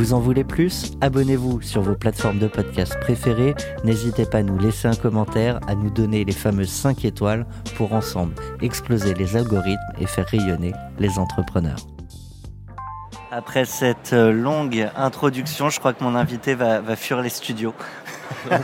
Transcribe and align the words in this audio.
Vous 0.00 0.14
en 0.14 0.18
voulez 0.18 0.44
plus? 0.44 0.92
Abonnez-vous 1.02 1.60
sur 1.60 1.82
vos 1.82 1.94
plateformes 1.94 2.38
de 2.38 2.46
podcast 2.46 2.98
préférées. 3.00 3.54
N'hésitez 3.84 4.24
pas 4.24 4.38
à 4.38 4.42
nous 4.42 4.58
laisser 4.58 4.88
un 4.88 4.94
commentaire, 4.94 5.60
à 5.66 5.74
nous 5.74 5.90
donner 5.90 6.24
les 6.24 6.32
fameuses 6.32 6.70
5 6.70 7.04
étoiles 7.04 7.44
pour 7.76 7.92
ensemble 7.92 8.32
exploser 8.62 9.12
les 9.12 9.36
algorithmes 9.36 9.78
et 10.00 10.06
faire 10.06 10.24
rayonner 10.26 10.72
les 10.98 11.18
entrepreneurs. 11.18 11.80
Après 13.30 13.66
cette 13.66 14.14
euh, 14.14 14.32
longue 14.32 14.88
introduction, 14.96 15.68
je 15.68 15.78
crois 15.78 15.92
que 15.92 16.02
mon 16.02 16.14
invité 16.14 16.54
va, 16.54 16.80
fuir 16.96 17.20
les 17.20 17.28
studios. 17.28 17.74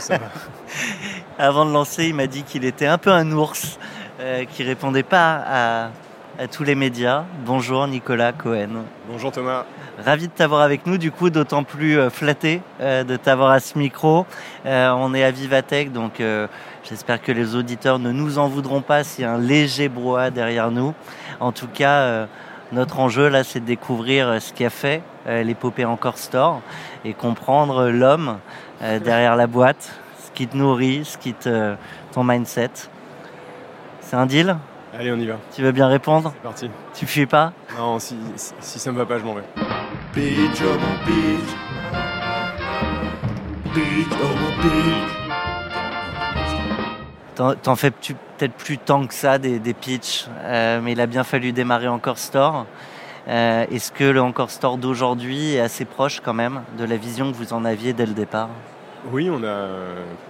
Avant 1.37 1.67
de 1.67 1.71
lancer, 1.71 2.07
il 2.07 2.15
m'a 2.15 2.25
dit 2.25 2.41
qu'il 2.41 2.65
était 2.65 2.87
un 2.87 2.97
peu 2.97 3.11
un 3.11 3.31
ours, 3.31 3.77
euh, 4.19 4.45
qui 4.45 4.63
répondait 4.63 5.03
pas 5.03 5.43
à, 5.45 5.91
à 6.39 6.47
tous 6.47 6.63
les 6.63 6.75
médias. 6.75 7.23
Bonjour 7.45 7.87
Nicolas 7.87 8.31
Cohen. 8.31 8.83
Bonjour 9.09 9.31
Thomas. 9.31 9.65
Ravi 9.97 10.27
de 10.27 10.31
t'avoir 10.31 10.61
avec 10.61 10.85
nous, 10.85 10.99
du 10.99 11.11
coup, 11.11 11.31
d'autant 11.31 11.63
plus 11.63 11.97
euh, 11.97 12.11
flatté 12.11 12.61
euh, 12.79 13.03
de 13.03 13.15
t'avoir 13.15 13.49
à 13.49 13.59
ce 13.59 13.75
micro. 13.75 14.27
Euh, 14.67 14.91
on 14.91 15.15
est 15.15 15.23
à 15.23 15.31
Vivatech, 15.31 15.91
donc 15.91 16.21
j'espère 16.83 17.21
que 17.21 17.31
les 17.31 17.55
auditeurs 17.55 17.97
ne 17.97 18.11
nous 18.11 18.37
en 18.37 18.47
voudront 18.47 18.81
pas 18.81 19.03
s'il 19.03 19.23
y 19.23 19.25
a 19.25 19.33
un 19.33 19.39
léger 19.39 19.89
brouhaha 19.89 20.29
derrière 20.29 20.69
nous. 20.69 20.93
En 21.39 21.51
tout 21.51 21.67
cas, 21.67 22.27
notre 22.71 22.99
enjeu 22.99 23.29
là, 23.29 23.43
c'est 23.43 23.59
de 23.59 23.65
découvrir 23.65 24.39
ce 24.39 24.53
qui 24.53 24.63
a 24.63 24.69
fait 24.69 25.01
l'épopée 25.25 25.85
Encore 25.85 26.17
Store 26.17 26.61
et 27.03 27.13
comprendre 27.13 27.89
l'homme 27.89 28.37
derrière 28.81 29.35
la 29.35 29.47
boîte, 29.47 29.91
ce 30.23 30.31
qui 30.31 30.47
te 30.47 30.55
nourrit, 30.55 31.03
ce 31.03 31.17
qui 31.17 31.33
te 31.33 31.75
ton 32.13 32.23
mindset. 32.23 32.71
C'est 34.01 34.15
un 34.15 34.25
deal? 34.25 34.57
Allez, 34.99 35.11
on 35.11 35.19
y 35.19 35.27
va. 35.27 35.37
Tu 35.53 35.61
veux 35.61 35.71
bien 35.71 35.87
répondre 35.87 36.31
C'est 36.33 36.41
parti. 36.41 36.71
Tu 36.95 37.05
fuis 37.05 37.27
pas 37.27 37.53
Non, 37.77 37.99
si, 37.99 38.17
si, 38.35 38.79
ça 38.79 38.91
me 38.91 38.97
va 38.97 39.05
pas, 39.05 39.19
je 39.19 39.23
m'en 39.23 39.35
vais. 39.35 39.43
T'en 47.35 47.75
fais 47.75 47.91
peut-être 47.91 48.53
plus 48.53 48.79
tant 48.79 49.05
que 49.05 49.13
ça 49.13 49.37
des, 49.37 49.59
des 49.59 49.75
pitchs, 49.75 50.25
euh, 50.39 50.81
mais 50.81 50.93
il 50.93 51.01
a 51.01 51.05
bien 51.05 51.23
fallu 51.23 51.51
démarrer 51.51 51.87
Encore 51.87 52.17
Store. 52.17 52.65
Euh, 53.27 53.67
est-ce 53.71 53.91
que 53.91 54.03
le 54.03 54.19
Encore 54.19 54.49
Store 54.49 54.79
d'aujourd'hui 54.79 55.53
est 55.53 55.59
assez 55.59 55.85
proche 55.85 56.21
quand 56.21 56.33
même 56.33 56.63
de 56.79 56.85
la 56.85 56.97
vision 56.97 57.31
que 57.31 57.37
vous 57.37 57.53
en 57.53 57.65
aviez 57.65 57.93
dès 57.93 58.07
le 58.07 58.13
départ? 58.13 58.49
Oui, 59.11 59.29
on 59.29 59.37
n'a 59.37 59.67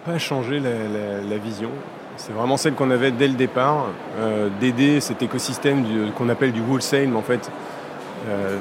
pas 0.03 0.17
changé 0.17 0.59
la 0.59 1.38
vision. 1.38 1.72
C'est 2.17 2.33
vraiment 2.33 2.57
celle 2.57 2.73
qu'on 2.73 2.89
avait 2.89 3.11
dès 3.11 3.28
le 3.28 3.35
départ, 3.35 3.85
euh, 4.19 4.50
d'aider 4.59 5.00
cet 5.01 5.22
écosystème 5.22 5.85
qu'on 6.17 6.29
appelle 6.29 6.51
du 6.51 6.61
wholesale, 6.61 7.07
mais 7.09 7.16
en 7.16 7.22
fait 7.22 7.51
euh, 8.28 8.57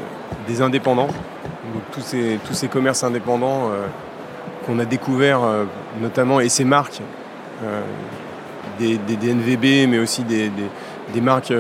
des 0.47 0.61
indépendants, 0.61 1.09
tous, 1.93 2.03
ces, 2.03 2.69
commerces 2.69 3.03
indépendants 3.03 3.71
euh, 3.71 3.87
qu'on 4.67 4.79
a 4.79 4.85
découverts 4.85 5.41
notamment, 6.03 6.41
et 6.41 6.51
ces 6.51 6.65
marques, 6.65 7.01
des, 8.79 8.99
NVB, 8.99 9.89
mais 9.89 9.99
aussi 9.99 10.23
des, 10.23 10.51
marques, 11.23 11.53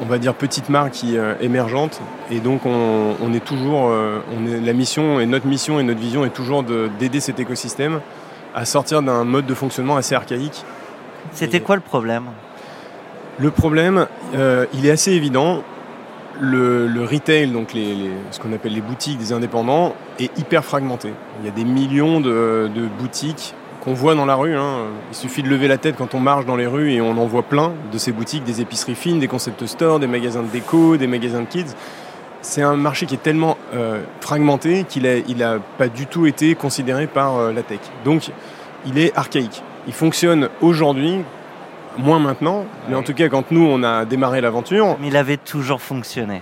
on 0.00 0.06
va 0.06 0.18
dire 0.18 0.34
petites 0.34 0.68
marques 0.68 1.04
émergentes. 1.40 2.00
Et 2.30 2.38
donc 2.38 2.66
on, 2.66 3.34
est 3.34 3.44
toujours, 3.44 3.90
la 3.90 4.72
mission 4.72 5.18
et 5.18 5.26
notre 5.26 5.46
mission 5.46 5.80
et 5.80 5.82
notre 5.82 6.00
vision 6.00 6.24
est 6.24 6.30
toujours 6.30 6.62
d'aider 6.62 7.20
cet 7.20 7.40
écosystème 7.40 8.00
à 8.54 8.64
sortir 8.64 9.02
d'un 9.02 9.24
mode 9.24 9.46
de 9.46 9.54
fonctionnement 9.54 9.96
assez 9.96 10.14
archaïque. 10.14 10.64
C'était 11.32 11.60
quoi 11.60 11.76
le 11.76 11.82
problème? 11.82 12.24
Le 13.38 13.50
problème, 13.50 14.06
euh, 14.34 14.66
il 14.74 14.86
est 14.86 14.90
assez 14.90 15.12
évident. 15.12 15.62
Le, 16.40 17.04
retail, 17.04 17.50
donc 17.50 17.70
ce 17.72 18.38
qu'on 18.38 18.52
appelle 18.52 18.72
les 18.72 18.80
boutiques 18.80 19.18
des 19.18 19.32
indépendants, 19.32 19.94
est 20.20 20.36
hyper 20.38 20.64
fragmenté. 20.64 21.12
Il 21.40 21.46
y 21.46 21.48
a 21.48 21.52
des 21.52 21.64
millions 21.64 22.20
de, 22.20 22.70
boutiques 22.98 23.54
qu'on 23.80 23.92
voit 23.92 24.14
dans 24.14 24.26
la 24.26 24.36
rue. 24.36 24.56
Hein. 24.56 24.86
Il 25.10 25.16
suffit 25.16 25.42
de 25.42 25.48
lever 25.48 25.66
la 25.66 25.78
tête 25.78 25.96
quand 25.96 26.14
on 26.14 26.20
marche 26.20 26.46
dans 26.46 26.56
les 26.56 26.66
rues 26.66 26.92
et 26.92 27.00
on 27.00 27.10
en 27.10 27.26
voit 27.26 27.42
plein 27.42 27.72
de 27.92 27.98
ces 27.98 28.12
boutiques, 28.12 28.44
des 28.44 28.60
épiceries 28.60 28.94
fines, 28.94 29.18
des 29.18 29.28
concept 29.28 29.66
stores, 29.66 29.98
des 29.98 30.06
magasins 30.06 30.42
de 30.42 30.48
déco, 30.48 30.96
des 30.96 31.08
magasins 31.08 31.40
de 31.40 31.46
kids 31.46 31.74
c'est 32.48 32.62
un 32.62 32.76
marché 32.76 33.04
qui 33.04 33.14
est 33.14 33.22
tellement 33.22 33.58
euh, 33.74 34.00
fragmenté 34.22 34.84
qu'il 34.88 35.02
n'a 35.02 35.16
il 35.16 35.42
a 35.42 35.58
pas 35.76 35.88
du 35.88 36.06
tout 36.06 36.26
été 36.26 36.54
considéré 36.54 37.06
par 37.06 37.36
euh, 37.36 37.52
la 37.52 37.62
tech. 37.62 37.80
Donc, 38.06 38.30
il 38.86 38.98
est 38.98 39.14
archaïque. 39.16 39.62
Il 39.86 39.92
fonctionne 39.92 40.48
aujourd'hui, 40.62 41.18
moins 41.98 42.18
maintenant, 42.18 42.64
mais 42.88 42.94
en 42.94 43.02
tout 43.02 43.12
cas, 43.12 43.28
quand 43.28 43.50
nous, 43.50 43.66
on 43.66 43.82
a 43.82 44.06
démarré 44.06 44.40
l'aventure. 44.40 44.96
Mais 44.98 45.08
il 45.08 45.16
avait 45.18 45.36
toujours 45.36 45.82
fonctionné. 45.82 46.40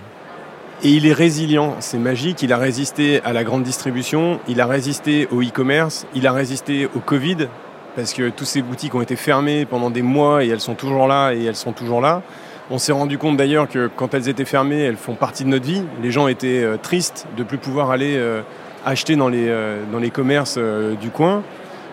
Et 0.81 0.91
il 0.91 1.05
est 1.05 1.13
résilient, 1.13 1.75
c'est 1.79 1.97
magique. 1.97 2.41
Il 2.41 2.53
a 2.53 2.57
résisté 2.57 3.21
à 3.25 3.33
la 3.33 3.43
grande 3.43 3.63
distribution, 3.63 4.39
il 4.47 4.61
a 4.61 4.65
résisté 4.65 5.27
au 5.29 5.41
e-commerce, 5.41 6.07
il 6.15 6.25
a 6.25 6.31
résisté 6.31 6.87
au 6.95 6.99
Covid, 6.99 7.49
parce 7.97 8.13
que 8.13 8.29
toutes 8.29 8.47
ces 8.47 8.61
boutiques 8.61 8.95
ont 8.95 9.01
été 9.01 9.17
fermées 9.17 9.65
pendant 9.65 9.89
des 9.89 10.03
mois 10.03 10.45
et 10.45 10.47
elles 10.47 10.61
sont 10.61 10.75
toujours 10.75 11.07
là 11.07 11.33
et 11.33 11.43
elles 11.43 11.55
sont 11.57 11.73
toujours 11.73 11.99
là. 11.99 12.21
On 12.69 12.79
s'est 12.79 12.91
rendu 12.91 13.17
compte 13.17 13.37
d'ailleurs 13.37 13.69
que 13.69 13.87
quand 13.87 14.13
elles 14.13 14.27
étaient 14.27 14.43
fermées, 14.43 14.81
elles 14.81 14.97
font 14.97 15.13
partie 15.13 15.45
de 15.45 15.49
notre 15.49 15.65
vie. 15.65 15.83
Les 16.01 16.11
gens 16.11 16.27
étaient 16.27 16.63
euh, 16.63 16.75
tristes 16.75 17.25
de 17.37 17.43
ne 17.43 17.47
plus 17.47 17.57
pouvoir 17.57 17.91
aller 17.91 18.17
euh, 18.17 18.41
acheter 18.85 19.15
dans 19.15 19.29
les, 19.29 19.47
euh, 19.47 20.09
commerces 20.11 20.59
du 20.99 21.09
coin. 21.09 21.43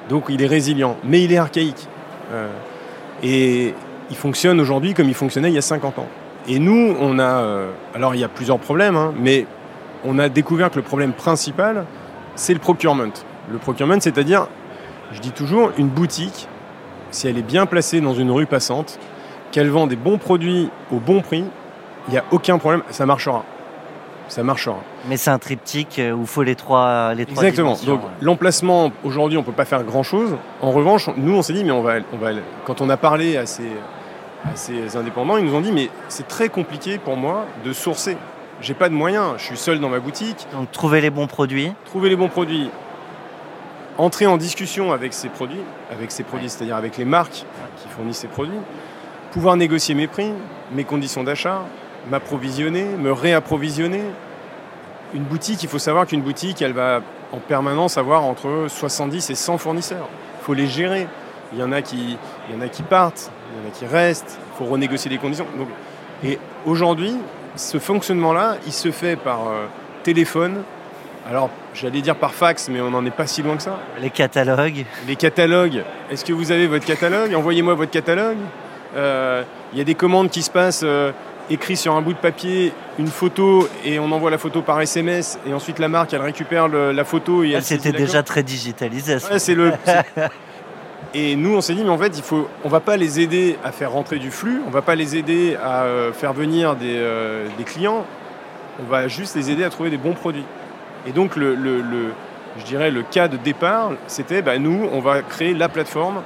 Donc 0.09 0.25
il 0.29 0.43
est 0.43 0.47
résilient, 0.47 0.97
mais 1.05 1.23
il 1.23 1.33
est 1.33 1.39
archaïque. 1.39 1.89
et 3.23 3.73
il 4.11 4.17
fonctionne 4.17 4.61
aujourd'hui 4.61 4.95
comme 4.95 5.09
il 5.09 5.15
fonctionnait 5.15 5.49
il 5.49 5.55
y 5.55 5.59
a 5.59 5.63
50 5.63 5.99
ans. 5.99 6.09
Et 6.49 6.59
nous, 6.59 6.95
on 7.01 7.19
a... 7.19 7.69
alors 7.95 8.15
il 8.15 8.21
y 8.21 8.25
a 8.25 8.29
plusieurs 8.29 8.59
problèmes, 8.59 8.97
hein, 8.97 9.15
mais 9.19 9.47
on 10.05 10.19
a 10.19 10.29
découvert 10.29 10.71
que 10.71 10.77
le 10.77 10.83
problème 10.83 11.13
principal, 11.13 11.87
c'est 12.35 12.53
le 12.53 12.59
procurement. 12.59 13.15
Le 13.51 13.59
procurement, 13.59 13.99
c'est-à-dire, 13.99 14.49
je 15.13 15.21
dis 15.21 15.31
toujours, 15.31 15.71
une 15.79 15.89
boutique, 15.89 16.49
si 17.11 17.29
elle 17.29 17.39
est 17.39 17.43
bien 17.43 17.65
placée 17.65 18.01
dans 18.01 18.15
une 18.15 18.31
rue 18.31 18.47
passante, 18.47 18.99
qu'elle 19.55 19.71
vend 19.71 19.87
des 19.87 19.95
bons 19.95 20.19
produits 20.19 20.69
au 20.91 20.97
bon 20.97 21.21
prix, 21.21 21.45
il 22.09 22.11
n'y 22.11 22.19
a 22.19 22.25
aucun 22.33 22.59
problème, 22.59 22.83
ça 22.91 23.07
marchera. 23.07 23.45
Ça 24.27 24.43
marchera. 24.43 24.79
Mais 25.09 25.17
c'est 25.17 25.31
un 25.31 25.39
triptyque 25.39 26.01
où 26.13 26.23
il 26.23 26.27
faut 26.27 26.43
les 26.43 26.57
trois, 26.57 27.15
les 27.15 27.25
trois 27.25 27.45
Exactement. 27.45 27.77
Donc 27.87 28.01
l'emplacement, 28.21 28.91
aujourd'hui, 29.05 29.39
on 29.39 29.43
ne 29.43 29.47
peut 29.47 29.53
pas 29.53 29.65
faire 29.65 29.85
grand-chose. 29.85 30.37
En 30.61 30.73
revanche, 30.73 31.09
nous, 31.17 31.37
on 31.37 31.43
s'est 31.43 31.53
dit, 31.53 31.63
mais 31.63 31.71
on 31.71 31.83
va, 31.83 31.99
on 32.13 32.17
va, 32.17 32.31
quand 32.65 32.81
on 32.81 32.91
a 32.91 32.97
parlé 32.97 33.37
à 33.37 33.47
ces, 33.47 33.69
à 34.45 34.57
ces 34.57 34.97
indépendants, 34.97 35.37
ils 35.37 35.45
nous 35.45 35.55
ont 35.55 35.61
dit, 35.61 35.71
mais 35.71 35.89
c'est 36.09 36.27
très 36.27 36.49
compliqué 36.49 36.99
pour 36.99 37.17
moi 37.17 37.47
de 37.65 37.73
sourcer. 37.73 38.17
J'ai 38.61 38.75
pas 38.75 38.89
de 38.89 38.95
moyens, 38.95 39.35
je 39.39 39.45
suis 39.45 39.57
seul 39.57 39.79
dans 39.79 39.89
ma 39.89 40.01
boutique. 40.01 40.49
Donc 40.53 40.73
trouver 40.73 41.01
les 41.01 41.11
bons 41.11 41.29
produits. 41.29 41.73
Trouver 41.85 42.09
les 42.09 42.17
bons 42.17 42.29
produits. 42.29 42.71
Entrer 43.99 44.27
en 44.27 44.37
discussion 44.37 44.91
avec 44.91 45.13
ces 45.13 45.29
produits, 45.29 45.63
avec 45.93 46.11
ces 46.11 46.25
produits, 46.25 46.51
c'est-à-dire 46.51 46.75
avec 46.75 46.97
les 46.97 47.05
marques 47.05 47.45
qui 47.77 47.89
fournissent 47.89 48.19
ces 48.19 48.27
produits 48.27 48.59
pouvoir 49.35 49.57
négocier 49.57 49.97
mes 49.97 50.07
prix, 50.07 50.31
mes 50.71 50.85
conditions 50.85 51.25
d'achat, 51.25 51.63
m'approvisionner, 52.09 52.85
me 52.85 53.11
réapprovisionner. 53.11 54.03
Une 55.13 55.25
boutique, 55.25 55.61
il 55.65 55.69
faut 55.69 55.81
savoir 55.81 56.07
qu'une 56.07 56.23
boutique, 56.23 56.63
elle 56.63 56.73
va 56.73 57.01
en 57.33 57.39
permanence 57.39 57.99
avoir 57.99 58.23
entre 58.23 58.67
70 58.69 59.31
et 59.31 59.35
100 59.35 59.59
fournisseurs. 59.59 60.09
Il 60.41 60.45
faut 60.45 60.55
les 60.55 60.69
gérer. 60.69 61.09
Il 61.53 61.59
y 61.59 61.65
en 61.65 61.73
a 61.73 61.83
qui, 61.83 62.17
il 62.49 62.55
y 62.55 62.57
en 62.57 62.61
a 62.61 62.69
qui 62.69 62.85
partent, 62.85 63.33
il 63.51 63.61
y 63.61 63.67
en 63.67 63.69
a 63.69 63.73
qui 63.73 63.87
restent, 63.87 64.39
il 64.53 64.57
faut 64.57 64.71
renégocier 64.71 65.11
les 65.11 65.19
conditions. 65.19 65.47
et 66.23 66.39
aujourd'hui, 66.65 67.17
ce 67.57 67.81
fonctionnement-là, 67.81 68.59
il 68.67 68.73
se 68.73 68.93
fait 68.93 69.17
par 69.17 69.49
euh, 69.49 69.67
téléphone. 70.05 70.63
Alors, 71.29 71.51
j'allais 71.75 72.03
dire 72.03 72.15
par 72.15 72.35
fax, 72.35 72.69
mais 72.69 72.81
on 72.81 72.91
n'en 72.91 73.05
est 73.05 73.11
pas 73.11 73.27
si 73.27 73.43
loin 73.43 73.57
que 73.57 73.63
ça. 73.63 73.81
Les 74.01 74.11
catalogues. 74.11 74.85
Les 75.09 75.17
catalogues. 75.17 75.83
Est-ce 76.09 76.25
que 76.25 76.33
vous 76.33 76.53
avez 76.53 76.69
votre 76.69 76.87
catalogue? 76.87 77.35
Envoyez-moi 77.35 77.75
votre 77.75 77.91
catalogue. 77.91 78.39
Euh, 78.97 79.43
Il 79.73 79.79
y 79.79 79.81
a 79.81 79.85
des 79.85 79.95
commandes 79.97 80.31
qui 80.31 80.43
se 80.43 80.51
passent 80.51 80.83
euh, 80.85 81.11
écrites 81.51 81.79
sur 81.79 81.95
un 81.95 82.01
bout 82.03 82.13
de 82.13 82.19
papier, 82.19 82.73
une 82.99 83.09
photo, 83.09 83.69
et 83.85 83.99
on 83.99 84.11
envoie 84.13 84.31
la 84.31 84.39
photo 84.39 84.63
par 84.63 84.81
SMS, 84.81 85.39
et 85.49 85.53
ensuite 85.53 85.79
la 85.81 85.89
marque, 85.89 86.13
elle 86.15 86.21
récupère 86.23 86.69
le- 86.69 86.93
la 86.93 87.05
photo 87.05 87.43
et 87.43 87.55
Ah, 87.55 87.59
elle 87.59 87.65
C'était 87.65 87.93
déjà 87.93 88.23
très 88.23 88.43
digitalisé. 88.45 89.15
Ouais, 89.31 89.39
c'est 89.39 89.55
le. 89.55 89.73
Et 91.17 91.37
nous, 91.37 91.55
on 91.55 91.61
s'est 91.61 91.75
dit, 91.75 91.85
mais 91.85 91.91
en 91.91 91.99
fait, 91.99 92.17
il 92.19 92.25
faut, 92.25 92.49
on 92.65 92.69
va 92.69 92.81
pas 92.81 92.97
les 92.97 93.21
aider 93.21 93.57
à 93.65 93.71
faire 93.71 93.93
rentrer 93.93 94.19
du 94.19 94.31
flux, 94.33 94.61
on 94.67 94.71
va 94.71 94.83
pas 94.83 94.97
les 94.97 95.17
aider 95.17 95.57
à 95.63 95.85
euh, 95.85 96.13
faire 96.13 96.33
venir 96.33 96.75
des, 96.75 96.97
euh, 96.97 97.47
des 97.57 97.63
clients, 97.63 98.05
on 98.81 98.91
va 98.91 99.07
juste 99.07 99.37
les 99.37 99.49
aider 99.51 99.63
à 99.63 99.71
trouver 99.71 99.91
des 99.91 99.97
bons 99.97 100.15
produits. 100.15 100.45
Et 101.07 101.13
donc, 101.13 101.37
le, 101.37 101.55
le- 101.55 101.81
le- 101.83 102.13
je 102.59 102.65
dirais, 102.65 102.91
le 102.91 103.03
cas 103.03 103.29
de 103.29 103.37
départ, 103.37 103.93
c'était, 104.09 104.43
bah, 104.43 104.59
nous, 104.59 104.89
on 104.93 104.99
va 105.01 105.23
créer 105.23 105.55
la 105.55 105.69
plateforme 105.69 106.23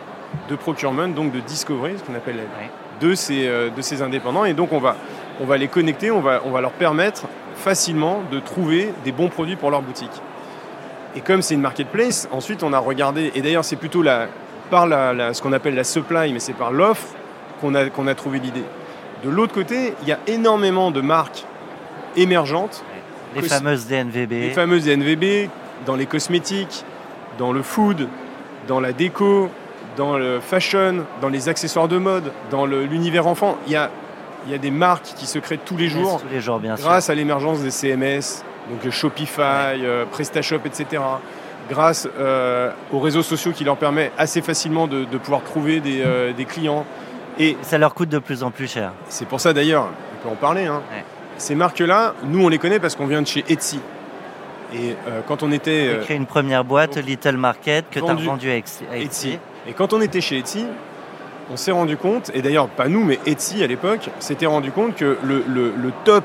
de 0.49 0.57
procurement, 0.57 1.09
donc 1.09 1.33
de 1.33 1.41
discovery, 1.41 1.95
ce 1.99 2.03
qu'on 2.05 2.15
appelle 2.15 2.37
Ouais. 2.37 2.71
de, 3.01 3.15
ces, 3.15 3.47
euh, 3.47 3.71
de 3.71 3.81
ces 3.83 4.03
indépendants. 4.03 4.45
Et 4.45 4.55
donc, 4.55 4.73
on 4.73 4.79
va, 4.79 4.97
on 5.41 5.45
va 5.47 5.57
les 5.57 5.69
connecter, 5.69 6.11
on 6.11 6.21
va, 6.21 6.41
on 6.45 6.51
va 6.51 6.61
leur 6.61 6.73
permettre 6.73 7.23
facilement 7.55 8.23
de 8.31 8.39
trouver 8.41 8.93
des 9.05 9.13
bons 9.13 9.29
produits 9.29 9.57
pour 9.57 9.71
leur 9.71 9.83
boutique. 9.83 10.11
Et 11.17 11.21
comme 11.21 11.43
c'est 11.43 11.55
une 11.55 11.61
marketplace, 11.63 12.29
ensuite 12.31 12.63
on 12.63 12.73
a 12.73 12.79
regardé, 12.79 13.33
et 13.35 13.41
d'ailleurs 13.41 13.65
c'est 13.65 13.77
plutôt 13.77 14.03
la, 14.03 14.29
par 14.71 14.87
la, 14.87 15.13
la- 15.15 15.35
ce 15.35 15.43
qu'on 15.43 15.53
appelle 15.53 15.75
la 15.75 15.83
supply, 15.85 16.33
mais 16.33 16.39
c'est 16.39 16.53
par 16.53 16.71
l'offre 16.71 17.09
qu'on 17.61 17.75
a, 17.75 17.89
qu'on 17.89 18.07
a 18.07 18.15
trouvé 18.15 18.39
l'idée. 18.39 18.63
De 19.25 19.31
l'autre 19.31 19.53
côté, 19.55 19.95
il 20.03 20.09
y 20.09 20.13
a 20.13 20.19
énormément 20.29 20.91
de 20.93 21.01
marques 21.01 21.45
émergentes, 22.17 22.85
Les 23.35 23.43
fameuses 23.43 23.87
DNVB. 23.89 24.31
les 24.31 24.51
fameuses 24.51 24.87
NVB, 24.89 25.49
dans 25.87 25.97
les 25.97 26.07
cosmétiques, 26.07 26.85
dans 27.39 27.53
le 27.53 27.63
food, 27.63 28.09
dans 28.69 28.81
la 28.81 28.93
déco, 28.93 29.49
dans 29.99 30.17
le 30.17 30.41
fashion, 30.41 31.05
dans 31.21 31.29
les 31.29 31.49
accessoires 31.51 31.89
de 31.89 31.99
mode, 31.99 32.33
dans 32.51 32.65
l'univers 32.65 33.27
enfant. 33.27 33.59
Il 33.67 33.73
y 33.73 33.77
a, 33.77 33.91
il 34.47 34.53
y 34.53 34.55
a 34.55 34.59
des 34.59 34.71
marques 34.71 35.13
qui 35.17 35.27
se 35.27 35.39
créent 35.41 35.59
tous 35.59 35.77
les 35.77 35.89
jours 35.89 36.23
Tous 36.23 36.33
les 36.33 36.41
jours, 36.41 36.61
bien 36.61 36.77
sûr. 36.77 36.87
grâce 36.87 37.11
à 37.11 37.15
l'émergence 37.15 37.61
des 37.61 37.71
CMS, 37.73 38.43
donc 38.71 38.91
Shopify, 38.91 39.43
euh, 39.83 40.05
PrestaShop, 40.11 40.61
etc. 40.65 41.03
Grâce 41.69 42.09
euh, 42.19 42.71
aux 42.93 43.01
réseaux 43.01 43.23
sociaux 43.25 43.53
qui 43.53 43.65
leur 43.65 43.77
permet 43.77 44.11
assez 44.17 44.41
facilement 44.41 44.87
de, 44.87 45.05
de 45.05 45.19
pouvoir 45.19 45.43
trouver 45.43 45.81
des, 45.81 46.01
euh, 46.03 46.33
des 46.33 46.45
clients. 46.47 46.87
Et 47.39 47.57
Ça 47.63 47.77
leur 47.77 47.93
coûte 47.93 48.09
de 48.09 48.19
plus 48.21 48.43
en 48.43 48.51
plus 48.51 48.71
cher. 48.71 48.93
c'est 49.09 49.27
pour 49.29 49.41
ça 49.41 49.53
d'ailleurs, 49.53 49.89
on 50.15 50.23
peut 50.29 50.33
en 50.33 50.37
parler, 50.37 50.67
hein. 50.67 50.81
Ouais. 50.93 51.05
ces 51.39 51.55
marques-là, 51.55 52.15
nous 52.25 52.43
on 52.45 52.49
les 52.49 52.59
connaît 52.59 52.79
parce 52.81 52.95
qu'on 52.97 53.07
vient 53.07 53.21
de 53.23 53.27
chez 53.27 53.45
Etsy. 53.49 53.81
Et 54.75 54.95
quand 55.27 55.43
on 55.43 55.51
était... 55.51 55.89
Tu 55.95 56.01
as 56.01 56.05
créé 56.05 56.17
une 56.19 56.27
première 56.27 56.63
boîte, 56.63 56.97
Little 56.99 57.39
Market, 57.39 57.87
que 57.91 58.01
tu 58.01 58.05
as 58.05 58.09
vendu 58.09 58.23
revendue 58.25 58.51
à 58.51 58.57
Ex- 58.57 58.83
à 58.93 58.97
Etsy. 58.99 59.29
Etsy. 59.31 59.39
Et 59.67 59.73
quand 59.73 59.93
on 59.93 60.01
était 60.01 60.21
chez 60.21 60.39
Etsy, 60.39 60.65
on 61.51 61.57
s'est 61.57 61.71
rendu 61.73 61.97
compte, 61.97 62.31
et 62.35 62.43
d'ailleurs 62.43 62.69
pas 62.69 62.89
nous, 62.89 63.03
mais 63.05 63.19
Etsy 63.27 63.63
à 63.63 63.67
l'époque, 63.67 64.11
s'était 64.19 64.47
rendu 64.47 64.71
compte 64.71 64.95
que 64.95 65.17
le, 65.23 65.43
le- 65.47 65.73
le 65.77 65.93
top 66.05 66.25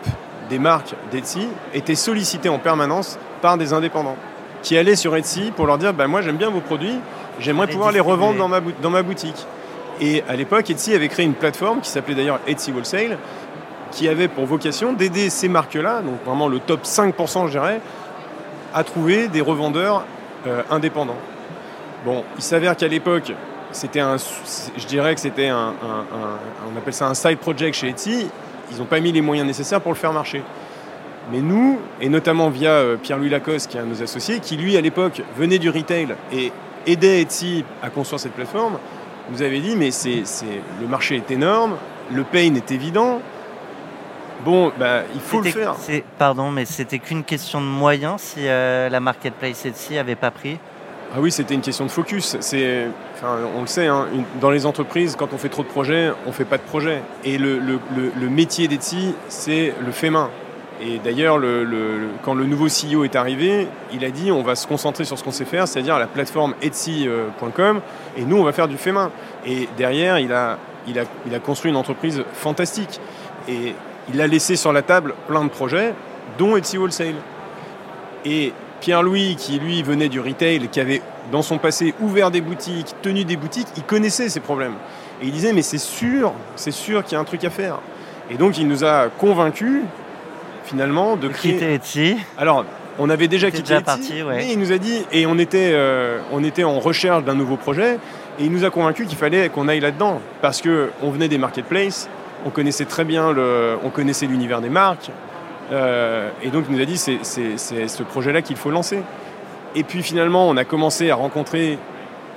des 0.49 0.59
marques 0.59 0.93
d'Etsy 1.11 1.47
était 1.73 1.95
sollicité 1.95 2.49
en 2.49 2.59
permanence 2.59 3.17
par 3.41 3.57
des 3.57 3.71
indépendants 3.73 4.17
qui 4.61 4.77
allaient 4.77 4.95
sur 4.97 5.15
Etsy 5.15 5.51
pour 5.55 5.65
leur 5.65 5.77
dire 5.77 5.93
bah, 5.93 6.07
Moi 6.07 6.21
j'aime 6.21 6.35
bien 6.37 6.49
vos 6.49 6.59
produits, 6.61 6.99
j'aimerais 7.39 7.67
pouvoir 7.67 7.91
les 7.91 7.99
revendre 8.11 8.37
dans 8.39 8.47
ma, 8.49 8.59
bou- 8.59 8.71
dans 8.81 8.89
ma 8.89 9.01
boutique. 9.03 9.45
Et 10.01 10.23
à 10.27 10.35
l'époque, 10.35 10.69
Etsy 10.69 10.93
avait 10.93 11.07
créé 11.07 11.25
une 11.25 11.33
plateforme 11.33 11.79
qui 11.79 11.89
s'appelait 11.89 12.15
d'ailleurs 12.15 12.39
Etsy 12.47 12.71
Wholesale, 12.71 13.17
qui 13.91 14.07
avait 14.09 14.27
pour 14.27 14.45
vocation 14.45 14.91
d'aider 14.91 15.29
ces 15.29 15.47
marques-là, 15.47 16.01
donc 16.01 16.15
vraiment 16.25 16.47
le 16.47 16.59
top 16.59 16.83
5%, 16.83 17.45
je 17.45 17.51
dirais, 17.51 17.79
à 18.73 18.83
trouver 18.83 19.27
des 19.27 19.41
revendeurs 19.41 20.03
euh, 20.47 20.63
indépendants. 20.71 21.17
Bon, 22.05 22.23
il 22.37 22.43
s'avère 22.43 22.75
qu'à 22.75 22.87
l'époque, 22.87 23.31
c'était 23.71 23.99
un, 24.01 24.17
je 24.17 24.85
dirais 24.85 25.15
que 25.15 25.21
c'était 25.21 25.47
un, 25.47 25.57
un- 25.57 26.05
un- 26.15 26.71
on 26.73 26.77
appelle 26.77 26.93
ça 26.93 27.07
un 27.07 27.13
side 27.13 27.37
project 27.37 27.75
chez 27.75 27.89
Etsy. 27.89 28.27
Ils 28.71 28.77
n'ont 28.77 28.85
pas 28.85 28.99
mis 28.99 29.11
les 29.11 29.21
moyens 29.21 29.47
nécessaires 29.47 29.81
pour 29.81 29.91
le 29.91 29.97
faire 29.97 30.13
marcher. 30.13 30.43
Mais 31.31 31.39
nous, 31.39 31.79
et 32.01 32.09
notamment 32.09 32.49
via 32.49 32.71
euh, 32.71 32.97
Pierre-Louis 32.97 33.29
Lacoste, 33.29 33.69
qui 33.71 33.77
est 33.77 33.79
un 33.79 33.85
de 33.85 33.89
nos 33.91 34.03
associés, 34.03 34.39
qui 34.39 34.57
lui 34.57 34.75
à 34.75 34.81
l'époque 34.81 35.21
venait 35.37 35.59
du 35.59 35.69
retail 35.69 36.09
et 36.33 36.51
aidait 36.85 37.21
Etsy 37.21 37.63
à 37.81 37.89
construire 37.89 38.19
cette 38.19 38.33
plateforme, 38.33 38.77
nous 39.31 39.41
avait 39.41 39.61
dit 39.61 39.75
mais 39.77 39.91
c'est, 39.91 40.23
le 40.81 40.87
marché 40.87 41.15
est 41.15 41.31
énorme, 41.31 41.77
le 42.11 42.23
pain 42.23 42.53
est 42.55 42.71
évident. 42.71 43.21
Bon, 44.43 44.73
bah, 44.77 45.03
il 45.15 45.21
faut 45.21 45.37
le 45.39 45.49
faire. 45.53 45.75
Pardon, 46.19 46.51
mais 46.51 46.65
c'était 46.65 46.99
qu'une 46.99 47.23
question 47.23 47.61
de 47.61 47.65
moyens 47.65 48.19
si 48.19 48.39
euh, 48.41 48.89
la 48.89 48.99
marketplace 48.99 49.65
Etsy 49.65 49.97
avait 49.97 50.15
pas 50.15 50.31
pris. 50.31 50.59
Ah 51.15 51.19
oui, 51.19 51.31
c'était 51.31 51.53
une 51.53 51.61
question 51.61 51.85
de 51.85 51.91
focus. 51.91 52.37
C'est, 52.39 52.87
on 53.55 53.61
le 53.61 53.67
sait, 53.67 53.85
hein, 53.85 54.07
dans 54.41 54.49
les 54.49 54.65
entreprises, 54.65 55.15
quand 55.15 55.31
on 55.31 55.37
fait 55.37 55.49
trop 55.49 55.61
de 55.61 55.67
projets, 55.67 56.11
on 56.25 56.31
fait 56.31 56.43
pas 56.45 56.57
de 56.57 56.63
projet. 56.63 57.03
Et 57.23 57.37
le, 57.37 57.59
métier 58.29 58.67
d'Etsy, 58.67 59.13
c'est 59.29 59.75
le 59.85 59.91
fait 59.91 60.09
main. 60.09 60.31
Et 60.81 60.97
d'ailleurs, 60.97 61.37
le- 61.37 61.63
le- 61.63 61.99
le- 61.99 62.07
quand 62.23 62.33
le 62.33 62.45
nouveau 62.45 62.67
CEO 62.67 63.03
est 63.03 63.15
arrivé, 63.15 63.67
il 63.93 64.03
a 64.03 64.09
dit 64.09 64.31
on 64.31 64.41
va 64.41 64.55
se 64.55 64.65
concentrer 64.65 65.05
sur 65.05 65.19
ce 65.19 65.23
qu'on 65.23 65.31
sait 65.31 65.45
faire, 65.45 65.67
c'est-à-dire 65.67 65.99
la 65.99 66.07
plateforme 66.07 66.55
Etsy.com, 66.63 67.79
et 68.17 68.25
nous, 68.25 68.37
on 68.37 68.43
va 68.43 68.51
faire 68.51 68.67
du 68.67 68.77
fait 68.77 68.91
main. 68.91 69.11
Et 69.45 69.69
derrière, 69.77 70.17
il 70.17 70.33
a, 70.33 70.57
il 70.87 70.97
a, 70.97 71.03
il 71.27 71.35
a 71.35 71.39
construit 71.39 71.69
une 71.69 71.77
entreprise 71.77 72.23
fantastique. 72.33 72.99
Et 73.47 73.75
il 74.11 74.19
a 74.19 74.25
laissé 74.25 74.55
sur 74.55 74.73
la 74.73 74.81
table 74.81 75.13
plein 75.27 75.43
de 75.43 75.49
projets, 75.49 75.93
dont 76.39 76.57
Etsy 76.57 76.79
Wholesale. 76.79 77.15
Et 78.25 78.51
Pierre-Louis, 78.83 79.37
qui 79.37 79.59
lui 79.59 79.81
venait 79.81 80.09
du 80.09 80.19
retail, 80.19 80.67
qui 80.67 80.81
avait 80.81 81.01
dans 81.31 81.41
son 81.41 81.57
passé 81.57 81.93
ouvert 82.01 82.31
des 82.31 82.41
boutiques, 82.41 82.93
tenu 83.01 83.23
des 83.23 83.37
boutiques, 83.37 83.69
il 83.77 83.83
connaissait 83.83 84.27
ces 84.27 84.41
problèmes. 84.41 84.73
Et 85.21 85.27
il 85.27 85.31
disait, 85.31 85.53
mais 85.53 85.61
c'est 85.61 85.77
sûr, 85.77 86.33
c'est 86.57 86.71
sûr 86.71 87.01
qu'il 87.05 87.13
y 87.13 87.15
a 87.15 87.19
un 87.21 87.23
truc 87.23 87.45
à 87.45 87.49
faire. 87.49 87.79
Et 88.29 88.35
donc 88.35 88.57
il 88.57 88.67
nous 88.67 88.83
a 88.83 89.07
convaincus, 89.07 89.83
finalement, 90.65 91.15
de 91.15 91.29
De 91.29 91.33
créer... 91.33 91.53
quitter 91.53 91.73
Etsy. 91.75 92.17
Alors, 92.37 92.65
on 92.99 93.09
avait 93.09 93.29
déjà 93.29 93.51
quitté 93.51 93.61
déjà 93.61 93.75
Etsy, 93.75 93.85
parti, 93.85 94.21
ouais. 94.21 94.35
mais 94.35 94.51
il 94.51 94.59
nous 94.59 94.73
a 94.73 94.77
dit, 94.77 95.05
et 95.13 95.25
on 95.27 95.37
était, 95.37 95.71
euh, 95.71 96.19
on 96.33 96.43
était 96.43 96.65
en 96.65 96.81
recherche 96.81 97.23
d'un 97.23 97.35
nouveau 97.35 97.55
projet, 97.55 97.99
et 98.37 98.43
il 98.43 98.51
nous 98.51 98.65
a 98.65 98.69
convaincus 98.69 99.07
qu'il 99.07 99.17
fallait 99.17 99.47
qu'on 99.47 99.69
aille 99.69 99.79
là-dedans, 99.79 100.19
parce 100.41 100.61
que 100.61 100.89
on 101.01 101.09
venait 101.09 101.29
des 101.29 101.37
marketplaces, 101.37 102.09
on 102.45 102.49
connaissait 102.49 102.83
très 102.83 103.05
bien, 103.05 103.31
le, 103.31 103.77
on 103.81 103.89
connaissait 103.91 104.25
l'univers 104.25 104.59
des 104.59 104.67
marques, 104.67 105.09
euh, 105.71 106.29
et 106.41 106.49
donc 106.49 106.65
il 106.69 106.75
nous 106.75 106.81
a 106.81 106.85
dit, 106.85 106.97
c'est 106.97 107.23
ce 107.23 108.03
projet-là 108.03 108.41
qu'il 108.41 108.55
faut 108.55 108.71
lancer. 108.71 108.99
Et 109.75 109.83
puis 109.83 110.03
finalement, 110.03 110.47
on 110.47 110.57
a 110.57 110.65
commencé 110.65 111.09
à 111.09 111.15
rencontrer 111.15 111.77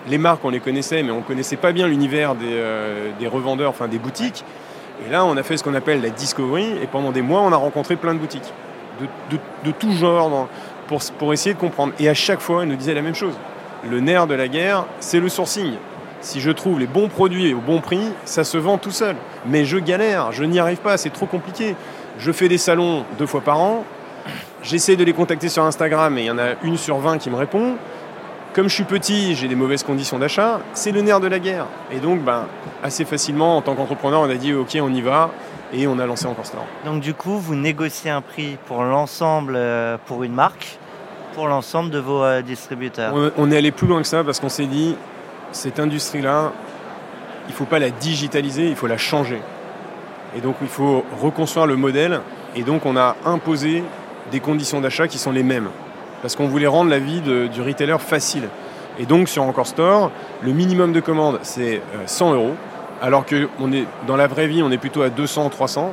les 0.09 0.19
marques, 0.19 0.45
on 0.45 0.51
les 0.51 0.61
connaissait, 0.61 1.03
mais 1.03 1.11
on 1.11 1.21
connaissait 1.21 1.57
pas 1.57 1.73
bien 1.73 1.89
l'univers 1.89 2.35
des, 2.35 2.47
euh, 2.49 3.11
des 3.19 3.27
revendeurs, 3.27 3.71
enfin 3.71 3.89
des 3.89 3.99
boutiques. 3.99 4.45
Et 5.07 5.11
là, 5.11 5.25
on 5.25 5.37
a 5.37 5.43
fait 5.43 5.57
ce 5.57 5.65
qu'on 5.65 5.75
appelle 5.75 6.01
la 6.01 6.11
discovery, 6.11 6.67
et 6.83 6.87
pendant 6.87 7.13
des 7.13 7.23
mois, 7.23 7.43
on 7.43 7.53
a 7.53 7.57
rencontré 7.57 7.97
plein 7.97 8.15
de 8.15 8.19
boutiques, 8.19 8.53
de, 9.31 9.71
tout 9.73 9.93
genre, 9.93 10.49
pour 11.19 11.33
essayer 11.33 11.55
de 11.55 11.61
comprendre. 11.61 11.93
Et 11.99 12.09
à 12.09 12.15
chaque 12.15 12.41
fois, 12.41 12.65
ils 12.65 12.69
nous 12.69 12.77
disaient 12.77 12.95
la 12.95 13.03
même 13.03 13.15
chose. 13.15 13.35
Le 13.89 14.01
nerf 14.01 14.27
de 14.27 14.35
la 14.35 14.49
guerre, 14.49 14.87
c'est 15.01 15.21
le 15.21 15.29
sourcing. 15.29 15.75
Si 16.23 16.41
je 16.41 16.51
trouve 16.51 16.81
les 16.81 16.87
bons 16.87 17.09
produits 17.09 17.53
au 17.53 17.61
bon 17.61 17.81
prix, 17.81 18.01
ça 18.25 18.43
se 18.43 18.57
vend 18.57 18.79
tout 18.79 18.91
seul. 18.91 19.17
Mais 19.45 19.65
je 19.65 19.77
galère, 19.77 20.33
je 20.33 20.45
n'y 20.45 20.59
arrive 20.59 20.79
pas, 20.79 20.97
c'est 20.97 21.11
trop 21.11 21.27
compliqué. 21.27 21.77
Je 22.19 22.33
fais 22.33 22.49
des 22.49 22.59
salons 22.59 23.05
deux 23.19 23.27
fois 23.27 23.41
par 23.41 23.61
an, 23.61 23.85
j'essaie 24.63 24.97
de 24.97 25.05
les 25.05 25.13
contacter 25.13 25.49
sur 25.49 25.65
Instagram 25.65 26.17
et 26.19 26.23
il 26.23 26.27
y 26.27 26.31
en 26.31 26.39
a 26.39 26.55
une 26.63 26.77
sur 26.77 26.99
20 26.99 27.19
qui 27.19 27.31
me 27.31 27.37
répond. 27.37 27.77
Comme 28.55 28.69
je 28.69 28.75
suis 28.75 28.85
petit, 28.85 29.35
j'ai 29.35 29.49
des 29.49 29.55
mauvaises 29.55 29.83
conditions 29.83 30.19
d'achat, 30.19 30.61
c'est 30.73 30.91
le 30.91 31.03
nerf 31.03 31.21
de 31.21 31.27
la 31.27 31.39
guerre. 31.39 31.67
Et 31.93 31.99
donc, 31.99 32.23
ben, 32.23 32.47
assez 32.83 33.05
facilement, 33.05 33.59
en 33.59 33.61
tant 33.61 33.75
qu'entrepreneur, 33.75 34.23
on 34.23 34.31
a 34.31 34.35
dit 34.35 34.55
ok, 34.55 34.79
on 34.81 34.93
y 34.95 35.03
va, 35.03 35.31
et 35.75 35.87
on 35.87 35.99
a 35.99 36.07
lancé 36.07 36.27
Encore 36.27 36.47
Store. 36.47 36.65
Donc 36.85 37.03
du 37.03 37.13
coup, 37.13 37.39
vous 37.39 37.55
négociez 37.55 38.11
un 38.11 38.23
prix 38.23 38.57
pour 38.67 38.83
l'ensemble, 38.83 39.55
euh, 39.57 39.99
pour 40.07 40.25
une 40.25 40.33
marque, 40.33 40.79
pour 41.35 41.49
l'ensemble 41.49 41.91
de 41.91 41.99
vos 41.99 42.25
euh, 42.25 42.41
distributeurs. 42.41 43.13
On, 43.15 43.31
on 43.37 43.51
est 43.51 43.57
allé 43.59 43.73
plus 43.73 43.87
loin 43.87 44.01
que 44.01 44.09
ça 44.09 44.25
parce 44.25 44.41
qu'on 44.41 44.49
s'est 44.49 44.67
dit, 44.67 44.97
cette 45.53 45.79
industrie-là, 45.79 46.53
il 47.49 47.51
ne 47.51 47.57
faut 47.57 47.65
pas 47.67 47.79
la 47.79 47.91
digitaliser, 47.91 48.69
il 48.69 48.77
faut 48.77 48.87
la 48.87 48.99
changer. 48.99 49.41
Et 50.37 50.41
donc, 50.41 50.57
il 50.61 50.69
faut 50.69 51.05
reconstruire 51.21 51.67
le 51.67 51.77
modèle. 51.77 52.21
Et 52.55 52.63
donc, 52.63 52.85
on 52.87 52.97
a 52.97 53.17
imposé 53.25 53.83
des 54.31 54.41
conditions 54.41 54.81
d'achat 54.81 55.09
qui 55.09 55.19
sont 55.19 55.33
les 55.33 55.43
mêmes. 55.43 55.69
Parce 56.23 56.37
qu'on 56.37 56.49
voulait 56.49 56.67
rendre 56.67 56.91
la 56.91 56.99
vie 56.99 57.21
du 57.21 57.61
retailer 57.63 58.01
facile. 58.01 58.49
Et 58.99 59.07
donc, 59.07 59.29
sur 59.29 59.43
Encore 59.43 59.67
Store, 59.67 60.11
le 60.43 60.53
minimum 60.53 60.93
de 60.93 61.01
commande, 61.01 61.39
c'est 61.43 61.77
euh, 61.95 62.03
100 62.07 62.35
euros. 62.35 62.55
Alors 63.03 63.27
que 63.27 63.49
on 63.61 63.73
est, 63.73 63.85
dans 64.07 64.17
la 64.17 64.27
vraie 64.27 64.47
vie, 64.47 64.63
on 64.63 64.71
est 64.71 64.79
plutôt 64.79 65.03
à 65.03 65.11
200, 65.11 65.51
300. 65.51 65.93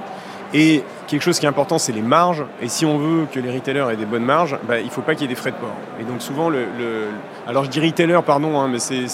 Et 0.53 0.83
quelque 1.07 1.21
chose 1.21 1.39
qui 1.39 1.45
est 1.45 1.49
important, 1.49 1.77
c'est 1.77 1.91
les 1.91 2.01
marges. 2.01 2.45
Et 2.61 2.69
si 2.69 2.85
on 2.85 2.97
veut 2.97 3.25
que 3.31 3.39
les 3.39 3.51
retailers 3.51 3.87
aient 3.91 3.97
des 3.97 4.05
bonnes 4.05 4.23
marges, 4.23 4.57
bah, 4.67 4.79
il 4.79 4.85
ne 4.85 4.89
faut 4.91 5.01
pas 5.01 5.13
qu'il 5.15 5.23
y 5.23 5.25
ait 5.25 5.35
des 5.35 5.39
frais 5.39 5.51
de 5.51 5.55
port. 5.57 5.75
Et 5.99 6.03
donc 6.03 6.21
souvent, 6.21 6.49
le- 6.49 6.65
alors 7.47 7.63
je 7.65 7.69
dis 7.69 7.79
retailer, 7.79 8.19
pardon, 8.25 8.59
hein, 8.59 8.67
mais 8.69 8.79
c'est, 8.79 9.05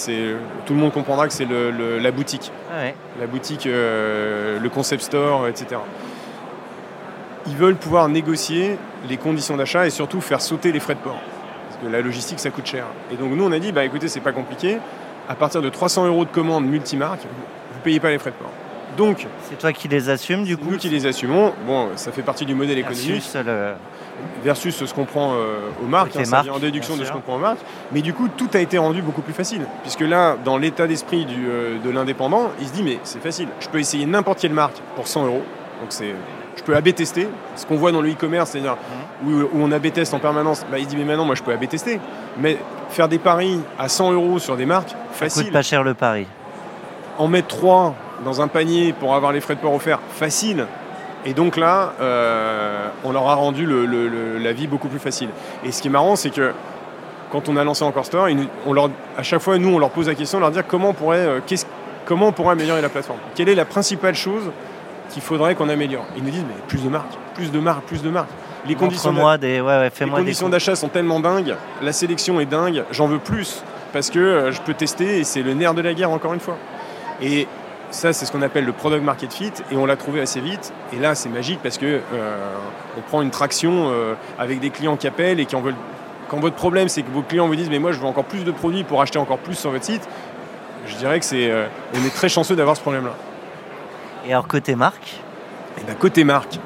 tout 0.66 0.74
le 0.74 0.78
monde 0.80 0.92
comprendra 0.92 1.26
que 1.26 1.32
c'est 1.32 1.44
le- 1.44 1.70
le- 1.70 1.98
la 1.98 2.10
boutique, 2.12 2.52
Ah 2.72 2.82
ouais. 2.82 2.94
la 3.18 3.26
boutique, 3.26 3.66
euh, 3.66 4.58
le 4.60 4.68
concept 4.68 5.02
store, 5.02 5.48
etc. 5.48 5.80
Ils 7.46 7.56
veulent 7.56 7.76
pouvoir 7.76 8.08
négocier 8.08 8.76
les 9.08 9.16
conditions 9.16 9.56
d'achat 9.56 9.86
et 9.86 9.90
surtout 9.90 10.20
faire 10.20 10.40
sauter 10.40 10.72
les 10.72 10.80
frais 10.80 10.94
de 10.94 11.00
port. 11.00 11.18
Parce 11.68 11.82
que 11.84 11.88
la 11.90 12.02
logistique, 12.02 12.38
ça 12.38 12.50
coûte 12.50 12.66
cher. 12.66 12.84
Et 13.12 13.16
donc 13.16 13.32
nous, 13.32 13.44
on 13.44 13.52
a 13.52 13.58
dit, 13.58 13.72
bah 13.72 13.84
écoutez, 13.84 14.08
c'est 14.08 14.20
pas 14.20 14.32
compliqué. 14.32 14.78
À 15.28 15.34
partir 15.34 15.62
de 15.62 15.68
300 15.68 16.06
euros 16.06 16.24
de 16.24 16.30
commande 16.30 16.66
multimarque, 16.66 17.20
vous 17.22 17.78
ne 17.78 17.82
payez 17.82 18.00
pas 18.00 18.10
les 18.10 18.18
frais 18.18 18.30
de 18.30 18.36
port. 18.36 18.50
Donc, 18.96 19.26
c'est 19.48 19.56
toi 19.56 19.72
qui 19.72 19.88
les 19.88 20.10
assumes 20.10 20.44
du 20.44 20.56
coup 20.56 20.66
Nous 20.70 20.76
qui 20.76 20.88
les 20.88 21.06
assumons. 21.06 21.52
Bon, 21.66 21.88
ça 21.94 22.10
fait 22.12 22.22
partie 22.22 22.44
du 22.44 22.54
modèle 22.54 22.78
économique. 22.78 23.22
Versus 24.42 24.84
ce 24.84 24.94
qu'on 24.94 25.04
prend 25.04 25.34
euh, 25.34 25.58
aux 25.82 25.86
marques, 25.86 26.16
hein, 26.16 26.24
ça 26.24 26.42
vient 26.42 26.54
en 26.54 26.58
déduction 26.58 26.96
de 26.96 27.04
ce 27.04 27.12
qu'on 27.12 27.20
prend 27.20 27.36
aux 27.36 27.40
marques. 27.40 27.60
Mais 27.92 28.00
du 28.00 28.14
coup, 28.14 28.28
tout 28.28 28.48
a 28.54 28.58
été 28.58 28.78
rendu 28.78 29.02
beaucoup 29.02 29.22
plus 29.22 29.34
facile. 29.34 29.66
Puisque 29.82 30.00
là, 30.00 30.36
dans 30.44 30.56
l'état 30.56 30.86
d'esprit 30.86 31.26
euh, 31.30 31.78
de 31.78 31.90
l'indépendant, 31.90 32.50
il 32.60 32.68
se 32.68 32.72
dit, 32.72 32.82
mais 32.82 32.98
c'est 33.02 33.22
facile, 33.22 33.48
je 33.60 33.68
peux 33.68 33.78
essayer 33.78 34.06
n'importe 34.06 34.40
quelle 34.40 34.52
marque 34.52 34.76
pour 34.96 35.06
100 35.06 35.26
euros. 35.26 35.42
Donc 35.80 35.92
c'est 35.92 36.14
je 36.56 36.62
peux 36.62 36.76
AB 36.76 36.94
tester. 36.94 37.28
Ce 37.56 37.64
qu'on 37.64 37.76
voit 37.76 37.92
dans 37.92 38.02
le 38.02 38.10
e-commerce, 38.10 38.50
c'est-à-dire 38.50 38.76
mmh. 39.24 39.32
où, 39.32 39.48
on 39.54 39.72
AB 39.72 39.92
teste 39.92 40.12
en 40.12 40.18
permanence, 40.18 40.64
bah, 40.70 40.78
il 40.78 40.84
se 40.84 40.90
dit 40.90 40.96
mais 40.96 41.04
maintenant 41.04 41.24
moi 41.24 41.34
je 41.34 41.42
peux 41.42 41.52
AB 41.52 41.66
tester. 41.68 42.00
Mais 42.38 42.58
faire 42.90 43.08
des 43.08 43.18
paris 43.18 43.60
à 43.78 43.88
100 43.88 44.12
euros 44.12 44.38
sur 44.38 44.56
des 44.56 44.66
marques, 44.66 44.94
facile. 45.12 45.38
Ça 45.38 45.44
coûte 45.44 45.52
pas 45.52 45.62
cher 45.62 45.82
le 45.82 45.94
pari. 45.94 46.26
En 47.18 47.28
mettre 47.28 47.48
3 47.48 47.94
dans 48.24 48.42
un 48.42 48.48
panier 48.48 48.92
pour 48.92 49.14
avoir 49.14 49.32
les 49.32 49.40
frais 49.40 49.54
de 49.54 49.60
port 49.60 49.74
offerts, 49.74 50.00
facile. 50.12 50.66
Et 51.24 51.34
donc 51.34 51.56
là, 51.56 51.92
euh, 52.00 52.88
on 53.04 53.12
leur 53.12 53.28
a 53.28 53.34
rendu 53.34 53.68
la 54.38 54.52
vie 54.52 54.66
beaucoup 54.66 54.88
plus 54.88 54.98
facile. 54.98 55.28
Et 55.64 55.72
ce 55.72 55.82
qui 55.82 55.88
est 55.88 55.90
marrant, 55.90 56.16
c'est 56.16 56.30
que 56.30 56.52
quand 57.30 57.48
on 57.48 57.56
a 57.56 57.64
lancé 57.64 57.84
Encore 57.84 58.06
Store, 58.06 58.28
on 58.66 58.72
leur, 58.72 58.90
à 59.16 59.22
chaque 59.22 59.40
fois, 59.40 59.58
nous, 59.58 59.68
on 59.74 59.78
leur 59.78 59.90
pose 59.90 60.08
la 60.08 60.14
question, 60.14 60.38
on 60.38 60.40
leur 60.40 60.50
dire 60.50 60.66
comment 60.66 60.90
on 60.90 60.94
pourrait, 60.94 61.26
euh, 61.26 61.40
comment 62.04 62.28
on 62.28 62.32
pourrait 62.32 62.52
améliorer 62.52 62.80
la 62.80 62.88
plateforme? 62.88 63.18
Quelle 63.34 63.48
est 63.48 63.54
la 63.54 63.64
principale 63.64 64.14
chose 64.14 64.50
qu'il 65.10 65.22
faudrait 65.22 65.54
qu'on 65.54 65.68
améliore? 65.68 66.06
Ils 66.16 66.24
nous 66.24 66.30
disent, 66.30 66.44
mais 66.46 66.60
plus 66.66 66.82
de 66.82 66.88
marques, 66.88 67.12
plus 67.34 67.52
de 67.52 67.60
marques, 67.60 67.84
plus 67.84 68.02
de 68.02 68.10
marques. 68.10 68.30
Les 68.66 68.74
conditions, 68.74 69.12
des, 69.38 69.60
ouais, 69.60 69.90
les 70.00 70.10
conditions 70.10 70.48
d'achat 70.50 70.76
sont 70.76 70.88
tellement 70.88 71.18
dingues, 71.20 71.54
la 71.80 71.92
sélection 71.92 72.40
est 72.40 72.46
dingue, 72.46 72.84
j'en 72.90 73.06
veux 73.06 73.18
plus 73.18 73.62
parce 73.92 74.10
que 74.10 74.18
euh, 74.18 74.52
je 74.52 74.60
peux 74.60 74.74
tester 74.74 75.20
et 75.20 75.24
c'est 75.24 75.42
le 75.42 75.54
nerf 75.54 75.74
de 75.74 75.80
la 75.80 75.94
guerre 75.94 76.10
encore 76.10 76.34
une 76.34 76.40
fois. 76.40 76.56
Et 77.22 77.46
ça, 77.90 78.12
c'est 78.12 78.24
ce 78.24 78.30
qu'on 78.30 78.42
appelle 78.42 78.64
le 78.64 78.72
product 78.72 79.02
market 79.02 79.32
fit 79.32 79.52
et 79.70 79.76
on 79.76 79.84
l'a 79.84 79.96
trouvé 79.96 80.20
assez 80.20 80.40
vite. 80.40 80.72
Et 80.92 80.98
là, 80.98 81.14
c'est 81.14 81.28
magique 81.28 81.58
parce 81.62 81.76
que 81.76 82.00
euh, 82.14 82.56
on 82.96 83.00
prend 83.00 83.20
une 83.20 83.30
traction 83.30 83.90
euh, 83.90 84.14
avec 84.38 84.60
des 84.60 84.70
clients 84.70 84.96
qui 84.96 85.08
appellent 85.08 85.40
et 85.40 85.46
qui 85.46 85.56
en 85.56 85.60
veulent. 85.60 85.74
Quand 86.28 86.38
votre 86.38 86.54
problème, 86.54 86.88
c'est 86.88 87.02
que 87.02 87.10
vos 87.10 87.22
clients 87.22 87.48
vous 87.48 87.56
disent 87.56 87.70
mais 87.70 87.80
moi 87.80 87.90
je 87.90 87.98
veux 87.98 88.06
encore 88.06 88.24
plus 88.24 88.44
de 88.44 88.52
produits 88.52 88.84
pour 88.84 89.02
acheter 89.02 89.18
encore 89.18 89.38
plus 89.38 89.56
sur 89.56 89.72
votre 89.72 89.84
site, 89.84 90.08
je 90.86 90.94
dirais 90.94 91.18
que 91.18 91.26
c'est, 91.26 91.50
euh, 91.50 91.66
on 91.94 92.06
est 92.06 92.14
très 92.14 92.28
chanceux 92.28 92.54
d'avoir 92.54 92.76
ce 92.76 92.82
problème-là. 92.82 93.14
Et 94.26 94.32
alors 94.32 94.46
côté 94.46 94.76
marque? 94.76 95.20
Et 95.76 95.80
eh 95.80 95.84
bien 95.84 95.94
côté 95.94 96.22
marque, 96.22 96.60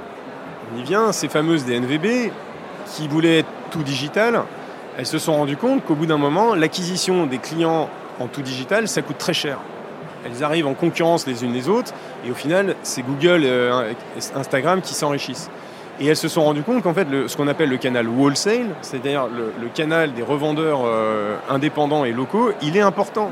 on 0.75 0.79
y 0.79 0.83
vient, 0.83 1.13
ces 1.13 1.29
fameuses 1.29 1.65
DNVB 1.65 2.31
qui 2.87 3.09
voulaient 3.09 3.39
être 3.41 3.49
tout 3.71 3.83
digital, 3.83 4.43
elles 4.99 5.07
se 5.07 5.19
sont 5.19 5.33
rendues 5.33 5.57
compte 5.57 5.85
qu'au 5.85 5.95
bout 5.95 6.07
d'un 6.07 6.19
moment, 6.19 6.55
l'acquisition 6.55 7.27
des 7.27 7.39
clients 7.39 7.89
en 8.21 8.27
tout 8.27 8.43
digital, 8.43 8.87
ça 8.89 9.01
coûte 9.01 9.19
très 9.19 9.35
cher 9.35 9.59
elles 10.25 10.43
arrivent 10.43 10.67
en 10.67 10.75
concurrence 10.75 11.27
les 11.27 11.45
unes 11.45 11.53
les 11.53 11.69
autres, 11.69 11.93
et 12.27 12.31
au 12.31 12.35
final, 12.35 12.77
c'est 12.83 13.03
Google 13.03 13.45
et 13.45 13.49
euh, 13.49 13.93
Instagram 14.35 14.81
qui 14.81 14.95
s'enrichissent. 14.95 15.51
Et 16.01 16.07
elles 16.07 16.17
se 16.17 16.29
sont 16.29 16.43
rendues 16.43 16.63
compte 16.63 16.83
qu'en 16.83 16.95
fait, 16.95 17.07
ce 17.29 17.37
qu'on 17.37 17.47
appelle 17.47 17.69
le 17.69 17.77
canal 17.77 18.09
wholesale, 18.09 18.67
c'est-à-dire 18.83 19.27
le, 19.29 19.69
canal 19.69 20.13
des 20.13 20.23
revendeurs 20.23 20.81
euh, 20.85 21.37
indépendants 21.49 22.05
et 22.05 22.13
locaux, 22.13 22.51
il 22.63 22.77
est 22.77 22.81
important. 22.81 23.31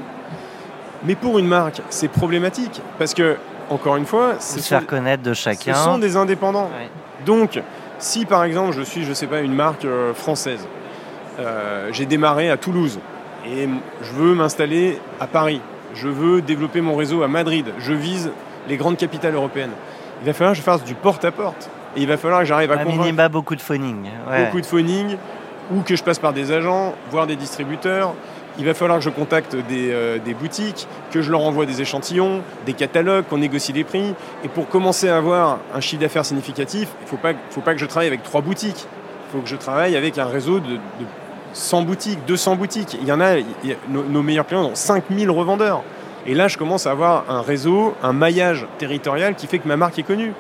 Mais 1.05 1.17
pour 1.17 1.41
une 1.41 1.49
marque, 1.49 1.83
c'est 1.91 2.07
problématique, 2.07 2.81
parce 2.99 3.15
que, 3.15 3.37
encore 3.69 3.97
une 3.97 4.07
fois, 4.07 4.39
se 4.39 4.61
faire 4.61 4.87
connaître 4.87 5.25
de 5.25 5.35
chacun. 5.35 5.75
Ce 5.75 5.83
sont 5.83 5.99
des 5.99 6.17
indépendants. 6.17 6.71
Donc, 7.27 7.61
si 7.99 8.27
par 8.27 8.45
exemple, 8.45 8.73
je 8.77 8.83
suis, 8.83 9.05
je 9.05 9.13
sais 9.13 9.27
pas, 9.27 9.41
une 9.41 9.55
marque 9.55 9.85
euh, 9.85 10.15
française, 10.15 10.67
j'ai 11.91 12.07
démarré 12.07 12.51
à 12.51 12.57
Toulouse, 12.57 13.01
et 13.45 13.69
je 14.03 14.13
veux 14.13 14.35
m'installer 14.35 15.01
à 15.19 15.27
Paris 15.27 15.61
je 15.95 16.09
veux 16.09 16.43
développer 16.43 16.81
mon 16.81 16.97
réseau 16.97 17.23
à 17.23 17.29
Madrid, 17.29 17.67
je 17.79 17.93
vise 17.93 18.31
les 18.69 18.77
grandes 18.77 18.97
capitales 18.97 19.35
européennes. 19.35 19.73
Il 20.23 20.27
va 20.27 20.33
falloir 20.33 20.53
que 20.53 20.59
je 20.59 20.63
fasse 20.63 20.85
du 20.85 20.95
porte-à-porte. 20.95 21.71
Et 21.97 22.01
il 22.01 22.09
va 22.09 22.17
falloir 22.17 22.41
que 22.41 22.47
j'arrive 22.47 22.73
à, 22.73 22.81
à 22.81 22.85
minima, 22.85 23.29
beaucoup 23.29 23.55
de 23.55 23.61
phoning. 23.61 24.09
Beaucoup 24.27 24.61
de 24.61 24.67
phoning, 24.67 25.17
ou 25.71 25.83
que 25.83 25.97
je 25.97 26.03
passe 26.03 26.19
par 26.19 26.33
des 26.33 26.53
agents, 26.53 26.95
voire 27.11 27.27
des 27.27 27.37
distributeurs. 27.37 28.15
Il 28.59 28.67
va 28.67 28.75
falloir 28.75 28.99
que 28.99 29.05
je 29.05 29.11
contacte 29.11 29.57
des, 29.57 29.91
euh, 29.93 30.19
boutiques, 30.39 30.87
que 31.11 31.23
je 31.23 31.31
leur 31.31 31.41
envoie 31.41 31.67
des 31.67 31.81
échantillons, 31.81 32.43
des 32.67 32.75
catalogues, 32.75 33.25
qu'on 33.29 33.39
négocie 33.39 33.73
les 33.73 33.85
prix. 33.85 34.15
Et 34.45 34.49
pour 34.49 34.69
commencer 34.69 35.09
à 35.09 35.17
avoir 35.17 35.59
un 35.75 35.81
chiffre 35.81 36.03
d'affaires 36.03 36.25
significatif, 36.25 36.89
il 37.01 37.05
ne 37.05 37.09
faut 37.09 37.17
pas, 37.17 37.33
faut 37.51 37.63
pas 37.63 37.73
que 37.75 37.81
je 37.81 37.87
travaille 37.87 38.09
avec 38.09 38.23
trois 38.23 38.43
boutiques. 38.43 38.87
Il 39.29 39.33
faut 39.33 39.43
que 39.43 39.49
je 39.49 39.57
travaille 39.57 39.97
avec 39.97 40.19
un 40.19 40.27
réseau 40.27 40.61
de 40.61 40.79
100 41.53 41.83
boutiques, 41.83 42.19
200 42.27 42.57
boutiques. 42.57 42.97
Il 43.01 43.07
y 43.07 43.13
en 43.13 43.21
a, 43.21 43.37
nos, 43.89 44.23
meilleurs 44.23 44.47
clients 44.47 44.65
ont 44.65 44.75
5000 44.75 45.31
revendeurs. 45.31 45.83
Et 46.27 46.35
là, 46.35 46.49
je 46.49 46.57
commence 46.57 46.87
à 46.87 46.93
avoir 46.93 47.25
un 47.29 47.43
réseau, 47.43 47.95
un 48.03 48.13
maillage 48.13 48.67
territorial 48.79 49.35
qui 49.35 49.47
fait 49.47 49.59
que 49.59 49.69
ma 49.69 49.77
marque 49.77 49.99
est 49.99 50.05
connue. 50.05 50.33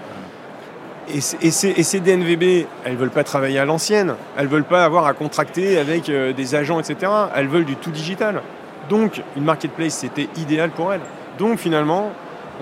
Et, 1.12 1.21
ces, 1.21 2.00
DNVB, 2.00 2.66
elles 2.85 2.92
ne 2.92 2.97
veulent 2.97 3.11
pas 3.11 3.25
travailler 3.25 3.59
à 3.59 3.64
l'ancienne. 3.64 4.14
Elles 4.37 4.47
ne 4.47 4.50
veulent 4.50 4.64
pas 4.64 4.85
avoir 4.85 5.07
à 5.07 5.12
contracter 5.12 5.78
avec 5.78 6.09
euh, 6.09 6.33
des 6.33 6.54
agents, 6.54 6.78
etc. 6.78 7.11
Elles 7.35 7.49
veulent 7.49 7.64
du 7.64 7.76
tout 7.76 7.90
digital. 7.90 8.40
Donc, 8.88 9.23
une 9.37 9.45
marketplace, 9.45 9.95
c'était 9.95 10.28
idéal 10.37 10.71
pour 10.71 10.92
elles. 10.92 11.00
Donc, 11.38 11.59
finalement, 11.59 12.12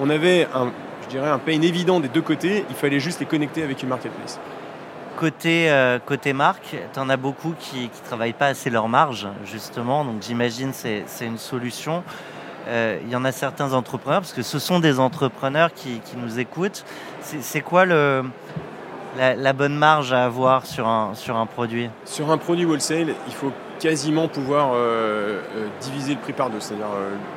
on 0.00 0.08
avait, 0.08 0.48
un, 0.54 0.68
je 1.12 1.18
un 1.18 1.38
pain 1.38 1.60
évident 1.60 2.00
des 2.00 2.08
deux 2.08 2.22
côtés. 2.22 2.64
Il 2.70 2.76
fallait 2.76 3.00
juste 3.00 3.20
les 3.20 3.26
connecter 3.26 3.62
avec 3.62 3.82
une 3.82 3.90
marketplace. 3.90 4.40
Côté, 5.20 5.70
euh, 5.70 5.98
côté 5.98 6.32
marque, 6.32 6.76
tu 6.94 6.98
en 6.98 7.10
as 7.10 7.18
beaucoup 7.18 7.52
qui 7.58 7.82
ne 7.82 8.06
travaillent 8.08 8.32
pas 8.32 8.46
assez 8.46 8.70
leur 8.70 8.88
marge, 8.88 9.28
justement. 9.44 10.02
Donc 10.02 10.22
j'imagine 10.22 10.70
que 10.70 11.02
c'est 11.04 11.26
une 11.26 11.36
solution. 11.36 12.02
Euh, 12.68 12.98
il 13.04 13.10
y 13.10 13.16
en 13.16 13.26
a 13.26 13.30
certains 13.30 13.74
entrepreneurs, 13.74 14.22
parce 14.22 14.32
que 14.32 14.40
ce 14.40 14.58
sont 14.58 14.80
des 14.80 14.98
entrepreneurs 14.98 15.74
qui, 15.74 16.00
nous 16.16 16.38
écoutent. 16.38 16.86
C'est 17.20 17.60
quoi 17.60 17.84
le, 17.84 18.24
la, 19.18 19.52
bonne 19.52 19.76
marge 19.76 20.14
à 20.14 20.24
avoir 20.24 20.64
sur 20.64 20.88
un, 20.88 21.14
sur 21.14 21.36
un 21.36 21.44
produit? 21.44 21.90
Sur 22.06 22.30
un 22.30 22.38
produit 22.38 22.64
wholesale, 22.64 23.14
il 23.26 23.34
faut 23.34 23.52
quasiment 23.78 24.26
pouvoir 24.26 24.70
euh, 24.74 25.42
diviser 25.82 26.14
le 26.14 26.20
prix 26.20 26.32
par 26.32 26.48
deux. 26.48 26.60
C'est-à-dire 26.60 26.86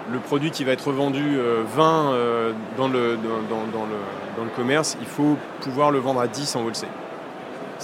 le 0.10 0.20
produit 0.20 0.52
qui 0.52 0.64
va 0.64 0.72
être 0.72 0.94
vendu 0.94 1.38
20 1.76 2.14
dans, 2.78 2.88
le, 2.88 3.18
dans, 3.18 3.28
le, 3.28 3.98
dans 4.38 4.44
le 4.46 4.50
commerce, 4.56 4.96
il 5.02 5.08
faut 5.08 5.38
pouvoir 5.60 5.92
le 5.92 6.00
vendre 6.00 6.22
à 6.22 6.28
10 6.30 6.56
en 6.56 6.64
wholesale. 6.64 6.88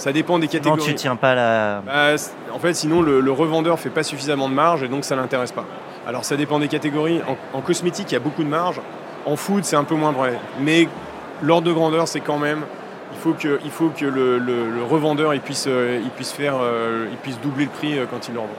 Ça 0.00 0.12
dépend 0.12 0.38
des 0.38 0.48
catégories. 0.48 0.80
Non, 0.80 0.86
tu 0.86 0.94
tiens 0.94 1.14
pas 1.14 1.34
la. 1.34 1.82
Bah, 1.84 2.16
en 2.54 2.58
fait, 2.58 2.72
sinon 2.72 3.02
le, 3.02 3.20
le, 3.20 3.32
revendeur 3.32 3.78
fait 3.78 3.90
pas 3.90 4.02
suffisamment 4.02 4.48
de 4.48 4.54
marge 4.54 4.82
et 4.82 4.88
donc 4.88 5.04
ça 5.04 5.14
l'intéresse 5.14 5.52
pas. 5.52 5.66
Alors 6.06 6.24
ça 6.24 6.38
dépend 6.38 6.58
des 6.58 6.68
catégories. 6.68 7.20
En, 7.52 7.60
cosmétique, 7.60 8.10
il 8.10 8.14
y 8.14 8.16
a 8.16 8.20
beaucoup 8.20 8.42
de 8.42 8.48
marge. 8.48 8.80
En 9.26 9.36
food, 9.36 9.62
c'est 9.62 9.76
un 9.76 9.84
peu 9.84 9.94
moins 9.94 10.12
vrai. 10.12 10.38
Mais 10.58 10.88
l'ordre 11.42 11.68
de 11.68 11.72
grandeur, 11.74 12.08
c'est 12.08 12.20
quand 12.20 12.38
même. 12.38 12.62
Il 13.12 13.18
faut 13.18 13.34
que, 13.34 13.60
il 13.62 13.70
faut 13.70 13.90
que 13.90 14.06
le, 14.06 14.38
le, 14.38 14.82
revendeur 14.88 15.34
il 15.34 15.40
puisse, 15.40 15.66
euh, 15.68 16.00
il 16.02 16.10
puisse 16.10 16.32
faire, 16.32 16.54
euh, 16.62 17.06
il 17.10 17.18
puisse 17.18 17.38
doubler 17.38 17.64
le 17.64 17.70
prix 17.70 17.98
euh, 17.98 18.06
quand 18.10 18.26
il 18.28 18.32
le 18.34 18.40
revend. 18.40 18.54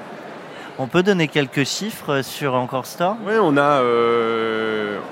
On 0.77 0.85
peut 0.85 1.01
donner 1.01 1.27
quelques 1.27 1.65
chiffres 1.65 2.21
sur 2.21 2.53
Encore 2.53 2.85
Store? 2.85 3.15
Oui, 3.25 3.33
on 3.41 3.57
a, 3.57 3.81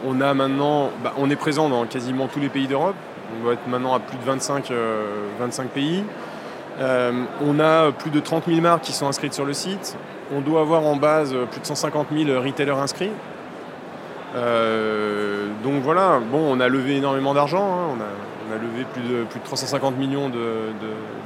on 0.05 0.21
a 0.21 0.33
maintenant, 0.35 0.91
bah, 1.03 1.13
on 1.17 1.29
est 1.29 1.35
présent 1.35 1.69
dans 1.69 1.85
quasiment 1.85 2.27
tous 2.27 2.39
les 2.39 2.49
pays 2.49 2.67
d'Europe. 2.67 2.95
On 3.35 3.43
doit 3.43 3.53
être 3.53 3.67
maintenant 3.67 3.93
à 3.93 3.99
plus 3.99 4.17
de 4.17 4.23
25, 4.23 4.71
25 5.39 5.63
euh, 5.63 5.67
pays. 5.73 6.03
Euh, 6.79 7.11
on 7.45 7.59
a 7.59 7.91
plus 7.91 8.09
de 8.09 8.19
30 8.19 8.45
000 8.47 8.61
marques 8.61 8.83
qui 8.83 8.93
sont 8.93 9.07
inscrites 9.07 9.33
sur 9.33 9.45
le 9.45 9.53
site. 9.53 9.97
On 10.33 10.41
doit 10.41 10.61
avoir 10.61 10.83
en 10.85 10.95
base 10.95 11.35
plus 11.51 11.61
de 11.61 11.65
150 11.65 12.07
000 12.11 12.41
retailers 12.41 12.77
inscrits. 12.77 13.11
Euh, 14.35 15.47
donc 15.63 15.81
voilà, 15.81 16.19
bon, 16.19 16.55
on 16.55 16.59
a 16.59 16.67
levé 16.67 16.97
énormément 16.97 17.33
d'argent. 17.33 17.63
Hein. 17.63 17.97
On, 17.97 18.53
a, 18.53 18.57
levé 18.57 18.85
plus 18.93 19.01
de, 19.03 19.23
plus 19.25 19.39
de 19.39 19.45
350 19.45 19.97
millions 19.97 20.31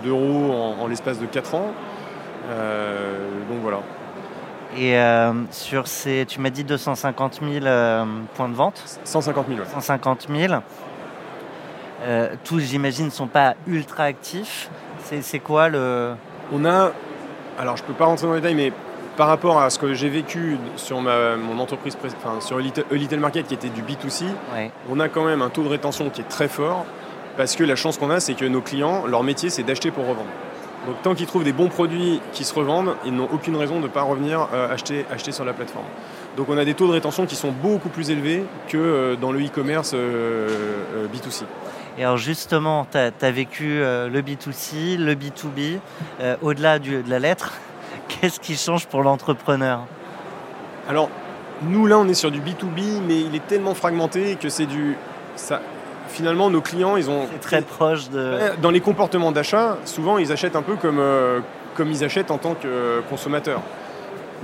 d'euros 0.04 0.76
en, 0.82 0.88
l'espace 0.88 1.20
de 1.20 1.26
4 1.26 1.56
ans. 1.56 1.72
donc 3.50 3.60
voilà. 3.62 3.80
Et 4.78 4.98
sur 5.52 5.88
ces, 5.88 6.26
tu 6.28 6.42
m'as 6.42 6.50
dit 6.50 6.64
250 6.64 7.40
000 7.42 7.66
points 8.34 8.50
de 8.50 8.54
vente 8.54 9.00
150 9.06 9.48
000, 9.48 9.60
150 9.66 10.28
000. 10.30 10.54
Euh, 12.04 12.36
tous, 12.44 12.60
j'imagine, 12.60 13.06
ne 13.06 13.12
sont 13.12 13.28
pas 13.28 13.56
ultra 13.68 14.04
actifs. 14.04 14.70
C'est 15.22 15.40
quoi 15.40 15.70
le... 15.70 16.14
On 16.52 16.66
a, 16.66 16.92
alors 17.60 17.78
je 17.78 17.84
ne 17.84 17.88
peux 17.88 17.94
pas 17.94 18.06
rentrer 18.06 18.28
dans 18.28 18.34
les 18.34 18.42
détails, 18.42 18.56
mais 18.56 18.72
par 19.16 19.28
rapport 19.28 19.62
à 19.62 19.70
ce 19.70 19.78
que 19.78 19.94
j'ai 19.94 20.10
vécu 20.10 20.58
sur 20.76 21.02
ma, 21.02 21.36
mon 21.36 21.60
entreprise, 21.60 21.98
enfin, 22.18 22.42
sur 22.42 22.58
Little, 22.58 23.20
Market 23.20 23.48
qui 23.48 23.54
était 23.54 23.70
du 23.70 23.82
B2C, 23.82 24.26
on 24.90 25.00
a 25.00 25.08
quand 25.08 25.24
même 25.26 25.42
un 25.42 25.50
taux 25.50 25.64
de 25.64 25.70
rétention 25.70 26.10
qui 26.10 26.22
est 26.22 26.28
très 26.28 26.48
fort 26.48 26.86
parce 27.38 27.56
que 27.56 27.64
la 27.64 27.76
chance 27.76 27.98
qu'on 27.98 28.10
a, 28.10 28.20
c'est 28.20 28.34
que 28.34 28.46
nos 28.46 28.62
clients, 28.62 29.06
leur 29.06 29.24
métier, 29.24 29.50
c'est 29.50 29.64
d'acheter 29.64 29.92
pour 29.92 30.04
revendre. 30.04 30.30
Donc 30.88 31.02
tant 31.02 31.16
qu'ils 31.16 31.28
trouvent 31.28 31.44
des 31.44 31.54
bons 31.54 31.70
produits 31.70 32.20
qui 32.34 32.44
se 32.44 32.54
revendent, 32.54 32.96
ils 33.06 33.14
n'ont 33.14 33.30
aucune 33.32 33.56
raison 33.56 33.78
de 33.78 33.84
ne 33.84 33.88
pas 33.88 34.02
revenir 34.02 34.50
euh, 34.54 34.74
acheter, 34.74 35.06
acheter 35.12 35.32
sur 35.32 35.46
la 35.46 35.54
plateforme. 35.54 35.86
Donc 36.36 36.50
on 36.50 36.58
a 36.58 36.66
des 36.66 36.74
taux 36.74 36.88
de 36.88 36.92
rétention 36.92 37.26
qui 37.26 37.36
sont 37.36 37.52
beaucoup 37.52 37.90
plus 37.90 38.10
élevés 38.10 38.44
que 38.68 38.78
euh, 38.78 39.16
dans 39.16 39.32
le 39.32 39.40
e-commerce 39.46 39.94
B2C. 39.94 41.44
Et 41.98 42.04
alors 42.04 42.18
justement, 42.18 42.88
tu 42.92 42.98
as, 42.98 43.32
vécu 43.32 43.80
euh, 43.82 44.10
le 44.10 44.22
B2C, 44.22 44.98
le 44.98 45.14
B2B, 45.14 45.80
euh, 46.20 46.36
au-delà 46.42 46.80
de 46.80 47.04
la 47.08 47.20
lettre, 47.20 47.54
qu'est-ce 48.08 48.40
qui 48.40 48.56
change 48.56 48.88
pour 48.88 49.04
l'entrepreneur? 49.04 49.82
Alors, 50.90 51.10
nous 51.62 51.86
là, 51.86 51.98
on 52.00 52.08
est 52.08 52.14
sur 52.14 52.32
du 52.32 52.42
B2B, 52.42 53.02
mais 53.08 53.20
il 53.22 53.36
est 53.36 53.46
tellement 53.48 53.74
fragmenté 53.74 54.38
que 54.42 54.50
c'est 54.50 54.66
du... 54.66 54.98
ça, 55.36 55.62
finalement, 56.08 56.50
nos 56.50 56.62
clients, 56.62 56.96
ils 56.96 57.10
ont. 57.10 57.28
C'est 57.32 57.40
très 57.40 57.62
proche 57.62 58.10
de. 58.10 58.38
Dans 58.62 58.72
les 58.72 58.82
comportements 58.82 59.32
d'achat, 59.32 59.78
souvent, 59.86 60.18
ils 60.18 60.32
achètent 60.32 60.56
un 60.56 60.62
peu 60.62 60.76
comme, 60.76 61.00
euh, 61.00 61.40
comme 61.76 61.92
ils 61.92 62.04
achètent 62.04 62.32
en 62.32 62.38
tant 62.38 62.54
que 62.54 63.02
consommateurs. 63.10 63.62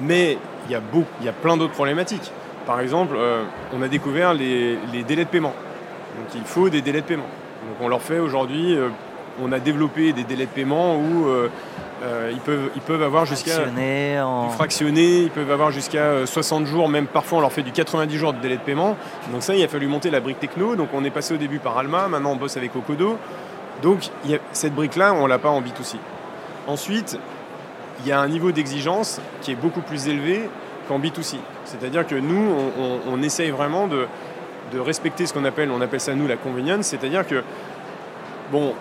Mais 0.02 0.38
il 0.68 0.72
y 0.72 0.76
a, 0.76 0.80
beaucoup, 0.80 1.08
il 1.22 1.26
y 1.26 1.30
a 1.30 1.34
plein 1.34 1.58
d'autres 1.58 1.74
problématiques. 1.74 2.32
Par 2.66 2.80
exemple, 2.80 3.16
euh, 3.18 3.44
on 3.74 3.82
a 3.82 3.88
découvert 3.88 4.34
les, 4.34 4.78
les 4.94 5.04
délais 5.04 5.26
de 5.26 5.30
paiement. 5.30 5.54
Donc 6.18 6.28
il 6.36 6.44
faut 6.44 6.70
des 6.70 6.82
délais 6.82 7.02
de 7.02 7.06
paiement. 7.06 7.28
Donc 7.70 7.78
on 7.82 7.88
leur 7.88 8.02
fait 8.02 8.20
aujourd'hui, 8.20 8.76
euh, 8.76 8.90
on 9.42 9.52
a 9.52 9.60
développé 9.60 10.12
des 10.12 10.24
délais 10.24 10.46
de 10.46 10.52
paiement 10.52 10.96
où 10.98 11.28
euh, 11.28 11.50
euh, 12.04 12.30
ils, 12.34 12.40
peuvent, 12.40 12.70
ils 12.76 12.82
peuvent 12.82 13.04
avoir 13.04 13.26
jusqu'à 13.26 13.52
Fractionné 13.54 14.20
en... 14.22 14.48
du 14.48 14.54
fractionné, 14.54 15.18
ils 15.24 15.30
peuvent 15.30 15.52
avoir 15.52 15.72
jusqu'à 15.72 16.00
euh, 16.00 16.26
60 16.26 16.66
jours, 16.66 16.90
même 16.90 17.06
parfois 17.08 17.38
on 17.38 17.42
leur 17.42 17.52
fait 17.52 17.62
du 17.64 17.72
90 17.72 18.18
jours 18.18 18.34
de 18.34 18.40
délai 18.40 18.58
de 18.58 18.62
paiement. 18.62 18.98
Donc 19.32 19.44
ça, 19.44 19.56
il 19.56 19.64
a 19.64 19.68
fallu 19.68 19.88
monter 19.88 20.10
la 20.10 20.20
brique 20.20 20.40
techno. 20.40 20.76
Donc 20.76 20.90
on 20.94 21.04
est 21.04 21.10
passé 21.10 21.34
au 21.34 21.38
début 21.38 21.60
par 21.60 21.78
Alma, 21.78 22.08
maintenant 22.08 22.32
on 22.32 22.36
bosse 22.38 22.58
avec 22.58 22.76
Okodo. 22.76 23.18
Donc 23.84 24.10
il 24.26 24.32
y 24.32 24.36
a- 24.36 24.40
cette 24.52 24.74
brique-là, 24.76 25.14
on 25.14 25.28
l'a 25.28 25.38
pas 25.40 25.50
en 25.50 25.62
B2C. 25.62 25.96
Ensuite, 26.68 27.18
il 28.02 28.08
y 28.08 28.12
a 28.12 28.20
un 28.20 28.28
niveau 28.28 28.52
d'exigence 28.52 29.22
qui 29.42 29.52
est 29.52 29.56
beaucoup 29.56 29.82
plus 29.82 30.08
élevé 30.08 30.50
qu'en 30.88 31.00
B2C. 31.00 31.36
C'est-à-dire 31.66 32.06
que 32.08 32.16
nous, 32.16 32.50
on, 32.78 32.82
on- 32.84 33.00
on 33.14 33.22
essaye 33.22 33.52
vraiment 33.52 33.88
de, 33.88 34.06
de 34.72 34.80
respecter 34.80 35.26
ce 35.26 35.34
qu'on 35.34 35.46
appelle, 35.46 35.72
on 35.72 35.82
appelle 35.82 36.00
ça 36.00 36.14
nous 36.16 36.28
la 36.28 36.38
convenience, 36.38 36.88
c'est-à-dire 36.88 37.26
que, 37.28 37.44
bon, 38.52 38.74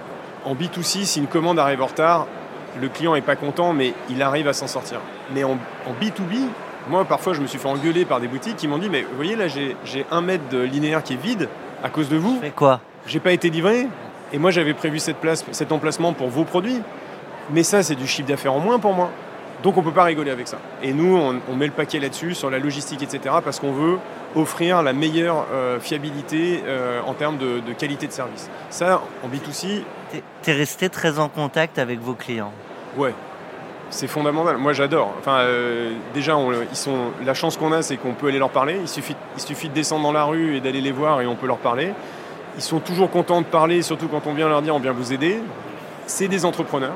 en 0.45 0.55
B2C, 0.55 1.05
si 1.05 1.21
une 1.21 1.27
commande 1.27 1.59
arrive 1.59 1.83
en 1.83 1.87
retard, 1.87 2.27
le 2.81 2.89
client 2.89 3.15
n'est 3.15 3.23
pas 3.23 3.37
content, 3.37 3.73
mais 3.73 3.95
il 4.11 4.23
arrive 4.23 4.49
à 4.49 4.53
s'en 4.53 4.67
sortir. 4.67 5.01
Mais 5.35 5.45
en, 5.45 5.53
en 5.87 5.93
B2B, 6.01 6.49
moi, 6.89 7.05
parfois, 7.05 7.35
je 7.35 7.41
me 7.41 7.47
suis 7.47 7.59
fait 7.59 7.69
engueuler 7.69 8.05
par 8.05 8.21
des 8.21 8.29
boutiques 8.29 8.57
qui 8.57 8.69
m'ont 8.69 8.79
dit, 8.79 8.89
mais 8.89 9.03
vous 9.03 9.17
voyez, 9.17 9.37
là, 9.37 9.47
j'ai 9.49 10.07
un 10.11 10.21
mètre 10.21 10.49
de 10.51 10.59
linéaire 10.59 11.03
qui 11.03 11.15
est 11.15 11.23
vide 11.23 11.49
à 11.83 11.91
cause 11.91 12.09
de 12.09 12.17
vous 12.17 12.35
Tu 12.37 12.47
fais 12.47 12.51
quoi? 12.51 12.81
J'ai 13.07 13.21
pas 13.21 13.33
été 13.33 13.51
livré 13.51 13.87
et 14.33 14.39
moi 14.39 14.51
j'avais 14.51 14.75
prévu 14.75 14.99
cette 14.99 15.17
place, 15.17 15.45
cet 15.53 15.73
emplacement 15.73 16.13
pour 16.13 16.29
vos 16.29 16.45
produits. 16.45 16.81
Mais 17.51 17.63
ça, 17.63 17.83
c'est 17.83 17.95
du 17.95 18.07
chiffre 18.07 18.29
d'affaires 18.29 18.53
en 18.53 18.59
moins 18.59 18.79
pour 18.79 18.93
moi. 18.93 19.11
Donc 19.63 19.77
on 19.77 19.83
peut 19.83 19.93
pas 19.93 20.05
rigoler 20.05 20.31
avec 20.31 20.47
ça. 20.49 20.59
Et 20.83 20.93
nous, 20.93 21.17
on, 21.17 21.41
on 21.51 21.57
met 21.57 21.67
le 21.67 21.73
paquet 21.73 21.99
là-dessus, 21.99 22.35
sur 22.35 22.49
la 22.51 22.59
logistique, 22.59 23.03
etc., 23.03 23.35
parce 23.45 23.59
qu'on 23.59 23.73
veut 23.73 23.99
offrir 24.37 24.83
la 24.83 24.93
meilleure 24.93 25.47
euh, 25.53 25.81
fiabilité 25.81 26.63
euh, 26.67 27.01
en 27.07 27.15
termes 27.15 27.39
de, 27.39 27.61
de 27.61 27.73
qualité 27.73 28.07
de 28.07 28.13
service. 28.13 28.49
Ça, 28.71 29.01
en 29.25 29.29
B2C, 29.29 29.83
T'es- 30.13 30.23
T'es 30.43 30.53
resté 30.53 30.89
très 30.89 31.19
en 31.19 31.29
contact 31.29 31.79
avec 31.79 32.01
vos 32.01 32.15
clients. 32.15 32.53
ouais, 32.97 33.13
c'est 33.91 34.07
fondamental. 34.07 34.59
Moi, 34.59 34.75
j'adore. 34.75 35.15
Enfin, 35.19 35.39
euh, 35.39 35.93
déjà, 36.15 36.37
on- 36.37 36.53
ils 36.53 36.77
sont, 36.77 37.07
la 37.25 37.33
chance 37.35 37.57
qu'on 37.57 37.73
a, 37.73 37.81
c'est 37.83 37.97
qu'on 37.97 38.13
peut 38.13 38.29
aller 38.29 38.39
leur 38.39 38.51
parler. 38.51 38.77
Il 38.83 38.87
suffit, 38.89 39.17
il 39.37 39.41
suffit 39.43 39.71
de 39.71 39.75
descendre 39.75 40.03
dans 40.05 40.13
la 40.13 40.25
rue 40.25 40.57
et 40.57 40.61
d'aller 40.61 40.83
les 40.83 40.93
voir 40.93 41.21
et 41.23 41.27
on 41.27 41.37
peut 41.37 41.47
leur 41.47 41.57
parler. 41.57 41.93
Ils 42.57 42.63
sont 42.63 42.81
toujours 42.81 43.11
contents 43.11 43.41
de 43.41 43.47
parler, 43.47 43.81
surtout 43.83 44.09
quand 44.09 44.27
on 44.27 44.35
vient 44.35 44.49
leur 44.49 44.61
dire 44.63 44.75
on 44.77 44.79
vient 44.79 44.93
vous 44.93 45.13
aider. 45.15 45.41
C'est 46.07 46.29
des 46.29 46.45
entrepreneurs. 46.45 46.93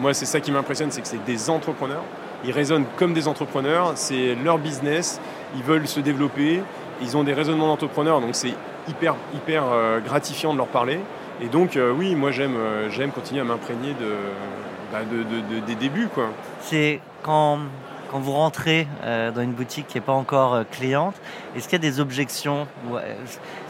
Moi, 0.00 0.14
c'est 0.14 0.26
ça 0.26 0.40
qui 0.40 0.52
m'impressionne, 0.52 0.90
c'est 0.90 1.00
que 1.00 1.08
c'est 1.08 1.24
des 1.24 1.50
entrepreneurs. 1.50 2.02
Ils 2.44 2.52
raisonnent 2.52 2.84
comme 2.96 3.14
des 3.14 3.26
entrepreneurs, 3.26 3.92
c'est 3.96 4.36
leur 4.36 4.58
business, 4.58 5.20
ils 5.56 5.62
veulent 5.62 5.88
se 5.88 5.98
développer, 6.00 6.62
ils 7.02 7.16
ont 7.16 7.24
des 7.24 7.32
raisonnements 7.34 7.66
d'entrepreneurs, 7.66 8.20
donc 8.20 8.34
c'est 8.34 8.52
hyper, 8.88 9.16
hyper 9.34 9.64
euh, 9.72 10.00
gratifiant 10.00 10.52
de 10.52 10.58
leur 10.58 10.68
parler. 10.68 11.00
Et 11.40 11.46
donc, 11.46 11.76
euh, 11.76 11.92
oui, 11.92 12.14
moi, 12.14 12.30
j'aime 12.30 12.56
euh, 12.56 12.90
j'aime 12.90 13.10
continuer 13.10 13.40
à 13.40 13.44
m'imprégner 13.44 13.90
de, 13.94 14.14
bah, 14.92 15.00
de- 15.10 15.22
de- 15.24 15.54
de- 15.60 15.66
des 15.66 15.74
débuts. 15.74 16.08
C'est 16.60 17.00
quand, 17.22 17.58
quand 18.10 18.20
vous 18.20 18.32
rentrez 18.32 18.86
dans 19.04 19.42
une 19.42 19.52
boutique 19.52 19.86
qui 19.88 19.96
n'est 19.96 20.04
pas 20.04 20.12
encore 20.12 20.60
cliente, 20.70 21.14
est-ce 21.56 21.64
qu'il 21.68 21.82
y 21.82 21.86
a 21.86 21.90
des 21.90 21.98
objections? 22.00 22.66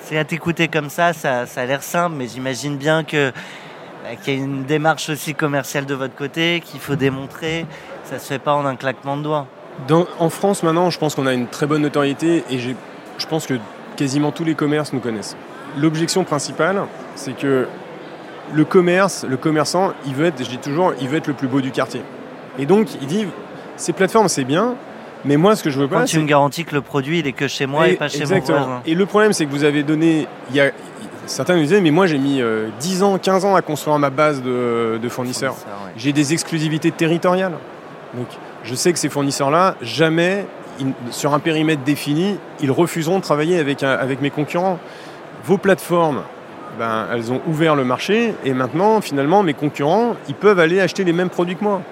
C'est 0.02 0.18
à 0.18 0.24
t'écouter 0.24 0.68
comme 0.68 0.90
ça, 0.90 1.12
ça, 1.12 1.46
ça 1.46 1.62
a 1.62 1.64
l'air 1.66 1.82
simple, 1.82 2.16
mais 2.16 2.26
j'imagine 2.28 2.76
bien 2.76 3.02
que 3.02 3.32
qu'il 4.16 4.34
y 4.34 4.40
a 4.40 4.44
une 4.44 4.64
démarche 4.64 5.08
aussi 5.10 5.34
commerciale 5.34 5.86
de 5.86 5.94
votre 5.94 6.14
côté, 6.14 6.62
qu'il 6.64 6.80
faut 6.80 6.96
démontrer. 6.96 7.66
Ça 8.04 8.18
se 8.18 8.26
fait 8.26 8.38
pas 8.38 8.54
en 8.54 8.64
un 8.66 8.76
claquement 8.76 9.16
de 9.16 9.22
doigts. 9.22 9.46
Dans- 9.86 10.06
en 10.18 10.30
France, 10.30 10.62
maintenant, 10.62 10.90
je 10.90 10.98
pense 10.98 11.14
qu'on 11.14 11.26
a 11.26 11.32
une 11.34 11.46
très 11.46 11.66
bonne 11.66 11.82
notoriété 11.82 12.42
et 12.50 12.58
je 12.58 12.70
pense 13.28 13.46
que 13.46 13.54
quasiment 13.96 14.32
tous 14.32 14.44
les 14.44 14.54
commerces 14.54 14.92
nous 14.92 15.00
connaissent. 15.00 15.36
L'objection 15.76 16.24
principale, 16.24 16.82
c'est 17.14 17.36
que 17.36 17.66
le 18.52 18.64
commerce, 18.64 19.24
le 19.28 19.36
commerçant, 19.36 19.92
il 20.06 20.14
veut 20.14 20.26
être, 20.26 20.42
je 20.42 20.48
dis 20.48 20.58
toujours, 20.58 20.94
il 21.00 21.08
veut 21.08 21.18
être 21.18 21.26
le 21.26 21.34
plus 21.34 21.48
beau 21.48 21.60
du 21.60 21.70
quartier. 21.70 22.00
Et 22.58 22.64
donc, 22.66 22.88
il 23.00 23.06
dit, 23.06 23.26
ces 23.76 23.92
plateformes, 23.92 24.28
c'est 24.28 24.44
bien, 24.44 24.74
mais 25.24 25.36
moi, 25.36 25.54
ce 25.54 25.62
que 25.62 25.70
je 25.70 25.78
veux 25.78 25.86
Quand 25.86 25.98
pas, 25.98 26.04
tu 26.04 26.16
c'est 26.16 26.22
me 26.22 26.26
garantis 26.26 26.64
que 26.64 26.74
le 26.74 26.80
produit 26.80 27.18
il 27.18 27.26
est 27.26 27.32
que 27.32 27.46
chez 27.46 27.66
moi 27.66 27.88
et, 27.88 27.92
et- 27.92 27.96
pas 27.96 28.08
chez 28.08 28.20
exactement. 28.20 28.58
mon 28.60 28.64
voisin. 28.66 28.82
Et 28.86 28.94
le 28.94 29.04
problème, 29.06 29.32
c'est 29.32 29.44
que 29.46 29.50
vous 29.50 29.64
avez 29.64 29.82
donné. 29.82 30.26
Il 30.50 30.56
y 30.56 30.60
a, 30.60 30.70
certains 31.28 31.54
nous 31.56 31.62
disaient, 31.62 31.80
mais 31.80 31.90
moi, 31.90 32.06
j'ai 32.06 32.18
mis 32.18 32.40
euh, 32.42 32.68
10 32.80 33.02
ans, 33.02 33.18
15 33.18 33.44
ans 33.44 33.54
à 33.54 33.62
construire 33.62 33.98
ma 33.98 34.10
base 34.10 34.42
de, 34.42 34.98
de 35.00 35.08
fournisseurs. 35.08 35.52
ouais. 35.54 35.92
J'ai 35.96 36.12
des 36.12 36.32
exclusivités 36.32 36.90
territoriales. 36.90 37.52
Donc, 38.14 38.26
je 38.64 38.74
sais 38.74 38.92
que 38.92 38.98
ces 38.98 39.08
fournisseurs-là, 39.08 39.76
jamais, 39.82 40.46
ils- 40.80 40.92
sur 41.10 41.34
un 41.34 41.38
périmètre 41.38 41.82
défini, 41.82 42.38
ils 42.60 42.70
refuseront 42.72 43.18
de 43.18 43.22
travailler 43.22 43.58
avec, 43.58 43.82
avec 43.82 44.20
mes 44.20 44.30
concurrents. 44.30 44.78
Vos 45.44 45.58
plateformes, 45.58 46.22
ben, 46.78 47.06
elles 47.12 47.30
ont 47.32 47.40
ouvert 47.46 47.76
le 47.76 47.84
marché 47.84 48.34
et 48.44 48.52
maintenant, 48.52 49.00
finalement, 49.00 49.42
mes 49.42 49.54
concurrents, 49.54 50.14
ils 50.28 50.34
peuvent 50.34 50.58
aller 50.58 50.80
acheter 50.80 51.04
les 51.04 51.12
mêmes 51.12 51.30
produits 51.30 51.56
que 51.56 51.64
moi. 51.64 51.82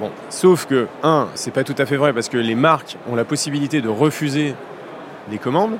Bon, 0.00 0.10
sauf 0.28 0.66
que, 0.66 0.86
un, 1.02 1.28
c'est 1.34 1.50
pas 1.52 1.64
tout 1.64 1.74
à 1.78 1.86
fait 1.86 1.96
vrai 1.96 2.12
parce 2.12 2.28
que 2.28 2.36
les 2.36 2.54
marques 2.54 2.98
ont 3.10 3.14
la 3.16 3.24
possibilité 3.24 3.80
de 3.80 3.88
refuser 3.88 4.54
les 5.30 5.38
commandes. 5.38 5.76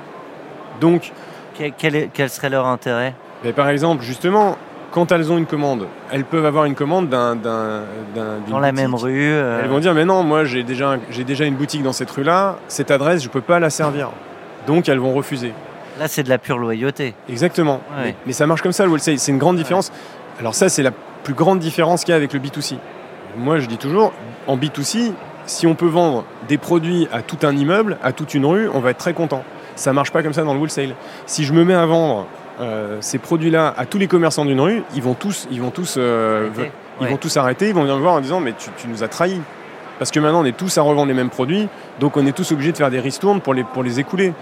Donc, 0.81 1.11
Quel, 1.57 1.71
quel 1.77 1.95
est- 1.95 2.09
quel 2.13 2.29
serait 2.29 2.49
leur 2.49 2.65
intérêt 2.67 3.13
par 3.55 3.69
exemple, 3.69 4.03
justement, 4.03 4.57
quand 4.91 5.11
elles 5.11 5.31
ont 5.31 5.37
une 5.37 5.45
commande, 5.45 5.87
elles 6.11 6.25
peuvent 6.25 6.45
avoir 6.45 6.65
une 6.65 6.75
commande 6.75 7.07
d'un, 7.07 7.35
d'un, 7.35 7.83
d'un- 8.15 8.39
d'une 8.43 8.51
Dans 8.51 8.59
la 8.59 8.71
même 8.71 8.95
rue 8.95 9.31
euh, 9.31 9.61
Elles 9.63 9.69
vont 9.69 9.79
dire 9.79 9.93
mais 9.93 10.05
non, 10.05 10.23
moi 10.23 10.43
j'ai 10.43 10.63
déjà, 10.63 10.93
un- 10.93 10.99
j'ai 11.11 11.23
déjà 11.23 11.45
une 11.45 11.55
boutique 11.55 11.83
dans 11.83 11.93
cette 11.93 12.09
rue-là, 12.11 12.57
cette 12.67 12.91
adresse, 12.91 13.23
je 13.23 13.29
peux 13.29 13.41
pas 13.41 13.59
la 13.59 13.69
servir. 13.69 14.09
Donc 14.65 14.89
elles 14.89 14.99
vont 14.99 15.13
refuser. 15.13 15.53
Là, 15.99 16.07
c'est 16.07 16.23
de 16.23 16.29
la 16.29 16.37
pure 16.37 16.57
loyauté. 16.57 17.13
Exactement. 17.29 17.81
Ouais. 17.97 18.03
Mais, 18.05 18.15
mais 18.27 18.33
ça 18.33 18.45
marche 18.47 18.61
comme 18.61 18.71
ça 18.71 18.83
le 18.85 18.91
wholesale, 18.91 19.17
c'est 19.19 19.31
une 19.31 19.37
grande 19.37 19.55
différence. 19.57 19.91
Alors 20.39 20.53
ça 20.55 20.67
c'est 20.69 20.83
la 20.83 20.91
plus 21.23 21.33
grande 21.33 21.59
différence 21.59 22.03
qu'il 22.03 22.11
y 22.11 22.13
a 22.13 22.17
avec 22.17 22.33
le 22.33 22.39
B2C. 22.39 22.75
Moi 23.37 23.59
je 23.59 23.67
dis 23.67 23.77
toujours, 23.77 24.13
en 24.47 24.57
B2C, 24.57 25.11
si 25.45 25.67
on 25.67 25.75
peut 25.75 25.87
vendre 25.87 26.25
des 26.47 26.57
produits 26.57 27.07
à 27.13 27.21
tout 27.21 27.37
un 27.43 27.55
immeuble, 27.55 27.97
à 28.03 28.11
toute 28.13 28.33
une 28.33 28.45
rue, 28.45 28.67
on 28.73 28.79
va 28.79 28.89
être 28.91 28.97
très 28.97 29.13
content. 29.13 29.43
Ça 29.77 29.93
marche 29.93 30.11
pas 30.11 30.21
comme 30.23 30.33
ça 30.33 30.43
dans 30.43 30.53
le 30.53 30.59
wholesale. 30.59 30.95
Si 31.25 31.45
je 31.45 31.53
me 31.53 31.63
mets 31.63 31.73
à 31.73 31.85
vendre 31.85 32.25
euh, 32.59 32.97
ces 32.99 33.19
produits-là 33.19 33.73
à 33.77 33.85
tous 33.85 33.97
les 33.99 34.07
commerçants 34.07 34.43
d'une 34.43 34.59
rue, 34.59 34.83
ils 34.95 35.01
vont 35.01 35.13
tous, 35.13 35.47
ils 35.51 35.61
vont 35.61 35.69
tous, 35.71 35.95
euh, 35.97 36.47
Arrêter. 36.49 36.71
ils 36.99 37.03
Ouais. 37.05 37.09
vont 37.11 37.17
tous 37.17 37.37
arrêter, 37.37 37.69
ils 37.69 37.73
vont 37.75 37.81
venir 37.83 37.95
me 37.95 38.01
voir 38.01 38.15
en 38.15 38.19
disant 38.19 38.39
mais 38.39 38.53
tu, 38.57 38.69
tu 38.75 38.87
nous 38.87 39.03
as 39.03 39.07
trahis. 39.07 39.39
Parce 39.99 40.11
que 40.11 40.19
maintenant 40.19 40.41
on 40.41 40.45
est 40.45 40.57
tous 40.57 40.77
à 40.77 40.81
revendre 40.81 41.07
les 41.07 41.13
mêmes 41.13 41.29
produits, 41.29 41.69
donc 41.99 42.17
on 42.17 42.25
est 42.25 42.31
tous 42.31 42.51
obligés 42.51 42.71
de 42.71 42.77
faire 42.77 42.89
des 42.91 42.99
ristournes 42.99 43.39
pour 43.41 43.53
les, 43.53 43.63
pour 43.63 43.83
les 43.83 43.99
écouler. 43.99 44.33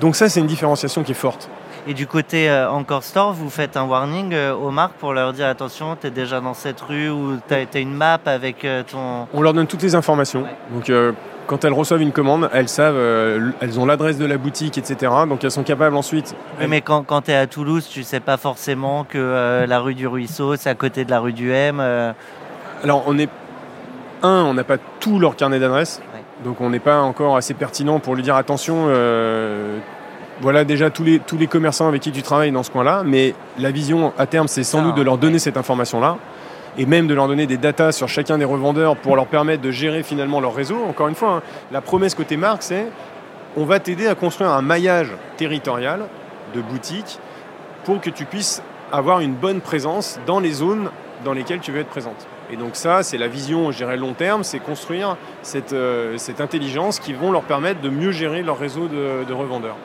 Donc 0.00 0.16
ça 0.16 0.28
c'est 0.28 0.40
une 0.40 0.46
différenciation 0.46 1.02
qui 1.04 1.12
est 1.12 1.14
forte. 1.14 1.48
Et 1.86 1.94
du 1.94 2.06
côté 2.06 2.50
euh, 2.50 2.70
Encore 2.70 3.02
Store, 3.04 3.32
vous 3.32 3.48
faites 3.48 3.76
un 3.76 3.84
warning 3.84 4.32
euh, 4.34 4.54
aux 4.54 4.70
marques 4.70 4.94
pour 4.94 5.12
leur 5.14 5.32
dire 5.32 5.46
attention, 5.46 5.96
tu 5.98 6.08
es 6.08 6.10
déjà 6.10 6.40
dans 6.40 6.52
cette 6.54 6.80
rue 6.80 7.08
ou 7.08 7.38
tu 7.48 7.54
as, 7.54 7.80
une 7.80 7.94
map 7.94 8.18
avec 8.26 8.64
euh, 8.64 8.82
ton. 8.82 9.26
On 9.32 9.40
leur 9.40 9.54
donne 9.54 9.66
toutes 9.66 9.82
les 9.82 9.94
informations. 9.94 10.44
Donc 10.74 10.90
euh, 10.90 11.12
quand 11.46 11.64
elles 11.64 11.72
reçoivent 11.72 12.02
une 12.02 12.12
commande, 12.12 12.50
elles 12.52 12.68
savent, 12.68 12.94
euh, 12.96 13.50
elles 13.60 13.80
ont 13.80 13.86
l'adresse 13.86 14.18
de 14.18 14.26
la 14.26 14.36
boutique, 14.36 14.76
etc. 14.76 15.10
Donc 15.26 15.42
elles 15.42 15.50
sont 15.50 15.62
capables 15.62 15.96
ensuite. 15.96 16.36
Oui, 16.60 16.66
mais 16.68 16.82
quand, 16.82 17.02
quand 17.02 17.22
tu 17.22 17.30
es 17.30 17.34
à 17.34 17.46
Toulouse, 17.46 17.88
tu 17.90 18.02
sais 18.02 18.20
pas 18.20 18.36
forcément 18.36 19.04
que 19.04 19.16
euh, 19.18 19.66
la 19.66 19.80
rue 19.80 19.94
du 19.94 20.06
Ruisseau, 20.06 20.56
c'est 20.56 20.68
à 20.70 20.74
côté 20.74 21.04
de 21.06 21.10
la 21.10 21.18
rue 21.18 21.32
du 21.32 21.50
M. 21.50 21.78
euh, 21.80 22.12
Alors 22.84 23.04
on 23.06 23.18
est 23.18 23.30
un, 24.22 24.42
on 24.44 24.52
n'a 24.52 24.64
pas 24.64 24.76
tout 25.00 25.18
leur 25.18 25.34
carnet 25.34 25.58
d'adresses, 25.58 26.02
Ouais. 26.14 26.20
donc 26.44 26.60
on 26.60 26.68
n'est 26.68 26.78
pas 26.78 27.00
encore 27.00 27.36
assez 27.38 27.54
pertinent 27.54 28.00
pour 28.00 28.14
lui 28.16 28.22
dire 28.22 28.36
attention. 28.36 28.86
Voilà 30.40 30.64
déjà 30.64 30.90
tous 30.90 31.04
les, 31.04 31.18
tous 31.18 31.36
les 31.36 31.46
commerçants 31.46 31.88
avec 31.88 32.02
qui 32.02 32.12
tu 32.12 32.22
travailles 32.22 32.52
dans 32.52 32.62
ce 32.62 32.70
coin-là, 32.70 33.02
mais 33.04 33.34
la 33.58 33.70
vision 33.70 34.12
à 34.18 34.26
terme, 34.26 34.48
c'est 34.48 34.64
sans 34.64 34.82
doute 34.82 34.96
de 34.96 35.02
leur 35.02 35.18
donner 35.18 35.34
ouais. 35.34 35.38
cette 35.38 35.56
information-là, 35.56 36.16
et 36.78 36.86
même 36.86 37.06
de 37.06 37.14
leur 37.14 37.28
donner 37.28 37.46
des 37.46 37.56
datas 37.56 37.92
sur 37.92 38.08
chacun 38.08 38.38
des 38.38 38.44
revendeurs 38.44 38.96
pour 38.96 39.16
leur 39.16 39.26
permettre 39.26 39.62
de 39.62 39.70
gérer 39.70 40.02
finalement 40.02 40.40
leur 40.40 40.54
réseau. 40.54 40.78
Encore 40.88 41.08
une 41.08 41.14
fois, 41.14 41.30
hein, 41.36 41.42
la 41.72 41.80
promesse 41.80 42.14
côté 42.14 42.36
marque, 42.36 42.62
c'est 42.62 42.86
on 43.56 43.64
va 43.64 43.80
t'aider 43.80 44.06
à 44.06 44.14
construire 44.14 44.50
un 44.50 44.62
maillage 44.62 45.12
territorial 45.36 46.06
de 46.54 46.60
boutiques 46.60 47.18
pour 47.84 48.00
que 48.00 48.10
tu 48.10 48.24
puisses 48.24 48.62
avoir 48.92 49.20
une 49.20 49.34
bonne 49.34 49.60
présence 49.60 50.20
dans 50.26 50.40
les 50.40 50.52
zones 50.52 50.90
dans 51.24 51.32
lesquelles 51.32 51.60
tu 51.60 51.72
veux 51.72 51.80
être 51.80 51.88
présente. 51.88 52.26
Et 52.50 52.56
donc 52.56 52.76
ça, 52.76 53.02
c'est 53.02 53.18
la 53.18 53.28
vision, 53.28 53.70
je 53.70 53.76
dirais, 53.76 53.96
long 53.96 54.14
terme, 54.14 54.42
c'est 54.42 54.58
construire 54.58 55.16
cette, 55.42 55.72
euh, 55.72 56.16
cette 56.16 56.40
intelligence 56.40 56.98
qui 56.98 57.12
vont 57.12 57.30
leur 57.30 57.42
permettre 57.42 57.80
de 57.80 57.90
mieux 57.90 58.10
gérer 58.10 58.42
leur 58.42 58.58
réseau 58.58 58.88
de, 58.88 59.24
de 59.28 59.32
revendeurs. 59.32 59.76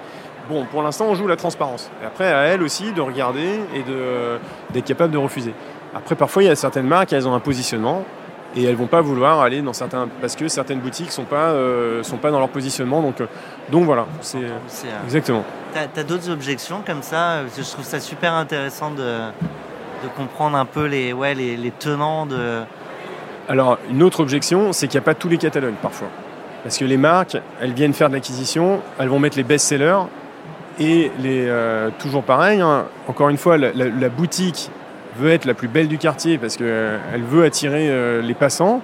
Bon, 0.50 0.66
pour 0.66 0.84
l'instant, 0.84 1.06
on 1.10 1.16
joue 1.16 1.28
la 1.28 1.36
transparence. 1.36 1.90
Et 2.04 2.06
après, 2.06 2.32
à 2.32 2.44
elles 2.44 2.62
aussi 2.62 2.92
de 2.92 3.02
regarder 3.02 3.60
et 3.74 3.84
d'être 4.74 4.86
capable 4.86 5.12
de 5.12 5.18
refuser. 5.18 5.54
Après, 5.96 6.16
parfois, 6.16 6.44
il 6.44 6.48
y 6.48 6.50
a 6.50 6.56
certaines 6.56 6.88
marques, 6.88 7.14
elles 7.14 7.28
ont 7.28 7.34
un 7.34 7.40
positionnement 7.40 8.04
et 8.56 8.64
elles 8.64 8.76
vont 8.76 8.88
pas 8.88 9.02
vouloir 9.02 9.42
aller 9.42 9.62
dans 9.62 9.74
certains 9.74 10.08
parce 10.22 10.36
que 10.36 10.48
certaines 10.48 10.80
boutiques 10.80 11.12
sont 11.12 11.24
pas 11.24 11.50
euh, 11.50 12.04
sont 12.04 12.18
pas 12.18 12.32
dans 12.32 12.40
leur 12.40 12.50
positionnement. 12.50 13.02
Donc, 13.02 13.22
euh, 13.22 13.28
donc 13.72 13.86
voilà, 13.86 14.06
c'est 14.22 14.38
euh, 14.38 15.04
exactement. 15.04 15.44
tu 15.74 16.00
as, 16.00 16.04
d'autres 16.04 16.30
objections 16.30 16.82
comme 16.86 17.02
ça? 17.02 17.46
Je 17.58 17.64
trouve 17.64 17.84
ça 17.84 18.00
super 18.00 18.34
intéressant 18.34 18.92
de, 18.92 19.04
de 20.04 20.10
comprendre 20.16 20.58
un 20.58 20.66
peu 20.66 20.86
les, 20.86 21.12
ouais, 21.12 21.34
les, 21.34 21.58
les 21.58 21.72
tenants 21.72 22.26
de... 22.26 22.62
Alors, 23.48 23.78
une 23.90 24.02
autre 24.02 24.22
objection, 24.22 24.74
c'est 24.74 24.88
qu'il 24.88 25.00
n'y 25.00 25.04
a 25.04 25.06
pas 25.06 25.16
tous 25.16 25.30
les 25.30 25.38
catalogues 25.38 25.76
parfois. 25.82 26.08
Parce 26.64 26.78
que 26.78 26.86
les 26.86 26.98
marques, 26.98 27.38
elles 27.62 27.74
viennent 27.74 27.94
faire 27.94 28.10
de 28.10 28.16
l'acquisition, 28.16 28.82
elles 28.98 29.10
vont 29.10 29.20
mettre 29.20 29.38
les 29.38 29.44
best-sellers, 29.44 30.08
et 30.80 31.12
les, 31.20 31.46
euh, 31.48 31.90
toujours 32.00 32.24
pareil, 32.24 32.62
hein, 32.62 32.86
encore 33.08 33.30
une 33.30 33.38
fois, 33.38 33.58
la, 33.58 34.10
boutique 34.10 34.70
veut 35.18 35.32
être 35.32 35.46
la 35.46 35.54
plus 35.54 35.68
belle 35.68 35.88
du 35.88 35.98
quartier 35.98 36.38
parce 36.38 36.58
qu'elle 36.58 37.24
veut 37.30 37.44
attirer 37.44 37.90
euh, 37.90 38.22
les 38.22 38.34
passants. 38.34 38.82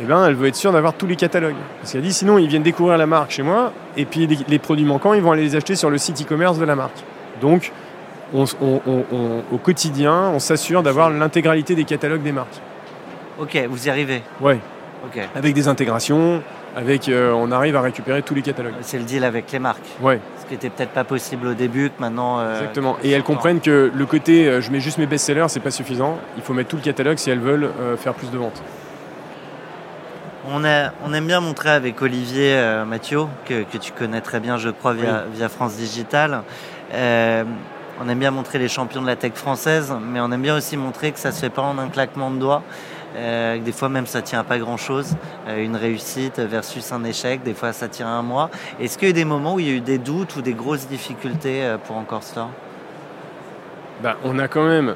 Et 0.00 0.04
eh 0.04 0.06
ben, 0.06 0.26
elle 0.26 0.34
veut 0.34 0.48
être 0.48 0.56
sûre 0.56 0.72
d'avoir 0.72 0.94
tous 0.94 1.06
les 1.06 1.16
catalogues. 1.16 1.56
Parce 1.80 1.92
qu'elle 1.92 2.02
dit 2.02 2.14
sinon 2.14 2.38
ils 2.38 2.48
viennent 2.48 2.62
découvrir 2.62 2.96
la 2.96 3.06
marque 3.06 3.30
chez 3.30 3.42
moi 3.42 3.72
et 3.94 4.06
puis 4.06 4.26
les, 4.26 4.58
produits 4.58 4.86
manquants 4.86 5.12
ils 5.12 5.20
vont 5.20 5.32
aller 5.32 5.42
les 5.42 5.54
acheter 5.54 5.76
sur 5.76 5.90
le 5.90 5.98
site 5.98 6.22
e-commerce 6.22 6.58
de 6.58 6.64
la 6.64 6.74
marque. 6.74 7.04
Donc 7.42 7.72
au 8.32 9.58
quotidien 9.62 10.30
on 10.34 10.38
s'assure 10.38 10.82
d'avoir 10.82 11.10
l'intégralité 11.10 11.74
des 11.74 11.84
catalogues 11.84 12.22
des 12.22 12.32
marques. 12.32 12.58
Ok, 13.38 13.58
vous 13.68 13.86
y 13.86 13.90
arrivez 13.90 14.22
Ouais. 14.40 14.58
Avec 15.34 15.54
des 15.54 15.68
intégrations, 15.68 16.42
avec 16.74 17.08
euh, 17.08 17.32
on 17.32 17.52
arrive 17.52 17.76
à 17.76 17.80
récupérer 17.80 18.22
tous 18.22 18.34
les 18.34 18.42
catalogues. 18.42 18.74
C'est 18.80 18.98
le 18.98 19.04
deal 19.04 19.24
avec 19.24 19.50
les 19.52 19.58
marques. 19.58 19.84
Ouais. 20.00 20.20
Ce 20.40 20.46
qui 20.46 20.52
n'était 20.52 20.70
peut-être 20.70 20.90
pas 20.90 21.04
possible 21.04 21.48
au 21.48 21.54
début, 21.54 21.90
que 21.90 22.00
maintenant. 22.00 22.40
Euh, 22.40 22.54
Exactement. 22.54 22.96
Et 23.02 23.10
elles 23.10 23.22
comprennent 23.22 23.60
que 23.60 23.90
le 23.94 24.06
côté 24.06 24.48
euh, 24.48 24.60
je 24.60 24.70
mets 24.70 24.80
juste 24.80 24.98
mes 24.98 25.06
best-sellers, 25.06 25.46
c'est 25.48 25.60
pas 25.60 25.70
suffisant. 25.70 26.18
Il 26.36 26.42
faut 26.42 26.54
mettre 26.54 26.70
tout 26.70 26.76
le 26.76 26.82
catalogue 26.82 27.18
si 27.18 27.30
elles 27.30 27.40
veulent 27.40 27.70
faire 27.98 28.14
plus 28.14 28.30
de 28.30 28.38
ventes. 28.38 28.62
On, 30.48 30.62
on 31.04 31.12
aime 31.12 31.26
bien 31.26 31.40
montrer 31.40 31.70
avec 31.70 32.02
Olivier 32.02 32.60
Mathieu, 32.86 33.20
que, 33.44 33.64
tu 33.78 33.92
connais 33.92 34.20
très 34.20 34.40
bien, 34.40 34.56
je 34.56 34.70
crois, 34.70 34.92
via, 34.92 35.24
via 35.32 35.48
France 35.48 35.76
Digital. 35.76 36.42
on 36.92 38.08
aime 38.08 38.18
bien 38.18 38.32
montrer 38.32 38.58
les 38.58 38.68
champions 38.68 39.02
de 39.02 39.06
la 39.06 39.14
tech 39.14 39.34
française, 39.34 39.94
mais 40.02 40.20
on 40.20 40.32
aime 40.32 40.42
bien 40.42 40.56
aussi 40.56 40.76
montrer 40.76 41.12
que 41.12 41.20
ça 41.20 41.30
se 41.30 41.40
fait 41.40 41.50
pas 41.50 41.62
en 41.62 41.78
un 41.78 41.88
claquement 41.88 42.30
de 42.30 42.38
doigts. 42.38 42.62
Euh, 43.16 43.58
des 43.58 43.72
fois 43.72 43.88
même 43.88 44.06
ça 44.06 44.22
tient 44.22 44.40
à 44.40 44.44
pas 44.44 44.58
grand 44.58 44.76
chose. 44.76 45.16
Euh, 45.48 45.62
une 45.62 45.76
réussite 45.76 46.38
versus 46.38 46.92
un 46.92 47.04
échec, 47.04 47.42
des 47.42 47.54
fois 47.54 47.72
ça 47.72 47.88
tient 47.88 48.06
à 48.06 48.10
un 48.10 48.22
mois. 48.22 48.50
Est-ce 48.80 48.96
qu'il 48.96 49.08
y 49.08 49.10
a 49.10 49.12
eu 49.12 49.14
des 49.14 49.24
moments 49.24 49.54
où 49.54 49.60
il 49.60 49.68
y 49.68 49.70
a 49.70 49.74
eu 49.74 49.80
des 49.80 49.98
doutes 49.98 50.36
ou 50.36 50.42
des 50.42 50.54
grosses 50.54 50.86
difficultés 50.86 51.62
euh, 51.62 51.78
pour 51.78 51.96
Encore 51.96 52.22
Store 52.22 52.50
bah, 54.02 54.16
On 54.24 54.38
a 54.38 54.48
quand 54.48 54.64
même. 54.64 54.94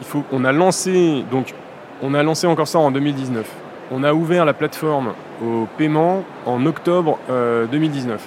Il 0.00 0.06
faut, 0.06 0.24
on 0.32 0.44
a 0.44 0.52
lancé 0.52 1.24
donc 1.30 1.54
on 2.02 2.14
a 2.14 2.22
lancé 2.22 2.46
Encore 2.46 2.68
Store 2.68 2.82
en 2.82 2.90
2019. 2.90 3.46
On 3.92 4.04
a 4.04 4.14
ouvert 4.14 4.44
la 4.44 4.54
plateforme 4.54 5.14
au 5.44 5.66
paiement 5.76 6.24
en 6.46 6.64
octobre 6.64 7.18
2019. 7.28 8.22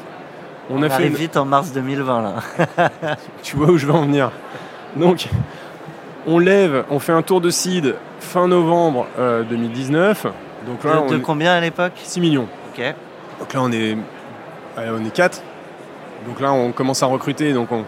On, 0.69 0.81
a 0.81 0.89
arrive 0.89 1.11
fait 1.11 1.17
vite 1.17 1.37
en 1.37 1.45
mars 1.45 1.71
2020 1.71 2.21
là. 2.21 2.35
tu 3.43 3.55
vois 3.55 3.67
où 3.67 3.77
je 3.77 3.85
veux 3.85 3.93
en 3.93 4.01
venir. 4.01 4.31
Donc 4.97 5.29
on 6.27 6.39
lève, 6.39 6.83
on 6.89 6.99
fait 6.99 7.13
un 7.13 7.21
tour 7.21 7.41
de 7.41 7.49
seed 7.49 7.95
fin 8.23 8.47
novembre 8.47 9.05
2019. 9.49 10.25
Euh, 10.25 10.29
Donc 10.65 10.83
là, 10.83 11.01
de, 11.09 11.17
combien 11.17 11.53
à 11.53 11.59
l'époque 11.59 11.93
6 11.95 12.19
millions. 12.19 12.47
Ok. 12.73 12.83
Donc 13.39 13.53
là, 13.53 13.59
on 13.61 13.71
est, 13.71 13.97
on 14.77 15.05
est 15.05 15.13
4. 15.13 15.41
Donc 16.27 16.39
là, 16.39 16.53
on 16.53 16.71
commence 16.71 17.03
à 17.03 17.07
recruter. 17.07 17.53
Donc 17.53 17.71
on, 17.71 17.83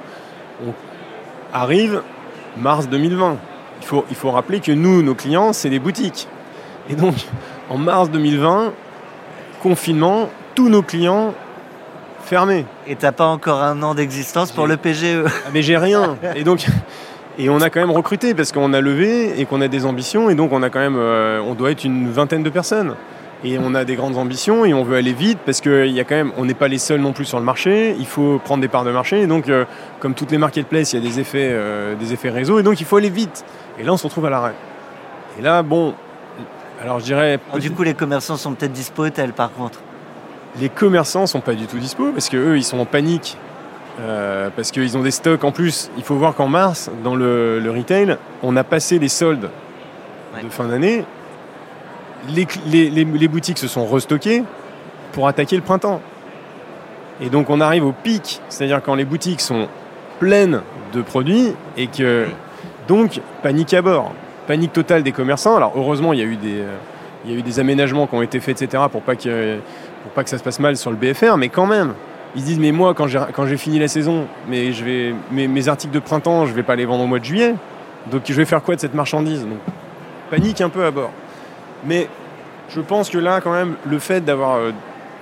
arrive 1.53 2.01
mars 2.57 2.87
2020. 2.89 3.37
Il 3.81 3.87
faut, 3.87 4.05
il 4.09 4.15
faut 4.15 4.31
rappeler 4.31 4.59
que 4.59 4.71
nous, 4.71 5.01
nos 5.01 5.15
clients, 5.15 5.53
c'est 5.53 5.69
les 5.69 5.79
boutiques. 5.79 6.27
Et 6.89 6.95
donc, 6.95 7.15
en 7.69 7.77
mars 7.77 8.09
2020, 8.09 8.73
confinement, 9.61 10.29
tous 10.53 10.69
nos 10.69 10.81
clients 10.81 11.33
fermés. 12.23 12.65
Et 12.87 12.95
t'as 12.95 13.11
pas 13.11 13.25
encore 13.25 13.61
un 13.61 13.81
an 13.83 13.95
d'existence 13.95 14.51
pour 14.51 14.67
le 14.67 14.77
PGE 14.77 15.23
ah, 15.25 15.29
Mais 15.53 15.61
j'ai 15.61 15.77
rien. 15.77 16.17
Et 16.35 16.43
donc, 16.43 16.65
et 17.37 17.49
on 17.49 17.59
a 17.59 17.69
quand 17.69 17.79
même 17.79 17.91
recruté 17.91 18.33
parce 18.33 18.51
qu'on 18.51 18.73
a 18.73 18.81
levé 18.81 19.39
et 19.39 19.45
qu'on 19.45 19.61
a 19.61 19.67
des 19.67 19.85
ambitions 19.85 20.29
et 20.29 20.35
donc 20.35 20.51
on 20.53 20.63
a 20.63 20.69
quand 20.69 20.79
même, 20.79 20.97
euh, 20.97 21.41
on 21.41 21.53
doit 21.53 21.71
être 21.71 21.83
une 21.83 22.09
vingtaine 22.09 22.43
de 22.43 22.49
personnes. 22.49 22.95
Et 23.43 23.59
on 23.59 23.75
a 23.75 23.83
des 23.83 23.95
grandes 23.95 24.17
ambitions 24.17 24.65
et 24.65 24.73
on 24.73 24.83
veut 24.83 24.95
aller 24.95 25.13
vite 25.13 25.37
parce 25.45 25.61
qu'il 25.61 25.91
y 25.91 25.99
a 25.99 26.03
quand 26.03 26.15
même, 26.15 26.31
on 26.37 26.45
n'est 26.45 26.55
pas 26.55 26.67
les 26.67 26.79
seuls 26.79 27.01
non 27.01 27.11
plus 27.11 27.25
sur 27.25 27.37
le 27.37 27.45
marché. 27.45 27.95
Il 27.99 28.07
faut 28.07 28.39
prendre 28.43 28.61
des 28.61 28.67
parts 28.67 28.85
de 28.85 28.91
marché. 28.91 29.21
Et 29.21 29.27
donc, 29.27 29.49
euh, 29.49 29.65
comme 29.99 30.15
toutes 30.15 30.31
les 30.31 30.37
marketplaces, 30.37 30.93
il 30.93 31.03
y 31.03 31.05
a 31.05 31.07
des 31.07 31.19
effets, 31.19 31.49
euh, 31.51 31.95
des 31.95 32.13
effets 32.13 32.29
réseau 32.29 32.57
et 32.57 32.63
donc 32.63 32.79
il 32.79 32.85
faut 32.85 32.97
aller 32.97 33.09
vite. 33.09 33.45
Et 33.77 33.83
là, 33.83 33.93
on 33.93 33.97
se 33.97 34.07
retrouve 34.07 34.25
à 34.25 34.29
l'arrêt. 34.29 34.55
Et 35.37 35.41
là, 35.41 35.61
bon, 35.61 35.93
alors 36.81 36.99
je 36.99 37.05
dirais. 37.05 37.39
du 37.59 37.71
coup, 37.71 37.83
les 37.83 37.93
commerçants 37.93 38.37
sont 38.37 38.53
peut-être 38.53 38.71
dispo, 38.71 39.07
tels 39.09 39.33
par 39.33 39.51
contre? 39.51 39.79
Les 40.59 40.69
commerçants 40.69 41.27
sont 41.27 41.41
pas 41.41 41.53
du 41.53 41.67
tout 41.67 41.77
dispo 41.77 42.11
parce 42.13 42.29
que 42.29 42.37
eux, 42.37 42.57
ils 42.57 42.63
sont 42.63 42.79
en 42.79 42.85
panique 42.85 43.37
euh, 43.99 44.49
parce 44.55 44.71
qu'ils 44.71 44.97
ont 44.97 45.01
des 45.01 45.12
stocks 45.12 45.43
en 45.43 45.51
plus. 45.51 45.89
Il 45.97 46.03
faut 46.03 46.15
voir 46.15 46.36
qu'en 46.36 46.47
mars, 46.47 46.89
dans 47.03 47.15
le, 47.15 47.63
retail, 47.75 48.17
on 48.43 48.55
a 48.55 48.63
passé 48.63 48.99
les 48.99 49.08
soldes 49.08 49.49
de 50.41 50.49
fin 50.49 50.65
d'année. 50.65 51.05
Les, 52.27 53.27
boutiques 53.27 53.58
se 53.58 53.67
sont 53.67 53.86
restockées 53.86 54.43
pour 55.13 55.27
attaquer 55.27 55.55
le 55.55 55.62
printemps. 55.62 56.01
Et 57.21 57.29
donc 57.29 57.49
on 57.49 57.62
arrive 57.62 57.86
au 57.86 57.93
pic, 57.93 58.41
c'est-à-dire 58.49 58.81
quand 58.84 58.95
les 58.95 59.05
boutiques 59.05 59.39
sont 59.39 59.69
pleines 60.19 60.62
de 60.93 61.01
produits 61.01 61.53
et 61.77 61.88
que 61.88 62.25
donc 62.89 63.21
panique 63.41 63.73
à 63.73 63.81
bord, 63.81 64.12
panique 64.47 64.73
totale 64.73 65.03
des 65.03 65.13
commerçants. 65.13 65.55
Alors 65.55 65.71
heureusement 65.77 66.12
il 66.12 66.19
y 66.19 66.21
a 66.21 66.25
eu 66.25 66.36
des, 66.36 66.63
il 67.23 67.31
y 67.31 67.36
a 67.36 67.38
eu 67.38 67.41
des 67.41 67.60
aménagements 67.62 68.08
qui 68.08 68.15
ont 68.15 68.21
été 68.21 68.41
faits, 68.41 68.62
etc. 68.62 68.84
pour 68.91 69.01
pas 69.01 69.15
que 69.15 69.60
pour 70.03 70.12
pas 70.12 70.25
que 70.25 70.29
ça 70.29 70.38
se 70.38 70.43
passe 70.43 70.60
mal 70.60 70.75
sur 70.75 70.91
le 70.91 70.97
BFR, 70.97 71.38
mais 71.38 71.47
quand 71.47 71.65
même, 71.65 71.93
ils 72.35 72.41
se 72.41 72.45
disent 72.45 72.59
mais 72.59 72.71
moi 72.71 72.93
quand 72.93 73.07
j'ai, 73.07 73.19
quand 73.33 73.45
j'ai 73.45 73.57
fini 73.57 73.79
la 73.79 73.87
saison, 73.87 74.27
mais 74.47 74.73
je 74.73 74.83
vais 74.83 75.15
mes, 75.31 75.67
articles 75.67 75.93
de 75.93 75.99
printemps, 75.99 76.45
je 76.45 76.53
vais 76.53 76.63
pas 76.63 76.75
les 76.75 76.85
vendre 76.85 77.03
au 77.03 77.07
mois 77.07 77.19
de 77.19 77.25
juillet. 77.25 77.55
Donc 78.11 78.23
je 78.25 78.33
vais 78.33 78.45
faire 78.45 78.61
quoi 78.61 78.75
de 78.75 78.81
cette 78.81 78.93
marchandise? 78.93 79.41
Donc 79.41 79.59
panique 80.29 80.61
un 80.61 80.69
peu 80.69 80.85
à 80.85 80.91
bord. 80.91 81.11
Mais 81.85 82.09
je 82.69 82.81
pense 82.81 83.09
que 83.09 83.17
là 83.17 83.41
quand 83.41 83.53
même 83.53 83.75
le 83.85 83.99
fait 83.99 84.21
d'avoir 84.21 84.57
euh, 84.57 84.71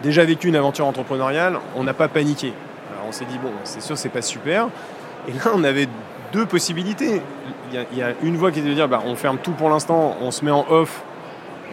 déjà 0.02 0.26
vécu 0.26 0.48
une 0.48 0.56
aventure 0.56 0.88
entrepreneuriale, 0.88 1.60
on 1.76 1.84
n'a 1.84 1.94
pas 1.94 2.08
paniqué. 2.08 2.54
Alors 2.92 3.06
on 3.10 3.12
s'est 3.12 3.26
dit 3.26 3.38
bon, 3.42 3.52
c'est 3.64 3.82
sûr 3.82 3.98
c'est 3.98 4.10
pas 4.10 4.22
super. 4.22 4.68
Et 5.28 5.34
là 5.34 5.52
on 5.54 5.64
avait 5.64 5.88
deux 6.32 6.48
possibilités. 6.48 7.22
Il 7.72 7.98
y 7.98 8.02
a, 8.02 8.14
une 8.24 8.38
voie 8.38 8.52
qui 8.52 8.60
est 8.60 8.64
de 8.64 8.74
dire 8.74 8.88
bah, 8.88 9.02
on 9.06 9.16
ferme 9.16 9.38
tout 9.38 9.52
pour 9.52 9.70
l'instant, 9.70 10.18
on 10.22 10.32
se 10.32 10.44
met 10.44 10.52
en 10.52 10.66
off 10.70 11.04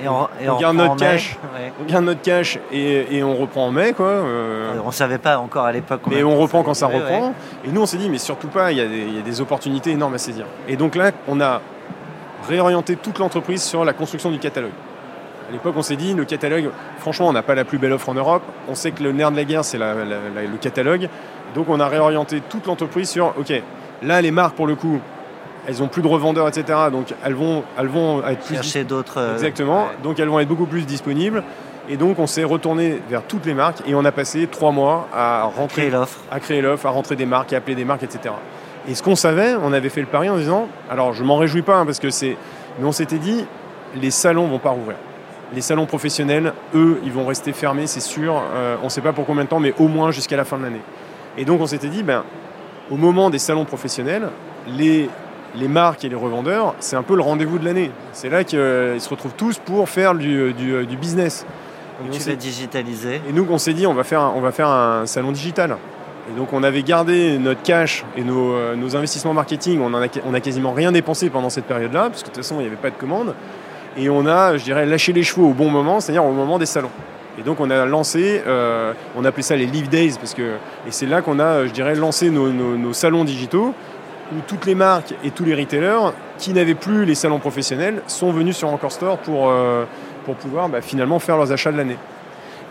et 0.03 0.09
on, 0.09 0.59
garde 0.59 0.77
notre 0.77 0.97
cash, 0.97 1.37
on 1.81 1.85
garde 1.85 2.05
notre 2.05 2.23
cash 2.23 2.59
et, 2.73 3.23
on 3.23 3.37
reprend 3.37 3.67
en 3.67 3.71
mai 3.71 3.93
quoi. 3.93 4.07
Euh. 4.07 4.73
On 4.85 4.91
savait 4.91 5.19
pas 5.19 5.39
encore 5.39 5.65
à 5.65 5.73
l'époque. 5.73 6.03
Mais 6.09 6.23
on 6.23 6.39
reprend 6.39 6.63
quand 6.63 6.75
ça 6.75 6.87
reprend. 6.87 7.35
Et 7.65 7.71
nous 7.71 7.83
on 7.83 7.87
s'est 7.87 7.99
dit 7.99 8.09
mais 8.09 8.19
surtout 8.19 8.49
pas, 8.49 8.73
il 8.73 8.79
y, 8.79 8.81
a 8.81 9.23
des, 9.23 9.41
opportunités 9.41 9.91
énormes 9.91 10.15
à 10.15 10.19
saisir. 10.19 10.47
Et 10.69 10.77
donc 10.77 10.97
là 10.97 11.13
on 11.29 11.41
a 11.41 11.61
réorienté 12.49 12.97
toute 12.97 13.19
l'entreprise 13.19 13.63
sur 13.63 13.85
la 13.85 13.93
construction 13.93 14.31
du 14.31 14.39
catalogue. 14.39 14.73
À 15.49 15.53
l'époque 15.53 15.75
on 15.77 15.83
s'est 15.83 15.97
dit 15.97 16.15
le 16.15 16.25
catalogue, 16.25 16.71
franchement 16.99 17.29
on 17.29 17.33
n'a 17.33 17.43
pas 17.43 17.55
la 17.55 17.65
plus 17.65 17.79
belle 17.79 17.93
offre 17.93 18.09
en 18.09 18.15
Europe. 18.15 18.43
On 18.69 18.75
sait 18.75 18.93
que 18.93 19.03
le 19.03 19.13
nerf 19.13 19.31
de 19.31 19.37
la 19.37 19.45
guerre 19.45 19.65
c'est 19.65 19.79
le 19.79 20.57
catalogue. 20.61 21.09
Donc 21.55 21.69
on 21.69 21.81
a 21.81 21.89
réorienté 21.89 22.41
toute 22.49 22.67
l'entreprise 22.67 23.11
sur 23.11 23.35
ok 23.39 23.53
là 24.03 24.23
les 24.23 24.31
marques 24.31 24.55
pour 24.55 24.67
le 24.67 24.77
coup 24.77 25.01
elles 25.67 25.83
ont 25.83 25.89
plus 25.89 26.03
de 26.03 26.09
revendeurs, 26.09 26.49
etc. 26.49 26.79
Donc 26.91 27.15
elles 27.25 27.35
vont, 27.35 27.63
elles 27.79 27.89
vont 27.89 28.27
être 28.27 28.45
plus 28.45 28.57
chercher 28.57 28.85
d'autres. 28.85 29.19
Euh, 29.19 29.35
Exactement. 29.35 29.87
Donc 30.03 30.19
elles 30.19 30.29
vont 30.29 30.41
être 30.41 30.49
beaucoup 30.49 30.67
plus 30.67 30.87
disponibles. 30.87 31.43
Et 31.89 31.97
donc 31.97 32.19
on 32.19 32.27
s'est 32.27 32.45
retourné 32.45 33.01
vers 33.09 33.23
toutes 33.25 33.47
les 33.47 33.55
marques 33.55 33.83
et 33.87 33.95
on 33.95 34.05
a 34.05 34.13
passé 34.13 34.47
trois 34.47 34.71
mois 34.71 35.09
à 35.13 35.45
rentrer, 35.45 35.83
créer 35.83 35.91
l'offre, 35.91 36.21
à 36.31 36.39
créer 36.39 36.61
l'offre, 36.61 36.87
à 36.87 36.91
rentrer 36.91 37.17
des 37.17 37.27
marques, 37.27 37.53
à 37.53 37.57
appeler 37.57 37.75
des 37.75 37.85
marques, 37.85 38.05
etc. 38.05 38.35
Et 38.89 38.95
ce 38.95 39.03
qu'on 39.03 39.17
savait, 39.17 39.55
on 39.61 39.73
avait 39.73 39.89
fait 39.89 40.01
le 40.01 40.07
pari 40.07 40.29
en 40.29 40.37
disant, 40.37 40.69
alors 40.89 41.13
je 41.13 41.25
m'en 41.25 41.37
réjouis 41.37 41.63
pas 41.63 41.77
hein, 41.77 41.87
parce 41.87 41.99
que 41.99 42.11
c'est, 42.11 42.37
mais 42.79 42.87
on 42.87 42.93
s'était 42.93 43.19
dit, 43.19 43.45
les 43.97 44.11
salons 44.11 44.47
vont 44.47 44.59
pas 44.59 44.71
rouvrir. 44.71 44.97
Les 45.53 45.63
salons 45.63 45.87
professionnels, 45.87 46.53
eux, 46.75 47.01
ils 47.05 47.11
vont 47.11 47.27
rester 47.27 47.53
fermés, 47.53 47.89
c'est 47.89 48.01
sûr. 48.01 48.41
Euh, 48.55 48.77
on 48.83 48.85
ne 48.85 48.91
sait 48.91 49.01
pas 49.01 49.13
pour 49.13 49.27
combien 49.27 49.43
de 49.45 49.49
temps, 49.49 49.59
mais 49.59 49.75
au 49.79 49.89
moins 49.89 50.13
jusqu'à 50.13 50.37
la 50.37 50.45
fin 50.45 50.59
de 50.59 50.63
l'année. 50.63 50.81
Et 51.37 51.45
donc 51.45 51.61
on 51.61 51.67
s'était 51.67 51.89
dit, 51.89 52.05
ben, 52.05 52.23
au 52.91 52.97
moment 52.97 53.31
des 53.31 53.39
salons 53.39 53.65
professionnels, 53.65 54.29
les 54.69 55.11
les 55.57 55.69
marques 55.69 56.05
et 56.05 56.09
les 56.09 56.17
revendeurs, 56.17 56.75
c'est 56.81 56.97
un 56.97 57.03
peu 57.03 57.17
le 57.17 57.23
rendez-vous 57.23 57.59
de 57.59 57.65
l'année. 57.65 57.91
C'est 58.13 58.29
là 58.29 58.45
qu'ils 58.45 58.59
se 58.59 59.09
retrouvent 59.09 59.35
tous 59.37 59.59
pour 59.59 59.89
faire 59.89 60.15
du, 60.15 60.55
business. 61.01 61.47
Donc 62.01 62.13
tu 62.13 62.29
l'as 62.29 62.37
digitalisé. 62.37 63.21
Et 63.29 63.33
nous, 63.33 63.47
on 63.51 63.59
s'est 63.59 63.75
dit, 63.75 63.87
on 63.87 63.95
va, 63.95 64.05
faire 64.05 64.21
un, 64.21 64.33
on 64.35 64.41
va 64.41 64.53
faire 64.53 64.69
un 64.69 65.07
salon 65.07 65.33
digital. 65.33 65.77
Et 66.31 66.39
donc, 66.39 66.53
on 66.53 66.63
avait 66.63 66.83
gardé 66.83 67.39
notre 67.39 67.63
cash 67.63 68.05
et 68.17 68.23
nos, 68.23 68.55
euh, 68.55 68.77
investissements 68.95 69.35
marketing. 69.35 69.81
On, 69.81 69.93
a, 69.95 70.07
on 70.25 70.35
a 70.35 70.41
quasiment 70.41 70.73
rien 70.73 70.93
dépensé 70.93 71.29
pendant 71.29 71.51
cette 71.51 71.65
période-là, 71.65 72.11
parce 72.11 72.23
que 72.23 72.29
de 72.29 72.35
toute 72.35 72.43
façon, 72.43 72.57
il 72.57 72.63
n'y 72.63 72.67
avait 72.67 72.77
pas 72.77 72.91
de 72.91 72.97
commande. 72.97 73.35
Et 73.97 74.09
on 74.09 74.27
a, 74.27 74.57
je 74.57 74.65
dirais, 74.65 74.87
lâché 74.87 75.13
les 75.13 75.25
chevaux 75.25 75.49
au 75.49 75.53
bon 75.53 75.71
moment, 75.71 75.99
c'est-à-dire 76.01 76.25
au 76.25 76.33
moment 76.33 76.59
des 76.59 76.67
salons. 76.67 76.91
Et 77.39 77.43
donc, 77.43 77.59
on 77.59 77.71
a 77.71 77.85
lancé, 77.85 78.43
euh, 78.47 78.93
on 79.17 79.25
appelait 79.25 79.43
ça 79.43 79.57
les 79.57 79.67
Live 79.67 79.89
Days, 79.89 80.15
parce 80.21 80.35
que, 80.35 80.43
et 80.87 80.91
c'est 80.91 81.07
là 81.07 81.21
qu'on 81.21 81.41
a, 81.41 81.67
je 81.67 81.73
dirais, 81.73 81.95
lancé 81.95 82.31
nos 82.31 82.93
salons 82.93 83.25
digitaux 83.25 83.75
où 84.33 84.41
toutes 84.47 84.67
les 84.67 84.75
marques 84.75 85.15
et 85.25 85.31
tous 85.31 85.45
les 85.45 85.55
retailers 85.55 86.13
qui 86.39 86.53
n'avaient 86.53 86.75
plus 86.75 87.05
les 87.05 87.15
salons 87.15 87.39
professionnels 87.39 88.03
sont 88.07 88.31
venus 88.33 88.57
sur 88.57 88.69
Encore 88.69 88.93
Store 88.93 89.19
pour, 89.19 89.49
euh, 89.51 89.85
pour 90.25 90.37
pouvoir 90.37 90.69
bah, 90.69 90.81
finalement 90.81 91.19
faire 91.19 91.37
leurs 91.37 91.51
achats 91.53 91.73
de 91.73 91.77
l'année. 91.77 91.97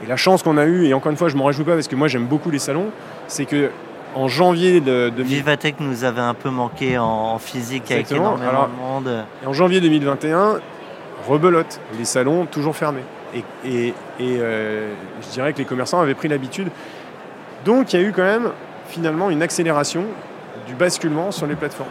Et 0.04 0.08
la 0.08 0.16
chance 0.16 0.42
qu'on 0.44 0.58
a 0.58 0.66
eue, 0.66 0.86
et 0.86 0.94
encore 0.94 1.12
une 1.12 1.18
fois 1.18 1.28
je 1.30 1.36
m'en 1.36 1.46
réjouis 1.46 1.66
pas 1.66 1.74
parce 1.74 1.88
que 1.90 1.96
moi 1.96 2.08
j'aime 2.08 2.26
beaucoup 2.26 2.50
les 2.50 2.60
salons, 2.60 2.88
c'est 3.28 3.46
que 3.46 3.70
en 4.16 4.28
janvier 4.28 4.80
de, 4.82 5.10
de 5.10 5.22
Vivatech 5.24 5.76
nous 5.80 6.04
avait 6.04 6.22
un 6.22 6.34
peu 6.34 6.50
manqué 6.50 6.98
en, 6.98 7.04
en 7.06 7.38
physique 7.40 7.92
Exactement. 7.92 8.30
avec 8.36 8.42
énormément 8.42 8.50
Alors, 8.50 9.02
de 9.04 9.08
monde. 9.10 9.26
Et 9.44 9.46
en 9.48 9.54
janvier 9.54 9.82
2021, 9.82 10.60
rebelote, 11.28 11.80
les 11.98 12.06
salons 12.06 12.46
toujours 12.46 12.76
fermés. 12.76 13.04
Et, 13.36 13.44
et- 13.70 13.88
et, 13.88 13.94
euh, 14.40 14.92
je 15.22 15.28
dirais 15.30 15.54
que 15.54 15.60
les 15.60 15.66
commerçants 15.66 16.00
avaient 16.00 16.16
pris 16.16 16.28
l'habitude. 16.28 16.70
Donc 17.66 17.94
il 17.94 18.00
y 18.00 18.04
a 18.04 18.08
eu 18.08 18.12
quand 18.12 18.24
même 18.24 18.50
finalement 18.88 19.30
une 19.30 19.44
accélération 19.44 20.06
du 20.70 20.76
basculement 20.76 21.32
sur 21.32 21.48
les 21.48 21.56
plateformes. 21.56 21.90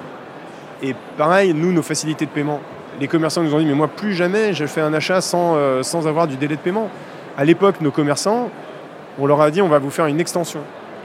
Et 0.82 0.94
pareil, 1.16 1.52
nous, 1.52 1.72
nos 1.72 1.82
facilités 1.82 2.24
de 2.26 2.30
paiement, 2.30 2.60
les 3.00 3.08
commerçants 3.08 3.42
nous 3.42 3.54
ont 3.54 3.58
dit, 3.58 3.66
mais 3.66 3.74
moi 3.74 3.88
plus 3.88 4.14
jamais 4.14 4.52
je 4.54 4.64
fais 4.66 4.80
un 4.80 4.94
achat 4.94 5.20
sans, 5.20 5.54
euh, 5.56 5.82
sans 5.82 6.06
avoir 6.06 6.26
du 6.28 6.36
délai 6.36 6.54
de 6.56 6.60
paiement. 6.60 6.88
À 7.36 7.44
l'époque, 7.44 7.80
nos 7.80 7.90
commerçants, 7.90 8.48
on 9.18 9.26
leur 9.26 9.40
a 9.40 9.50
dit, 9.50 9.60
on 9.60 9.68
va 9.68 9.78
vous 9.80 9.90
faire 9.90 10.06
une 10.06 10.20
extension. 10.20 10.60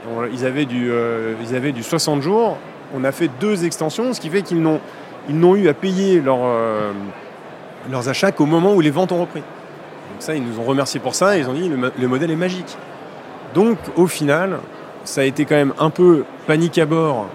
On- 0.08 0.24
Ils 0.32 0.44
avaient 0.46 0.64
du, 0.66 0.90
euh, 0.90 1.34
ils 1.42 1.54
avaient 1.56 1.72
du 1.72 1.82
60 1.82 2.22
jours, 2.22 2.56
on 2.94 3.02
a 3.04 3.10
fait 3.12 3.28
deux 3.40 3.64
extensions, 3.64 4.12
ce 4.12 4.20
qui 4.20 4.28
fait 4.30 4.42
qu'ils 4.42 4.62
n'ont 4.62 4.80
ils 5.28 5.38
n'ont 5.38 5.56
eu 5.56 5.68
à 5.68 5.74
payer 5.74 6.22
euh, 6.26 6.92
leurs 7.90 8.08
achats 8.10 8.30
qu'au 8.30 8.44
moment 8.46 8.74
où 8.74 8.80
les 8.80 8.90
ventes 8.90 9.10
ont 9.10 9.20
repris. 9.22 9.40
Donc 9.40 10.20
ça, 10.20 10.34
ils 10.34 10.44
nous 10.44 10.60
ont 10.60 10.64
remercié 10.64 11.00
pour 11.00 11.14
ça 11.14 11.36
et 11.36 11.40
ils 11.40 11.48
ont 11.48 11.54
dit 11.54 11.68
le, 11.68 11.90
le 11.98 12.08
modèle 12.08 12.30
est 12.30 12.36
magique. 12.36 12.76
Donc 13.54 13.78
au 13.96 14.06
final, 14.06 14.58
ça 15.04 15.22
a 15.22 15.24
été 15.24 15.44
quand 15.46 15.54
même 15.56 15.72
un 15.78 15.88
peu 15.90 16.24
panique 16.46 16.76
à 16.78 16.84
bord 16.86 17.26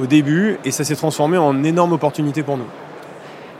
au 0.00 0.06
début 0.06 0.58
et 0.64 0.70
ça 0.70 0.84
s'est 0.84 0.96
transformé 0.96 1.38
en 1.38 1.62
énorme 1.64 1.92
opportunité 1.92 2.42
pour 2.42 2.56
nous. 2.56 2.66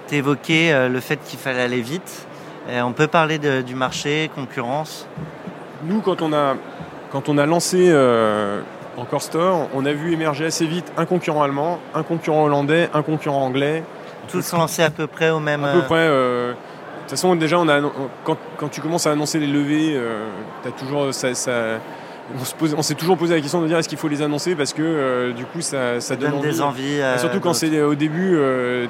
Tu 0.09 0.17
évoquais 0.17 0.73
euh, 0.73 0.89
le 0.89 1.01
fait 1.01 1.19
qu'il 1.25 1.39
fallait 1.39 1.63
aller 1.63 1.81
vite. 1.81 2.27
Euh, 2.69 2.81
on 2.83 2.93
peut 2.93 3.07
parler 3.09 3.39
de- 3.39 3.63
du 3.63 3.75
marché, 3.75 4.31
concurrence? 4.35 5.07
Nous, 5.85 6.01
quand 6.01 6.23
on 6.23 6.33
a, 6.33 6.55
quand 7.11 7.29
on 7.29 7.39
a 7.39 7.47
lancé 7.47 7.87
euh, 7.89 8.61
Encore 8.97 9.23
Store, 9.23 9.69
on 9.75 9.85
a 9.87 9.93
vu 9.93 10.13
émerger 10.13 10.47
assez 10.47 10.67
vite 10.67 10.91
un 10.97 11.07
concurrent 11.07 11.43
allemand, 11.43 11.79
un 11.95 12.03
concurrent 12.03 12.45
hollandais, 12.45 12.89
un 12.95 13.03
concurrent 13.03 13.45
anglais. 13.45 13.83
Tous 14.29 14.53
lancés 14.53 14.83
à 14.83 14.91
peu 14.91 15.07
près 15.07 15.31
au 15.31 15.41
même. 15.41 15.65
À 15.65 15.73
peu 15.73 15.83
près. 15.83 15.97
euh, 15.99 16.51
de 16.53 16.55
toute 17.03 17.11
façon, 17.11 17.35
déjà, 17.37 17.59
on 17.59 17.69
a, 17.69 17.81
on- 17.81 17.93
quand, 18.25 18.37
quand 18.59 18.69
tu 18.69 18.81
commences 18.83 19.07
à 19.07 19.13
annoncer 19.13 19.39
les 19.39 19.47
levées, 19.47 19.93
euh, 19.95 20.29
t'as 20.63 20.71
toujours, 20.73 21.15
ça, 21.15 21.33
ça- 21.35 21.79
on 22.77 22.83
s'est 22.83 22.95
toujours 22.95 23.17
posé 23.17 23.35
la 23.35 23.41
question 23.41 23.61
de 23.63 23.67
dire 23.69 23.79
est-ce 23.79 23.89
qu'il 23.89 23.99
faut 23.99 24.09
les 24.09 24.21
annoncer 24.23 24.55
parce 24.55 24.73
que 24.73 24.83
euh, 24.83 25.33
du 25.33 25.45
coup, 25.47 25.61
ça, 25.61 26.01
ça 26.01 26.15
donne 26.17 26.33
donne 26.33 26.41
des 26.43 26.61
envies. 26.61 27.01
euh, 27.01 27.15
Et 27.17 27.19
surtout 27.19 27.41
quand 27.41 27.55
c'est 27.55 27.81
au 27.81 27.95
début, 27.95 28.33
euh, 28.37 28.87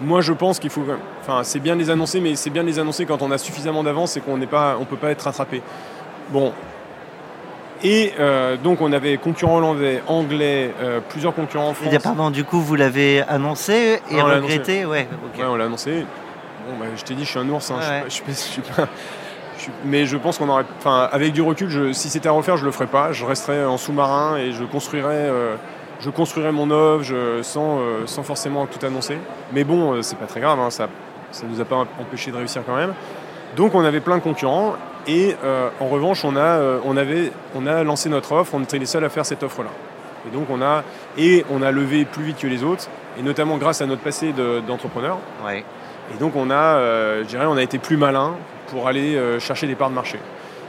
moi 0.00 0.20
je 0.20 0.32
pense 0.32 0.58
qu'il 0.58 0.70
faut, 0.70 0.84
enfin 1.20 1.40
c'est 1.42 1.58
bien 1.60 1.74
de 1.74 1.80
les 1.80 1.90
annoncer, 1.90 2.20
mais 2.20 2.36
c'est 2.36 2.50
bien 2.50 2.62
de 2.62 2.68
les 2.68 2.78
annoncer 2.78 3.06
quand 3.06 3.22
on 3.22 3.30
a 3.30 3.38
suffisamment 3.38 3.82
d'avance 3.82 4.16
et 4.16 4.20
qu'on 4.20 4.36
n'est 4.38 4.46
pas, 4.46 4.76
on 4.80 4.84
peut 4.84 4.96
pas 4.96 5.10
être 5.10 5.22
rattrapé. 5.22 5.62
Bon. 6.30 6.52
Et 7.82 8.12
euh, 8.20 8.56
donc 8.58 8.82
on 8.82 8.92
avait 8.92 9.16
concurrents 9.16 9.56
hollandais, 9.56 10.02
anglais, 10.06 10.72
plusieurs 11.08 11.34
concurrents 11.34 11.68
en 11.70 11.72
Eh 11.72 11.88
France. 11.88 12.02
pardon, 12.02 12.30
du 12.30 12.44
coup, 12.44 12.60
vous 12.60 12.74
l'avez 12.76 13.22
annoncé 13.22 14.00
et 14.10 14.16
Non, 14.16 14.24
on 14.24 14.34
regretté 14.34 14.84
Ouais, 14.84 15.08
ok. 15.34 15.40
Ouais, 15.40 15.46
on 15.48 15.56
l'a 15.56 15.64
annoncé. 15.64 16.04
Bon, 16.68 16.76
bah, 16.78 16.86
je 16.94 17.02
t'ai 17.02 17.14
dit, 17.14 17.24
je 17.24 17.30
suis 17.30 17.38
un 17.38 17.48
ours. 17.48 17.70
hein, 17.70 17.76
Ouais, 17.78 18.02
je 18.06 18.10
suis 18.12 18.22
pas- 18.22 18.32
je 18.32 18.36
suis 18.36 18.60
pas- 18.60 18.66
je 18.66 18.72
suis 18.72 18.72
pas- 18.74 18.82
je 18.82 18.86
suis- 18.86 19.19
mais 19.84 20.06
je 20.06 20.16
pense 20.16 20.38
qu'on 20.38 20.48
aurait. 20.48 20.64
Enfin, 20.78 21.08
avec 21.12 21.32
du 21.32 21.42
recul, 21.42 21.68
je- 21.70 21.92
si 21.92 22.08
c'était 22.08 22.28
à 22.28 22.32
refaire, 22.32 22.56
je 22.56 22.64
le 22.64 22.70
ferais 22.70 22.86
pas. 22.86 23.12
Je 23.12 23.24
resterais 23.24 23.64
en 23.64 23.76
sous-marin 23.76 24.36
et 24.36 24.52
je 24.52 24.64
construirais, 24.64 25.08
euh, 25.14 25.54
je 26.00 26.10
construirais 26.10 26.52
mon 26.52 26.70
œuvre 26.70 27.02
je- 27.02 27.42
sans, 27.42 27.78
euh, 27.80 28.06
sans 28.06 28.22
forcément 28.22 28.66
tout 28.66 28.84
annoncer. 28.84 29.18
Mais 29.52 29.64
bon, 29.64 29.92
euh, 29.94 30.02
c'est 30.02 30.16
pas 30.18 30.26
très 30.26 30.40
grave. 30.40 30.58
hein, 30.60 30.70
ça, 30.70 30.88
ça 31.32 31.44
nous 31.50 31.60
a 31.60 31.64
pas 31.64 31.76
empêché 32.00 32.30
de 32.30 32.36
réussir 32.36 32.62
quand 32.66 32.76
même. 32.76 32.94
Donc, 33.56 33.74
on 33.74 33.84
avait 33.84 34.00
plein 34.00 34.16
de 34.18 34.22
concurrents. 34.22 34.74
Et 35.06 35.34
euh, 35.44 35.68
en 35.80 35.86
revanche, 35.88 36.24
on 36.24 36.36
a, 36.36 36.60
on, 36.84 36.96
avait, 36.96 37.32
on 37.54 37.66
a 37.66 37.82
lancé 37.84 38.08
notre 38.08 38.32
offre. 38.32 38.52
On 38.54 38.62
était 38.62 38.78
les 38.78 38.86
seuls 38.86 39.04
à 39.04 39.08
faire 39.08 39.24
cette 39.26 39.42
offre-là. 39.42 39.70
Et 40.28 40.34
donc, 40.34 40.46
on 40.50 40.60
a, 40.62 40.84
et 41.16 41.44
on 41.50 41.62
a 41.62 41.70
levé 41.70 42.04
plus 42.04 42.22
vite 42.24 42.38
que 42.38 42.46
les 42.46 42.62
autres. 42.62 42.88
Et 43.18 43.22
notamment 43.22 43.56
grâce 43.56 43.80
à 43.82 43.86
notre 43.86 44.02
passé 44.02 44.32
de- 44.32 44.60
d'entrepreneur. 44.60 45.18
Ouais. 45.44 45.64
Et 46.14 46.18
donc 46.18 46.34
on 46.34 46.50
a, 46.50 46.76
je 47.20 47.24
dirais, 47.24 47.46
on 47.46 47.56
a 47.56 47.62
été 47.62 47.78
plus 47.78 47.96
malin 47.96 48.34
pour 48.70 48.88
aller 48.88 49.16
euh, 49.16 49.38
chercher 49.40 49.66
des 49.66 49.74
parts 49.74 49.90
de 49.90 49.94
marché. 49.94 50.18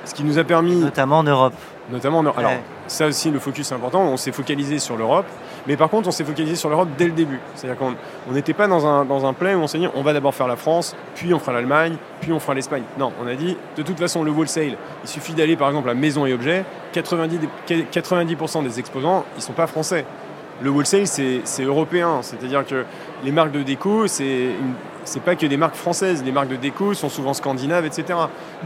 Ce 0.03 0.15
qui 0.15 0.23
nous 0.23 0.39
a 0.39 0.43
permis, 0.43 0.75
Notamment 0.77 1.19
en 1.19 1.23
Europe. 1.23 1.53
notamment, 1.91 2.19
en- 2.19 2.25
alors 2.35 2.51
Ouais. 2.51 2.61
ça 2.87 3.05
aussi 3.05 3.29
le 3.29 3.37
focus 3.37 3.71
est 3.71 3.75
important, 3.75 4.01
on 4.01 4.17
s'est 4.17 4.31
focalisé 4.31 4.79
sur 4.79 4.97
l'Europe, 4.97 5.27
mais 5.67 5.77
par 5.77 5.89
contre 5.89 6.07
on 6.07 6.11
s'est 6.11 6.23
focalisé 6.23 6.55
sur 6.55 6.69
l'Europe 6.69 6.89
dès 6.97 7.05
le 7.05 7.11
début. 7.11 7.39
C'est-à-dire 7.53 7.77
qu'on 7.77 7.93
on 8.27 8.31
n'était 8.33 8.53
pas 8.55 8.65
dans 8.67 8.87
un, 8.87 9.05
dans 9.05 9.27
un 9.27 9.33
plan 9.33 9.53
où 9.53 9.59
on 9.59 9.67
s'est 9.67 9.77
dit 9.77 9.87
on 9.93 10.01
va 10.01 10.13
d'abord 10.13 10.33
faire 10.33 10.47
la 10.47 10.55
France, 10.55 10.95
puis 11.13 11.31
on 11.35 11.39
fera 11.39 11.53
l'Allemagne, 11.53 11.97
puis 12.19 12.31
on 12.33 12.39
fera 12.39 12.55
l'Espagne. 12.55 12.81
Non, 12.97 13.11
on 13.23 13.27
a 13.27 13.35
dit 13.35 13.55
de 13.77 13.83
toute 13.83 13.99
façon 13.99 14.23
le 14.23 14.31
wholesale, 14.31 14.75
il 15.03 15.07
suffit 15.09 15.33
d'aller 15.33 15.55
par 15.55 15.67
exemple 15.67 15.89
à 15.89 15.93
Maison 15.93 16.25
et 16.25 16.33
Objets, 16.33 16.65
90, 16.93 17.39
des- 17.67 17.83
90% 17.91 18.63
des 18.63 18.79
exposants, 18.79 19.23
ils 19.37 19.43
sont 19.43 19.53
pas 19.53 19.67
français. 19.67 20.03
Le 20.63 20.69
wholesale, 20.71 21.05
c'est 21.05 21.41
c'est 21.43 21.63
européen. 21.63 22.19
C'est-à-dire 22.23 22.65
que 22.65 22.85
les 23.23 23.31
marques 23.31 23.51
de 23.51 23.61
déco, 23.61 24.07
c'est 24.07 24.23
une- 24.25 24.73
c'est 25.03 25.21
pas 25.21 25.35
que 25.35 25.45
des 25.45 25.57
marques 25.57 25.75
françaises. 25.75 26.23
Les 26.23 26.31
marques 26.31 26.49
de 26.49 26.55
déco 26.55 26.93
sont 26.93 27.09
souvent 27.09 27.33
scandinaves, 27.33 27.85
etc. 27.85 28.19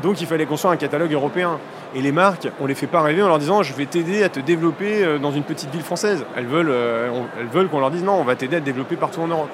Donc 0.04 0.22
il 0.22 0.28
fallait 0.28 0.46
construire 0.46 0.74
un 0.74 0.78
catalogue 0.78 1.12
européen. 1.14 1.60
Et 1.96 2.02
les 2.02 2.12
marques, 2.12 2.48
on 2.60 2.66
les 2.66 2.76
fait 2.76 2.88
pas 2.88 3.02
rêver 3.02 3.22
en 3.24 3.28
leur 3.28 3.40
disant 3.40 3.64
je 3.64 3.74
vais 3.74 3.86
t'aider 3.86 4.24
à 4.24 4.30
te 4.30 4.40
développer 4.40 5.04
euh, 5.04 5.18
dans 5.18 5.32
une 5.32 5.44
petite 5.44 5.72
ville 5.72 5.82
française. 5.84 6.26
Elles 6.36 6.46
veulent, 6.48 6.70
euh, 6.70 7.10
elles 7.40 7.48
veulent 7.48 7.70
qu'on 7.70 7.80
leur 7.80 7.92
dise 7.92 8.04
non, 8.04 8.14
on 8.20 8.24
va 8.24 8.36
t'aider 8.36 8.58
à 8.58 8.60
te 8.60 8.66
développer 8.66 8.96
partout 8.98 9.22
en 9.22 9.28
Europe. 9.28 9.50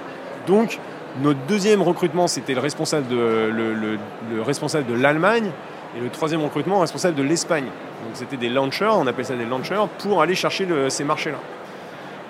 Donc 0.48 0.80
notre 1.22 1.40
deuxième 1.48 1.82
recrutement, 1.82 2.28
c'était 2.28 2.54
le 2.54 2.62
responsable 2.62 3.08
de, 3.10 3.16
le, 3.16 3.74
le- 3.74 4.00
le 4.34 4.42
responsable 4.42 4.86
de 4.88 4.94
l'Allemagne. 5.00 5.52
Et 5.98 6.00
le 6.00 6.10
troisième 6.10 6.42
recrutement, 6.42 6.76
le 6.76 6.82
responsable 6.82 7.16
de 7.16 7.24
l'Espagne. 7.24 7.66
Donc 7.66 8.14
c'était 8.14 8.38
des 8.38 8.48
launchers, 8.48 8.90
on 8.96 9.06
appelle 9.08 9.26
ça 9.26 9.36
des 9.36 9.44
launchers, 9.46 9.88
pour 10.00 10.22
aller 10.22 10.36
chercher 10.36 10.66
ces 10.88 11.04
marchés-là. 11.04 11.38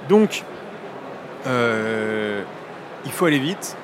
Donc, 0.09 0.43
euh, 1.47 2.41
il 3.05 3.11
faut 3.11 3.25
aller 3.25 3.39
vite. 3.39 3.77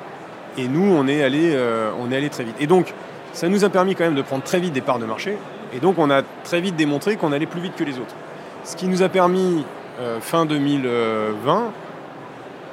Et 0.57 0.67
nous, 0.67 0.91
on 0.91 1.07
est, 1.07 1.23
allé, 1.23 1.51
euh, 1.53 1.91
on 1.99 2.11
est 2.11 2.17
allé 2.17 2.29
très 2.29 2.43
vite. 2.43 2.55
Et 2.59 2.67
donc, 2.67 2.93
ça 3.33 3.47
nous 3.47 3.63
a 3.63 3.69
permis 3.69 3.95
quand 3.95 4.05
même 4.05 4.15
de 4.15 4.21
prendre 4.21 4.43
très 4.43 4.59
vite 4.59 4.73
des 4.73 4.81
parts 4.81 4.99
de 4.99 5.05
marché. 5.05 5.37
Et 5.73 5.79
donc, 5.79 5.97
on 5.99 6.09
a 6.09 6.21
très 6.43 6.61
vite 6.61 6.75
démontré 6.75 7.15
qu'on 7.15 7.31
allait 7.31 7.45
plus 7.45 7.61
vite 7.61 7.75
que 7.75 7.83
les 7.83 7.99
autres. 7.99 8.15
Ce 8.63 8.75
qui 8.75 8.87
nous 8.87 9.03
a 9.03 9.09
permis, 9.09 9.63
euh, 9.99 10.19
fin 10.19 10.45
2020, 10.45 11.71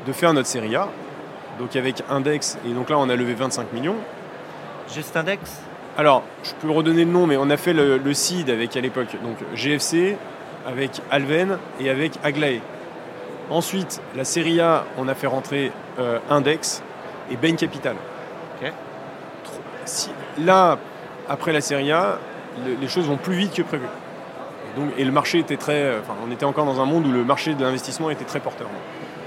de 0.06 0.12
faire 0.12 0.32
notre 0.32 0.48
série 0.48 0.74
A. 0.76 0.88
Donc, 1.58 1.76
avec 1.76 2.02
Index. 2.08 2.58
Et 2.66 2.72
donc 2.72 2.90
là, 2.90 2.98
on 2.98 3.08
a 3.08 3.16
levé 3.16 3.34
25 3.34 3.72
millions. 3.72 3.96
Juste 4.92 5.16
index? 5.16 5.60
Alors, 5.96 6.24
je 6.42 6.50
peux 6.60 6.70
redonner 6.70 7.04
le 7.04 7.10
nom, 7.10 7.26
mais 7.26 7.36
on 7.36 7.48
a 7.50 7.56
fait 7.56 7.72
le, 7.72 7.98
le 7.98 8.14
seed 8.14 8.50
avec 8.50 8.76
à 8.76 8.80
l'époque 8.80 9.16
donc 9.22 9.36
GFC, 9.54 10.16
avec 10.66 11.00
Alven 11.10 11.58
et 11.80 11.88
avec 11.88 12.12
Aglaé. 12.22 12.60
Ensuite, 13.50 14.00
la 14.16 14.24
série 14.24 14.60
A, 14.60 14.84
on 14.98 15.06
a 15.06 15.14
fait 15.14 15.26
rentrer 15.26 15.70
euh, 15.98 16.18
Index 16.30 16.82
et 17.30 17.36
Bain 17.36 17.56
Capital. 17.56 17.96
Si- 19.84 20.10
là, 20.38 20.78
après 21.28 21.52
la 21.52 21.60
série 21.60 21.92
A, 21.92 22.18
le- 22.66 22.74
les 22.80 22.88
choses 22.88 23.06
vont 23.06 23.16
plus 23.18 23.34
vite 23.34 23.52
que 23.54 23.62
prévu. 23.62 23.84
Et, 23.84 24.80
donc, 24.80 24.90
et 24.96 25.04
le 25.04 25.12
marché 25.12 25.38
était 25.38 25.56
très. 25.58 25.98
Enfin, 26.00 26.14
on 26.26 26.30
était 26.32 26.46
encore 26.46 26.64
dans 26.64 26.80
un 26.80 26.86
monde 26.86 27.06
où 27.06 27.12
le 27.12 27.22
marché 27.24 27.54
de 27.54 27.62
l'investissement 27.62 28.08
était 28.10 28.24
très 28.24 28.40
porteur. 28.40 28.68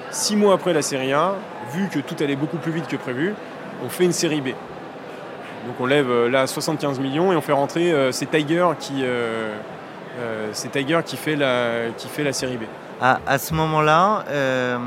Six 0.10 0.36
mois 0.36 0.56
après 0.56 0.74
la 0.74 0.82
série 0.82 1.14
A, 1.14 1.34
vu 1.74 1.90
que 1.90 2.00
tout 2.00 2.16
allait 2.24 2.36
beaucoup 2.36 2.58
plus 2.58 2.72
vite 2.72 2.88
que 2.88 2.96
prévu, 2.96 3.36
on 3.86 3.90
fait 3.90 4.06
une 4.06 4.14
série 4.14 4.42
B. 4.42 4.48
Donc 5.68 5.76
on 5.80 5.86
lève 5.86 6.10
euh, 6.10 6.30
là 6.30 6.48
75 6.48 7.00
millions 7.00 7.34
et 7.34 7.36
on 7.36 7.42
fait 7.42 7.52
rentrer 7.52 7.92
euh, 7.92 8.12
c'est 8.14 8.26
Tiger 8.28 8.68
qui 8.80 9.02
euh, 9.04 9.54
euh, 10.20 10.48
c'est 10.54 10.72
Tiger 10.72 11.02
qui 11.06 11.18
fait 11.18 11.36
la 11.36 11.90
qui 11.98 12.08
fait 12.08 12.24
la 12.24 12.32
série 12.34 12.56
B. 12.58 12.64
à, 13.02 13.20
à 13.28 13.38
ce 13.38 13.54
moment-là, 13.54 14.24
euh, 14.30 14.78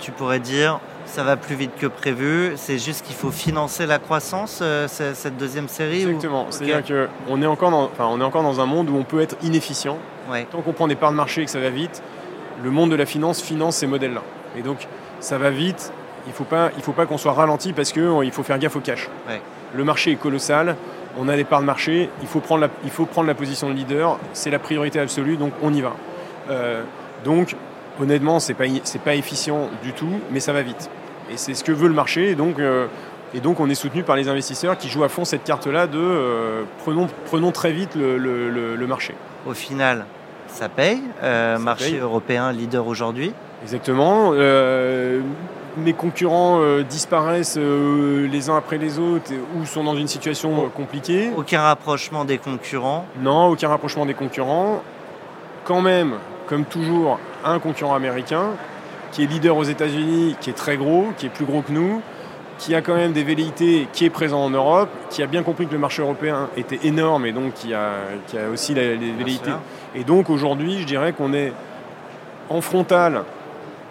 tu 0.00 0.12
pourrais 0.12 0.38
dire 0.38 0.80
ça 1.06 1.22
va 1.24 1.36
plus 1.36 1.54
vite 1.56 1.72
que 1.78 1.86
prévu. 1.86 2.52
C'est 2.56 2.78
juste 2.78 3.04
qu'il 3.04 3.14
faut 3.16 3.30
financer 3.30 3.86
la 3.86 3.98
croissance, 3.98 4.60
euh, 4.62 4.88
ce- 4.88 5.14
cette 5.14 5.36
deuxième 5.36 5.68
série 5.68 6.02
Exactement. 6.02 6.46
C'est-à-dire 6.50 6.84
que 6.84 7.08
on 7.28 7.42
est 7.42 7.46
encore 7.46 7.70
dans 7.70 7.84
enfin 7.84 8.06
on 8.10 8.20
est 8.20 8.24
encore 8.24 8.42
dans 8.42 8.60
un 8.60 8.66
monde 8.66 8.88
où 8.90 8.96
on 8.96 9.04
peut 9.04 9.20
être 9.20 9.36
inefficient. 9.42 9.98
Ouais. 10.30 10.46
Tant 10.50 10.60
qu'on 10.62 10.72
prend 10.72 10.88
des 10.88 10.94
parts 10.96 11.10
de 11.10 11.16
marché 11.16 11.42
et 11.42 11.44
que 11.44 11.50
ça 11.50 11.60
va 11.60 11.70
vite, 11.70 12.02
le 12.62 12.70
monde 12.70 12.90
de 12.90 12.96
la 12.96 13.06
finance 13.06 13.42
finance 13.42 13.76
ces 13.76 13.86
modèles-là. 13.86 14.22
Et 14.56 14.62
donc 14.62 14.86
ça 15.20 15.38
va 15.38 15.50
vite. 15.50 15.92
Il 16.26 16.32
faut 16.32 16.44
pas 16.44 16.70
il 16.76 16.82
faut 16.82 16.92
pas 16.92 17.06
qu'on 17.06 17.18
soit 17.18 17.32
ralenti 17.32 17.72
parce 17.72 17.92
que 17.92 18.00
euh, 18.00 18.24
il 18.24 18.30
faut 18.32 18.42
faire 18.44 18.58
gaffe 18.58 18.76
au 18.76 18.80
cash. 18.80 19.08
Ouais. 19.28 19.40
Le 19.74 19.84
marché 19.84 20.12
est 20.12 20.16
colossal. 20.16 20.76
On 21.18 21.28
a 21.28 21.36
des 21.36 21.44
parts 21.44 21.60
de 21.60 21.66
marché. 21.66 22.08
Il 22.22 22.28
faut 22.28 22.40
prendre 22.40 22.60
la 22.62 22.68
il 22.84 22.90
faut 22.90 23.04
prendre 23.06 23.26
la 23.26 23.34
position 23.34 23.68
de 23.68 23.74
leader. 23.74 24.18
C'est 24.32 24.50
la 24.50 24.58
priorité 24.58 25.00
absolue. 25.00 25.36
Donc 25.36 25.52
on 25.62 25.74
y 25.74 25.80
va. 25.82 25.92
Euh, 26.50 26.82
donc 27.24 27.56
honnêtement 28.00 28.40
c'est 28.40 28.54
pas 28.54 28.64
c'est 28.84 29.00
pas 29.02 29.14
efficient 29.14 29.68
du 29.82 29.92
tout, 29.92 30.20
mais 30.30 30.40
ça 30.40 30.52
va 30.52 30.62
vite. 30.62 30.90
Et 31.30 31.36
c'est 31.36 31.54
ce 31.54 31.64
que 31.64 31.72
veut 31.72 31.88
le 31.88 31.94
marché. 31.94 32.30
Et 32.30 32.34
donc 32.34 32.58
euh, 32.58 32.86
et 33.34 33.40
donc 33.40 33.60
on 33.60 33.68
est 33.70 33.74
soutenu 33.74 34.02
par 34.02 34.16
les 34.16 34.28
investisseurs 34.28 34.76
qui 34.76 34.88
jouent 34.88 35.04
à 35.04 35.08
fond 35.08 35.24
cette 35.24 35.44
carte-là 35.44 35.86
de 35.86 35.98
euh, 35.98 36.62
prenons, 36.84 37.08
prenons 37.26 37.50
très 37.52 37.72
vite 37.72 37.94
le, 37.94 38.18
le- 38.18 38.50
le- 38.50 38.76
le 38.76 38.86
marché. 38.86 39.14
Au 39.46 39.54
final, 39.54 40.04
ça 40.48 40.68
paye. 40.68 41.00
Euh, 41.22 41.56
Ça 41.56 41.62
marché 41.62 41.90
paye. 41.92 41.98
européen 42.00 42.52
leader 42.52 42.86
aujourd'hui. 42.86 43.32
Exactement. 43.62 44.32
Mes 45.78 45.94
concurrents 45.94 46.60
disparaissent 46.86 47.56
les 47.58 48.50
uns 48.50 48.56
après 48.58 48.76
les 48.76 48.98
autres 48.98 49.32
ou 49.56 49.64
sont 49.64 49.82
dans 49.82 49.96
une 49.96 50.06
situation 50.06 50.68
compliquée. 50.76 51.30
Aucun 51.34 51.62
rapprochement 51.62 52.26
des 52.26 52.36
concurrents. 52.36 53.06
Non, 53.22 53.46
aucun 53.46 53.68
rapprochement 53.68 54.04
des 54.04 54.12
concurrents. 54.12 54.82
Quand 55.64 55.80
même, 55.80 56.16
comme 56.52 56.66
toujours, 56.66 57.18
un 57.46 57.58
concurrent 57.60 57.94
américain 57.94 58.50
qui 59.10 59.22
est 59.22 59.26
leader 59.26 59.56
aux 59.56 59.64
États-Unis, 59.64 60.36
qui 60.38 60.50
est 60.50 60.52
très 60.52 60.76
gros, 60.76 61.06
qui 61.16 61.24
est 61.24 61.30
plus 61.30 61.46
gros 61.46 61.62
que 61.62 61.72
nous, 61.72 62.02
qui 62.58 62.74
a 62.74 62.82
quand 62.82 62.94
même 62.94 63.14
des 63.14 63.24
velléités, 63.24 63.88
qui 63.94 64.04
est 64.04 64.10
présent 64.10 64.44
en 64.44 64.50
Europe, 64.50 64.90
qui 65.08 65.22
a 65.22 65.26
bien 65.26 65.42
compris 65.44 65.66
que 65.66 65.72
le 65.72 65.78
marché 65.78 66.02
européen 66.02 66.50
était 66.58 66.80
énorme 66.84 67.24
et 67.24 67.32
donc 67.32 67.54
qui 67.54 67.72
a, 67.72 67.92
qui 68.26 68.36
a 68.36 68.50
aussi 68.50 68.74
les 68.74 68.96
velléités. 68.96 69.50
Et 69.94 70.04
donc 70.04 70.28
aujourd'hui, 70.28 70.78
je 70.78 70.84
dirais 70.84 71.14
qu'on 71.14 71.32
est 71.32 71.54
en 72.50 72.60
frontal 72.60 73.24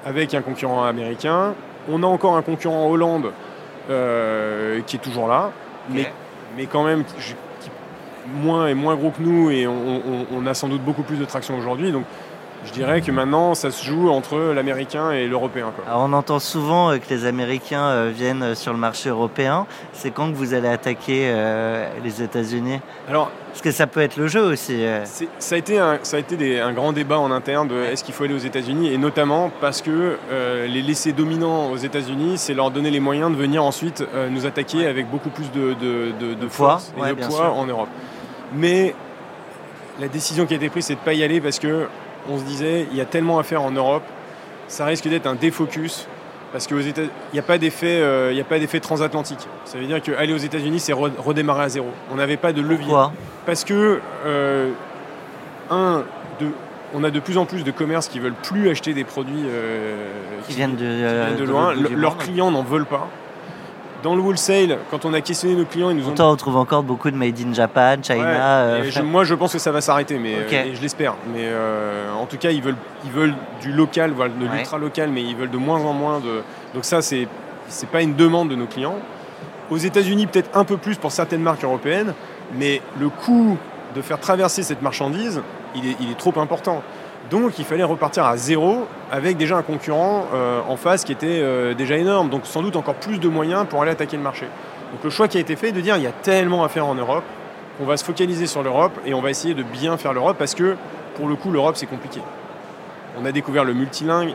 avec 0.05 0.35
un 0.35 0.43
concurrent 0.43 0.83
américain. 0.83 1.55
On 1.89 2.03
a 2.03 2.05
encore 2.05 2.37
un 2.37 2.43
concurrent 2.43 2.87
Hollande 2.87 3.31
euh, 3.89 4.81
qui 4.85 4.97
est 4.97 4.99
toujours 4.99 5.27
là, 5.27 5.49
mais, 5.89 6.13
mais 6.55 6.67
quand 6.67 6.83
même 6.83 7.05
qui, 7.05 7.33
moins 8.35 8.67
et 8.67 8.75
moins 8.75 8.95
gros 8.95 9.09
que 9.09 9.23
nous 9.23 9.49
et 9.49 9.65
on, 9.65 10.27
on 10.31 10.45
a 10.45 10.53
sans 10.53 10.67
doute 10.67 10.83
beaucoup 10.83 11.01
plus 11.01 11.17
de 11.17 11.25
traction 11.25 11.57
aujourd'hui. 11.57 11.91
Donc 11.91 12.03
je 12.63 12.71
dirais 12.73 13.01
que 13.01 13.11
maintenant, 13.11 13.55
ça 13.55 13.71
se 13.71 13.83
joue 13.83 14.09
entre 14.09 14.37
l'américain 14.53 15.11
et 15.11 15.27
l'européen. 15.27 15.71
On 15.93 16.13
entend 16.13 16.39
souvent 16.39 16.91
euh, 16.91 16.97
que 16.97 17.09
les 17.09 17.25
Américains 17.25 17.85
euh, 17.85 18.11
viennent 18.13 18.43
euh, 18.43 18.55
sur 18.55 18.71
le 18.71 18.77
marché 18.77 19.09
européen. 19.09 19.65
C'est 19.93 20.11
quand 20.11 20.29
que 20.31 20.35
vous 20.35 20.53
allez 20.53 20.67
attaquer 20.67 21.33
les 22.03 22.21
États-Unis? 22.21 22.79
Alors, 23.07 23.31
Parce 23.49 23.61
que 23.61 23.71
ça 23.71 23.87
peut 23.87 23.99
être 23.99 24.17
le 24.17 24.27
jeu 24.27 24.41
aussi. 24.41 24.83
Ça 25.39 25.55
a 25.55 25.57
été, 25.57 25.79
un, 25.79 25.99
ça 26.03 26.17
a 26.17 26.19
été 26.19 26.59
un 26.59 26.73
grand 26.73 26.93
débat 26.93 27.19
en 27.19 27.31
interne 27.31 27.67
de 27.67 27.75
est-ce 27.83 28.03
qu'il 28.03 28.13
faut 28.13 28.23
aller 28.23 28.33
aux 28.33 28.37
États-Unis, 28.37 28.93
et 28.93 28.97
notamment 28.97 29.51
parce 29.61 29.81
que 29.81 30.17
les 30.67 30.81
laisser 30.81 31.11
dominants 31.13 31.69
aux 31.69 31.77
États-Unis, 31.77 32.37
c'est 32.37 32.53
leur 32.53 32.71
donner 32.71 32.91
les 32.91 32.99
moyens 32.99 33.31
de 33.31 33.35
venir 33.35 33.63
ensuite 33.63 34.03
nous 34.29 34.45
attaquer 34.45 34.87
avec 34.87 35.09
beaucoup 35.09 35.29
plus 35.29 35.51
de, 35.51 35.73
de, 35.73 36.47
force 36.47 36.93
et 36.97 37.09
de 37.09 37.25
poids 37.25 37.51
en 37.51 37.65
Europe. 37.65 37.89
Mais 38.53 38.95
la 39.99 40.07
décision 40.07 40.45
qui 40.45 40.53
a 40.53 40.57
été 40.57 40.69
prise, 40.69 40.85
c'est 40.85 40.95
de 40.95 40.99
ne 40.99 41.05
pas 41.05 41.13
y 41.13 41.23
aller 41.23 41.41
parce 41.41 41.59
que 41.59 41.87
on 42.29 42.37
se 42.37 42.43
disait, 42.43 42.87
il 42.91 42.97
y 42.97 43.01
a 43.01 43.05
tellement 43.05 43.39
à 43.39 43.43
faire 43.43 43.61
en 43.61 43.71
Europe, 43.71 44.03
ça 44.67 44.85
risque 44.85 45.07
d'être 45.07 45.27
un 45.27 45.35
défocus 45.35 46.07
parce 46.51 46.67
qu'il 46.67 46.77
n'y 47.33 47.39
a 47.39 47.43
pas 47.43 47.57
d'effet 47.57 48.01
euh, 48.01 48.39
a 48.39 48.43
pas 48.43 48.59
d'effet 48.59 48.79
transatlantique. 48.79 49.47
Ça 49.65 49.77
veut 49.77 49.85
dire 49.85 50.01
qu'aller 50.01 50.33
aux 50.33 50.37
États-Unis, 50.37 50.79
c'est 50.79 50.93
redémarrer 50.93 51.63
à 51.63 51.69
zéro. 51.69 51.87
On 52.11 52.15
n'avait 52.15 52.37
pas 52.37 52.51
de 52.51 52.61
levier. 52.61 52.87
Pourquoi? 52.87 53.13
Parce 53.45 53.63
que 53.63 53.99
euh, 54.25 54.71
un, 55.69 56.03
on 56.93 57.03
a 57.03 57.11
de 57.11 57.19
plus 57.19 57.37
en 57.37 57.45
plus 57.45 57.63
de 57.63 57.71
commerces 57.71 58.07
qui 58.07 58.19
veulent 58.19 58.33
plus 58.33 58.69
acheter 58.69 58.93
des 58.93 59.03
produits 59.03 59.43
euh, 59.45 60.05
qui, 60.47 60.53
viennent 60.53 60.75
de, 60.75 61.43
loin. 61.43 61.73
leurs 61.73 62.17
clients 62.17 62.51
n'en 62.51 62.63
veulent 62.63 62.85
pas. 62.85 63.07
Dans 64.03 64.15
le 64.15 64.21
wholesale, 64.21 64.79
quand 64.89 65.05
on 65.05 65.13
a 65.13 65.21
questionné 65.21 65.55
nos 65.55 65.65
clients, 65.65 65.91
ils 65.91 65.97
nous 65.97 66.03
ont. 66.03 66.07
Pourtant, 66.07 66.31
on 66.31 66.35
trouve 66.35 66.57
encore 66.57 66.81
beaucoup 66.81 67.11
de 67.11 67.15
made 67.15 67.39
in 67.39 67.53
Japan, 67.53 67.97
China. 68.01 68.61
Euh, 68.61 68.83
moi, 69.03 69.23
je 69.23 69.35
pense 69.35 69.53
que 69.53 69.59
ça 69.59 69.71
va 69.71 69.81
s'arrêter, 69.81 70.17
mais 70.17 70.33
euh, 70.35 70.73
je 70.73 70.81
l'espère. 70.81 71.15
Mais 71.31 71.43
euh, 71.43 72.11
en 72.13 72.25
tout 72.25 72.37
cas, 72.37 72.49
ils 72.49 72.61
veulent, 72.61 72.77
ils 73.05 73.11
veulent 73.11 73.35
du 73.61 73.71
local, 73.71 74.11
voilà, 74.11 74.33
de 74.33 74.45
l'ultra 74.45 74.77
local, 74.77 75.09
mais 75.11 75.21
ils 75.21 75.35
veulent 75.35 75.51
de 75.51 75.57
moins 75.57 75.79
en 75.81 75.93
moins 75.93 76.19
de. 76.19 76.41
Donc 76.73 76.85
ça, 76.85 77.01
c'est 77.01 77.27
c'est 77.67 77.89
pas 77.89 78.01
une 78.01 78.15
demande 78.15 78.49
de 78.49 78.55
nos 78.55 78.65
clients. 78.65 78.95
Aux 79.69 79.77
États-Unis, 79.77 80.27
peut-être 80.27 80.49
un 80.57 80.65
peu 80.65 80.77
plus 80.77 80.95
pour 80.95 81.11
certaines 81.11 81.41
marques 81.41 81.63
européennes, 81.63 82.13
mais 82.57 82.81
le 82.99 83.09
coût 83.09 83.57
de 83.95 84.01
faire 84.01 84.19
traverser 84.19 84.63
cette 84.63 84.81
marchandise, 84.81 85.41
il 85.75 85.87
est, 85.87 85.95
il 86.01 86.11
est 86.11 86.17
trop 86.17 86.33
important. 86.37 86.81
Donc 87.29 87.59
il 87.59 87.65
fallait 87.65 87.83
repartir 87.83 88.25
à 88.25 88.35
zéro 88.35 88.87
avec 89.11 89.37
déjà 89.37 89.57
un 89.57 89.61
concurrent 89.61 90.27
euh, 90.33 90.59
en 90.67 90.75
face 90.75 91.03
qui 91.03 91.11
était 91.11 91.39
euh, 91.41 91.73
déjà 91.73 91.97
énorme. 91.97 92.29
Donc 92.29 92.45
sans 92.45 92.61
doute 92.61 92.75
encore 92.75 92.95
plus 92.95 93.19
de 93.19 93.27
moyens 93.27 93.65
pour 93.69 93.81
aller 93.81 93.91
attaquer 93.91 94.17
le 94.17 94.23
marché. 94.23 94.47
Donc 94.91 95.03
le 95.03 95.09
choix 95.09 95.27
qui 95.27 95.37
a 95.37 95.41
été 95.41 95.55
fait 95.55 95.69
est 95.69 95.73
de 95.73 95.81
dire 95.81 95.97
il 95.97 96.03
y 96.03 96.07
a 96.07 96.11
tellement 96.11 96.63
à 96.63 96.69
faire 96.69 96.85
en 96.85 96.95
Europe 96.95 97.23
qu'on 97.77 97.85
va 97.85 97.95
se 97.97 98.03
focaliser 98.03 98.47
sur 98.47 98.63
l'Europe 98.63 98.93
et 99.05 99.13
on 99.13 99.21
va 99.21 99.29
essayer 99.29 99.53
de 99.53 99.63
bien 99.63 99.97
faire 99.97 100.13
l'Europe 100.13 100.37
parce 100.37 100.55
que 100.55 100.75
pour 101.15 101.27
le 101.27 101.35
coup 101.35 101.51
l'Europe 101.51 101.77
c'est 101.77 101.85
compliqué. 101.85 102.21
On 103.21 103.25
a 103.25 103.31
découvert 103.31 103.63
le 103.63 103.73
multilingue. 103.73 104.33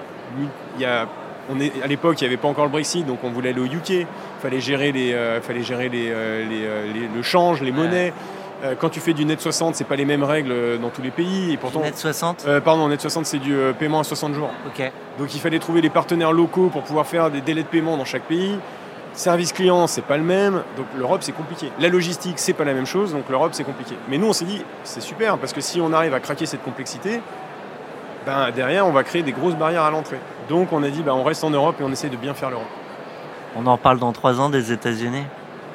Il 0.77 0.83
y 0.83 0.85
a, 0.85 1.07
on 1.51 1.61
est, 1.61 1.73
à 1.83 1.87
l'époque 1.87 2.21
il 2.21 2.25
n'y 2.25 2.29
avait 2.29 2.37
pas 2.37 2.49
encore 2.49 2.65
le 2.65 2.71
Brexit 2.71 3.07
donc 3.07 3.19
on 3.25 3.31
voulait 3.31 3.51
aller 3.51 3.61
au 3.61 3.67
UK. 3.67 3.91
Il 3.91 4.07
fallait 4.41 4.61
gérer, 4.61 4.93
les, 4.93 5.13
euh, 5.13 5.41
fallait 5.41 5.63
gérer 5.63 5.89
les, 5.89 6.09
le 6.09 7.23
change, 7.23 7.61
les 7.63 7.73
monnaies. 7.73 8.13
Euh, 8.65 8.75
quand 8.79 8.89
tu 8.89 9.01
fais 9.01 9.13
du 9.13 9.25
net 9.25 9.41
60, 9.41 9.75
c'est 9.75 9.85
pas 9.85 9.97
les 9.97 10.07
mêmes 10.07 10.25
règles 10.25 10.51
euh, 10.51 10.79
dans 10.79 10.89
tous 10.89 11.03
les 11.03 11.11
pays. 11.11 11.53
Et 11.53 11.57
pourtant, 11.57 11.81
net 11.81 11.97
60 11.97 12.45
euh, 12.47 12.61
Pardon, 12.61 12.89
net 12.89 13.01
60, 13.01 13.27
c'est 13.27 13.39
du 13.39 13.55
paiement 13.79 14.01
à 14.01 14.05
60 14.05 14.35
jours. 14.35 14.51
Ok. 14.67 14.91
Donc 15.19 15.35
il 15.35 15.41
fallait 15.41 15.59
trouver 15.59 15.83
les 15.83 15.91
partenaires 15.91 16.33
locaux 16.33 16.69
pour 16.69 16.83
pouvoir 16.83 17.07
faire 17.07 17.31
des 17.31 17.41
délais 17.41 17.63
de 17.63 17.69
paiement 17.69 17.97
dans 17.97 18.05
chaque 18.05 18.25
pays. 18.25 18.59
Service 19.13 19.53
client, 19.53 19.87
c'est 19.87 20.03
pas 20.03 20.17
le 20.17 20.23
même. 20.23 20.63
Donc 20.77 20.87
l'Europe, 20.97 21.23
c'est 21.23 21.33
compliqué. 21.33 21.71
La 21.81 21.89
logistique, 21.89 22.39
c'est 22.39 22.53
pas 22.53 22.65
la 22.65 22.75
même 22.75 22.87
chose. 22.87 23.13
Donc 23.13 23.25
l'Europe, 23.29 23.51
c'est 23.53 23.65
compliqué. 23.65 23.95
Mais 24.09 24.19
nous, 24.19 24.29
on 24.29 24.33
s'est 24.33 24.45
dit, 24.45 24.63
c'est 24.85 25.03
super 25.03 25.37
parce 25.39 25.53
que 25.53 25.61
si 25.61 25.81
on 25.81 25.93
arrive 25.93 26.15
à 26.15 26.21
craquer 26.21 26.47
cette 26.47 26.63
complexité, 26.63 27.21
ben, 28.25 28.51
derrière, 28.51 28.87
on 28.87 28.93
va 28.93 29.05
créer 29.05 29.23
des 29.23 29.33
grosses 29.33 29.55
barrières 29.55 29.85
à 29.85 29.91
l'entrée. 29.91 30.19
Donc 30.49 30.73
on 30.73 30.83
a 30.83 30.89
dit, 30.89 31.03
ben, 31.03 31.13
on 31.13 31.25
reste 31.25 31.45
en 31.45 31.51
Europe 31.51 31.77
et 31.81 31.85
on 31.85 31.93
essaie 31.93 32.09
de 32.09 32.17
bien 32.17 32.35
faire 32.35 32.51
l'Europe. 32.51 32.67
On 33.55 33.67
en 33.67 33.79
parle 33.79 33.99
dans 33.99 34.13
trois 34.13 34.41
ans 34.41 34.51
des 34.51 34.73
États-Unis? 34.73 35.25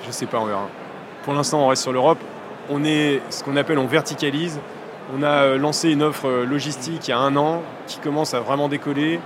Je 0.06 0.12
sais 0.12 0.26
pas, 0.26 0.40
on 0.40 0.46
verra. 0.46 0.68
Pour 1.24 1.34
l'instant, 1.34 1.64
on 1.64 1.68
reste 1.68 1.84
sur 1.84 1.94
l'Europe 1.94 2.20
on 2.70 2.84
est 2.84 3.22
ce 3.30 3.44
qu'on 3.44 3.58
appelle 3.58 3.80
on 3.80 3.88
verticalise. 3.88 4.60
On 5.14 5.24
a 5.24 5.44
euh, 5.44 5.58
lancé 5.58 5.92
une 5.92 6.04
offre 6.04 6.28
euh, 6.28 6.46
logistique 6.46 7.08
il 7.08 7.12
y 7.12 7.14
a 7.14 7.18
un 7.18 7.36
an 7.36 7.62
qui 7.88 8.00
commence 8.00 8.34
à 8.34 8.40
vraiment 8.40 8.70
décoller. 8.70 9.20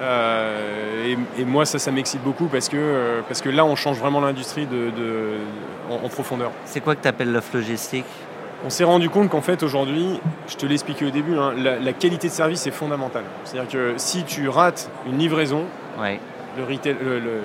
Euh, 0.00 1.14
et, 1.36 1.44
moi, 1.44 1.64
ça, 1.64 1.78
ça 1.78 1.90
m'excite 1.90 2.22
beaucoup 2.22 2.46
parce 2.46 2.68
que, 2.68 3.20
parce 3.26 3.40
que 3.40 3.48
là, 3.48 3.64
on 3.64 3.74
change 3.74 3.98
vraiment 3.98 4.20
l'industrie 4.20 4.66
de, 4.66 4.92
en, 5.90 6.08
profondeur. 6.08 6.52
C'est 6.64 6.80
quoi 6.80 6.94
que 6.94 7.02
tu 7.02 7.08
appelles 7.08 7.32
l'offre 7.32 7.56
logistique? 7.56 8.04
On 8.64 8.70
s'est 8.70 8.84
rendu 8.84 9.10
compte 9.10 9.28
qu'en 9.28 9.40
fait, 9.40 9.62
aujourd'hui, 9.64 10.20
je 10.48 10.54
te 10.54 10.66
l'ai 10.66 10.74
expliqué 10.74 11.04
au 11.04 11.10
début, 11.10 11.36
hein, 11.36 11.52
la, 11.56 11.92
qualité 11.92 12.28
de 12.28 12.32
service 12.32 12.64
est 12.68 12.72
fondamentale. 12.72 13.24
C'est-à-dire 13.44 13.70
que 13.70 13.94
si 13.96 14.22
tu 14.22 14.48
rates 14.48 14.88
une 15.06 15.18
livraison, 15.18 15.64
ouais 16.00 16.20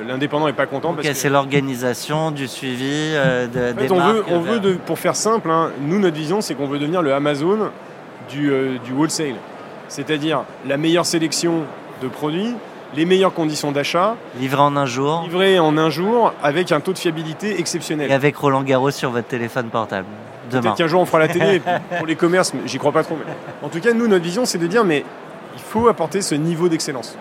l'indépendant 0.08 0.48
n'est 0.48 0.54
pas 0.54 0.66
content. 0.66 0.92
Okay, 0.92 1.14
c'est 1.14 1.30
l'organisation 1.30 2.32
du 2.32 2.48
suivi 2.48 3.14
euh, 3.16 3.48
des 3.48 3.92
on 3.92 4.00
Veut, 4.00 4.24
on 4.30 4.40
veut 4.40 4.78
pour 4.86 5.00
faire 5.00 5.16
simple, 5.16 5.50
hein, 5.50 5.72
nous, 5.82 6.00
notre 6.00 6.16
vision, 6.16 6.42
c'est 6.42 6.56
qu'on 6.56 6.68
veut 6.68 6.80
devenir 6.80 7.02
le 7.02 7.14
Amazon 7.14 7.70
du, 8.30 8.52
euh, 8.52 8.78
du 8.84 8.94
wholesale. 8.94 9.36
C'est-à-dire 9.88 10.44
la 10.66 10.78
meilleure 10.78 11.06
sélection 11.06 11.64
de 12.02 12.08
produits, 12.08 12.56
les 12.96 13.06
meilleures 13.06 13.34
conditions 13.34 13.72
d'achat. 13.72 14.16
Livré 14.40 14.62
en 14.62 14.76
un 14.76 14.86
jour. 14.86 15.22
Livré 15.24 15.60
en 15.60 15.78
un 15.78 15.90
jour 15.90 16.34
avec 16.42 16.72
un 16.72 16.80
taux 16.80 16.94
de 16.94 16.98
fiabilité 16.98 17.60
exceptionnel. 17.60 18.10
Et 18.10 18.14
avec 18.14 18.36
Roland 18.36 18.64
Garros 18.64 18.92
sur 18.92 19.12
votre 19.12 19.28
téléphone 19.28 19.68
portable. 19.68 20.08
Demain. 20.50 20.62
Peut-être 20.62 20.76
qu'un 20.76 20.88
jour 20.88 21.02
on 21.02 21.06
fera 21.06 21.20
la 21.20 21.28
télé 21.28 21.62
pour 21.98 22.06
les 22.06 22.16
commerces, 22.16 22.54
mais 22.54 22.62
j'y 22.66 22.78
crois 22.78 22.92
pas 22.92 23.04
trop. 23.04 23.18
En 23.62 23.70
tout 23.70 23.80
cas, 23.80 23.94
nous, 23.94 24.08
notre 24.08 24.24
vision, 24.24 24.46
c'est 24.46 24.58
de 24.58 24.68
dire, 24.68 24.84
mais 24.84 25.04
il 25.56 25.62
faut 25.62 25.88
apporter 25.88 26.22
ce 26.22 26.36
niveau 26.36 26.68
d'excellence. 26.68 27.18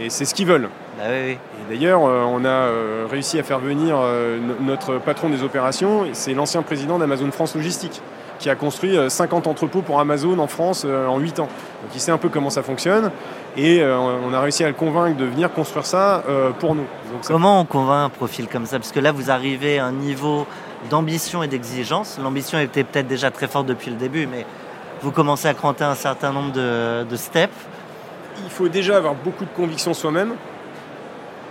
Et 0.00 0.10
c'est 0.10 0.24
ce 0.24 0.34
qu'ils 0.34 0.46
veulent. 0.46 0.68
Bah 0.98 1.10
et 1.10 1.38
d'ailleurs, 1.68 2.04
euh, 2.04 2.24
on 2.26 2.44
a 2.44 2.48
euh, 2.48 3.06
réussi 3.10 3.38
à 3.38 3.42
faire 3.42 3.58
venir 3.58 3.96
euh, 3.98 4.38
notre 4.60 4.98
patron 4.98 5.28
des 5.28 5.42
opérations, 5.42 6.06
c'est 6.12 6.34
l'ancien 6.34 6.62
président 6.62 6.98
d'Amazon 6.98 7.30
France 7.30 7.54
Logistique, 7.54 8.00
qui 8.38 8.50
a 8.50 8.54
construit 8.54 8.96
50 9.08 9.46
entrepôts 9.46 9.82
pour 9.82 9.98
Amazon 9.98 10.38
en 10.38 10.46
France 10.46 10.84
en 10.84 11.18
8 11.18 11.40
ans. 11.40 11.48
Donc 11.82 11.90
il 11.94 12.00
sait 12.00 12.12
un 12.12 12.18
peu 12.18 12.28
comment 12.28 12.50
ça 12.50 12.62
fonctionne 12.62 13.10
et 13.56 13.82
on 13.84 14.32
a 14.32 14.40
réussi 14.40 14.62
à 14.62 14.68
le 14.68 14.74
convaincre 14.74 15.16
de 15.16 15.24
venir 15.24 15.52
construire 15.52 15.84
ça 15.84 16.22
pour 16.60 16.76
nous. 16.76 16.84
comment 17.26 17.60
on 17.60 17.64
convainc 17.64 18.06
un 18.06 18.08
profil 18.10 18.46
comme 18.46 18.64
ça? 18.64 18.78
Parce 18.78 18.92
que 18.92 19.00
là, 19.00 19.10
vous 19.10 19.32
arrivez 19.32 19.80
à 19.80 19.86
un 19.86 19.92
niveau 19.92 20.46
d'ambition 20.88 21.42
et 21.42 21.48
d'exigence. 21.48 22.16
L'ambition 22.22 22.60
était 22.60 22.84
peut-être 22.84 23.08
déjà 23.08 23.32
très 23.32 23.48
forte 23.48 23.66
depuis 23.66 23.90
le 23.90 23.96
début, 23.96 24.28
mais 24.28 24.46
vous 25.02 25.10
commencez 25.10 25.48
à 25.48 25.54
cranter 25.54 25.82
un 25.82 25.96
certain 25.96 26.32
nombre 26.32 26.52
de, 26.52 27.02
de 27.02 27.16
steps. 27.16 27.50
Il 28.44 28.50
faut 28.50 28.68
déjà 28.68 28.96
avoir 28.96 29.14
beaucoup 29.14 29.44
de 29.44 29.50
conviction 29.50 29.94
soi-même 29.94 30.34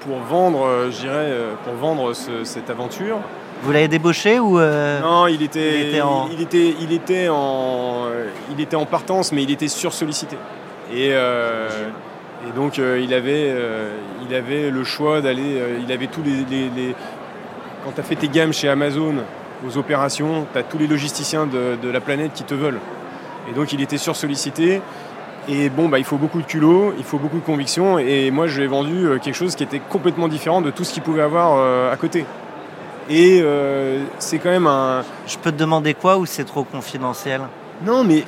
pour 0.01 0.17
vendre, 0.19 0.65
euh, 0.65 0.91
je 0.91 1.01
dirais, 1.01 1.13
euh, 1.15 1.53
pour 1.63 1.73
vendre 1.73 2.13
cette 2.13 2.69
aventure. 2.69 3.17
Vous 3.63 3.71
l'avez 3.71 3.87
débauché 3.87 4.39
ou 4.39 4.59
euh, 4.59 5.01
Non, 5.01 5.27
il 5.27 5.41
était, 5.41 5.81
il 5.81 5.89
était, 5.89 6.01
en... 6.01 6.29
Il, 6.31 6.41
était, 6.41 6.75
il, 6.79 6.93
était 6.93 7.27
en, 7.29 8.05
il 8.51 8.61
était 8.61 8.75
en 8.75 8.85
partance, 8.85 9.31
mais 9.31 9.43
il 9.43 9.51
était 9.51 9.67
sursollicité. 9.67 10.37
Et, 10.93 11.09
et 11.09 12.51
donc 12.55 12.77
il, 12.77 13.13
avait, 13.13 13.53
il 14.25 14.35
avait 14.35 14.69
le 14.69 14.83
choix 14.85 15.21
d'aller, 15.21 15.59
il 15.83 15.91
avait 15.91 16.07
tous 16.07 16.21
les, 16.23 16.45
les, 16.49 16.95
quand 17.83 17.91
tu 17.93 17.99
as 17.99 18.03
fait 18.03 18.15
tes 18.15 18.29
gammes 18.29 18.53
chez 18.53 18.69
Amazon 18.69 19.15
aux 19.67 19.77
opérations, 19.77 20.45
tu 20.53 20.59
as 20.59 20.63
tous 20.63 20.77
les 20.77 20.87
logisticiens 20.87 21.45
de, 21.47 21.77
de, 21.81 21.89
la 21.89 21.99
planète 21.99 22.33
qui 22.33 22.43
te 22.43 22.53
veulent. 22.53 22.79
Et 23.49 23.53
donc 23.53 23.73
il 23.73 23.81
était 23.81 23.97
sursollicité. 23.97 24.81
Et 25.49 25.69
bon, 25.69 25.87
bah, 25.87 25.97
il 25.97 26.03
faut 26.03 26.17
beaucoup 26.17 26.41
de 26.41 26.45
culot, 26.45 26.93
il 26.97 27.03
faut 27.03 27.19
beaucoup 27.19 27.37
de 27.37 27.45
conviction. 27.45 27.97
Et 27.99 28.31
moi, 28.31 28.47
je 28.47 28.57
lui 28.57 28.65
ai 28.65 28.67
vendu 28.67 29.05
euh, 29.05 29.17
quelque 29.17 29.35
chose 29.35 29.55
qui 29.55 29.63
était 29.63 29.79
complètement 29.79 30.27
différent 30.27 30.61
de 30.61 30.71
tout 30.71 30.83
ce 30.83 30.93
qu'il 30.93 31.03
pouvait 31.03 31.21
avoir 31.21 31.57
euh, 31.57 31.91
à 31.91 31.95
côté. 31.95 32.25
Et 33.09 33.39
euh, 33.41 34.03
c'est 34.19 34.39
quand 34.39 34.49
même 34.49 34.67
un. 34.67 35.03
Je 35.25 35.37
peux 35.37 35.51
te 35.51 35.57
demander 35.57 35.93
quoi 35.93 36.17
ou 36.17 36.25
c'est 36.25 36.43
trop 36.43 36.63
confidentiel? 36.63 37.41
Non, 37.85 38.03
mais 38.03 38.25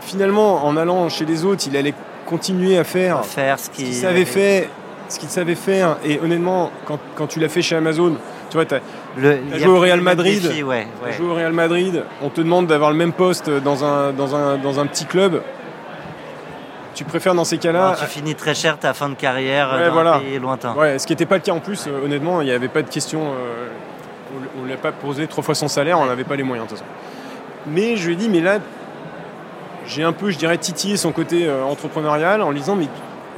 finalement, 0.00 0.64
en 0.64 0.76
allant 0.76 1.08
chez 1.08 1.24
les 1.24 1.44
autres, 1.44 1.64
il 1.66 1.76
allait 1.76 1.94
continuer 2.26 2.78
à 2.78 2.84
faire, 2.84 3.24
faire 3.24 3.58
ce 3.58 3.70
qu'il 3.70 3.92
savait 3.92 4.24
faire. 4.24 4.68
Ce 5.08 5.18
qu'il 5.18 5.28
savait 5.28 5.56
faire. 5.56 5.96
Et 6.04 6.20
honnêtement, 6.20 6.70
quand, 6.86 6.98
quand 7.16 7.26
tu 7.26 7.40
l'as 7.40 7.48
fait 7.48 7.62
chez 7.62 7.76
Amazon, 7.76 8.16
tu 8.48 8.56
vois, 8.56 8.64
tu 8.64 8.74
as, 8.76 9.58
joué 9.58 9.66
au 9.66 9.80
Real 9.80 10.00
Madrid. 10.00 10.42
ouais, 10.64 10.86
joué 11.16 11.26
au 11.28 11.34
Real 11.34 11.52
Madrid. 11.52 12.04
On 12.22 12.28
te 12.28 12.40
demande 12.40 12.68
d'avoir 12.68 12.92
le 12.92 12.96
même 12.96 13.12
poste 13.12 13.50
dans 13.50 13.84
un, 13.84 14.12
dans 14.12 14.36
un, 14.36 14.56
dans 14.56 14.78
un 14.78 14.86
petit 14.86 15.04
club 15.04 15.42
tu 16.94 17.04
préfères 17.04 17.34
dans 17.34 17.44
ces 17.44 17.58
cas-là. 17.58 17.96
tu 17.98 18.06
finis 18.06 18.34
très 18.34 18.54
cher 18.54 18.78
ta 18.78 18.94
fin 18.94 19.08
de 19.08 19.14
carrière 19.14 19.72
Ouais, 19.74 19.86
dans 19.88 19.92
voilà. 19.92 20.14
un 20.14 20.18
pays 20.20 20.38
lointain. 20.38 20.74
Ouais, 20.74 20.98
ce 20.98 21.06
qui 21.06 21.12
n'était 21.12 21.26
pas 21.26 21.36
le 21.36 21.42
cas 21.42 21.52
en 21.52 21.60
plus, 21.60 21.86
euh, 21.86 22.04
honnêtement, 22.04 22.40
il 22.40 22.46
n'y 22.46 22.52
avait 22.52 22.68
pas 22.68 22.82
de 22.82 22.88
question. 22.88 23.20
euh, 23.20 23.66
on 24.58 24.62
ne 24.64 24.68
l'a 24.70 24.76
pas 24.76 24.92
posé 24.92 25.26
trois 25.26 25.44
fois 25.44 25.54
son 25.54 25.68
salaire, 25.68 25.98
on 25.98 26.06
n'avait 26.06 26.24
pas 26.24 26.36
les 26.36 26.42
moyens 26.42 26.66
de 26.68 26.70
toute 26.74 26.78
façon. 26.80 26.90
Mais 27.66 27.96
je 27.96 28.06
lui 28.06 28.14
ai 28.14 28.16
dit, 28.16 28.28
mais 28.28 28.40
là, 28.40 28.58
j'ai 29.86 30.02
un 30.02 30.12
peu, 30.12 30.30
je 30.30 30.38
dirais, 30.38 30.56
titillé 30.58 30.96
son 30.96 31.12
côté 31.12 31.46
euh, 31.46 31.62
entrepreneurial 31.64 32.42
en 32.42 32.50
lui 32.50 32.60
disant, 32.60 32.74
mais 32.76 32.88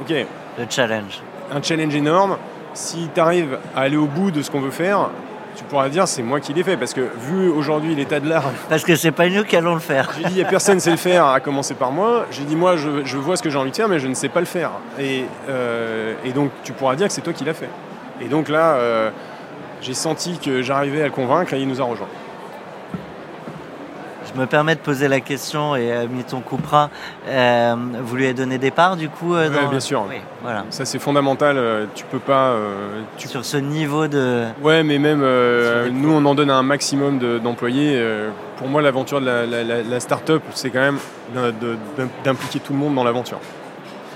ok, 0.01 0.09
Le 0.57 0.65
challenge. 0.69 1.21
un 1.53 1.61
challenge 1.61 1.93
énorme, 1.95 2.37
si 2.73 3.09
tu 3.13 3.19
arrives 3.19 3.57
à 3.75 3.81
aller 3.81 3.97
au 3.97 4.05
bout 4.05 4.31
de 4.31 4.41
ce 4.41 4.49
qu'on 4.51 4.61
veut 4.61 4.71
faire, 4.71 5.09
tu 5.57 5.63
pourras 5.63 5.89
dire, 5.89 6.07
c'est 6.07 6.21
moi 6.21 6.39
qui 6.39 6.53
l'ai 6.53 6.63
fait. 6.63 6.77
Parce 6.77 6.93
que 6.93 7.01
vu 7.01 7.49
aujourd'hui 7.49 7.95
l'état 7.95 8.19
de 8.19 8.29
l'art, 8.29 8.51
Parce 8.69 8.83
que 8.83 8.95
c'est 8.95 9.11
pas 9.11 9.27
nous 9.27 9.43
qui 9.43 9.55
allons 9.55 9.73
le 9.73 9.79
faire. 9.79 10.11
j'ai 10.15 10.23
dit, 10.25 10.33
il 10.33 10.35
n'y 10.35 10.43
a 10.43 10.45
personne 10.45 10.79
sait 10.79 10.91
le 10.91 10.97
faire, 10.97 11.25
à 11.25 11.39
commencer 11.39 11.73
par 11.73 11.91
moi. 11.91 12.25
J'ai 12.31 12.43
dit, 12.43 12.55
moi, 12.55 12.77
je, 12.77 13.03
je 13.03 13.17
vois 13.17 13.35
ce 13.35 13.43
que 13.43 13.49
j'ai 13.49 13.57
envie 13.57 13.71
de 13.71 13.75
faire, 13.75 13.89
mais 13.89 13.99
je 13.99 14.07
ne 14.07 14.13
sais 14.13 14.29
pas 14.29 14.39
le 14.39 14.45
faire. 14.45 14.71
Et, 14.99 15.25
euh, 15.49 16.13
et 16.23 16.31
donc, 16.31 16.51
tu 16.63 16.73
pourras 16.73 16.95
dire 16.95 17.07
que 17.07 17.13
c'est 17.13 17.21
toi 17.21 17.33
qui 17.33 17.43
l'as 17.43 17.53
fait. 17.53 17.69
Et 18.21 18.25
donc 18.25 18.49
là, 18.49 18.75
euh, 18.75 19.09
j'ai 19.81 19.93
senti 19.93 20.39
que 20.39 20.61
j'arrivais 20.61 21.01
à 21.01 21.05
le 21.05 21.11
convaincre 21.11 21.53
et 21.53 21.59
il 21.59 21.67
nous 21.67 21.81
a 21.81 21.83
rejoints. 21.83 22.07
Me 24.37 24.45
permets 24.45 24.75
de 24.75 24.79
poser 24.81 25.07
la 25.07 25.19
question 25.19 25.75
et 25.75 25.91
euh, 25.91 26.05
Milton 26.07 26.41
coupera. 26.41 26.89
Euh, 27.27 27.75
vous 28.03 28.15
lui 28.15 28.25
avez 28.25 28.33
donné 28.35 28.57
des 28.59 28.69
parts 28.71 28.95
du 28.95 29.09
coup 29.09 29.33
euh, 29.33 29.49
Ouais, 29.49 29.55
dans- 29.63 29.69
bien 29.69 29.79
sûr. 29.79 30.05
Oui, 30.07 30.17
voilà. 30.43 30.63
Ça, 30.69 30.85
c'est 30.85 30.99
fondamental. 30.99 31.57
euh, 31.57 31.85
Tu 31.95 32.05
peux 32.05 32.19
pas. 32.19 32.49
euh, 32.49 33.01
tu- 33.17 33.27
Sur 33.27 33.43
ce 33.43 33.57
niveau 33.57 34.07
de. 34.07 34.45
Ouais, 34.61 34.83
mais 34.83 34.99
même 34.99 35.21
nous, 35.91 36.11
on 36.11 36.23
en 36.25 36.35
donne 36.35 36.51
à 36.51 36.55
un 36.55 36.63
maximum 36.63 37.17
de- 37.19 37.39
d'employés. 37.39 37.99
Pour 38.57 38.67
moi, 38.67 38.81
l'aventure 38.81 39.19
de 39.21 39.25
la, 39.25 39.45
la- 39.45 39.63
la- 39.63 39.81
la 39.81 39.99
start-up, 39.99 40.41
c'est 40.53 40.69
quand 40.69 40.79
même 40.79 40.99
d'impliquer 42.23 42.59
tout 42.59 42.73
le 42.73 42.79
monde 42.79 42.95
dans 42.95 43.03
l'aventure. 43.03 43.39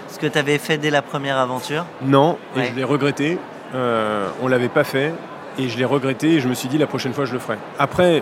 Ce 0.10 0.20
que 0.20 0.28
tu 0.28 0.38
avais 0.38 0.58
fait 0.58 0.78
dès 0.78 0.90
la 0.90 1.02
première 1.02 1.38
aventure. 1.38 1.86
Non, 2.04 2.38
et 2.56 2.60
Ouais. 2.60 2.68
je 2.72 2.76
l'ai 2.76 2.84
regretté. 2.84 3.38
On 3.74 4.48
l'avait 4.48 4.70
pas 4.70 4.84
fait 4.84 5.14
et 5.58 5.68
je 5.70 5.78
l'ai 5.78 5.86
regretté 5.86 6.34
et 6.36 6.40
je 6.40 6.48
me 6.48 6.54
suis 6.54 6.68
dit 6.70 6.78
la 6.78 6.88
prochaine 6.88 7.14
fois 7.14 7.26
je 7.26 7.34
le 7.34 7.40
ferai. 7.40 7.58
Après, 7.80 8.22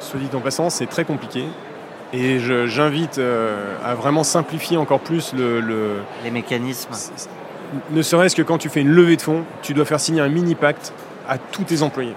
soit 0.00 0.18
dit 0.20 0.28
en 0.34 0.40
passant, 0.40 0.70
c'est 0.70 0.86
très 0.86 1.04
compliqué 1.04 1.44
et 2.12 2.40
j'invite 2.66 3.18
euh, 3.18 3.74
à 3.84 3.94
vraiment 3.94 4.24
simplifier 4.24 4.76
encore 4.76 4.98
plus 5.00 5.32
le, 5.32 5.60
le- 5.60 5.98
Les 6.24 6.30
mécanismes. 6.32 6.90
ne 7.92 8.02
serait-ce 8.02 8.34
que 8.34 8.42
quand 8.42 8.58
tu 8.58 8.68
fais 8.68 8.80
une 8.80 8.90
levée 8.90 9.16
de 9.16 9.22
fonds, 9.22 9.44
tu 9.62 9.74
dois 9.74 9.84
faire 9.84 10.00
signer 10.00 10.20
un 10.20 10.28
mini 10.28 10.54
pacte 10.56 10.92
à 11.28 11.38
tous 11.38 11.62
tes 11.62 11.82
employés. 11.82 12.14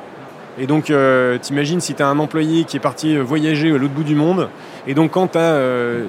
Et 0.59 0.65
donc, 0.67 0.89
euh, 0.89 1.37
t'imagines 1.39 1.79
si 1.81 1.93
tu 1.95 2.01
as 2.03 2.07
un 2.07 2.17
employé 2.19 2.63
qui 2.63 2.77
est 2.77 2.79
parti 2.79 3.15
euh, 3.15 3.21
voyager 3.23 3.69
à 3.71 3.77
l'autre 3.77 3.93
bout 3.93 4.03
du 4.03 4.15
monde, 4.15 4.49
et 4.87 4.93
donc 4.93 5.11
quand 5.11 5.27
tu 5.33 5.37
as... 5.37 5.53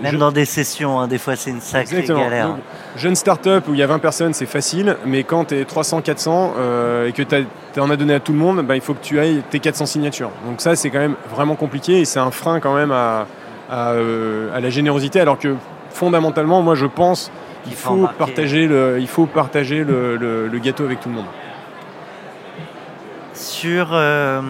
Même 0.02 0.18
dans 0.18 0.32
des 0.32 0.44
sessions, 0.44 0.98
hein, 1.00 1.06
des 1.08 1.18
fois 1.18 1.36
c'est 1.36 1.50
une 1.50 1.60
sacrée 1.60 1.98
Exactement. 1.98 2.20
galère. 2.24 2.48
Donc, 2.48 2.58
jeune 2.96 3.14
start-up 3.14 3.64
où 3.68 3.74
il 3.74 3.78
y 3.80 3.82
a 3.82 3.86
20 3.86 3.98
personnes, 3.98 4.34
c'est 4.34 4.46
facile, 4.46 4.96
mais 5.06 5.22
quand 5.24 5.46
tu 5.46 5.56
es 5.58 5.64
300, 5.64 6.00
400 6.02 6.54
euh, 6.58 7.06
et 7.08 7.12
que 7.12 7.22
tu 7.22 7.80
en 7.80 7.90
as 7.90 7.96
donné 7.96 8.14
à 8.14 8.20
tout 8.20 8.32
le 8.32 8.38
monde, 8.38 8.62
bah, 8.66 8.74
il 8.76 8.80
faut 8.80 8.94
que 8.94 9.02
tu 9.02 9.18
ailles 9.20 9.42
tes 9.50 9.58
400 9.60 9.86
signatures. 9.86 10.30
Donc 10.46 10.60
ça, 10.60 10.74
c'est 10.76 10.90
quand 10.90 10.98
même 11.00 11.16
vraiment 11.30 11.54
compliqué 11.56 12.00
et 12.00 12.04
c'est 12.04 12.20
un 12.20 12.30
frein 12.30 12.60
quand 12.60 12.74
même 12.74 12.92
à, 12.92 13.26
à, 13.70 13.90
euh, 13.92 14.54
à 14.54 14.60
la 14.60 14.70
générosité, 14.70 15.20
alors 15.20 15.38
que 15.38 15.54
fondamentalement, 15.90 16.60
moi, 16.62 16.74
je 16.74 16.86
pense 16.86 17.30
qu'il 17.64 17.72
Il 17.72 17.76
faut 17.76 18.08
partager, 18.18 18.66
le, 18.66 18.98
il 19.00 19.06
faut 19.08 19.24
partager 19.26 19.84
le, 19.84 20.16
le- 20.16 20.48
le 20.48 20.58
gâteau 20.58 20.84
avec 20.84 21.00
tout 21.00 21.08
le 21.08 21.14
monde. 21.14 21.24
Sur 23.32 23.88
euh, 23.92 24.40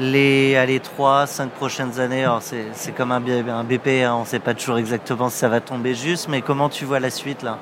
les, 0.00 0.56
allez, 0.56 0.80
3, 0.80 1.26
5 1.26 1.50
prochaines 1.50 2.00
années, 2.00 2.24
alors 2.24 2.42
c'est 2.42 2.64
c'est 2.72 2.92
comme 2.92 3.12
un, 3.12 3.16
un 3.20 3.64
BP, 3.64 4.02
hein, 4.04 4.14
on 4.16 4.20
ne 4.22 4.26
sait 4.26 4.38
pas 4.38 4.54
toujours 4.54 4.78
exactement 4.78 5.28
si 5.28 5.36
ça 5.38 5.48
va 5.48 5.60
tomber 5.60 5.94
juste, 5.94 6.28
mais 6.28 6.40
comment 6.42 6.68
tu 6.68 6.84
vois 6.84 7.00
la 7.00 7.10
suite 7.10 7.42
là? 7.42 7.58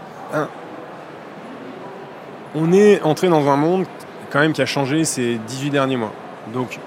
On 2.55 2.73
est 2.73 3.03
entré 3.03 3.29
dans 3.29 3.49
un 3.49 3.57
monde 3.57 3.85
quand 4.31 4.41
même 4.41 4.53
qui 4.53 4.63
a 4.63 4.67
changé 4.67 5.05
ces 5.05 5.35
18 5.37 5.71
derniers 5.71 5.97
mois. 5.97 6.13
Donc, 6.55 6.79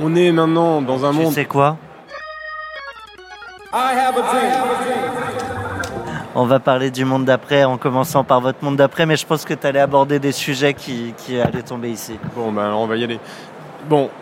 on 0.00 0.14
est 0.16 0.32
maintenant 0.32 0.80
dans 0.82 1.04
un 1.04 1.10
Tu 1.12 1.16
monde... 1.18 1.32
sais 1.32 1.44
quoi? 1.44 1.76
On 6.34 6.46
va 6.46 6.60
parler 6.60 6.90
du 6.90 7.04
monde 7.04 7.24
d'après 7.26 7.64
en 7.64 7.76
commençant 7.76 8.24
par 8.24 8.40
votre 8.40 8.64
monde 8.64 8.76
d'après, 8.76 9.04
mais 9.06 9.16
je 9.16 9.26
pense 9.26 9.44
que 9.44 9.52
tu 9.54 9.66
allais 9.66 9.80
aborder 9.80 10.18
des 10.18 10.32
sujets 10.32 10.72
qui, 10.74 11.14
qui 11.18 11.38
allaient 11.40 11.62
tomber 11.62 11.90
ici. 11.90 12.18
Bon, 12.34 12.50
ben 12.52 12.64
alors 12.64 12.80
on 12.80 12.86
va 12.86 12.96
y 12.96 13.04
aller. 13.04 13.20
Bon, 13.88 14.04
euh, 14.04 14.08
c'est- 14.08 14.21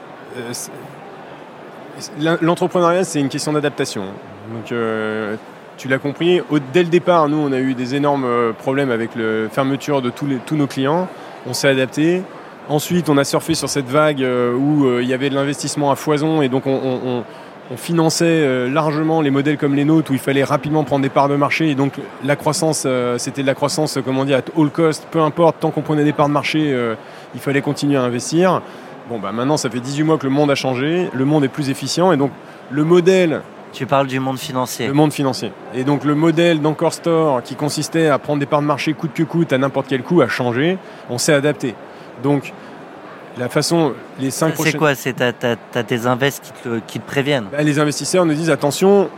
l'entrepreneuriat, 2.40 3.04
c'est 3.04 3.20
une 3.20 3.28
question 3.28 3.52
d'adaptation. 3.52 4.02
Donc, 4.54 4.72
euh, 4.72 5.36
tu 5.76 5.88
l'as 5.88 5.98
compris, 5.98 6.40
dès 6.72 6.82
le 6.82 6.88
départ, 6.88 7.28
nous, 7.28 7.38
on 7.38 7.52
a 7.52 7.58
eu 7.58 7.74
des 7.74 7.94
énormes 7.94 8.24
euh, 8.24 8.52
problèmes 8.52 8.90
avec 8.90 9.10
la 9.16 9.48
fermeture 9.50 10.02
de 10.02 10.10
tous, 10.10 10.26
nos 10.56 10.66
clients. 10.66 11.08
On 11.46 11.52
s'est 11.54 11.68
adapté. 11.68 12.22
Ensuite, 12.68 13.08
on 13.08 13.16
a 13.18 13.24
surfé 13.24 13.54
sur 13.54 13.68
cette 13.68 13.88
vague 13.88 14.22
euh, 14.22 14.54
où 14.54 14.86
euh, 14.86 15.02
il 15.02 15.08
y 15.08 15.14
avait 15.14 15.30
de 15.30 15.34
l'investissement 15.34 15.90
à 15.90 15.96
foison 15.96 16.42
et 16.42 16.48
donc 16.48 16.66
on, 16.66 16.72
on- 17.04 17.24
finançait 17.76 18.24
euh, 18.26 18.68
largement 18.68 19.20
les 19.20 19.30
modèles 19.30 19.56
comme 19.56 19.76
les 19.76 19.84
nôtres 19.84 20.10
où 20.10 20.14
il 20.14 20.18
fallait 20.18 20.42
rapidement 20.42 20.82
prendre 20.82 21.02
des 21.04 21.08
parts 21.08 21.28
de 21.28 21.36
marché 21.36 21.70
et 21.70 21.76
donc 21.76 21.92
la 22.24 22.34
croissance, 22.34 22.82
euh, 22.84 23.16
c'était 23.16 23.42
de 23.42 23.46
la 23.46 23.54
croissance, 23.54 23.96
euh, 23.96 24.02
comment 24.04 24.24
dire, 24.24 24.38
at 24.38 24.60
all 24.60 24.70
cost, 24.70 25.06
peu 25.12 25.20
importe, 25.20 25.60
tant 25.60 25.70
qu'on 25.70 25.80
prenait 25.82 26.02
des 26.02 26.12
parts 26.12 26.26
de 26.26 26.32
marché, 26.32 26.72
euh, 26.72 26.96
il 27.32 27.40
fallait 27.40 27.62
continuer 27.62 27.96
à 27.96 28.02
investir. 28.02 28.60
Bon, 29.10 29.18
bah 29.18 29.32
maintenant, 29.32 29.56
ça 29.56 29.68
fait 29.68 29.80
18 29.80 30.04
mois 30.04 30.16
que 30.18 30.24
le 30.24 30.30
monde 30.32 30.50
a 30.50 30.54
changé, 30.54 31.10
le 31.12 31.24
monde 31.24 31.44
est 31.44 31.48
plus 31.48 31.68
efficient 31.68 32.12
et 32.12 32.16
donc 32.16 32.30
le 32.70 32.84
modèle 32.84 33.42
Tu 33.72 33.84
parles 33.84 34.06
du 34.06 34.20
monde 34.20 34.38
financier. 34.38 34.86
le 34.86 34.92
monde 34.92 35.12
financier. 35.12 35.52
Et 35.74 35.82
donc 35.84 36.04
le 36.04 36.14
modèle 36.14 36.60
d'Encore 36.60 36.92
Store 36.92 37.42
qui 37.42 37.56
consistait 37.56 38.06
à 38.06 38.18
prendre 38.20 38.38
des 38.40 38.46
parts 38.46 38.62
de 38.62 38.66
marché 38.66 38.94
coûte 38.94 39.12
que 39.12 39.24
coûte 39.24 39.52
à 39.52 39.58
n'importe 39.58 39.88
quel 39.88 40.02
coût 40.04 40.20
a 40.22 40.28
changé. 40.28 40.78
On 41.10 41.18
s'est 41.18 41.34
adapté. 41.34 41.74
Donc 42.22 42.52
la 43.36 43.48
façon, 43.48 43.94
les 44.20 44.30
cinq 44.30 44.54
C'est 44.58 44.76
quoi? 44.76 44.94
C'est 44.94 45.12
t'as, 45.14 45.32
t'as- 45.32 45.56
t'as 45.56 45.82
tes 45.82 46.06
invests 46.06 46.44
qui 46.44 46.62
te, 46.62 46.78
qui 46.86 47.00
te 47.00 47.06
préviennent? 47.06 47.46
Bah, 47.50 47.62
les 47.62 47.78
investisseurs 47.80 48.24
nous 48.24 48.34
disent 48.34 48.50
attention, 48.50 49.08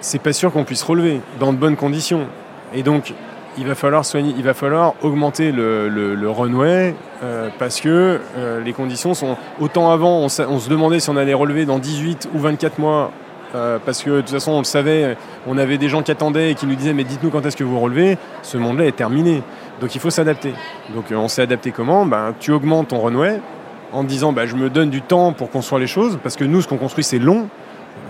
c'est 0.00 0.20
pas 0.20 0.32
sûr 0.32 0.52
qu'on 0.52 0.64
puisse 0.64 0.82
relever 0.82 1.20
dans 1.38 1.52
de 1.52 1.58
bonnes 1.58 1.76
conditions. 1.76 2.26
Et 2.74 2.82
donc 2.82 3.14
il 3.60 4.42
va 4.42 4.54
falloir 4.54 4.94
augmenter 5.02 5.52
le, 5.52 5.88
le- 5.88 6.30
runway 6.30 6.94
euh, 7.22 7.48
parce 7.58 7.80
que 7.80 8.20
euh, 8.36 8.60
les 8.62 8.72
conditions 8.72 9.14
sont 9.14 9.36
autant 9.60 9.90
avant 9.90 10.18
on, 10.20 10.28
se 10.28 10.68
demandait 10.68 11.00
si 11.00 11.10
on 11.10 11.16
allait 11.16 11.34
relever 11.34 11.64
dans 11.66 11.78
18 11.78 12.28
ou 12.34 12.38
24 12.38 12.78
mois 12.78 13.10
euh, 13.54 13.78
parce 13.84 14.02
que 14.02 14.10
de 14.10 14.20
toute 14.20 14.30
façon 14.30 14.52
on 14.52 14.58
le 14.58 14.64
savait, 14.64 15.16
on 15.46 15.58
avait 15.58 15.76
des 15.78 15.88
gens 15.88 16.02
qui 16.02 16.10
attendaient 16.12 16.52
et 16.52 16.54
qui 16.54 16.66
nous 16.66 16.76
disaient 16.76 16.92
mais 16.94 17.04
dites-nous 17.04 17.30
quand 17.30 17.44
est-ce 17.44 17.56
que 17.56 17.64
vous 17.64 17.80
relevez, 17.80 18.16
ce 18.42 18.56
monde-là 18.58 18.86
est 18.86 18.96
terminé. 18.96 19.42
Donc 19.80 19.94
il 19.94 20.00
faut 20.00 20.10
s'adapter. 20.10 20.52
Donc 20.94 21.06
on 21.10 21.26
s'est 21.28 21.42
adapté 21.42 21.72
comment? 21.72 22.06
Ben, 22.06 22.34
Tu 22.38 22.52
augmentes 22.52 22.88
ton 22.88 23.00
runway 23.00 23.40
en 23.92 24.04
disant 24.04 24.32
bah, 24.32 24.46
je 24.46 24.54
me 24.54 24.70
donne 24.70 24.90
du 24.90 25.02
temps 25.02 25.32
pour 25.32 25.50
construire 25.50 25.80
les 25.80 25.88
choses 25.88 26.18
parce 26.22 26.36
que 26.36 26.44
nous 26.44 26.62
ce 26.62 26.68
qu'on 26.68 26.76
construit 26.76 27.02
c'est 27.04 27.18
long. 27.18 27.48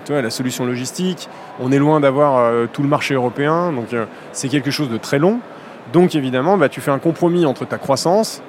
Tu 0.05 0.13
vois, 0.13 0.23
la 0.23 0.31
solution 0.31 0.65
logistique, 0.65 1.29
on 1.61 1.71
est 1.71 1.79
loin 1.79 2.01
d'avoir 2.01 2.39
euh, 2.39 2.67
tout 2.73 2.83
le 2.83 2.89
marché 2.89 3.15
européen, 3.15 3.73
donc 3.73 3.93
euh, 3.93 4.07
c'est 4.33 4.49
quelque 4.49 4.71
chose 4.71 4.89
de 4.89 4.97
très 4.97 5.19
long. 5.19 5.39
Donc 5.93 6.15
évidemment, 6.15 6.57
bah, 6.57 6.69
tu 6.69 6.81
fais 6.81 6.91
un 6.91 6.99
compromis 6.99 7.45
entre 7.47 7.65
ta 7.67 7.79
croissance, 7.79 8.43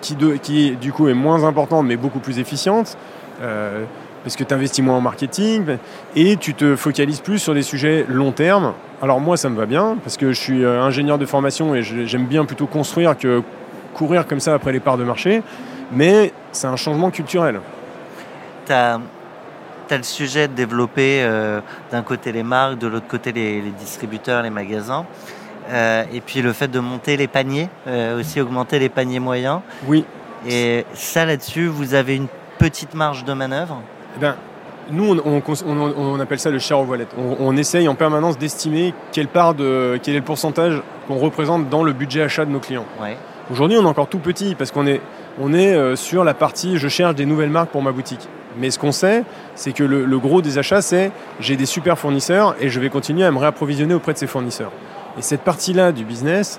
qui, 0.00 0.76
du 0.76 0.92
coup 0.92 1.08
est 1.08 1.14
moins 1.14 1.42
importante 1.42 1.84
mais 1.84 1.96
beaucoup 1.96 2.20
plus 2.20 2.38
efficiente, 2.38 2.96
euh, 3.42 3.84
parce 4.22 4.36
que 4.36 4.44
tu 4.44 4.54
investis 4.54 4.84
moins 4.84 4.96
en 4.96 5.00
marketing, 5.00 5.78
et 6.14 6.36
tu 6.36 6.54
te 6.54 6.76
focalises 6.76 7.20
plus 7.20 7.38
sur 7.38 7.54
des 7.54 7.62
sujets 7.62 8.04
long 8.08 8.32
terme. 8.32 8.74
Alors 9.00 9.20
moi, 9.20 9.36
ça 9.36 9.48
me 9.48 9.56
va 9.56 9.66
bien, 9.66 9.96
parce 10.02 10.16
que 10.16 10.32
je 10.32 10.40
suis 10.40 10.64
ingénieur 10.64 11.18
de 11.18 11.26
formation 11.26 11.74
et 11.74 11.82
j'aime 11.82 12.26
bien 12.26 12.44
plutôt 12.44 12.66
construire 12.66 13.16
que 13.16 13.42
courir 13.94 14.26
comme 14.26 14.40
ça 14.40 14.54
après 14.54 14.72
les 14.72 14.80
parts 14.80 14.98
de 14.98 15.04
marché, 15.04 15.42
mais 15.92 16.32
c'est 16.52 16.66
un 16.66 16.76
changement 16.76 17.10
culturel. 17.10 17.60
Le 19.96 20.02
sujet 20.02 20.48
de 20.48 20.52
développer 20.54 21.22
euh, 21.22 21.60
d'un 21.90 22.02
côté 22.02 22.32
les 22.32 22.42
marques, 22.42 22.78
de 22.78 22.86
l'autre 22.86 23.08
côté 23.08 23.32
les, 23.32 23.60
les 23.62 23.70
distributeurs, 23.70 24.42
les 24.42 24.50
magasins. 24.50 25.06
Euh, 25.70 26.04
et 26.12 26.20
puis 26.20 26.40
le 26.42 26.52
fait 26.52 26.68
de 26.68 26.80
monter 26.80 27.16
les 27.16 27.26
paniers, 27.28 27.68
euh, 27.86 28.18
aussi 28.20 28.40
augmenter 28.40 28.78
les 28.78 28.88
paniers 28.88 29.20
moyens. 29.20 29.60
Oui, 29.86 30.04
Et 30.48 30.84
ça 30.94 31.24
là-dessus, 31.26 31.66
vous 31.66 31.94
avez 31.94 32.16
une 32.16 32.28
petite 32.58 32.94
marge 32.94 33.24
de 33.24 33.32
manœuvre. 33.32 33.80
Eh 34.16 34.20
ben, 34.20 34.36
nous, 34.90 35.18
on, 35.24 35.42
on- 35.46 35.66
on- 35.66 35.94
on 36.14 36.20
appelle 36.20 36.38
ça 36.38 36.50
le 36.50 36.58
share 36.58 36.80
of 36.80 36.88
wallet. 36.88 37.06
On, 37.18 37.36
on 37.40 37.56
essaye 37.56 37.86
en 37.88 37.94
permanence 37.94 38.38
d'estimer 38.38 38.94
quelle 39.12 39.28
part 39.28 39.52
de, 39.54 39.98
quel 40.02 40.14
est 40.14 40.18
le 40.20 40.24
pourcentage 40.24 40.80
qu'on 41.06 41.18
représente 41.18 41.68
dans 41.68 41.82
le 41.82 41.92
budget 41.92 42.22
achat 42.22 42.46
de 42.46 42.50
nos 42.50 42.60
clients. 42.60 42.86
Ouais. 43.02 43.16
Aujourd'hui, 43.50 43.76
on 43.78 43.82
est 43.82 43.86
encore 43.88 44.08
tout 44.08 44.18
petit 44.20 44.54
parce 44.54 44.70
qu'on 44.70 44.86
est, 44.86 45.00
on 45.40 45.52
est 45.52 45.74
euh, 45.74 45.96
sur 45.96 46.24
la 46.24 46.34
partie 46.34 46.78
je 46.78 46.88
cherche 46.88 47.14
des 47.14 47.26
nouvelles 47.26 47.50
marques 47.50 47.70
pour 47.70 47.82
ma 47.82 47.92
boutique. 47.92 48.28
Mais 48.56 48.70
ce 48.70 48.78
qu'on 48.78 48.92
sait, 48.92 49.24
c'est 49.54 49.72
que 49.72 49.84
le, 49.84 50.18
gros 50.18 50.42
des 50.42 50.58
achats, 50.58 50.82
c'est 50.82 51.12
j'ai 51.38 51.56
des 51.56 51.66
super 51.66 51.98
fournisseurs 51.98 52.56
et 52.60 52.68
je 52.68 52.80
vais 52.80 52.88
continuer 52.88 53.24
à 53.24 53.30
me 53.30 53.38
réapprovisionner 53.38 53.94
auprès 53.94 54.14
de 54.14 54.18
ces 54.18 54.26
fournisseurs. 54.26 54.72
Et 55.16 55.22
cette 55.22 55.42
partie-là 55.42 55.92
du 55.92 56.04
business, 56.04 56.58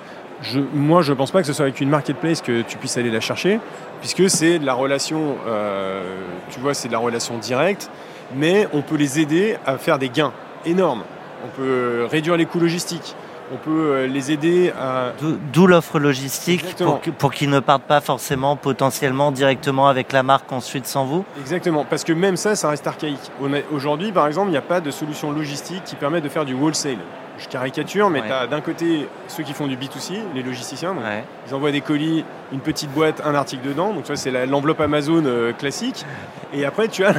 moi, 0.73 1.01
je 1.01 1.11
ne 1.11 1.17
pense 1.17 1.31
pas 1.31 1.41
que 1.41 1.47
ce 1.47 1.53
soit 1.53 1.65
avec 1.65 1.81
une 1.81 1.89
marketplace 1.89 2.41
que 2.41 2.61
tu 2.61 2.77
puisses 2.77 2.97
aller 2.97 3.11
la 3.11 3.19
chercher, 3.19 3.59
puisque 3.99 4.29
c'est 4.29 4.59
la 4.59 4.73
relation, 4.73 5.35
euh, 5.47 6.01
tu 6.49 6.59
vois, 6.59 6.73
c'est 6.73 6.87
de 6.87 6.93
la 6.93 6.99
relation 6.99 7.37
directe, 7.37 7.89
mais 8.35 8.67
on 8.73 8.81
peut 8.81 8.95
les 8.95 9.19
aider 9.19 9.57
à 9.65 9.77
faire 9.77 9.99
des 9.99 10.09
gains 10.09 10.31
énormes. 10.65 11.03
On 11.43 11.49
peut 11.49 12.07
réduire 12.09 12.37
les 12.37 12.45
coûts 12.45 12.59
logistiques. 12.59 13.15
On 13.53 13.57
peut 13.57 13.69
euh, 13.91 14.07
les 14.07 14.31
aider 14.31 14.71
à... 14.79 15.11
D'où 15.53 15.67
l'offre 15.67 15.99
logistique 15.99 16.61
Exactement. 16.61 17.01
pour, 17.17 17.31
qu'ils 17.31 17.49
ne 17.49 17.59
partent 17.59 17.83
pas 17.83 18.01
forcément 18.01 18.55
potentiellement 18.55 19.31
directement 19.31 19.87
avec 19.87 20.11
la 20.11 20.23
marque 20.23 20.51
ensuite 20.51 20.85
sans 20.85 21.05
vous? 21.05 21.25
Exactement, 21.39 21.85
parce 21.89 22.03
que 22.03 22.13
même 22.13 22.37
ça, 22.37 22.55
ça 22.55 22.69
reste 22.69 22.85
archaïque. 22.87 23.31
Aujourd'hui, 23.71 24.11
par 24.11 24.27
exemple, 24.27 24.49
il 24.49 24.51
n'y 24.51 24.57
a 24.57 24.61
pas 24.61 24.81
de 24.81 24.91
solution 24.91 25.31
logistique 25.31 25.83
qui 25.85 25.95
permet 25.95 26.21
de 26.21 26.29
faire 26.29 26.45
du 26.45 26.53
wholesale. 26.53 26.97
Je 27.41 27.47
caricature, 27.47 28.09
mais 28.09 28.19
Ouais. 28.19 28.27
tu 28.27 28.33
as 28.33 28.47
d'un 28.47 28.59
côté 28.59 29.07
ceux 29.29 29.43
qui 29.43 29.53
font 29.53 29.65
du 29.65 29.77
B2C, 29.77 30.15
les 30.35 30.43
logisticiens, 30.43 30.93
donc 30.93 31.03
Ouais. 31.05 31.23
ils 31.47 31.55
envoient 31.55 31.71
des 31.71 31.79
colis, 31.79 32.25
une 32.51 32.59
petite 32.59 32.91
boîte, 32.91 33.21
un 33.25 33.33
article 33.33 33.65
dedans, 33.65 33.93
donc 33.93 34.05
ça 34.07 34.17
c'est 34.17 34.45
l'enveloppe 34.45 34.81
Amazon 34.81 35.23
euh, 35.25 35.53
classique. 35.53 36.05
Et 36.53 36.65
après 36.65 36.89
tu 36.89 37.05
as, 37.05 37.11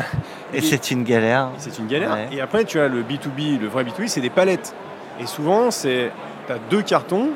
Et 0.52 0.58
Et- 0.58 0.60
c'est 0.60 0.90
une 0.90 1.04
galère. 1.04 1.48
c'est 1.56 1.78
une 1.78 1.86
galère, 1.86 2.12
Ouais. 2.12 2.28
et 2.32 2.40
après 2.42 2.64
tu 2.64 2.78
as 2.78 2.88
le 2.88 3.02
B2B, 3.02 3.58
le 3.62 3.66
vrai 3.68 3.82
B2B, 3.84 4.08
c'est 4.08 4.20
des 4.20 4.28
palettes. 4.28 4.74
Et 5.20 5.26
souvent, 5.26 5.70
c'est 5.70 6.10
tu 6.46 6.52
as 6.52 6.58
deux 6.70 6.82
cartons 6.82 7.28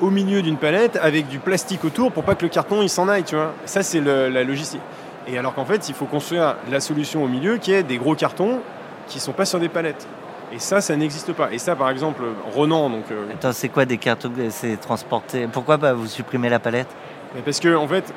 au 0.00 0.10
milieu 0.10 0.42
d'une 0.42 0.56
palette 0.56 0.98
avec 1.02 1.28
du 1.28 1.38
plastique 1.38 1.84
autour 1.84 2.12
pour 2.12 2.24
pas 2.24 2.34
que 2.34 2.44
le 2.44 2.48
carton 2.48 2.82
il 2.82 2.88
s'en 2.88 3.08
aille, 3.08 3.24
tu 3.24 3.34
vois. 3.34 3.52
Ça 3.64 3.82
c'est 3.82 4.00
la 4.00 4.44
logistique. 4.44 4.80
Et 5.26 5.38
alors 5.38 5.54
qu'en 5.54 5.64
fait, 5.64 5.88
il 5.88 5.94
faut 5.94 6.06
construire 6.06 6.56
la 6.70 6.80
solution 6.80 7.22
au 7.22 7.28
milieu 7.28 7.58
qui 7.58 7.72
est 7.72 7.82
des 7.82 7.98
gros 7.98 8.14
cartons 8.14 8.60
qui 9.06 9.20
sont 9.20 9.32
pas 9.32 9.44
sur 9.44 9.58
des 9.58 9.68
palettes. 9.68 10.06
Et 10.52 10.58
ça, 10.58 10.80
ça 10.80 10.96
n'existe 10.96 11.32
pas. 11.32 11.52
Et 11.52 11.58
ça, 11.58 11.76
par 11.76 11.90
exemple, 11.90 12.22
Ronan, 12.52 12.90
donc 12.90 13.04
euh, 13.12 13.26
Attends, 13.32 13.52
c'est 13.52 13.68
quoi 13.68 13.84
des 13.84 13.98
cartons 13.98 14.32
C'est 14.50 14.80
transporté? 14.80 15.46
Pourquoi 15.46 15.76
bah, 15.76 15.92
vous 15.92 16.06
supprimez 16.06 16.48
la 16.48 16.58
palette? 16.58 16.88
Mais 17.34 17.42
parce 17.42 17.60
que 17.60 17.74
en 17.74 17.86
fait, 17.86 18.12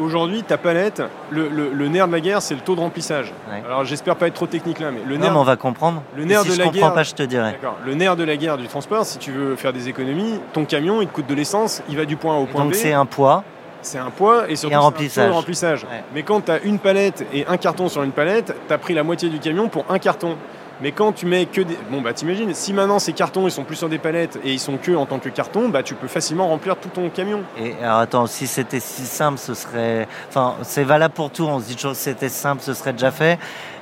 aujourd'hui, 0.00 0.42
ta 0.42 0.56
palette, 0.58 1.02
le, 1.30 1.48
le- 1.48 1.70
le 1.70 1.88
nerf 1.88 2.06
de 2.08 2.12
la 2.12 2.20
guerre, 2.20 2.42
c'est 2.42 2.54
le 2.54 2.60
taux 2.60 2.74
de 2.74 2.80
remplissage. 2.80 3.32
Ouais. 3.50 3.62
Alors, 3.66 3.84
j'espère 3.84 4.16
pas 4.16 4.26
être 4.28 4.34
trop 4.34 4.46
technique 4.46 4.80
là, 4.80 4.90
mais 4.90 5.00
le 5.06 5.16
Non, 5.16 5.22
nerf, 5.22 5.32
mais 5.32 5.38
on 5.38 5.44
va 5.44 5.56
comprendre. 5.56 6.02
le 6.16 6.24
nerf 6.24 6.42
si 6.42 6.48
de 6.48 6.52
je 6.54 6.58
la 6.58 6.64
comprends 6.64 6.80
guerre- 6.80 6.94
pas, 6.94 7.02
je 7.02 7.14
te 7.14 7.22
dirai. 7.22 7.58
Le 7.84 7.94
nerf 7.94 8.16
de 8.16 8.24
la 8.24 8.36
guerre 8.36 8.56
du 8.56 8.66
transport, 8.68 9.04
si 9.04 9.18
tu 9.18 9.30
veux 9.32 9.56
faire 9.56 9.72
des 9.72 9.88
économies, 9.88 10.40
ton 10.52 10.64
camion, 10.64 11.00
il 11.02 11.08
te 11.08 11.12
coûte 11.12 11.26
de 11.26 11.34
l'essence, 11.34 11.82
il 11.88 11.96
va 11.96 12.04
du 12.04 12.16
point 12.16 12.34
A 12.36 12.38
au 12.38 12.46
point 12.46 12.62
Donc 12.64 12.72
B. 12.72 12.74
c'est 12.74 12.92
un 12.92 13.06
poids. 13.06 13.44
C'est 13.84 13.98
un 13.98 14.10
poids 14.10 14.48
et 14.48 14.54
surtout 14.54 14.76
un 14.76 14.78
remplissage. 14.78 15.24
taux 15.26 15.30
de 15.32 15.36
remplissage. 15.36 15.82
Ouais. 15.84 16.04
Mais 16.14 16.22
quand 16.22 16.40
tu 16.44 16.52
as 16.52 16.60
une 16.62 16.78
palette 16.78 17.26
et 17.34 17.44
un 17.48 17.56
carton 17.56 17.88
sur 17.88 18.02
une 18.04 18.12
palette, 18.12 18.54
tu 18.68 18.72
as 18.72 18.78
pris 18.78 18.94
la 18.94 19.02
moitié 19.02 19.28
du 19.28 19.38
camion 19.40 19.68
pour 19.68 19.84
un 19.88 19.98
carton. 19.98 20.36
Mais 20.82 20.90
quand 20.92 21.12
tu 21.12 21.26
mets 21.26 21.46
que 21.46 21.60
des. 21.60 21.78
Bon, 21.90 22.00
bah 22.00 22.12
t'imagines, 22.12 22.52
si 22.54 22.72
maintenant 22.72 22.98
ces 22.98 23.12
cartons 23.12 23.46
ils 23.46 23.52
sont 23.52 23.62
plus 23.62 23.76
sur 23.76 23.88
des 23.88 23.98
palettes 23.98 24.38
et 24.44 24.52
ils 24.52 24.58
sont 24.58 24.76
que 24.78 24.90
en 24.92 25.06
tant 25.06 25.18
que 25.20 25.28
carton, 25.28 25.68
bah 25.68 25.82
tu 25.84 25.94
peux 25.94 26.08
facilement 26.08 26.48
remplir 26.48 26.76
tout 26.76 26.88
ton 26.88 27.08
camion. 27.08 27.42
Et 27.58 27.74
alors 27.82 27.98
attends, 28.00 28.26
si 28.26 28.46
c'était 28.48 28.80
si 28.80 29.02
simple, 29.06 29.38
ce 29.38 29.54
serait. 29.54 30.08
Enfin, 30.28 30.56
c'est 30.62 30.82
valable 30.84 31.14
pour 31.14 31.30
tout. 31.30 31.44
On 31.44 31.60
se 31.60 31.66
dit 31.66 31.76
toujours 31.76 31.92
que 31.92 31.96
c'était 31.98 32.28
simple, 32.28 32.62
ce 32.62 32.74
serait 32.74 32.92
déjà 32.92 33.12
fait. 33.12 33.38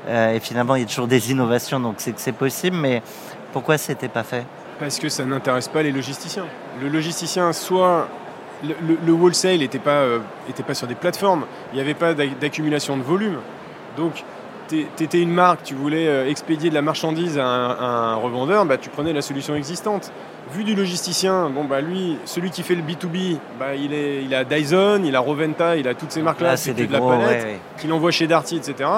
Euh, 0.09 0.34
et 0.34 0.40
finalement, 0.40 0.76
il 0.76 0.82
y 0.82 0.84
a 0.84 0.88
toujours 0.88 1.09
des 1.09 1.30
innovations, 1.30 1.80
donc 1.80 1.94
c'est 1.98 2.12
que 2.12 2.20
c'est 2.20 2.32
possible. 2.32 2.76
Mais 2.76 3.03
pourquoi 3.53 3.78
c'était 3.78 4.09
pas 4.09 4.22
fait? 4.22 4.44
Parce 4.78 4.98
que 4.98 5.09
ça 5.09 5.24
n'intéresse 5.24 5.68
pas 5.68 5.82
les 5.82 5.92
logisticiens. 5.92 6.46
Le 6.82 6.88
logisticien, 6.88 7.53
soit. 7.53 8.09
Le, 8.62 8.74
le- 8.86 8.98
le 9.07 9.12
wholesale 9.14 9.61
n'était 9.61 9.78
pas, 9.78 10.03
euh, 10.03 10.18
était 10.46 10.62
pas 10.62 10.74
sur 10.74 10.86
des 10.86 10.94
plateformes, 10.94 11.46
il 11.72 11.76
n'y 11.76 11.80
avait 11.80 11.94
pas 11.94 12.12
d'ac- 12.12 12.38
d'accumulation 12.38 12.98
de 12.98 13.03
volume. 13.03 13.38
Donc, 13.96 14.22
tu 14.96 15.04
étais 15.04 15.20
une 15.20 15.32
marque, 15.32 15.62
tu 15.64 15.74
voulais 15.74 16.06
euh, 16.08 16.28
expédier 16.28 16.70
de 16.70 16.74
la 16.74 16.82
marchandise 16.82 17.38
à 17.38 17.44
un, 17.44 17.70
à 17.70 17.84
un 17.84 18.14
revendeur, 18.16 18.64
bah, 18.64 18.76
tu 18.78 18.88
prenais 18.90 19.12
la 19.12 19.22
solution 19.22 19.54
existante. 19.54 20.12
Vu 20.52 20.64
du 20.64 20.74
logisticien, 20.74 21.48
bon, 21.48 21.62
bah, 21.64 21.80
lui, 21.80 22.16
celui 22.24 22.50
qui 22.50 22.64
fait 22.64 22.74
le 22.74 22.82
B2B, 22.82 23.36
bah, 23.60 23.76
il, 23.76 23.92
est, 23.92 24.24
il 24.24 24.34
a 24.34 24.42
Dyson, 24.42 25.02
il 25.04 25.14
a 25.14 25.20
Roventa, 25.20 25.76
il 25.76 25.86
a 25.86 25.94
toutes 25.94 26.10
ces 26.10 26.22
marques-là, 26.22 26.48
Là, 26.52 26.56
c'est 26.56 26.74
de 26.74 26.92
la 26.92 26.98
gros. 26.98 27.10
palette 27.10 27.28
ouais, 27.44 27.50
ouais. 27.50 27.58
qu'il 27.78 27.92
envoie 27.92 28.10
chez 28.10 28.26
Darty, 28.26 28.56
etc. 28.56 28.88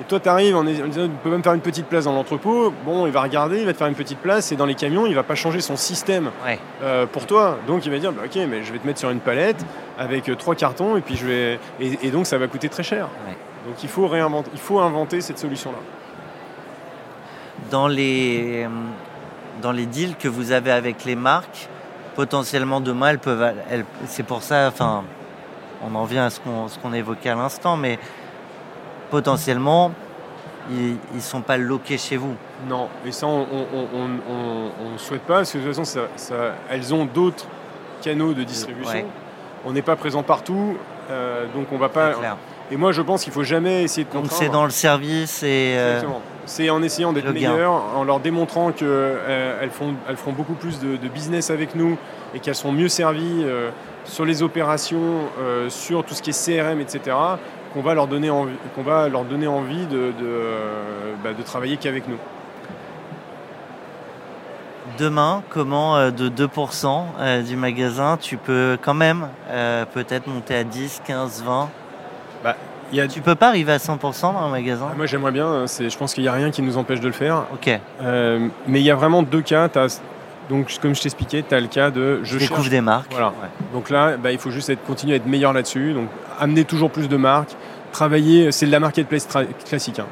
Et 0.00 0.04
toi, 0.04 0.20
tu 0.20 0.28
arrives 0.30 0.56
en, 0.56 0.64
disant, 0.64 0.84
tu 0.86 1.10
peux 1.22 1.28
même 1.28 1.42
faire 1.42 1.52
une 1.52 1.60
petite 1.60 1.84
place 1.86 2.04
dans 2.04 2.14
l'entrepôt. 2.14 2.72
Bon, 2.86 3.04
il 3.06 3.12
va 3.12 3.20
regarder, 3.20 3.58
il 3.60 3.66
va 3.66 3.72
te 3.74 3.78
faire 3.78 3.88
une 3.88 3.94
petite 3.94 4.20
place, 4.20 4.52
et 4.52 4.56
dans 4.56 4.64
les 4.64 4.74
camions, 4.74 5.04
il 5.04 5.14
va 5.14 5.22
pas 5.22 5.34
changer 5.34 5.60
son 5.60 5.76
système 5.76 6.30
Ouais. 6.46 6.58
euh, 6.82 7.04
pour 7.04 7.26
toi. 7.26 7.58
Donc, 7.66 7.84
il 7.84 7.92
va 7.92 7.98
dire, 7.98 8.12
bah, 8.12 8.22
ok, 8.24 8.40
mais 8.48 8.62
je 8.62 8.72
vais 8.72 8.78
te 8.78 8.86
mettre 8.86 9.00
sur 9.00 9.10
une 9.10 9.20
palette 9.20 9.62
avec 9.98 10.30
euh, 10.30 10.34
trois 10.34 10.54
cartons, 10.54 10.96
et 10.96 11.02
puis 11.02 11.16
je 11.16 11.26
vais, 11.26 11.58
et, 11.78 11.98
et 12.06 12.10
donc 12.10 12.26
ça 12.26 12.38
va 12.38 12.46
coûter 12.46 12.70
très 12.70 12.82
cher. 12.84 13.08
Donc, 13.66 13.82
il 13.82 13.88
faut 13.88 14.08
réinventer, 14.08 14.50
il 14.52 14.58
faut 14.60 14.80
inventer 14.80 15.20
cette 15.20 15.38
solution-là. 15.38 15.78
Dans 17.70 17.86
les, 17.88 18.64
euh, 18.64 18.68
dans 19.60 19.72
les 19.72 19.86
deals 19.86 20.16
que 20.16 20.28
vous 20.28 20.52
avez 20.52 20.72
avec 20.72 21.04
les 21.04 21.14
marques, 21.16 21.68
potentiellement 22.16 22.80
demain, 22.80 23.08
elles 23.10 23.18
peuvent. 23.18 23.54
elles- 23.70 23.84
c'est 24.06 24.24
pour 24.24 24.42
ça, 24.42 24.68
enfin, 24.68 25.04
on 25.88 25.94
en 25.94 26.04
vient 26.04 26.26
à 26.26 26.30
ce 26.30 26.40
qu'on 26.40 26.68
ce 26.68 26.78
qu'on 26.78 26.92
évoquait 26.92 27.30
à 27.30 27.34
l'instant, 27.34 27.76
mais 27.76 27.98
potentiellement, 29.10 29.92
ils 30.70 30.96
ne 31.14 31.20
sont 31.20 31.40
pas 31.40 31.56
loqués 31.56 31.98
chez 31.98 32.16
vous. 32.16 32.34
Non, 32.68 32.88
et 33.06 33.12
ça, 33.12 33.26
on 33.26 33.46
ne 34.92 34.98
souhaite 34.98 35.22
pas, 35.22 35.36
parce 35.36 35.52
que 35.52 35.58
de 35.58 35.62
toute 35.64 35.72
façon, 35.74 35.84
ça- 35.84 36.08
ça- 36.16 36.54
elles 36.70 36.92
ont 36.94 37.04
d'autres 37.04 37.46
canaux 38.02 38.32
de 38.34 38.42
distribution. 38.44 38.92
Ouais. 38.92 39.06
On 39.64 39.72
n'est 39.72 39.82
pas 39.82 39.96
présent 39.96 40.22
partout, 40.22 40.76
euh, 41.10 41.46
donc 41.54 41.66
on 41.72 41.78
va 41.78 41.88
pas. 41.88 42.12
Et 42.72 42.76
moi, 42.76 42.90
je 42.92 43.02
pense 43.02 43.22
qu'il 43.22 43.32
faut 43.34 43.42
jamais 43.42 43.82
essayer 43.82 44.04
de 44.04 44.10
Donc 44.12 44.22
contraindre. 44.22 44.42
c'est 44.42 44.48
dans 44.48 44.64
le 44.64 44.70
service 44.70 45.42
et. 45.42 45.74
euh, 45.76 45.94
Exactement. 45.96 46.20
C'est 46.46 46.70
en 46.70 46.82
essayant 46.82 47.12
d'être 47.12 47.30
meilleur, 47.32 47.70
en 47.94 48.02
leur 48.02 48.18
démontrant 48.18 48.72
qu'elles 48.72 49.70
font, 49.70 49.94
elles 50.08 50.16
feront 50.16 50.32
beaucoup 50.32 50.54
plus 50.54 50.80
de, 50.80 50.96
de 50.96 51.08
business 51.08 51.50
avec 51.50 51.76
nous 51.76 51.96
et 52.34 52.40
qu'elles 52.40 52.56
seront 52.56 52.72
mieux 52.72 52.88
servies 52.88 53.42
euh, 53.44 53.70
sur 54.04 54.24
les 54.24 54.42
opérations, 54.42 55.28
euh, 55.38 55.68
sur 55.70 56.02
tout 56.04 56.14
ce 56.14 56.22
qui 56.22 56.30
est 56.30 56.32
CRM, 56.60 56.80
etc., 56.80 57.14
qu'on 57.72 57.82
va 57.82 57.94
leur 57.94 58.08
donner 58.08 58.28
envie, 58.30 58.54
qu'on 58.74 58.82
va 58.82 59.08
leur 59.08 59.24
donner 59.24 59.46
envie 59.46 59.86
de, 59.86 59.96
de, 59.96 60.12
euh, 60.22 61.14
bah, 61.22 61.32
de 61.32 61.42
travailler 61.44 61.76
qu'avec 61.76 62.08
nous. 62.08 62.18
Demain, 64.98 65.42
comment 65.48 65.96
euh, 65.96 66.10
de 66.10 66.28
2% 66.28 67.04
euh, 67.20 67.42
du 67.42 67.56
magasin, 67.56 68.16
tu 68.20 68.36
peux 68.36 68.76
quand 68.82 68.94
même 68.94 69.28
euh, 69.48 69.84
peut-être 69.86 70.26
monter 70.26 70.56
à 70.56 70.64
10, 70.64 71.02
15, 71.06 71.44
20 71.44 71.68
Il 71.70 71.81
y 72.92 73.00
a, 73.00 73.08
Tu 73.08 73.20
peux 73.20 73.34
pas 73.34 73.48
arriver 73.48 73.72
à 73.72 73.78
100% 73.78 74.32
dans 74.32 74.38
un 74.38 74.48
magasin 74.50 74.88
Ah, 74.90 74.94
moi, 74.96 75.06
j'aimerais 75.06 75.32
bien. 75.32 75.46
hein, 75.46 75.64
Je 75.66 75.96
pense 75.96 76.14
qu'il 76.14 76.22
n'y 76.22 76.28
a 76.28 76.32
rien 76.32 76.50
qui 76.50 76.62
nous 76.62 76.76
empêche 76.78 77.00
de 77.00 77.06
le 77.06 77.12
faire. 77.12 77.44
Ok, 77.52 77.70
Euh, 78.02 78.48
mais 78.66 78.80
il 78.80 78.84
y 78.86 78.90
a 78.90 78.94
vraiment 78.94 79.22
deux 79.22 79.42
cas. 79.42 79.68
Donc, 80.50 80.76
comme 80.82 80.94
je 80.94 81.00
t'expliquais, 81.02 81.44
tu 81.48 81.54
as 81.54 81.60
le 81.60 81.68
cas 81.68 81.90
de 81.90 82.20
je 82.24 82.32
je 82.34 82.38
découvre 82.38 82.58
cherche 82.60 82.70
des 82.70 82.80
marques. 82.80 83.10
Voilà. 83.12 83.28
Ouais. 83.28 83.48
Donc 83.72 83.90
là, 83.90 84.16
bah, 84.16 84.32
il 84.32 84.38
faut 84.38 84.50
juste 84.50 84.68
être, 84.70 84.82
continuer 84.84 85.14
à 85.14 85.16
être 85.16 85.26
meilleur 85.26 85.52
là-dessus. 85.52 85.92
Donc 85.94 86.08
amener 86.40 86.64
toujours 86.64 86.90
plus 86.90 87.08
de 87.08 87.16
marques, 87.16 87.54
travailler, 87.92 88.50
c'est 88.52 88.66
de 88.66 88.72
la 88.72 88.80
marketplace 88.80 89.28
classique. 89.64 90.00
hein. 90.00 90.06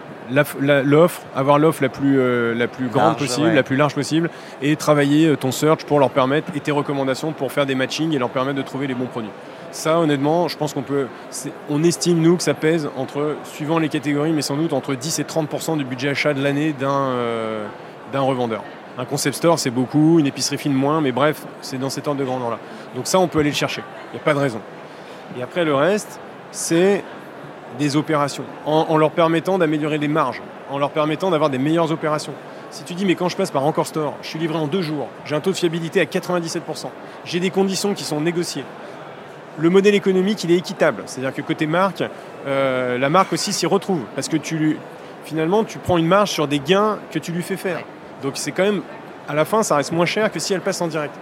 L'offre, 0.84 1.22
avoir 1.34 1.58
l'offre 1.58 1.82
la 1.82 1.88
plus, 1.88 2.20
euh, 2.20 2.54
la 2.54 2.68
plus 2.68 2.86
grande 2.86 3.14
Large, 3.14 3.18
possible, 3.18 3.46
ouais. 3.48 3.54
la 3.54 3.62
plus 3.64 3.74
large 3.76 3.94
possible, 3.96 4.30
et 4.62 4.76
travailler 4.76 5.26
euh, 5.26 5.36
ton 5.36 5.50
search 5.50 5.84
pour 5.84 5.98
leur 5.98 6.10
permettre, 6.10 6.52
et 6.54 6.60
tes 6.60 6.70
recommandations 6.70 7.32
pour 7.32 7.50
faire 7.50 7.66
des 7.66 7.74
matchings 7.74 8.14
et 8.14 8.18
leur 8.18 8.30
permettre 8.30 8.56
de 8.56 8.62
trouver 8.62 8.86
les 8.86 8.94
bons 8.94 9.06
produits. 9.06 9.30
Ça, 9.72 9.98
honnêtement, 9.98 10.48
je 10.48 10.56
pense 10.56 10.74
qu'on 10.74 10.82
peut. 10.82 11.06
On 11.68 11.82
estime, 11.84 12.20
nous, 12.20 12.36
que 12.36 12.42
ça 12.42 12.54
pèse 12.54 12.88
entre, 12.96 13.36
suivant 13.44 13.78
les 13.78 13.88
catégories, 13.88 14.32
mais 14.32 14.42
sans 14.42 14.56
doute 14.56 14.72
entre 14.72 14.94
10 14.94 15.20
et 15.20 15.24
30% 15.24 15.76
du 15.76 15.84
budget 15.84 16.08
achat 16.08 16.34
de 16.34 16.42
l'année 16.42 16.72
d'un 16.72 16.90
euh, 16.90 17.66
d'un 18.12 18.20
revendeur. 18.20 18.64
Un 18.98 19.04
concept 19.04 19.36
store, 19.36 19.58
c'est 19.58 19.70
beaucoup, 19.70 20.18
une 20.18 20.26
épicerie 20.26 20.58
fine 20.58 20.74
moins, 20.74 21.00
mais 21.00 21.12
bref, 21.12 21.46
c'est 21.62 21.78
dans 21.78 21.90
cet 21.90 22.08
ordre 22.08 22.20
de 22.20 22.24
grandeur-là. 22.24 22.58
Donc 22.96 23.06
ça, 23.06 23.20
on 23.20 23.28
peut 23.28 23.38
aller 23.38 23.50
le 23.50 23.54
chercher. 23.54 23.82
Il 24.12 24.16
n'y 24.16 24.20
a 24.20 24.24
pas 24.24 24.34
de 24.34 24.40
raison. 24.40 24.60
Et 25.38 25.42
après, 25.42 25.64
le 25.64 25.74
reste, 25.74 26.20
c'est 26.50 27.04
des 27.78 27.96
opérations, 27.96 28.44
en, 28.66 28.86
en 28.88 28.96
leur 28.96 29.12
permettant 29.12 29.56
d'améliorer 29.56 29.98
les 29.98 30.08
marges, 30.08 30.42
en 30.70 30.78
leur 30.78 30.90
permettant 30.90 31.30
d'avoir 31.30 31.50
des 31.50 31.58
meilleures 31.58 31.92
opérations. 31.92 32.34
Si 32.70 32.84
tu 32.84 32.94
dis, 32.94 33.04
mais 33.04 33.14
quand 33.14 33.28
je 33.28 33.36
passe 33.36 33.50
par 33.50 33.64
Encore 33.64 33.86
Store, 33.86 34.14
je 34.22 34.28
suis 34.28 34.38
livré 34.38 34.58
en 34.58 34.66
deux 34.66 34.82
jours, 34.82 35.08
j'ai 35.24 35.34
un 35.34 35.40
taux 35.40 35.50
de 35.50 35.56
fiabilité 35.56 36.00
à 36.00 36.04
97%, 36.04 36.86
j'ai 37.24 37.40
des 37.40 37.50
conditions 37.50 37.94
qui 37.94 38.04
sont 38.04 38.20
négociées. 38.20 38.64
Le 39.60 39.68
modèle 39.68 39.94
économique, 39.94 40.42
il 40.44 40.52
est 40.52 40.56
équitable. 40.56 41.02
C'est-à-dire 41.04 41.34
que 41.34 41.42
côté 41.42 41.66
marque, 41.66 42.02
euh, 42.46 42.96
la 42.96 43.10
marque 43.10 43.34
aussi 43.34 43.52
s'y 43.52 43.66
retrouve. 43.66 44.00
Parce 44.14 44.28
que 44.28 44.38
tu, 44.38 44.78
finalement, 45.24 45.64
tu 45.64 45.78
prends 45.78 45.98
une 45.98 46.06
marge 46.06 46.30
sur 46.30 46.48
des 46.48 46.60
gains 46.60 46.98
que 47.10 47.18
tu 47.18 47.30
lui 47.30 47.42
fais 47.42 47.58
faire. 47.58 47.82
Donc 48.22 48.32
c'est 48.36 48.52
quand 48.52 48.62
même, 48.62 48.80
à 49.28 49.34
la 49.34 49.44
fin, 49.44 49.62
ça 49.62 49.76
reste 49.76 49.92
moins 49.92 50.06
cher 50.06 50.32
que 50.32 50.38
si 50.38 50.54
elle 50.54 50.62
passe 50.62 50.80
en 50.80 50.86
direct. 50.86 51.14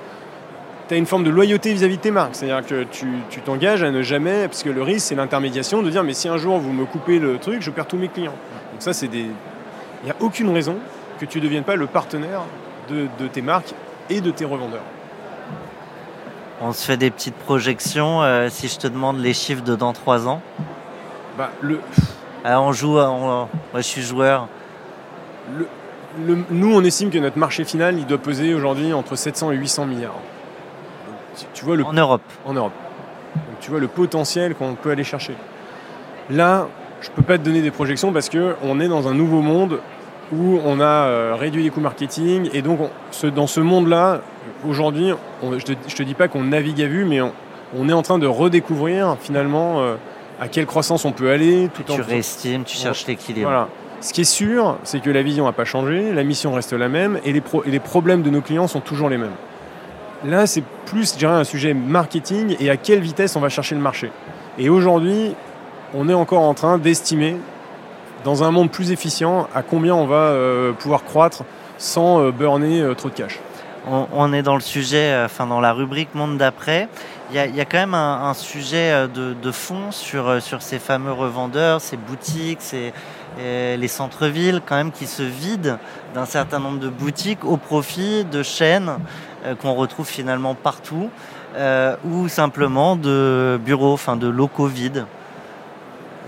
Tu 0.86 0.94
as 0.94 0.96
une 0.96 1.06
forme 1.06 1.24
de 1.24 1.30
loyauté 1.30 1.72
vis-à-vis 1.72 1.96
de 1.96 2.02
tes 2.02 2.12
marques. 2.12 2.36
C'est-à-dire 2.36 2.64
que 2.64 2.84
tu 2.84 3.40
t'engages 3.44 3.82
à 3.82 3.90
ne 3.90 4.02
jamais, 4.02 4.46
parce 4.46 4.62
que 4.62 4.70
le 4.70 4.82
risque, 4.82 5.08
c'est 5.08 5.16
l'intermédiation, 5.16 5.82
de 5.82 5.90
dire, 5.90 6.04
mais 6.04 6.14
si 6.14 6.28
un 6.28 6.36
jour 6.36 6.58
vous 6.58 6.72
me 6.72 6.84
coupez 6.84 7.18
le 7.18 7.38
truc, 7.38 7.60
je 7.60 7.70
perds 7.72 7.88
tous 7.88 7.98
mes 7.98 8.08
clients. 8.08 8.36
Donc 8.72 8.80
ça, 8.80 8.92
c'est 8.92 9.08
des... 9.08 9.26
Il 10.02 10.04
n'y 10.04 10.10
a 10.12 10.16
aucune 10.20 10.50
raison 10.50 10.76
que 11.18 11.26
tu 11.26 11.38
ne 11.38 11.42
deviennes 11.42 11.64
pas 11.64 11.74
le 11.74 11.88
partenaire 11.88 12.42
de 12.88 13.26
tes 13.26 13.42
marques 13.42 13.74
et 14.08 14.20
de 14.20 14.30
tes 14.30 14.44
revendeurs. 14.44 14.84
On 16.60 16.72
se 16.72 16.84
fait 16.84 16.96
des 16.96 17.10
petites 17.10 17.36
projections. 17.36 18.22
euh, 18.22 18.48
si 18.50 18.68
je 18.68 18.78
te 18.78 18.86
demande 18.88 19.18
les 19.20 19.32
chiffres 19.34 19.62
de 19.62 19.76
dans 19.76 19.92
3 19.92 20.26
ans, 20.28 20.40
Bah, 21.36 21.50
le, 21.60 21.80
Ah, 22.44 22.60
on 22.60 22.72
joue. 22.72 22.98
à- 22.98 23.08
on- 23.10 23.20
moi, 23.22 23.48
je 23.76 23.80
suis 23.82 24.02
joueur. 24.02 24.48
le- 25.56 25.68
le- 26.26 26.44
nous, 26.50 26.74
on 26.74 26.82
estime 26.82 27.10
que 27.10 27.18
notre 27.18 27.38
marché 27.38 27.64
final, 27.64 27.96
il 27.96 28.06
doit 28.06 28.18
peser 28.18 28.54
aujourd'hui 28.54 28.92
entre 28.92 29.14
700 29.14 29.52
et 29.52 29.56
800 29.56 29.86
milliards. 29.86 30.12
Donc, 30.14 31.16
tu- 31.36 31.44
tu 31.54 31.64
vois 31.64 31.76
le 31.76 31.84
En 31.84 31.92
Europe. 31.92 32.22
en 32.44 32.52
Europe. 32.54 32.72
Donc 33.36 33.60
tu 33.60 33.70
vois 33.70 33.78
le 33.78 33.86
potentiel 33.88 34.54
qu'on 34.56 34.74
peut 34.74 34.90
aller 34.90 35.04
chercher. 35.04 35.34
Là, 36.28 36.66
je 37.00 37.08
ne 37.10 37.14
peux 37.14 37.22
pas 37.22 37.38
te 37.38 37.44
donner 37.44 37.62
des 37.62 37.70
projections 37.70 38.12
parce 38.12 38.28
qu'on 38.28 38.80
est 38.80 38.88
dans 38.88 39.06
un 39.06 39.14
nouveau 39.14 39.40
monde 39.42 39.78
où 40.32 40.60
on 40.64 40.80
a 40.80 40.84
euh, 40.84 41.34
réduit 41.38 41.62
les 41.62 41.70
coûts 41.70 41.80
marketing. 41.80 42.50
Et 42.52 42.62
donc, 42.62 42.80
dans 43.34 43.46
ce 43.46 43.60
monde-là, 43.60 44.20
aujourd'hui, 44.66 45.12
je 45.42 45.46
ne 45.46 45.74
te, 45.74 46.02
dis 46.02 46.14
pas 46.14 46.28
qu'on 46.28 46.44
navigue 46.44 46.82
à 46.82 46.86
vue, 46.86 47.04
mais 47.04 47.20
on, 47.20 47.88
est 47.88 47.92
en 47.92 48.02
train 48.02 48.18
de 48.18 48.26
redécouvrir 48.26 49.16
finalement 49.20 49.80
euh, 49.80 49.96
à 50.40 50.48
quelle 50.48 50.66
croissance 50.66 51.04
on 51.04 51.12
peut 51.12 51.30
aller. 51.30 51.70
Tout 51.74 51.82
tu 51.92 52.00
réestimes, 52.00 52.64
tu 52.64 52.76
cherches 52.76 53.06
l'équilibre. 53.06 53.48
Voilà. 53.48 53.68
Ce 54.00 54.12
qui 54.12 54.20
est 54.20 54.24
sûr, 54.24 54.78
c'est 54.84 55.00
que 55.00 55.10
la 55.10 55.22
vision 55.22 55.44
n'a 55.46 55.52
pas 55.52 55.64
changé, 55.64 56.12
la 56.12 56.22
mission 56.22 56.52
reste 56.52 56.72
la 56.72 56.88
même 56.88 57.18
et 57.24 57.32
les, 57.32 57.42
et 57.64 57.70
les 57.70 57.80
problèmes 57.80 58.22
de 58.22 58.30
nos 58.30 58.40
clients 58.40 58.68
sont 58.68 58.80
toujours 58.80 59.08
les 59.08 59.18
mêmes. 59.18 59.34
Là, 60.24 60.46
c'est 60.46 60.62
plus, 60.86 61.14
je 61.14 61.18
dirais, 61.18 61.34
un 61.34 61.44
sujet 61.44 61.74
marketing 61.74 62.56
et 62.60 62.70
à 62.70 62.76
quelle 62.76 63.00
vitesse 63.00 63.34
on 63.34 63.40
va 63.40 63.48
chercher 63.48 63.74
le 63.74 63.80
marché. 63.80 64.10
Et 64.56 64.68
aujourd'hui, 64.68 65.34
on 65.94 66.08
est 66.08 66.14
encore 66.14 66.42
en 66.42 66.54
train 66.54 66.78
d'estimer, 66.78 67.36
dans 68.24 68.44
un 68.44 68.50
monde 68.50 68.70
plus 68.70 68.90
efficient, 68.90 69.48
à 69.54 69.62
combien 69.62 69.94
on 69.94 70.06
va 70.06 70.16
euh, 70.16 70.72
pouvoir 70.72 71.04
croître 71.04 71.44
sans 71.76 72.20
euh, 72.20 72.30
burner 72.30 72.80
euh, 72.80 72.94
trop 72.94 73.08
de 73.08 73.14
cash. 73.14 73.40
On, 73.90 74.34
est 74.34 74.42
dans 74.42 74.54
le 74.54 74.60
sujet, 74.60 75.18
enfin 75.24 75.46
dans 75.46 75.60
la 75.60 75.72
rubrique 75.72 76.14
monde 76.14 76.36
d'après. 76.36 76.88
Il 77.30 77.36
y, 77.36 77.60
a, 77.60 77.64
quand 77.64 77.78
même 77.78 77.94
un, 77.94 78.34
sujet 78.34 79.08
de, 79.08 79.50
fond 79.50 79.92
sur, 79.92 80.42
sur 80.42 80.60
ces 80.60 80.78
fameux 80.78 81.12
revendeurs, 81.12 81.80
ces 81.80 81.96
boutiques, 81.96 82.60
les 83.38 83.88
centres-villes 83.88 84.60
quand 84.66 84.76
même 84.76 84.92
qui 84.92 85.06
se 85.06 85.22
vident 85.22 85.78
d'un 86.14 86.26
certain 86.26 86.58
nombre 86.58 86.80
de 86.80 86.90
boutiques 86.90 87.46
au 87.46 87.56
profit 87.56 88.26
de 88.26 88.42
chaînes 88.42 88.98
qu'on 89.62 89.72
retrouve 89.72 90.06
finalement 90.06 90.54
partout. 90.54 91.08
ou 92.04 92.28
simplement 92.28 92.94
de 92.94 93.58
bureaux, 93.64 93.94
enfin 93.94 94.16
de 94.16 94.28
locaux 94.28 94.66
vides. 94.66 95.06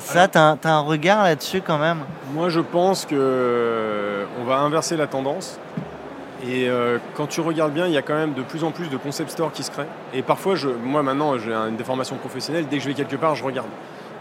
Ça, 0.01 0.29
tu 0.29 0.39
as, 0.39 0.59
un 0.65 0.81
regard 0.81 1.25
là-dessus 1.25 1.61
quand 1.61 1.79
même 1.79 1.99
Moi, 2.33 2.49
je 2.49 2.61
pense 2.61 3.05
qu'on 3.05 3.15
euh, 3.15 4.25
va 4.47 4.59
inverser 4.59 4.97
la 4.97 5.07
tendance. 5.07 5.59
Et 6.47 6.69
euh, 6.69 6.99
quand 7.15 7.27
tu 7.27 7.41
regardes 7.41 7.73
bien, 7.73 7.87
il 7.87 7.93
y 7.93 7.99
a 7.99 8.03
quand 8.03 8.15
même 8.15 8.33
de 8.33 8.43
plus 8.43 8.65
en 8.65 8.71
plus 8.71 8.89
de 8.89 8.97
concept 8.97 9.31
stores 9.31 9.53
qui 9.53 9.63
se 9.63 9.71
créent. 9.71 9.89
Et 10.15 10.23
parfois, 10.23 10.55
je, 10.55 10.69
moi 10.69 11.03
maintenant, 11.03 11.39
j'ai 11.39 11.53
une 11.53 11.77
déformation 11.77 12.17
professionnelle. 12.17 12.67
Dès 12.69 12.79
que 12.79 12.83
je 12.83 12.89
vais 12.89 12.95
quelque 12.95 13.17
part, 13.17 13.35
je 13.35 13.45
regarde. 13.45 13.69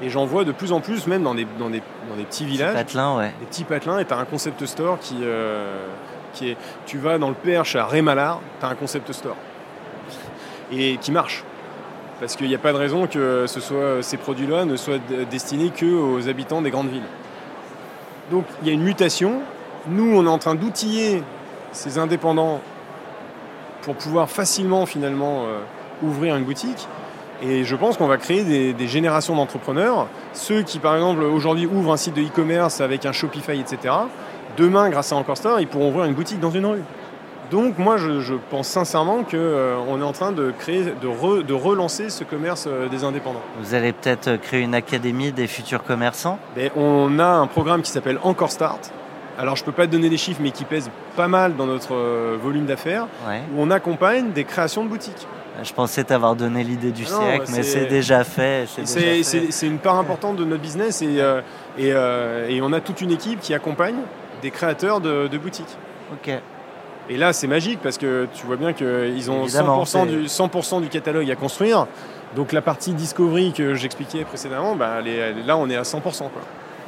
Et 0.01 0.09
j'en 0.09 0.25
vois 0.25 0.43
de 0.43 0.51
plus 0.51 0.71
en 0.71 0.79
plus, 0.79 1.07
même 1.07 1.23
dans 1.23 1.35
des, 1.35 1.45
dans 1.57 1.69
des, 1.69 1.81
dans 2.09 2.15
des 2.15 2.23
petits 2.23 2.45
villages. 2.45 2.71
Des 2.71 2.83
patelins, 2.83 3.17
ouais. 3.17 3.33
Des 3.39 3.45
petits 3.45 3.63
patelins. 3.63 3.99
Et 3.99 4.05
tu 4.05 4.13
as 4.13 4.17
un 4.17 4.25
concept 4.25 4.65
store 4.65 4.99
qui, 4.99 5.17
euh, 5.21 5.87
qui 6.33 6.49
est. 6.49 6.57
Tu 6.85 6.97
vas 6.97 7.17
dans 7.17 7.29
le 7.29 7.35
Perche 7.35 7.75
à 7.75 7.85
Rémalard, 7.85 8.41
tu 8.59 8.65
as 8.65 8.69
un 8.69 8.75
concept 8.75 9.11
store. 9.11 9.35
Et 10.71 10.97
qui 10.97 11.11
marche. 11.11 11.43
Parce 12.19 12.35
qu'il 12.35 12.47
n'y 12.47 12.55
a 12.55 12.59
pas 12.59 12.73
de 12.73 12.77
raison 12.77 13.07
que 13.07 13.45
ce 13.47 14.01
ces 14.01 14.17
produits-là 14.17 14.65
ne 14.65 14.75
soient 14.75 14.99
destinés 15.29 15.69
qu'aux 15.69 16.27
habitants 16.27 16.61
des 16.61 16.69
grandes 16.69 16.89
villes. 16.89 17.07
Donc 18.31 18.45
il 18.61 18.67
y 18.67 18.71
a 18.71 18.73
une 18.73 18.83
mutation. 18.83 19.41
Nous, 19.87 20.15
on 20.15 20.25
est 20.25 20.29
en 20.29 20.37
train 20.37 20.55
d'outiller 20.55 21.23
ces 21.71 21.97
indépendants 21.97 22.59
pour 23.81 23.95
pouvoir 23.95 24.29
facilement 24.29 24.85
finalement 24.85 25.45
euh, 25.45 25.61
ouvrir 26.03 26.35
une 26.35 26.43
boutique. 26.43 26.87
Et 27.41 27.63
je 27.63 27.75
pense 27.75 27.95
qu'on 27.95 28.07
va 28.07 28.17
créer 28.17 28.73
des, 28.73 28.87
générations 28.87 29.35
d'entrepreneurs. 29.35 30.07
Ceux 30.33 30.61
qui, 30.61 30.77
par 30.79 30.95
exemple, 30.95 31.23
aujourd'hui 31.23 31.65
ouvrent 31.65 31.93
un 31.93 31.97
site 31.97 32.13
de 32.13 32.21
e-commerce 32.21 32.81
avec 32.81 33.05
un 33.05 33.13
Shopify, 33.13 33.57
etc. 33.57 33.93
Demain, 34.57 34.89
grâce 34.89 35.13
à 35.13 35.15
Encore 35.15 35.37
Store, 35.37 35.61
ils 35.61 35.67
pourront 35.67 35.89
ouvrir 35.89 36.05
une 36.05 36.13
boutique 36.13 36.41
dans 36.41 36.51
une 36.51 36.65
rue. 36.65 36.83
Donc 37.51 37.79
moi, 37.79 37.97
je, 37.97 38.35
pense 38.49 38.67
sincèrement 38.67 39.23
qu'on 39.23 39.37
euh, 39.37 39.99
est 39.99 40.03
en 40.03 40.11
train 40.11 40.31
de 40.31 40.51
créer, 40.51 40.83
de, 41.01 41.53
relancer 41.53 42.09
ce 42.09 42.23
commerce 42.23 42.65
euh, 42.67 42.87
des 42.87 43.03
indépendants. 43.03 43.41
Vous 43.59 43.73
allez 43.73 43.91
peut-être 43.91 44.27
euh, 44.27 44.37
créer 44.37 44.61
une 44.61 44.75
académie 44.75 45.31
des 45.31 45.47
futurs 45.47 45.83
commerçants? 45.83 46.37
Ben, 46.55 46.69
On 46.75 47.17
a 47.17 47.25
un 47.25 47.47
programme 47.47 47.81
qui 47.81 47.91
s'appelle 47.91 48.19
Encore 48.23 48.51
Start. 48.51 48.91
Alors 49.37 49.55
je 49.55 49.63
ne 49.63 49.65
peux 49.65 49.71
pas 49.71 49.87
te 49.87 49.91
donner 49.91 50.09
les 50.09 50.17
chiffres, 50.17 50.41
mais 50.43 50.51
qui 50.51 50.65
pèse 50.65 50.91
pas 51.15 51.29
mal 51.29 51.55
dans 51.55 51.65
notre 51.65 51.95
volume 52.35 52.65
d'affaires, 52.65 53.07
où 53.55 53.61
on 53.61 53.71
accompagne 53.71 54.31
des 54.31 54.43
créations 54.43 54.83
de 54.83 54.89
boutiques. 54.89 55.27
Je 55.63 55.71
pensais 55.71 56.03
t'avoir 56.03 56.35
donné 56.35 56.61
l'idée 56.61 56.91
du 56.91 57.03
ah 57.05 57.21
siècle, 57.21 57.45
mais 57.53 57.63
c'est 57.63 57.85
déjà 57.85 58.25
fait. 58.25 58.67
C'est 58.83 59.65
une 59.67 59.77
part 59.77 59.97
importante 59.97 60.35
de 60.35 60.43
notre 60.43 60.61
business 60.61 61.01
et, 61.01 61.23
et, 61.77 62.61
on 62.61 62.73
a 62.73 62.81
toute 62.81 62.99
une 62.99 63.11
équipe 63.11 63.39
qui 63.39 63.53
accompagne 63.53 63.99
des 64.41 64.51
créateurs 64.51 64.99
de, 64.99 65.29
de 65.29 65.37
boutiques. 65.37 65.77
Ok. 66.11 66.33
Et 67.09 67.17
là, 67.17 67.33
c'est 67.33 67.47
magique 67.47 67.79
parce 67.81 67.97
que 67.97 68.27
tu 68.33 68.45
vois 68.45 68.55
bien 68.55 68.71
qu'ils 68.71 69.31
ont 69.31 69.45
100%, 69.45 70.07
du, 70.07 70.27
100 70.27 70.81
du 70.81 70.89
catalogue 70.89 71.29
à 71.29 71.35
construire. 71.35 71.87
Donc 72.35 72.51
la 72.51 72.61
partie 72.61 72.93
discovery 72.93 73.51
que 73.51 73.73
j'expliquais 73.73 74.23
précédemment, 74.23 74.75
bah, 74.75 75.01
là, 75.01 75.57
on 75.57 75.67
est 75.69 75.75
à 75.75 75.81
100%. 75.81 76.01
Quoi. 76.01 76.29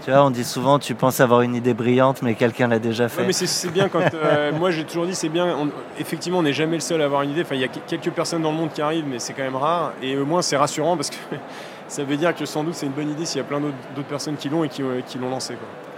Tu 0.06 0.12
vois, 0.12 0.24
on 0.24 0.30
dit 0.30 0.44
souvent, 0.44 0.78
tu 0.78 0.94
penses 0.94 1.20
avoir 1.20 1.42
une 1.42 1.56
idée 1.56 1.74
brillante, 1.74 2.22
mais 2.22 2.36
quelqu'un 2.36 2.68
l'a 2.68 2.78
déjà 2.78 3.10
fait. 3.10 3.26
mais 3.26 3.34
c'est 3.34 3.72
bien 3.72 3.90
quand. 3.90 4.02
Euh, 4.24 4.52
moi, 4.52 4.70
j'ai 4.70 4.84
toujours 4.84 5.06
dit, 5.06 5.16
c'est 5.16 5.30
bien. 5.30 5.68
effectivement, 6.00 6.40
on 6.40 6.44
n'est 6.44 6.54
jamais 6.54 6.76
le 6.76 6.82
seul 6.82 7.02
à 7.02 7.06
avoir 7.06 7.24
une 7.24 7.32
idée. 7.32 7.42
Enfin, 7.42 7.56
il 7.56 7.62
y 7.62 7.64
a 7.64 7.68
quelques 7.68 8.12
personnes 8.12 8.44
dans 8.44 8.52
le 8.52 8.58
monde 8.58 8.72
qui 8.72 8.82
arrivent, 8.82 9.06
mais 9.08 9.18
c'est 9.18 9.34
quand 9.34 9.44
même 9.44 9.56
rare. 9.56 9.94
Et 10.02 10.18
au 10.18 10.26
moins, 10.26 10.44
c'est 10.44 10.58
rassurant 10.58 10.96
parce 10.96 11.10
que 11.10 11.16
ça 11.88 12.04
veut 12.04 12.18
dire 12.18 12.36
que 12.36 12.46
sans 12.46 12.64
doute, 12.64 12.76
c'est 12.76 12.86
une 12.86 12.92
bonne 12.92 13.10
idée 13.10 13.26
s'il 13.26 13.38
y 13.38 13.42
a 13.42 13.48
plein 13.48 13.60
d'autres 13.60 14.08
personnes 14.08 14.36
qui 14.36 14.50
l'ont 14.50 14.64
et 14.64 14.70
qui, 14.70 14.84
qui 15.08 15.18
l'ont 15.18 15.30
lancé. 15.30 15.56
Quoi 15.56 15.91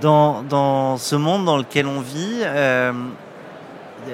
dans, 0.00 0.96
ce 0.96 1.16
monde 1.16 1.44
dans 1.44 1.56
lequel 1.56 1.86
on 1.86 2.00
vit, 2.00 2.40
euh, 2.42 2.92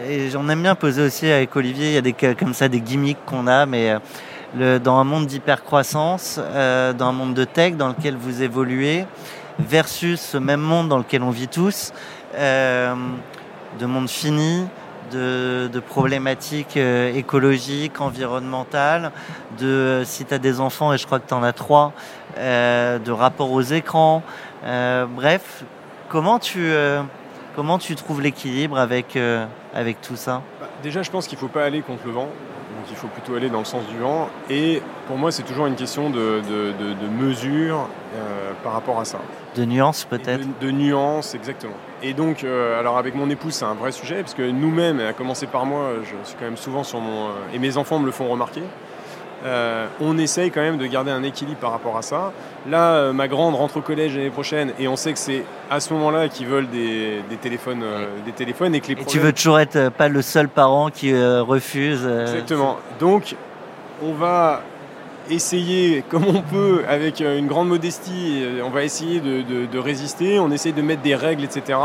et 0.08 0.30
j'en 0.30 0.48
aime 0.48 0.62
bien 0.62 0.74
poser 0.74 1.02
aussi 1.02 1.30
avec 1.30 1.54
Olivier, 1.54 1.88
il 1.88 1.94
y 1.94 1.98
a 1.98 2.02
des 2.02 2.12
comme 2.12 2.54
ça 2.54 2.68
des 2.68 2.80
gimmicks 2.80 3.24
qu'on 3.24 3.46
a, 3.46 3.66
mais 3.66 3.96
euh, 4.58 4.78
dans 4.78 4.96
un 4.96 5.04
monde 5.04 5.26
d'hypercroissance, 5.26 6.40
euh, 6.40 6.92
dans 6.92 7.08
un 7.08 7.12
monde 7.12 7.34
de 7.34 7.44
tech 7.44 7.74
dans 7.74 7.88
lequel 7.88 8.16
vous 8.16 8.42
évoluez, 8.42 9.04
versus 9.58 10.20
ce 10.20 10.38
même 10.38 10.60
monde 10.60 10.88
dans 10.88 10.98
lequel 10.98 11.22
on 11.22 11.30
vit 11.30 11.48
tous, 11.48 11.92
euh, 12.34 12.94
de 13.78 13.86
monde 13.86 14.08
fini, 14.08 14.66
de, 15.12 15.68
problématiques 15.88 16.76
écologiques, 16.76 18.00
environnementales, 18.00 19.12
de 19.58 20.02
si 20.04 20.24
tu 20.24 20.34
as 20.34 20.38
des 20.38 20.58
enfants, 20.58 20.92
et 20.92 20.98
je 20.98 21.06
crois 21.06 21.20
que 21.20 21.28
tu 21.28 21.34
en 21.34 21.42
as 21.42 21.52
trois, 21.52 21.92
de 22.36 23.10
rapport 23.10 23.52
aux 23.52 23.62
écrans. 23.62 24.22
Bref, 24.64 25.64
comment 26.08 26.38
tu, 26.38 26.58
euh, 26.60 27.02
comment 27.54 27.78
tu 27.78 27.94
trouves 27.94 28.22
l'équilibre 28.22 28.78
avec, 28.78 29.16
euh, 29.16 29.46
avec 29.74 30.00
tout 30.00 30.16
ça? 30.16 30.42
Bah, 30.60 30.68
Déjà, 30.82 31.02
je 31.02 31.10
pense 31.10 31.26
qu'il 31.26 31.36
ne 31.36 31.40
faut 31.40 31.48
pas 31.48 31.64
aller 31.64 31.82
contre 31.82 32.06
le 32.06 32.12
vent. 32.12 32.24
Donc, 32.26 32.90
il 32.90 32.96
faut 32.96 33.08
plutôt 33.08 33.34
aller 33.34 33.48
dans 33.48 33.60
le 33.60 33.64
sens 33.64 33.86
du 33.86 33.98
vent. 33.98 34.28
Et 34.50 34.82
pour 35.06 35.16
moi, 35.16 35.32
c'est 35.32 35.42
toujours 35.42 35.66
une 35.66 35.76
question 35.76 36.10
de, 36.10 36.42
de, 36.48 36.72
de, 36.72 37.08
mesure 37.08 37.88
par 38.62 38.72
rapport 38.72 39.00
à 39.00 39.04
ça. 39.04 39.18
De 39.54 39.64
nuances, 39.64 40.04
peut-être? 40.04 40.46
De, 40.60 40.70
nuances, 40.70 41.34
exactement. 41.34 41.76
Et 42.02 42.12
donc, 42.12 42.44
alors 42.44 42.98
avec 42.98 43.14
mon 43.14 43.30
épouse, 43.30 43.54
c'est 43.54 43.64
un 43.64 43.74
vrai 43.74 43.92
sujet, 43.92 44.16
parce 44.16 44.34
que 44.34 44.42
nous-mêmes, 44.42 45.00
à 45.00 45.14
commencer 45.14 45.46
par 45.46 45.64
moi, 45.64 45.92
je 46.02 46.28
suis 46.28 46.36
quand 46.38 46.44
même 46.44 46.58
souvent 46.58 46.84
sur 46.84 47.00
mon. 47.00 47.28
et 47.54 47.58
mes 47.58 47.76
enfants 47.78 47.98
me 47.98 48.06
le 48.06 48.12
font 48.12 48.28
remarquer. 48.28 48.62
Euh, 49.44 49.86
on 50.00 50.16
essaye 50.18 50.50
quand 50.50 50.62
même 50.62 50.78
de 50.78 50.86
garder 50.86 51.10
un 51.10 51.22
équilibre 51.22 51.58
par 51.58 51.70
rapport 51.70 51.96
à 51.96 52.02
ça. 52.02 52.32
Là, 52.68 52.94
euh, 52.94 53.12
ma 53.12 53.28
grande 53.28 53.54
rentre 53.54 53.76
au 53.76 53.80
collège 53.80 54.16
l'année 54.16 54.30
prochaine 54.30 54.72
et 54.78 54.88
on 54.88 54.96
sait 54.96 55.12
que 55.12 55.18
c'est 55.18 55.44
à 55.70 55.78
ce 55.78 55.92
moment-là 55.92 56.28
qu'ils 56.28 56.46
veulent 56.46 56.68
des, 56.68 57.22
téléphones, 57.40 57.82
euh, 57.82 58.06
des 58.24 58.32
téléphones 58.32 58.74
et 58.74 58.80
que 58.80 58.88
les 58.88 58.96
tu 59.04 59.18
veux 59.18 59.32
toujours 59.32 59.60
être 59.60 59.90
pas 59.90 60.08
le 60.08 60.22
seul 60.22 60.48
parent 60.48 60.90
qui 60.90 61.12
refuse. 61.14 62.06
Exactement. 62.06 62.78
Donc, 62.98 63.36
on 64.02 64.12
va 64.12 64.62
essayer 65.28 66.02
comme 66.08 66.24
on 66.26 66.40
peut 66.40 66.84
avec 66.88 67.20
une 67.20 67.46
grande 67.46 67.68
modestie. 67.68 68.42
On 68.64 68.70
va 68.70 68.84
essayer 68.84 69.20
de, 69.20 69.66
de 69.66 69.78
résister. 69.78 70.38
On 70.38 70.50
essaye 70.50 70.72
de 70.72 70.82
mettre 70.82 71.02
des 71.02 71.14
règles, 71.14 71.44
etc. 71.44 71.78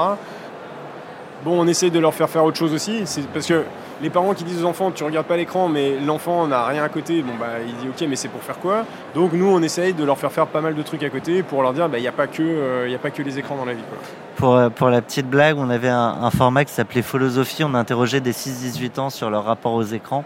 Bon, 1.43 1.59
on 1.59 1.67
essaye 1.67 1.91
de 1.91 1.99
leur 1.99 2.13
faire 2.13 2.29
faire 2.29 2.45
autre 2.45 2.57
chose 2.57 2.73
aussi. 2.73 3.03
Parce 3.33 3.47
que 3.47 3.65
les 4.01 4.09
parents 4.09 4.33
qui 4.33 4.43
disent 4.43 4.63
aux 4.63 4.67
enfants 4.67 4.91
tu 4.91 5.03
regardes 5.03 5.27
pas 5.27 5.37
l'écran 5.37 5.69
mais 5.69 5.99
l'enfant 5.99 6.47
n'a 6.47 6.65
rien 6.65 6.83
à 6.83 6.89
côté, 6.89 7.21
bon 7.21 7.33
bah 7.39 7.59
il 7.65 7.75
dit 7.75 7.87
ok 7.89 8.07
mais 8.09 8.15
c'est 8.15 8.29
pour 8.29 8.41
faire 8.41 8.59
quoi? 8.59 8.85
Donc 9.15 9.33
nous 9.33 9.47
on 9.47 9.61
essaye 9.61 9.93
de 9.93 10.03
leur 10.03 10.17
faire 10.17 10.31
faire 10.31 10.47
pas 10.47 10.61
mal 10.61 10.75
de 10.75 10.81
trucs 10.81 11.03
à 11.03 11.09
côté 11.09 11.43
pour 11.43 11.61
leur 11.61 11.73
dire 11.73 11.89
bah, 11.89 11.97
il 11.97 12.01
n'y 12.01 12.07
a, 12.07 12.11
pas 12.11 12.27
que, 12.27 12.41
euh, 12.41 12.95
a 12.95 12.97
pas 12.97 13.11
que 13.11 13.21
les 13.21 13.39
écrans 13.39 13.55
dans 13.55 13.65
la 13.65 13.73
vie. 13.73 13.83
Pour, 14.35 14.55
euh, 14.55 14.69
pour 14.69 14.89
la 14.89 15.01
petite 15.01 15.27
blague, 15.27 15.57
on 15.57 15.69
avait 15.69 15.89
un, 15.89 16.29
format 16.31 16.65
qui 16.65 16.73
s'appelait 16.73 17.01
Philosophie, 17.01 17.63
on 17.63 17.73
interrogeait 17.75 18.21
des 18.21 18.31
6-18 18.31 18.99
ans 18.99 19.09
sur 19.09 19.29
leur 19.29 19.43
rapport 19.43 19.73
aux 19.73 19.83
écrans 19.83 20.23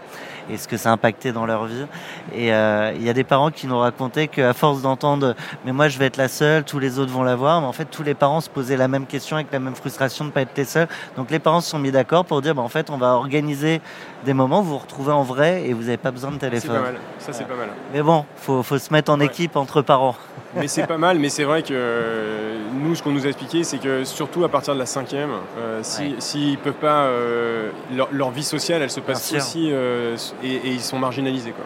et 0.50 0.56
ce 0.56 0.68
que 0.68 0.76
ça 0.76 0.92
impactait 0.92 1.32
dans 1.32 1.46
leur 1.46 1.66
vie. 1.66 1.86
Et 2.34 2.52
euh, 2.52 2.92
il 2.94 3.02
y 3.02 3.08
a 3.08 3.12
des 3.12 3.24
parents 3.24 3.50
qui 3.50 3.66
nous 3.66 3.78
racontaient 3.78 4.28
qu'à 4.28 4.52
force 4.52 4.82
d'entendre 4.82 5.34
mais 5.64 5.72
moi 5.72 5.88
je 5.88 5.98
vais 5.98 6.06
être 6.06 6.16
la 6.16 6.28
seule, 6.28 6.64
tous 6.64 6.78
les 6.78 6.98
autres 6.98 7.12
vont 7.12 7.22
l'avoir, 7.22 7.60
mais 7.60 7.66
en 7.66 7.72
fait 7.72 7.86
tous 7.86 8.02
les 8.02 8.14
parents 8.14 8.40
se 8.40 8.50
posaient 8.50 8.76
la 8.76 8.88
même 8.88 9.06
question 9.06 9.36
avec 9.36 9.52
la 9.52 9.58
même 9.58 9.74
frustration 9.74 10.24
de 10.24 10.30
ne 10.30 10.32
pas 10.34 10.42
être 10.42 10.56
les 10.56 10.64
seuls. 10.64 10.88
Donc 11.16 11.30
les 11.30 11.38
parents 11.38 11.60
se 11.60 11.70
sont 11.70 11.78
mis 11.78 11.90
d'accord 11.90 12.24
pour 12.24 12.42
dire 12.42 12.54
bah, 12.54 12.62
en 12.62 12.68
fait 12.68 12.90
on 12.90 12.96
va 12.96 13.14
organiser 13.14 13.80
des 14.26 14.34
moments 14.34 14.60
où 14.60 14.64
vous 14.64 14.70
vous 14.72 14.78
retrouvez 14.78 15.12
en 15.12 15.22
vrai 15.22 15.62
et 15.66 15.72
vous 15.72 15.84
n'avez 15.84 15.96
pas 15.96 16.10
besoin 16.10 16.32
de 16.32 16.36
téléphone. 16.36 16.70
C'est 16.74 16.82
pas 16.82 16.82
mal, 16.92 16.96
ça 17.18 17.32
c'est 17.32 17.44
pas 17.48 17.54
mal. 17.54 17.68
Mais 17.94 18.02
bon, 18.02 18.26
faut, 18.36 18.62
faut 18.62 18.76
se 18.78 18.92
mettre 18.92 19.10
en 19.10 19.20
équipe 19.20 19.56
entre 19.56 19.80
parents. 19.80 20.16
Mais 20.54 20.68
c'est 20.68 20.86
pas 20.86 20.96
mal, 20.96 21.18
mais 21.18 21.28
c'est 21.28 21.44
vrai 21.44 21.62
que 21.62 22.54
nous, 22.82 22.94
ce 22.94 23.02
qu'on 23.02 23.10
nous 23.10 23.26
a 23.26 23.28
expliqué, 23.28 23.62
c'est 23.62 23.76
que 23.76 24.04
surtout 24.04 24.42
à 24.42 24.48
partir 24.48 24.72
de 24.72 24.78
la 24.78 24.86
cinquième, 24.86 25.28
euh, 25.58 25.80
s'ils 25.82 26.52
ne 26.52 26.56
peuvent 26.56 26.72
pas, 26.72 27.02
euh, 27.04 27.68
leur, 28.10 28.30
vie 28.30 28.42
sociale, 28.42 28.80
elle 28.80 28.90
se 28.90 29.00
passe 29.00 29.34
aussi 29.34 29.68
euh, 29.70 30.16
et, 30.42 30.60
ils 30.64 30.80
sont 30.80 30.98
marginalisés. 30.98 31.50
Quoi. 31.50 31.64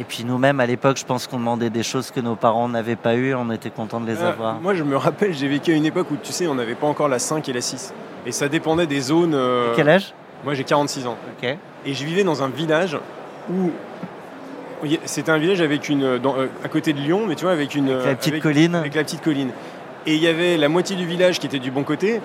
Et 0.00 0.02
puis 0.04 0.24
nous-mêmes, 0.24 0.58
à 0.58 0.66
l'époque, 0.66 0.96
je 0.96 1.04
pense 1.04 1.28
qu'on 1.28 1.38
demandait 1.38 1.70
des 1.70 1.84
choses 1.84 2.10
que 2.10 2.18
nos 2.18 2.34
parents 2.34 2.68
n'avaient 2.68 2.96
pas 2.96 3.14
eues, 3.14 3.32
on 3.34 3.48
était 3.52 3.70
contents 3.70 4.00
de 4.00 4.06
les 4.06 4.20
Euh, 4.20 4.30
avoir. 4.30 4.60
moi, 4.60 4.74
je 4.74 4.82
me 4.82 4.96
rappelle, 4.96 5.32
j'ai 5.32 5.46
vécu 5.46 5.72
à 5.72 5.76
une 5.76 5.86
époque 5.86 6.10
où, 6.10 6.16
tu 6.20 6.32
sais, 6.32 6.48
on 6.48 6.54
n'avait 6.56 6.74
pas 6.74 6.88
encore 6.88 7.08
la 7.08 7.20
5 7.20 7.48
et 7.48 7.52
la 7.52 7.60
6. 7.60 7.94
Et 8.26 8.32
ça 8.32 8.48
dépendait 8.48 8.86
des 8.88 9.00
zones. 9.00 9.34
euh, 9.34 9.72
Quel 9.76 9.88
âge? 9.88 10.12
Moi, 10.44 10.54
j'ai 10.54 10.64
46 10.64 11.06
ans. 11.06 11.16
Ok. 11.40 11.56
Et 11.86 11.94
je 11.94 12.04
vivais 12.04 12.24
dans 12.24 12.42
un 12.42 12.48
village 12.48 12.98
où. 13.50 13.70
C'était 15.06 15.30
un 15.32 15.38
village 15.38 15.60
avec 15.62 15.88
une. 15.88 16.18
dans- 16.18 16.36
euh, 16.36 16.46
à 16.62 16.68
côté 16.68 16.92
de 16.92 17.00
Lyon, 17.00 17.22
mais 17.26 17.34
tu 17.34 17.44
vois, 17.44 17.52
avec 17.52 17.74
une. 17.74 17.88
Avec 17.90 18.04
la 18.06 18.14
petite 18.14 18.32
avec- 18.34 18.42
colline. 18.42 18.74
avec 18.74 18.94
la 18.94 19.04
petite 19.04 19.22
colline. 19.22 19.50
Et 20.06 20.14
il 20.14 20.22
y 20.22 20.28
avait 20.28 20.56
la 20.56 20.68
moitié 20.68 20.94
du 20.96 21.06
village 21.06 21.40
qui 21.40 21.46
était 21.46 21.58
du 21.58 21.70
bon 21.70 21.82
côté, 21.82 22.20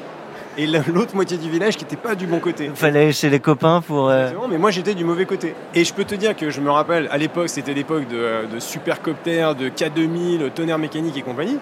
et 0.57 0.67
la- 0.67 0.81
l'autre 0.93 1.15
moitié 1.15 1.37
du 1.37 1.49
village 1.49 1.77
qui 1.77 1.85
n'était 1.85 1.95
pas 1.95 2.13
du 2.13 2.27
bon 2.27 2.39
côté. 2.39 2.65
Il 2.65 2.75
fallait 2.75 3.03
aller 3.03 3.13
chez 3.13 3.29
les 3.29 3.39
copains 3.39 3.81
pour. 3.81 4.09
euh, 4.09 4.29
mais 4.49 4.57
moi 4.57 4.69
j'étais 4.69 4.93
du 4.95 5.05
mauvais 5.05 5.25
côté. 5.25 5.55
Et 5.73 5.85
je 5.85 5.93
peux 5.93 6.03
te 6.03 6.13
dire 6.15 6.35
que 6.35 6.49
je 6.49 6.59
me 6.59 6.69
rappelle, 6.69 7.07
à 7.09 7.17
l'époque, 7.17 7.47
c'était 7.49 7.73
l'époque 7.73 8.07
de, 8.09 8.53
de 8.53 8.59
supercoptères, 8.59 9.55
de 9.55 9.69
K2000, 9.69 10.51
tonnerre 10.51 10.77
mécanique 10.77 11.17
et 11.17 11.21
compagnie. 11.21 11.57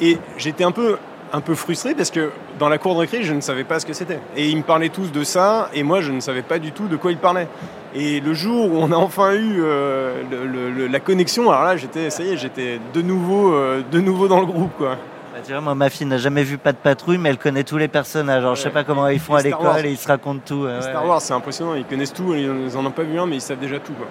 Et 0.00 0.16
j'étais 0.38 0.64
un 0.64 0.72
peu, 0.72 0.96
un 1.32 1.40
peu 1.40 1.54
frustré 1.54 1.94
parce 1.94 2.10
que 2.10 2.30
dans 2.58 2.68
la 2.68 2.78
cour 2.78 2.94
de 2.94 3.00
récré, 3.00 3.22
je 3.22 3.32
ne 3.32 3.40
savais 3.40 3.64
pas 3.64 3.80
ce 3.80 3.86
que 3.86 3.92
c'était. 3.92 4.18
Et 4.36 4.48
ils 4.48 4.56
me 4.56 4.62
parlaient 4.62 4.88
tous 4.90 5.10
de 5.12 5.24
ça, 5.24 5.68
et 5.74 5.82
moi 5.82 6.00
je 6.00 6.12
ne 6.12 6.20
savais 6.20 6.42
pas 6.42 6.58
du 6.58 6.72
tout 6.72 6.88
de 6.88 6.96
quoi 6.96 7.10
ils 7.10 7.18
parlaient. 7.18 7.48
Et 7.94 8.20
le 8.20 8.34
jour 8.34 8.72
où 8.72 8.76
on 8.76 8.90
a 8.92 8.96
enfin 8.96 9.32
eu 9.34 9.60
euh, 9.62 10.22
le- 10.30 10.46
le- 10.46 10.70
le- 10.70 10.86
la 10.86 11.00
connexion, 11.00 11.50
alors 11.50 11.64
là, 11.64 11.76
j'étais, 11.76 12.10
ça 12.10 12.22
y 12.22 12.32
est, 12.32 12.36
j'étais 12.36 12.78
de 12.94 13.02
nouveau, 13.02 13.52
euh, 13.54 13.82
de 13.90 14.00
nouveau 14.00 14.28
dans 14.28 14.40
le 14.40 14.46
groupe, 14.46 14.72
quoi. 14.78 14.96
bah, 15.32 15.38
tu 15.44 15.52
vois, 15.52 15.60
moi, 15.60 15.74
ma 15.74 15.88
fille 15.90 16.06
n'a 16.06 16.18
jamais 16.18 16.42
vu 16.42 16.56
pas 16.58 16.72
de 16.72 16.76
patrouille, 16.78 17.18
mais 17.18 17.28
elle 17.30 17.38
connaît 17.38 17.64
tous 17.64 17.76
les 17.78 17.88
personnages. 17.88 18.42
Alors, 18.42 18.54
je 18.54 18.60
sais 18.62 18.68
Ouais. 18.68 18.72
pas 18.74 18.84
comment 18.84 19.08
ils 19.08 19.18
font 19.20 19.34
à 19.34 19.42
l'école 19.42 19.84
et 19.86 19.90
ils 19.90 19.96
se 19.98 20.08
racontent 20.08 20.40
tout. 20.44 20.64
ouais, 20.64 20.80
Star 20.82 21.02
ouais. 21.02 21.08
Wars, 21.08 21.20
c'est 21.20 21.32
impressionnant, 21.34 21.74
ils 21.74 21.84
connaissent 21.84 22.12
tout, 22.12 22.34
ils 22.34 22.76
en 22.76 22.84
ont 22.86 22.90
pas 22.90 23.02
vu 23.02 23.18
un, 23.18 23.26
mais 23.26 23.36
ils 23.36 23.40
savent 23.42 23.58
déjà 23.58 23.78
tout, 23.78 23.92
quoi. 23.94 24.06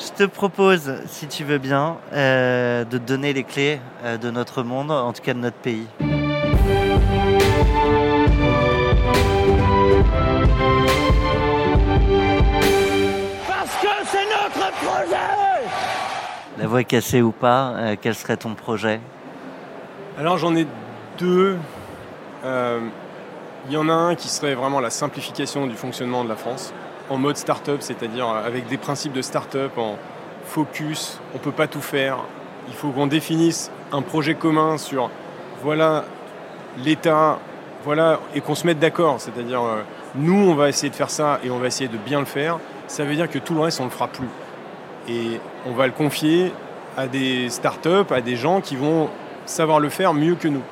Je 0.00 0.12
te 0.12 0.24
propose, 0.24 0.92
si 1.06 1.26
tu 1.26 1.42
veux 1.42 1.58
bien, 1.58 1.96
euh, 2.12 2.84
de 2.84 2.98
te 2.98 3.02
donner 3.02 3.32
les 3.32 3.42
clés 3.42 3.80
euh, 4.04 4.16
de 4.16 4.30
notre 4.30 4.62
monde, 4.62 4.92
en 4.92 5.12
tout 5.12 5.22
cas 5.22 5.34
de 5.34 5.40
notre 5.40 5.56
pays. 5.56 5.88
Parce 13.48 13.74
que 13.80 13.88
c'est 14.04 14.24
notre 14.24 14.72
projet 14.76 15.16
La 16.58 16.66
voix 16.68 16.84
cassée 16.84 17.20
ou 17.20 17.32
pas, 17.32 17.72
euh, 17.76 17.96
quel 18.00 18.14
serait 18.14 18.36
ton 18.36 18.54
projet? 18.54 19.00
Alors 20.16 20.38
j'en 20.38 20.54
ai 20.54 20.66
deux. 21.18 21.58
Euh, 22.44 22.80
Il 23.66 23.72
y 23.72 23.76
en 23.76 23.88
a 23.88 23.92
un 23.92 24.14
qui 24.14 24.28
serait 24.28 24.54
vraiment 24.54 24.80
la 24.80 24.90
simplification 24.90 25.66
du 25.66 25.74
fonctionnement 25.74 26.22
de 26.22 26.28
la 26.28 26.36
France 26.36 26.72
en 27.10 27.16
mode 27.16 27.36
start-up, 27.36 27.78
c'est-à-dire 27.80 28.28
avec 28.28 28.68
des 28.68 28.76
principes 28.76 29.12
de 29.12 29.22
start-up 29.22 29.76
en 29.78 29.96
focus, 30.44 31.20
on 31.34 31.38
ne 31.38 31.42
peut 31.42 31.52
pas 31.52 31.66
tout 31.66 31.80
faire. 31.80 32.18
Il 32.68 32.74
faut 32.74 32.90
qu'on 32.90 33.06
définisse 33.06 33.70
un 33.92 34.02
projet 34.02 34.34
commun 34.34 34.78
sur 34.78 35.10
voilà 35.62 36.04
l'État, 36.84 37.38
voilà, 37.84 38.20
et 38.34 38.40
qu'on 38.40 38.54
se 38.54 38.66
mette 38.66 38.78
d'accord. 38.78 39.20
C'est-à-dire 39.20 39.62
euh, 39.62 39.82
nous 40.14 40.48
on 40.50 40.54
va 40.54 40.68
essayer 40.68 40.90
de 40.90 40.94
faire 40.94 41.10
ça 41.10 41.40
et 41.44 41.50
on 41.50 41.58
va 41.58 41.66
essayer 41.66 41.88
de 41.88 41.96
bien 41.96 42.20
le 42.20 42.26
faire. 42.26 42.58
Ça 42.86 43.04
veut 43.04 43.14
dire 43.14 43.30
que 43.30 43.38
tout 43.38 43.54
le 43.54 43.60
reste 43.60 43.80
on 43.80 43.84
ne 43.84 43.88
le 43.88 43.94
fera 43.94 44.08
plus. 44.08 44.28
Et 45.08 45.40
on 45.66 45.72
va 45.72 45.86
le 45.86 45.92
confier 45.92 46.52
à 46.96 47.06
des 47.06 47.48
start-up, 47.48 48.12
à 48.12 48.20
des 48.20 48.36
gens 48.36 48.60
qui 48.60 48.76
vont 48.76 49.08
savoir 49.46 49.80
le 49.80 49.88
faire 49.88 50.12
mieux 50.12 50.34
que 50.34 50.48
nous. 50.48 50.62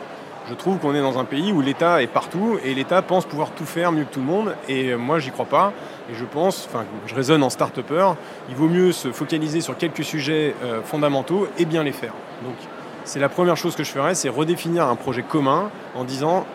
Je 0.48 0.54
trouve 0.54 0.78
qu'on 0.78 0.94
est 0.94 1.00
dans 1.00 1.18
un 1.18 1.24
pays 1.24 1.52
où 1.52 1.60
l'État 1.60 2.02
est 2.02 2.06
partout 2.06 2.58
et 2.64 2.72
l'État 2.72 3.02
pense 3.02 3.24
pouvoir 3.24 3.50
tout 3.50 3.64
faire 3.64 3.90
mieux 3.90 4.04
que 4.04 4.14
tout 4.14 4.20
le 4.20 4.26
monde. 4.26 4.54
Et 4.68 4.92
euh, 4.92 4.96
moi, 4.96 5.18
j'y 5.18 5.30
crois 5.30 5.46
pas. 5.46 5.72
Et 6.08 6.14
je 6.14 6.24
pense, 6.24 6.68
enfin, 6.68 6.84
je 7.06 7.14
raisonne 7.16 7.42
en 7.42 7.50
start-upper, 7.50 8.12
il 8.48 8.54
vaut 8.54 8.68
mieux 8.68 8.92
se 8.92 9.10
focaliser 9.10 9.60
sur 9.60 9.76
quelques 9.76 10.04
sujets 10.04 10.54
euh, 10.62 10.82
fondamentaux 10.82 11.48
et 11.58 11.64
bien 11.64 11.82
les 11.82 11.90
faire. 11.90 12.12
Donc, 12.44 12.54
c'est 13.02 13.18
la 13.18 13.28
première 13.28 13.56
chose 13.56 13.74
que 13.74 13.82
je 13.82 13.90
ferais, 13.90 14.14
c'est 14.14 14.28
redéfinir 14.28 14.86
un 14.86 14.94
projet 14.94 15.22
commun 15.22 15.70
en 15.96 16.04
disant, 16.04 16.46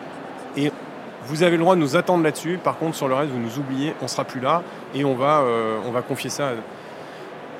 et 0.56 0.72
vous 1.24 1.42
avez 1.42 1.56
le 1.56 1.62
droit 1.62 1.74
de 1.74 1.80
nous 1.80 1.96
attendre 1.96 2.24
là-dessus. 2.24 2.58
Par 2.62 2.78
contre, 2.78 2.96
sur 2.96 3.08
le 3.08 3.14
reste, 3.14 3.30
vous 3.30 3.38
nous 3.38 3.58
oubliez, 3.58 3.94
on 4.00 4.08
sera 4.08 4.24
plus 4.24 4.40
là 4.40 4.62
et 4.94 5.04
on 5.04 5.14
va, 5.14 5.40
euh, 5.40 5.78
on 5.86 5.90
va 5.90 6.00
confier 6.00 6.30
ça. 6.30 6.52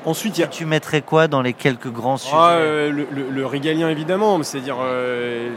Ensuite, 0.05 0.36
il 0.38 0.40
y 0.40 0.44
a 0.44 0.48
Tu 0.48 0.64
mettrais 0.66 1.00
quoi 1.03 1.28
dans 1.28 1.42
les 1.42 1.53
quelques 1.53 1.90
grands 1.90 2.16
sujets 2.16 2.34
ah, 2.36 2.50
euh, 2.55 2.90
le, 2.90 3.07
le- 3.11 3.30
le 3.30 3.46
régalien 3.46 3.88
évidemment, 3.88 4.42
c'est-à-dire 4.42 4.76
euh, 4.82 5.50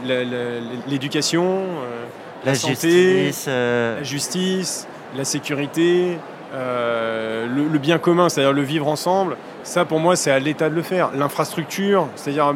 l'éducation, 0.88 1.44
euh, 1.44 2.04
La 2.44 2.54
santé, 2.54 3.24
justice, 3.26 3.46
la 3.48 4.02
justice, 4.04 4.88
la 5.16 5.24
sécurité, 5.24 6.18
le, 6.54 7.68
le 7.70 7.78
bien 7.78 7.98
commun, 7.98 8.28
c'est-à-dire 8.28 8.52
le 8.52 8.62
vivre 8.62 8.86
ensemble. 8.88 9.36
Ça, 9.64 9.84
pour 9.84 9.98
moi, 9.98 10.14
c'est 10.16 10.30
à 10.30 10.38
l'État 10.38 10.70
de 10.70 10.74
le 10.74 10.82
faire. 10.82 11.10
L'infrastructure, 11.14 12.06
c'est-à-dire 12.14 12.54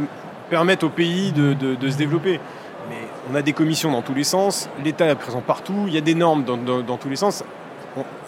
permettre 0.48 0.86
au 0.86 0.90
pays 0.90 1.32
de, 1.32 1.54
de- 1.54 1.74
de 1.74 1.90
se 1.90 1.96
développer. 1.96 2.40
Mais 2.88 2.96
on 3.30 3.34
a 3.34 3.42
des 3.42 3.52
commissions 3.52 3.90
dans 3.92 4.02
tous 4.02 4.14
les 4.14 4.24
sens, 4.24 4.68
l'État 4.84 5.06
est 5.06 5.14
présent 5.14 5.40
partout, 5.46 5.84
il 5.86 5.94
y 5.94 5.98
a 5.98 6.00
des 6.00 6.14
normes 6.14 6.44
dans, 6.44 6.56
dans- 6.56 6.80
dans 6.82 6.96
tous 6.96 7.08
les 7.08 7.16
sens. 7.16 7.44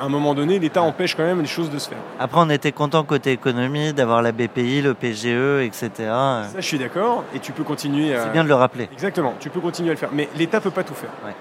À 0.01 0.05
un 0.05 0.09
moment 0.09 0.35
donné, 0.35 0.59
l'État 0.59 0.83
empêche 0.83 1.15
quand 1.15 1.23
même 1.23 1.41
les 1.41 1.47
choses 1.47 1.71
de 1.71 1.79
se 1.79 1.89
faire. 1.89 1.99
Après, 2.19 2.41
on 2.41 2.51
était 2.51 2.73
content 2.73 3.05
côté 3.05 3.31
économie 3.31 3.93
d'avoir 3.93 4.21
la 4.21 4.33
BPI, 4.33 4.83
le 4.83 4.95
PGE, 4.95 5.63
etc. 5.63 5.91
Ça, 5.99 6.49
je 6.57 6.61
suis 6.63 6.79
d'accord, 6.79 7.25
et 7.35 7.39
tu 7.39 7.53
peux 7.53 7.63
continuer 7.63 8.15
à... 8.15 8.25
C'est 8.25 8.33
bien 8.33 8.43
de 8.43 8.49
le 8.49 8.55
rappeler. 8.55 8.89
Exactement, 8.93 9.35
tu 9.39 9.51
peux 9.51 9.61
continuer 9.61 9.91
à 9.91 9.93
le 9.93 9.99
faire. 9.99 10.11
Mais 10.13 10.29
l'État 10.37 10.61
peut 10.61 10.73
pas 10.73 10.83
tout 10.83 10.95
faire. 10.95 11.11
Ouais. 11.25 11.35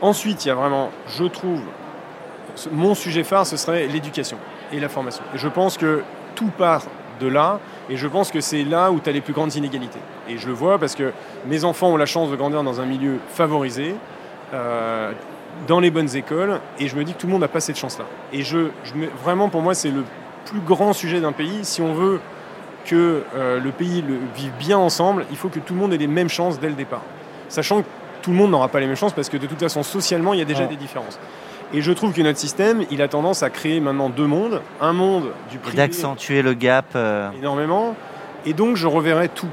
Ensuite, 0.00 0.44
il 0.44 0.48
y 0.48 0.50
a 0.50 0.54
vraiment, 0.54 0.90
je 1.08 1.24
trouve, 1.24 1.60
mon 2.72 2.94
sujet 2.94 3.24
phare, 3.24 3.46
ce 3.46 3.56
serait 3.56 3.86
l'éducation 3.86 4.38
et 4.72 4.80
la 4.80 4.88
formation. 4.88 5.22
Et 5.34 5.38
je 5.38 5.48
pense 5.48 5.76
que 5.76 6.02
tout 6.34 6.50
part 6.56 6.84
de 7.20 7.26
là, 7.26 7.60
et 7.90 7.96
je 7.96 8.06
pense 8.06 8.30
que 8.30 8.40
c'est 8.40 8.64
là 8.64 8.90
où 8.90 9.00
tu 9.00 9.10
as 9.10 9.12
les 9.12 9.20
plus 9.20 9.32
grandes 9.32 9.54
inégalités. 9.56 9.98
Et 10.28 10.38
je 10.38 10.46
le 10.46 10.52
vois 10.52 10.78
parce 10.78 10.94
que 10.94 11.12
mes 11.46 11.64
enfants 11.64 11.88
ont 11.88 11.96
la 11.96 12.06
chance 12.06 12.30
de 12.30 12.36
grandir 12.36 12.62
dans 12.62 12.80
un 12.80 12.86
milieu 12.86 13.18
favorisé, 13.28 13.94
euh, 14.54 15.12
dans 15.66 15.80
les 15.80 15.90
bonnes 15.90 16.14
écoles, 16.16 16.60
et 16.78 16.88
je 16.88 16.96
me 16.96 17.04
dis 17.04 17.12
que 17.14 17.18
tout 17.18 17.26
le 17.26 17.32
monde 17.32 17.42
n'a 17.42 17.48
pas 17.48 17.60
cette 17.60 17.78
chance-là. 17.78 18.04
Et 18.32 18.42
je, 18.42 18.68
je 18.84 18.94
me- 18.94 19.08
vraiment, 19.22 19.48
pour 19.48 19.60
moi, 19.62 19.74
c'est 19.74 19.90
le 19.90 20.04
plus 20.46 20.60
grand 20.60 20.92
sujet 20.92 21.20
d'un 21.20 21.32
pays. 21.32 21.60
Si 21.62 21.82
on 21.82 21.92
veut 21.94 22.20
que 22.86 23.22
euh, 23.36 23.60
le 23.60 23.70
pays 23.70 24.02
le, 24.06 24.16
vive 24.34 24.52
bien 24.58 24.78
ensemble, 24.78 25.26
il 25.30 25.36
faut 25.36 25.48
que 25.48 25.58
tout 25.58 25.74
le 25.74 25.80
monde 25.80 25.92
ait 25.92 25.98
les 25.98 26.06
mêmes 26.06 26.28
chances 26.30 26.58
dès 26.58 26.68
le 26.68 26.74
départ. 26.74 27.02
Sachant 27.48 27.82
que 27.82 27.86
tout 28.22 28.30
le 28.30 28.36
monde 28.36 28.50
n'aura 28.50 28.68
pas 28.68 28.80
les 28.80 28.86
mêmes 28.86 28.96
chances 28.96 29.12
parce 29.12 29.28
que 29.28 29.36
de 29.36 29.46
toute 29.46 29.58
façon, 29.60 29.82
socialement, 29.82 30.32
il 30.32 30.38
y 30.38 30.42
a 30.42 30.46
déjà 30.46 30.64
des 30.66 30.76
différences. 30.76 31.18
Et 31.74 31.82
je 31.82 31.92
trouve 31.92 32.14
que 32.14 32.22
notre 32.22 32.38
système, 32.38 32.84
il 32.90 33.02
a 33.02 33.08
tendance 33.08 33.42
à 33.42 33.50
créer 33.50 33.78
maintenant 33.80 34.08
deux 34.08 34.26
mondes. 34.26 34.62
Un 34.80 34.94
monde 34.94 35.32
du 35.50 35.58
privé 35.58 35.76
d'accentuer 35.76 36.40
le 36.40 36.54
gap. 36.54 36.86
euh, 36.96 37.28
énormément, 37.38 37.94
et 38.46 38.54
donc 38.54 38.76
je 38.76 38.86
reverrai 38.86 39.28
tout. 39.28 39.48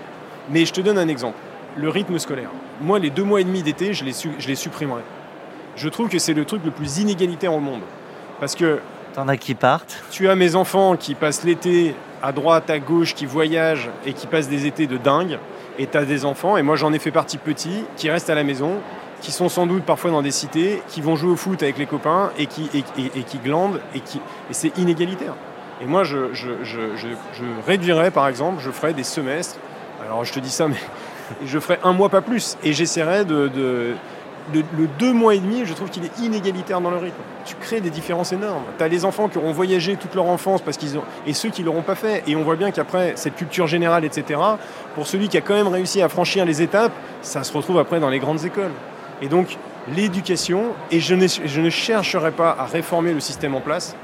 Mais 0.49 0.64
je 0.66 0.72
te 0.72 0.80
donne 0.80 0.97
un 0.97 1.08
exemple. 1.10 1.36
Le 1.76 1.89
rythme 1.89 2.18
scolaire. 2.20 2.49
Moi, 2.80 2.99
les 2.99 3.10
deux 3.10 3.24
mois 3.24 3.41
et 3.41 3.43
demi 3.43 3.64
d'été, 3.64 3.93
je 3.93 4.06
les, 4.06 4.14
je 4.14 4.47
les 4.47 4.56
supprimerai. 4.56 5.01
Je 5.76 5.89
trouve 5.89 6.09
que 6.09 6.19
c'est 6.19 6.34
le 6.34 6.45
truc 6.45 6.61
le 6.65 6.71
plus 6.71 6.97
inégalitaire 6.99 7.53
au 7.53 7.59
monde. 7.59 7.82
Parce 8.39 8.55
que 8.55 8.80
T'en 9.13 9.28
as 9.28 9.38
qui 9.38 9.55
partent. 9.55 10.03
tu 10.11 10.28
as 10.30 10.36
mes 10.36 10.55
enfants 10.55 10.95
qui 10.97 11.15
passent 11.15 11.43
l'été 11.43 11.95
à 12.21 12.32
droite, 12.32 12.69
à 12.69 12.80
gauche, 12.80 13.13
qui 13.13 13.26
voyagent 13.26 13.89
et 14.05 14.13
qui 14.13 14.28
passent 14.28 14.49
des 14.49 14.65
étés 14.65 14.88
de 14.88 14.97
dingue. 14.97 15.39
Et 15.80 15.88
tu 15.88 15.97
as 15.97 16.05
des 16.05 16.26
enfants, 16.26 16.55
et 16.57 16.61
moi 16.61 16.76
j'en 16.78 16.93
ai 16.93 16.99
fait 16.99 17.11
partie 17.11 17.38
petit, 17.38 17.84
qui 17.97 18.09
restent 18.09 18.30
à 18.30 18.36
la 18.36 18.43
maison, 18.43 18.76
qui 19.21 19.32
sont 19.32 19.49
sans 19.49 19.67
doute 19.67 19.84
parfois 19.84 20.11
dans 20.11 20.21
des 20.21 20.32
cités, 20.32 20.82
qui 20.89 21.01
vont 21.01 21.15
jouer 21.15 21.32
au 21.32 21.36
foot 21.36 21.61
avec 21.63 21.78
les 21.78 21.86
copains 21.86 22.32
et 22.38 22.45
qui, 22.45 22.69
et, 22.73 22.84
et- 23.01 23.11
et 23.19 23.23
qui 23.23 23.38
glandent, 23.39 23.80
et, 23.93 23.99
qui, 23.99 24.17
et 24.49 24.53
c'est 24.53 24.78
inégalitaire. 24.78 25.34
Et 25.82 25.86
moi 25.86 26.03
je, 26.05 26.34
je, 26.34 26.49
je, 26.63 26.95
je, 26.95 27.07
je 27.34 27.43
réduirais 27.67 28.11
par 28.11 28.28
exemple, 28.30 28.61
je 28.63 28.71
ferais 28.71 28.93
des 28.93 29.03
semestres, 29.03 29.57
alors 30.05 30.23
je 30.23 30.32
te 30.34 30.39
dis 30.39 30.49
ça, 30.49 30.67
mais 30.69 30.76
je 31.45 31.59
ferais 31.59 31.80
un 31.84 31.91
mois 31.93 32.07
pas 32.09 32.21
plus, 32.21 32.57
et 32.63 32.71
j'essaierais 32.71 33.26
de, 33.26 33.49
de, 33.49 33.95
le, 34.54 34.64
le 34.78 34.88
deux 35.00 35.14
mois 35.14 35.36
et 35.36 35.39
demi, 35.39 35.66
je 35.66 35.74
trouve 35.74 35.89
qu'il 35.89 36.06
est 36.06 36.20
inégalitaire 36.20 36.82
dans 36.82 36.91
le 36.91 36.98
rythme. 36.98 37.18
Tu 37.46 37.56
crées 37.56 37.82
des 37.82 37.89
différences 37.89 38.32
énormes. 38.34 38.64
Tu 38.78 38.84
as 38.84 38.88
les 38.88 39.06
enfants 39.06 39.28
qui 39.28 39.38
auront 39.38 39.52
voyagé 39.52 39.96
toute 39.96 40.16
leur 40.16 40.26
enfance 40.26 40.62
parce 40.62 40.78
qu'ils 40.78 40.98
ont, 40.98 41.04
et 41.26 41.34
ceux 41.34 41.50
qui 41.50 41.62
ne 41.62 41.68
l'auront 41.68 41.82
pas 41.82 41.96
fait. 41.96 42.24
Et 42.28 42.36
on 42.36 42.43
voit 42.43 42.56
bien 42.56 42.72
qu'après, 42.72 43.14
cette 43.16 43.36
culture 43.36 43.68
générale, 43.68 44.06
etc., 44.06 44.39
pour 44.93 45.08
celui 45.08 45.30
qui 45.30 45.38
a 45.38 45.41
quand 45.41 45.56
même 45.56 45.68
réussi 45.68 46.02
à 46.02 46.10
franchir 46.10 46.46
les 46.46 46.62
étapes, 46.62 46.93
ça 47.22 47.43
se 47.43 47.54
retrouve 47.54 47.80
après 47.80 48.00
dans 48.00 48.10
les 48.10 48.20
grandes 48.20 48.46
écoles. 48.46 48.72
Et 49.22 49.28
donc, 49.28 49.58
l'éducation, 49.96 50.74
et 50.91 51.00
je 51.00 51.16
ne, 51.16 51.28
je 51.28 51.62
ne 51.62 51.70
chercherai 51.70 52.32
pas 52.32 52.56
à 52.58 52.66
réformer 52.66 53.14
le 53.14 53.20
système 53.20 53.56
en 53.56 53.62
place. 53.62 53.96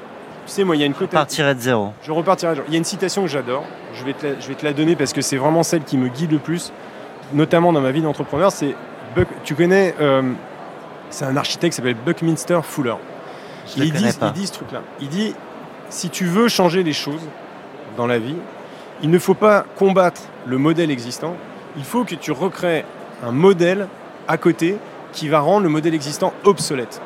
Tu 0.45 0.53
sais, 0.53 0.63
moi, 0.63 0.75
il 0.75 0.79
y 0.79 0.83
a 0.83 0.87
une 0.87 0.93
côté. 0.93 1.15
Partirait 1.15 1.53
de 1.53 1.59
zéro. 1.59 1.93
Je 2.03 2.11
repartirai. 2.11 2.55
Il 2.67 2.73
y 2.73 2.75
a 2.75 2.79
une 2.79 2.83
citation 2.83 3.21
que 3.21 3.27
j'adore. 3.27 3.63
Je 3.93 4.03
vais, 4.03 4.13
te 4.13 4.25
la, 4.25 4.39
je 4.39 4.47
vais 4.47 4.55
te 4.55 4.65
la 4.65 4.73
donner 4.73 4.95
parce 4.95 5.13
que 5.13 5.21
c'est 5.21 5.37
vraiment 5.37 5.63
celle 5.63 5.83
qui 5.83 5.97
me 5.97 6.07
guide 6.07 6.31
le 6.31 6.39
plus, 6.39 6.71
notamment 7.33 7.71
dans 7.73 7.81
ma 7.81 7.91
vie 7.91 8.01
d'entrepreneur. 8.01 8.51
C'est 8.51 8.75
Buck. 9.15 9.27
Tu 9.43 9.55
connais 9.55 9.95
euh, 9.99 10.33
C'est 11.09 11.25
un 11.25 11.37
architecte 11.37 11.73
qui 11.73 11.77
s'appelle 11.77 11.95
Buckminster 12.05 12.59
Fuller. 12.63 12.95
Je 13.67 13.83
il, 13.83 13.91
dit, 13.91 14.05
il 14.21 14.31
dit 14.31 14.47
ce 14.47 14.53
truc-là. 14.53 14.81
Il 14.99 15.09
dit 15.09 15.35
si 15.89 16.09
tu 16.09 16.25
veux 16.25 16.47
changer 16.47 16.83
les 16.83 16.93
choses 16.93 17.21
dans 17.97 18.07
la 18.07 18.17
vie, 18.17 18.37
il 19.03 19.09
ne 19.09 19.19
faut 19.19 19.33
pas 19.33 19.65
combattre 19.77 20.21
le 20.45 20.57
modèle 20.57 20.89
existant. 20.89 21.35
Il 21.77 21.83
faut 21.83 22.03
que 22.03 22.15
tu 22.15 22.31
recrées 22.31 22.85
un 23.23 23.31
modèle 23.31 23.87
à 24.27 24.37
côté 24.37 24.77
qui 25.13 25.27
va 25.27 25.39
rendre 25.39 25.63
le 25.63 25.69
modèle 25.69 25.93
existant 25.93 26.33
obsolète. 26.43 27.01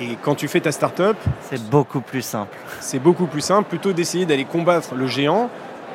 Et 0.00 0.16
quand 0.22 0.34
tu 0.34 0.48
fais 0.48 0.60
ta 0.60 0.72
start-up, 0.72 1.16
C'est 1.40 1.70
beaucoup 1.70 2.00
plus 2.00 2.22
simple. 2.22 2.56
c'est 2.80 2.98
beaucoup 2.98 3.26
plus 3.26 3.40
simple, 3.40 3.68
plutôt 3.68 3.92
d'essayer 3.92 4.26
d'aller 4.26 4.44
combattre 4.44 4.94
le 4.94 5.06
géant, 5.06 5.50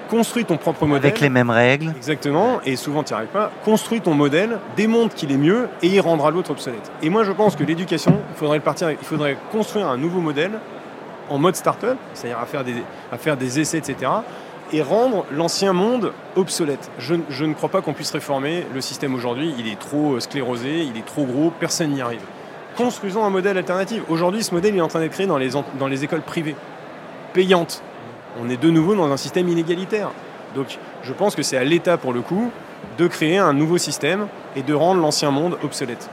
construis 0.10 0.46
ton 0.46 0.58
propre 0.58 0.86
modèle. 0.86 1.06
Avec 1.12 1.20
les 1.22 1.30
mêmes 1.30 1.50
règles. 1.50 1.94
Exactement, 1.96 2.60
et 2.66 2.76
souvent 2.76 3.04
tu 3.04 3.14
n'y 3.14 3.18
arrives 3.18 3.30
pas. 3.30 3.52
Construis 3.64 4.02
ton 4.02 4.14
modèle, 4.14 4.58
démontre 4.76 5.16
qu'il 5.16 5.32
est 5.32 5.38
mieux 5.38 5.70
et 5.82 5.88
il 5.88 6.00
rendra 6.02 6.32
l'autre 6.32 6.52
obsolète. 6.52 6.92
Et 7.02 7.10
moi 7.10 7.24
je 7.24 7.32
pense 7.32 7.56
que 7.56 7.64
l'éducation, 7.64 8.20
il 8.32 8.36
faudrait, 8.38 8.60
partir, 8.60 8.92
il 8.92 8.98
faudrait 8.98 9.38
construire 9.52 9.88
un 9.88 9.98
nouveau 9.98 10.20
modèle 10.22 10.52
en 11.30 11.38
mode 11.38 11.56
start-up, 11.56 11.98
c'est-à-dire 12.14 12.40
à 12.40 12.46
faire, 12.46 12.64
des, 12.64 12.74
à 13.12 13.18
faire 13.18 13.38
des 13.38 13.60
essais, 13.60 13.78
etc. 13.78 14.12
Et 14.72 14.82
rendre 14.82 15.26
l'ancien 15.32 15.74
monde 15.74 16.12
obsolète. 16.36 16.90
Je, 17.00 17.16
je 17.30 17.46
ne 17.46 17.54
crois 17.54 17.70
pas 17.70 17.82
qu'on 17.82 17.94
puisse 17.94 18.12
réformer 18.12 18.66
le 18.74 18.82
système 18.82 19.14
aujourd'hui. 19.16 19.54
Il 19.58 19.68
est 19.68 19.80
trop 19.80 20.14
euh, 20.16 20.20
sclérosé, 20.20 20.80
il 20.84 20.98
est 20.98 21.06
trop 21.06 21.24
gros, 21.26 21.52
personne 21.60 21.90
n'y 21.92 22.02
arrive. 22.02 22.22
Construisons 22.78 23.24
un 23.26 23.30
modèle 23.32 23.58
alternatif. 23.58 24.02
Aujourd'hui, 24.10 24.44
ce 24.44 24.54
modèle 24.54 24.74
il 24.76 24.78
est 24.78 24.82
en 24.82 24.88
train 24.88 25.00
d'être 25.00 25.12
créé 25.12 25.26
dans 25.28 25.38
les, 25.40 25.56
en- 25.56 25.66
dans 25.80 25.88
les 25.88 26.04
écoles 26.04 26.22
privées, 26.22 26.56
payantes. 27.34 27.82
On 28.42 28.50
est 28.50 28.62
de 28.62 28.70
nouveau 28.70 28.96
dans 28.96 29.12
un 29.12 29.18
système 29.18 29.48
inégalitaire. 29.50 30.12
Donc 30.56 30.78
je 31.04 31.14
pense 31.14 31.36
que 31.36 31.44
c'est 31.44 31.58
à 31.58 31.64
l'État 31.64 31.98
pour 31.98 32.14
le 32.14 32.22
coup 32.22 32.52
de 32.98 33.08
créer 33.08 33.38
un 33.38 33.54
nouveau 33.54 33.78
système 33.78 34.28
et 34.56 34.62
de 34.62 34.74
rendre 34.74 35.02
l'ancien 35.02 35.32
monde 35.32 35.58
obsolète. 35.64 36.10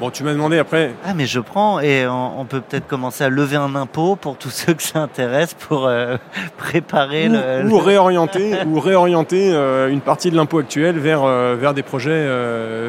Bon, 0.00 0.10
tu 0.10 0.22
m'as 0.22 0.32
demandé 0.32 0.58
après, 0.58 0.94
Ah 1.04 1.12
mais 1.12 1.26
je 1.26 1.40
prends 1.40 1.80
et 1.80 2.06
on, 2.06 2.40
on 2.40 2.44
peut 2.44 2.60
peut-être 2.60 2.86
commencer 2.86 3.24
à 3.24 3.28
lever 3.28 3.56
un 3.56 3.74
impôt 3.74 4.14
pour 4.14 4.36
tous 4.36 4.50
ceux 4.66 4.74
que 4.74 4.82
ça 4.82 5.00
intéresse 5.00 5.54
pour 5.54 5.86
euh, 5.86 6.16
préparer 6.56 7.28
ou, 7.28 7.32
le, 7.32 7.68
ou 7.68 7.78
réorienter, 7.78 8.58
ou 8.64 8.78
réorienter 8.78 9.52
euh, 9.52 9.88
une 9.88 10.00
partie 10.00 10.30
de 10.30 10.36
l'impôt 10.36 10.58
actuel 10.58 11.00
vers, 11.00 11.24
euh, 11.24 11.56
vers 11.58 11.74
des 11.74 11.82
projets, 11.82 12.28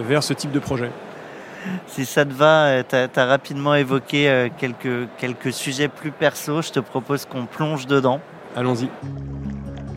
vers 0.08 0.22
ce 0.22 0.34
type 0.34 0.52
de 0.52 0.60
projet. 0.60 0.92
Si 1.88 2.06
ça 2.06 2.26
te 2.26 2.34
va, 2.34 2.84
tu 2.84 2.96
as, 2.96 3.26
rapidement 3.26 3.76
évoqué 3.76 4.30
euh, 4.30 4.50
quelques, 4.58 5.08
quelques 5.18 5.54
sujets 5.54 5.88
plus 5.88 6.12
perso. 6.12 6.62
Je 6.62 6.72
te 6.72 6.80
propose 6.80 7.26
qu'on 7.26 7.46
plonge 7.46 7.88
dedans. 7.88 8.22
Allons-y. 8.56 8.90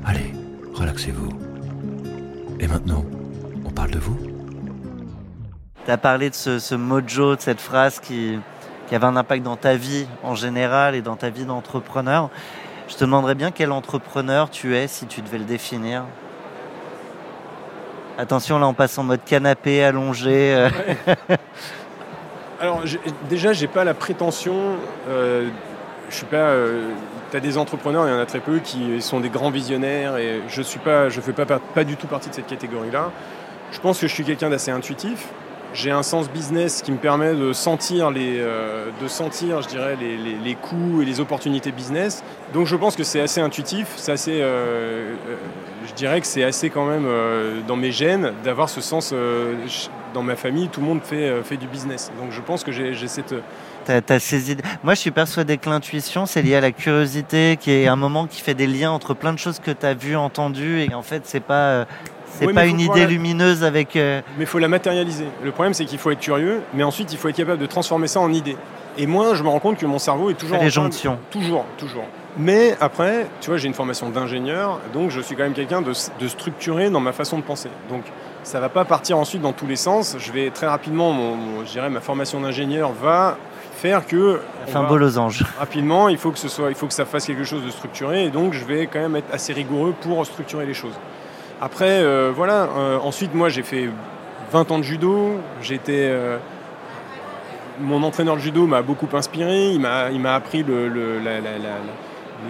Allez, 0.05 0.33
relaxez-vous. 0.75 1.31
Et 2.61 2.69
maintenant, 2.69 3.05
on 3.65 3.71
parle 3.71 3.91
de 3.91 3.99
vous 3.99 4.19
Tu 5.85 5.91
as 5.91 5.99
parlé 5.99 6.31
de 6.31 6.35
ce, 6.35 6.59
ce 6.59 6.75
mojo, 6.75 7.37
de 7.37 7.41
cette 7.41 7.61
phrase 7.61 8.01
qui, 8.01 8.39
qui 8.89 8.95
avait 8.95 9.07
un 9.07 9.17
impact 9.17 9.43
dans 9.43 9.57
ta 9.57 9.77
vie 9.77 10.07
en 10.23 10.35
général 10.35 10.95
et 10.95 11.03
dans 11.03 11.17
ta 11.17 11.31
vie 11.31 11.45
d'entrepreneur. 11.45 12.31
Je 12.89 12.95
te 12.95 13.05
demanderais 13.05 13.35
bien 13.35 13.51
quel 13.51 13.73
entrepreneur 13.73 14.51
tu 14.51 14.77
es 14.77 14.87
si 14.87 15.07
tu 15.07 15.23
devais 15.23 15.39
le 15.39 15.45
définir. 15.45 16.05
Attention, 18.19 18.59
là 18.59 18.67
on 18.67 18.75
passe 18.75 18.97
en 18.99 19.05
mode 19.05 19.25
canapé, 19.25 19.83
allongé. 19.83 20.55
euh. 20.55 20.69
Alors 22.61 22.83
déjà, 23.29 23.53
j'ai 23.53 23.67
pas 23.67 23.85
la 23.85 23.95
prétention. 23.95 24.77
euh, 25.09 25.49
je 26.11 26.17
suis 26.17 26.27
pas. 26.27 26.55
tu 27.31 27.37
as 27.37 27.41
des 27.41 27.57
entrepreneurs, 27.57 28.07
il 28.07 28.11
y 28.11 28.15
en 28.15 28.21
a 28.21 28.27
très 28.27 28.41
peu 28.41 28.59
qui 28.59 29.01
sont 29.01 29.19
des 29.19 29.31
grands 29.31 29.51
visionnaires 29.51 30.17
et 30.19 30.43
je 30.49 30.63
suis 30.63 30.79
pas, 30.79 31.09
fais 31.11 31.33
pas, 31.33 31.47
pas, 31.47 31.59
pas 31.59 31.85
du 31.85 31.97
tout 31.97 32.07
partie 32.07 32.29
de 32.29 32.35
cette 32.35 32.47
catégorie-là. 32.47 33.11
Je 33.73 33.81
pense 33.81 33.99
que 33.99 34.07
je 34.07 34.13
suis 34.13 34.25
quelqu'un 34.25 34.51
d'assez 34.51 34.71
intuitif. 34.71 35.29
J'ai 35.75 35.91
un 35.91 36.03
sens 36.03 36.29
business 36.31 36.83
qui 36.83 36.93
me 36.93 36.99
permet 36.99 37.35
de 37.35 37.53
sentir 37.53 38.11
les, 38.11 38.39
euh, 38.39 38.87
de 39.01 39.09
sentir, 39.09 39.63
je 39.63 39.69
dirais, 39.69 39.97
les, 39.99 40.17
les- 40.17 40.37
les 40.37 40.55
coûts 40.55 41.01
et 41.01 41.05
les 41.05 41.19
opportunités 41.21 41.73
business. 41.73 42.23
Donc 42.53 42.67
je 42.67 42.77
pense 42.77 42.95
que 42.95 43.05
c'est 43.05 43.21
assez 43.21 43.41
intuitif, 43.41 43.89
c'est 43.97 44.13
euh, 44.29 45.15
euh, 45.29 45.37
je 45.89 45.95
dirais 45.95 46.21
que 46.21 46.27
c'est 46.27 46.45
assez 46.45 46.69
quand 46.71 46.85
même 46.85 47.07
dans 47.67 47.77
mes 47.77 47.91
gènes 47.91 48.33
d'avoir 48.45 48.69
ce 48.69 48.81
sens. 48.81 49.15
dans 50.15 50.23
ma 50.23 50.37
famille, 50.37 50.69
tout 50.69 50.81
le 50.81 50.87
monde 50.87 51.01
fait, 51.03 51.43
fait 51.43 51.57
du 51.57 51.67
business. 51.67 52.13
Donc 52.21 52.33
je 52.33 52.41
pense 52.43 52.63
que 52.65 52.71
j'ai 52.71 53.09
cette, 53.09 53.35
t'as 53.85 54.19
saisi... 54.19 54.57
Moi, 54.83 54.95
je 54.95 55.01
suis 55.01 55.11
persuadé 55.11 55.57
que 55.59 55.71
l'intuition, 55.71 56.27
c'est 56.27 56.43
lié 56.43 56.57
à 56.57 56.61
la 56.61 56.71
curiosité, 56.71 57.57
qui 57.59 57.71
est 57.71 57.89
un 57.89 57.97
moment 57.97 58.27
qui 58.27 58.41
fait 58.43 58.55
des 58.55 58.67
liens 58.67 58.91
entre 58.91 59.15
plein 59.15 59.33
de 59.33 59.39
choses 59.39 59.59
que 59.59 59.71
tu 59.71 59.87
as 59.87 59.95
vues, 59.95 60.17
entendues, 60.17 60.83
et 60.83 60.95
en 60.95 61.03
fait, 61.03 61.23
c'est 61.25 61.41
pas, 61.41 61.87
c'est 62.39 62.47
Oui, 62.47 62.53
pas 62.53 62.67
une 62.67 62.81
idée 62.81 63.01
la- 63.01 63.07
lumineuse 63.07 63.63
avec. 63.65 63.97
euh, 63.97 64.21
Mais 64.39 64.45
il 64.45 64.47
faut 64.47 64.59
la 64.59 64.69
matérialiser. 64.69 65.27
Le 65.43 65.51
problème, 65.53 65.75
c'est 65.75 65.85
qu'il 65.85 65.99
faut 65.99 66.11
être 66.11 66.21
curieux, 66.21 66.63
mais 66.75 66.83
ensuite, 66.83 67.13
il 67.13 67.19
faut 67.19 67.29
être 67.29 67.37
capable 67.37 67.61
de 67.61 67.67
transformer 67.67 68.07
ça 68.09 68.21
en 68.21 68.33
idée. 68.33 68.57
Et 68.99 69.07
moi, 69.07 69.35
je 69.35 69.43
me 69.43 69.49
rends 69.49 69.59
compte 69.59 69.79
que 69.79 69.87
mon 69.87 69.99
cerveau 69.99 70.29
est 70.31 70.35
toujours 70.35 70.59
en 70.59 70.63
les 70.65 70.71
train 70.71 70.83
jonctions. 70.83 71.19
Toujours, 71.31 71.65
toujours. 71.79 72.05
Mais 72.37 72.77
après, 72.81 73.27
tu 73.41 73.49
vois, 73.51 73.59
j'ai 73.59 73.69
une 73.69 73.75
formation 73.75 74.09
d'ingénieur, 74.11 74.81
donc 74.93 75.11
je 75.11 75.21
suis 75.21 75.35
quand 75.37 75.43
même 75.45 75.53
quelqu'un 75.55 75.81
de, 75.83 75.93
de 76.21 76.29
structuré 76.29 76.91
dans 76.91 77.01
ma 77.01 77.13
façon 77.13 77.39
de 77.39 77.43
penser. 77.43 77.69
Donc, 77.91 78.03
ça 78.43 78.59
va 78.61 78.69
pas 78.69 78.85
partir 78.85 79.19
ensuite 79.19 79.41
dans 79.43 79.53
tous 79.53 79.67
les 79.67 79.77
sens. 79.77 80.17
Je 80.19 80.33
vais 80.33 80.51
très 80.51 80.67
rapidement, 80.67 81.13
mon, 81.13 81.35
mon- 81.37 81.65
je 81.65 81.71
dirais, 81.73 81.89
ma 81.91 82.01
formation 82.01 82.41
d'ingénieur 82.41 82.93
va 82.93 83.37
faire 83.77 84.07
que 84.07 84.41
va- 84.69 84.83
beau 84.83 84.97
losange. 84.99 85.45
rapidement, 85.59 86.09
il 86.09 86.19
faut 86.19 86.31
que 86.31 86.39
ce 86.39 86.49
soit, 86.49 86.69
il 86.71 86.75
faut 86.75 86.87
que 86.87 86.95
ça 86.95 87.05
fasse 87.05 87.27
quelque 87.27 87.45
chose 87.45 87.65
de 87.65 87.71
structuré, 87.71 88.25
et 88.27 88.31
donc 88.31 88.53
je 88.53 88.65
vais 88.65 88.87
quand 88.87 89.01
même 89.01 89.17
être 89.17 89.33
assez 89.33 89.53
rigoureux 89.53 89.95
pour 90.03 90.25
structurer 90.27 90.67
les 90.67 90.75
choses. 90.75 90.95
Après, 91.65 92.03
euh, 92.03 92.33
voilà. 92.35 92.71
euh, 92.77 92.99
ensuite, 92.99 93.35
moi, 93.35 93.49
j'ai 93.49 93.63
fait 93.63 93.89
20 94.51 94.73
ans 94.73 94.79
de 94.79 94.83
judo. 94.83 95.37
J'étais, 95.63 96.09
euh, 96.11 96.37
mon 97.81 98.03
entraîneur 98.03 98.35
de 98.35 98.41
judo 98.41 98.67
m'a 98.67 98.83
beaucoup 98.83 99.07
inspiré. 99.13 99.69
Il 99.69 99.79
m'a, 99.79 100.35
appris 100.35 100.65
le, 100.65 100.89
le- 100.89 101.21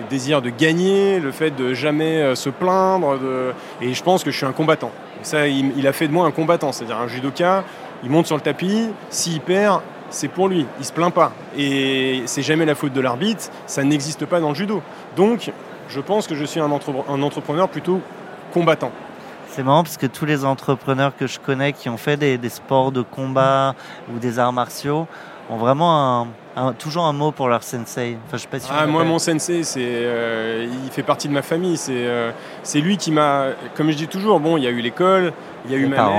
désir 0.09 0.41
de 0.41 0.49
gagner, 0.49 1.21
le 1.21 1.31
fait 1.31 1.51
de 1.51 1.75
jamais 1.75 2.35
se 2.35 2.49
plaindre. 2.49 3.19
Et 3.83 3.93
je 3.93 4.03
pense 4.03 4.25
que 4.25 4.31
je 4.31 4.37
suis 4.39 4.47
un 4.47 4.53
combattant. 4.53 4.91
Et 5.21 5.25
ça, 5.25 5.47
il, 5.47 5.87
a 5.87 5.93
fait 5.93 6.09
de 6.09 6.13
moi 6.15 6.25
un 6.25 6.31
combattant, 6.31 6.73
c'est-à-dire 6.73 6.97
un 6.97 7.07
judoka. 7.07 7.65
Il 8.05 8.09
monte 8.09 8.27
sur 8.27 8.37
le 8.37 8.41
tapis. 8.43 8.89
S'il 9.11 9.43
perd, 9.43 9.83
c'est 10.09 10.29
pour 10.29 10.49
lui. 10.49 10.67
Il 10.79 10.87
se 10.87 10.93
plaint 10.93 11.13
pas. 11.13 11.33
Et 11.59 12.23
c'est 12.25 12.41
jamais 12.41 12.65
la 12.65 12.75
faute 12.75 12.95
de 12.95 13.01
l'arbitre. 13.03 13.51
Ça 13.67 13.85
n'existe 13.85 14.25
pas 14.25 14.41
dans 14.41 14.49
le 14.49 14.55
judo. 14.55 14.81
Donc, 15.17 15.53
je 15.91 16.01
pense 16.01 16.27
que 16.27 16.35
je 16.35 16.47
suis 16.47 16.61
un 16.61 16.71
entrepreneur 16.71 17.69
plutôt 17.69 18.01
combattant. 18.53 18.93
C'est 19.49 19.63
marrant 19.63 19.83
parce 19.83 19.97
que 19.99 20.07
tous 20.07 20.25
les 20.25 20.45
entrepreneurs 20.45 21.13
que 21.17 21.27
je 21.27 21.39
connais 21.39 21.73
qui 21.73 21.89
ont 21.91 21.99
fait 21.99 22.17
des, 22.17 22.39
des 22.39 22.49
sports 22.49 22.91
de 22.93 23.03
combat 23.03 23.75
ou 24.15 24.19
des 24.19 24.39
arts 24.39 24.53
martiaux 24.53 25.07
ont 25.51 25.57
vraiment 25.57 26.23
un, 26.23 26.27
un- 26.57 26.73
toujours 26.73 27.05
un 27.05 27.13
mot 27.13 27.33
pour 27.33 27.49
leur 27.49 27.63
sensei. 27.63 28.17
Enfin, 28.27 28.37
je 28.39 28.43
sais 28.43 28.49
pas 28.49 28.59
si 28.61 28.71
on 28.71 28.75
Ah, 28.75 28.87
moi, 28.87 29.05
mon 29.05 29.19
sensei, 29.19 29.63
c'est, 29.65 29.81
euh, 29.83 30.67
il 30.85 30.91
fait 30.91 31.03
partie 31.03 31.29
de 31.29 31.35
ma 31.35 31.43
famille. 31.43 31.77
C'est, 31.77 31.93
euh, 31.95 32.31
c'est 32.63 32.81
lui 32.81 32.97
qui 32.97 33.11
m'a, 33.13 33.47
comme 33.77 33.91
je 33.91 33.97
dis 33.97 34.09
toujours, 34.09 34.41
bon, 34.41 34.57
il 34.57 34.63
y 34.63 34.67
a 34.67 34.71
eu 34.71 34.81
l'école, 34.81 35.35
il 35.67 35.73
y 35.73 35.75
a 35.75 35.79
eu 35.79 35.87
ma 35.87 35.97
parents. 35.97 36.11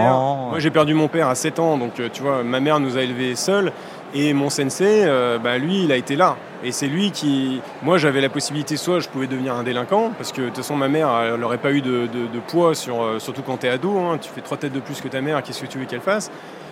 mère. 0.44 0.50
Moi, 0.52 0.60
j'ai 0.60 0.70
perdu 0.70 0.94
mon 0.94 1.08
père 1.08 1.28
à 1.30 1.36
7 1.36 1.58
ans, 1.60 1.78
donc 1.78 2.00
euh, 2.00 2.10
tu 2.14 2.22
vois, 2.22 2.44
ma 2.44 2.60
mère 2.60 2.80
nous 2.80 2.98
a 2.98 3.02
élevés 3.02 3.36
seuls. 3.36 3.72
Et 4.16 4.34
mon 4.34 4.50
sensei, 4.50 5.04
euh, 5.06 5.40
bah, 5.40 5.58
lui, 5.58 5.84
il 5.86 5.92
a 5.92 5.96
été 5.98 6.16
là. 6.16 6.36
Et 6.64 6.72
c'est 6.72 6.88
lui 6.88 7.12
qui. 7.12 7.62
Moi, 7.82 7.98
j'avais 7.98 8.22
la 8.22 8.30
possibilité, 8.30 8.78
soit 8.78 9.00
je 9.00 9.10
pouvais 9.10 9.26
devenir 9.28 9.56
un 9.56 9.64
délinquant, 9.64 10.12
parce 10.18 10.32
que 10.32 10.42
de 10.42 10.48
toute 10.48 10.58
façon, 10.58 10.76
ma 10.76 10.88
mère, 10.88 11.10
elle 11.24 11.40
n'aurait 11.40 11.58
pas 11.58 11.72
eu 11.72 11.82
de, 11.82 12.08
de- 12.08 12.28
de 12.32 12.40
poids, 12.48 12.76
sur, 12.76 13.02
euh, 13.04 13.20
surtout 13.20 13.42
quand 13.42 13.58
tu 13.58 13.66
es 13.66 13.70
ado. 13.70 13.98
hein. 13.98 14.18
tu 14.22 14.30
fais 14.30 14.42
trois 14.42 14.58
têtes 14.58 14.72
de 14.74 14.80
plus 14.80 15.02
que 15.02 15.08
ta 15.08 15.20
mère, 15.22 15.42
qu'est-ce 15.42 15.62
que 15.62 15.66
tu 15.68 15.80
veux 15.80 15.86
qu'elle 15.86 16.00
fasse? 16.02 16.30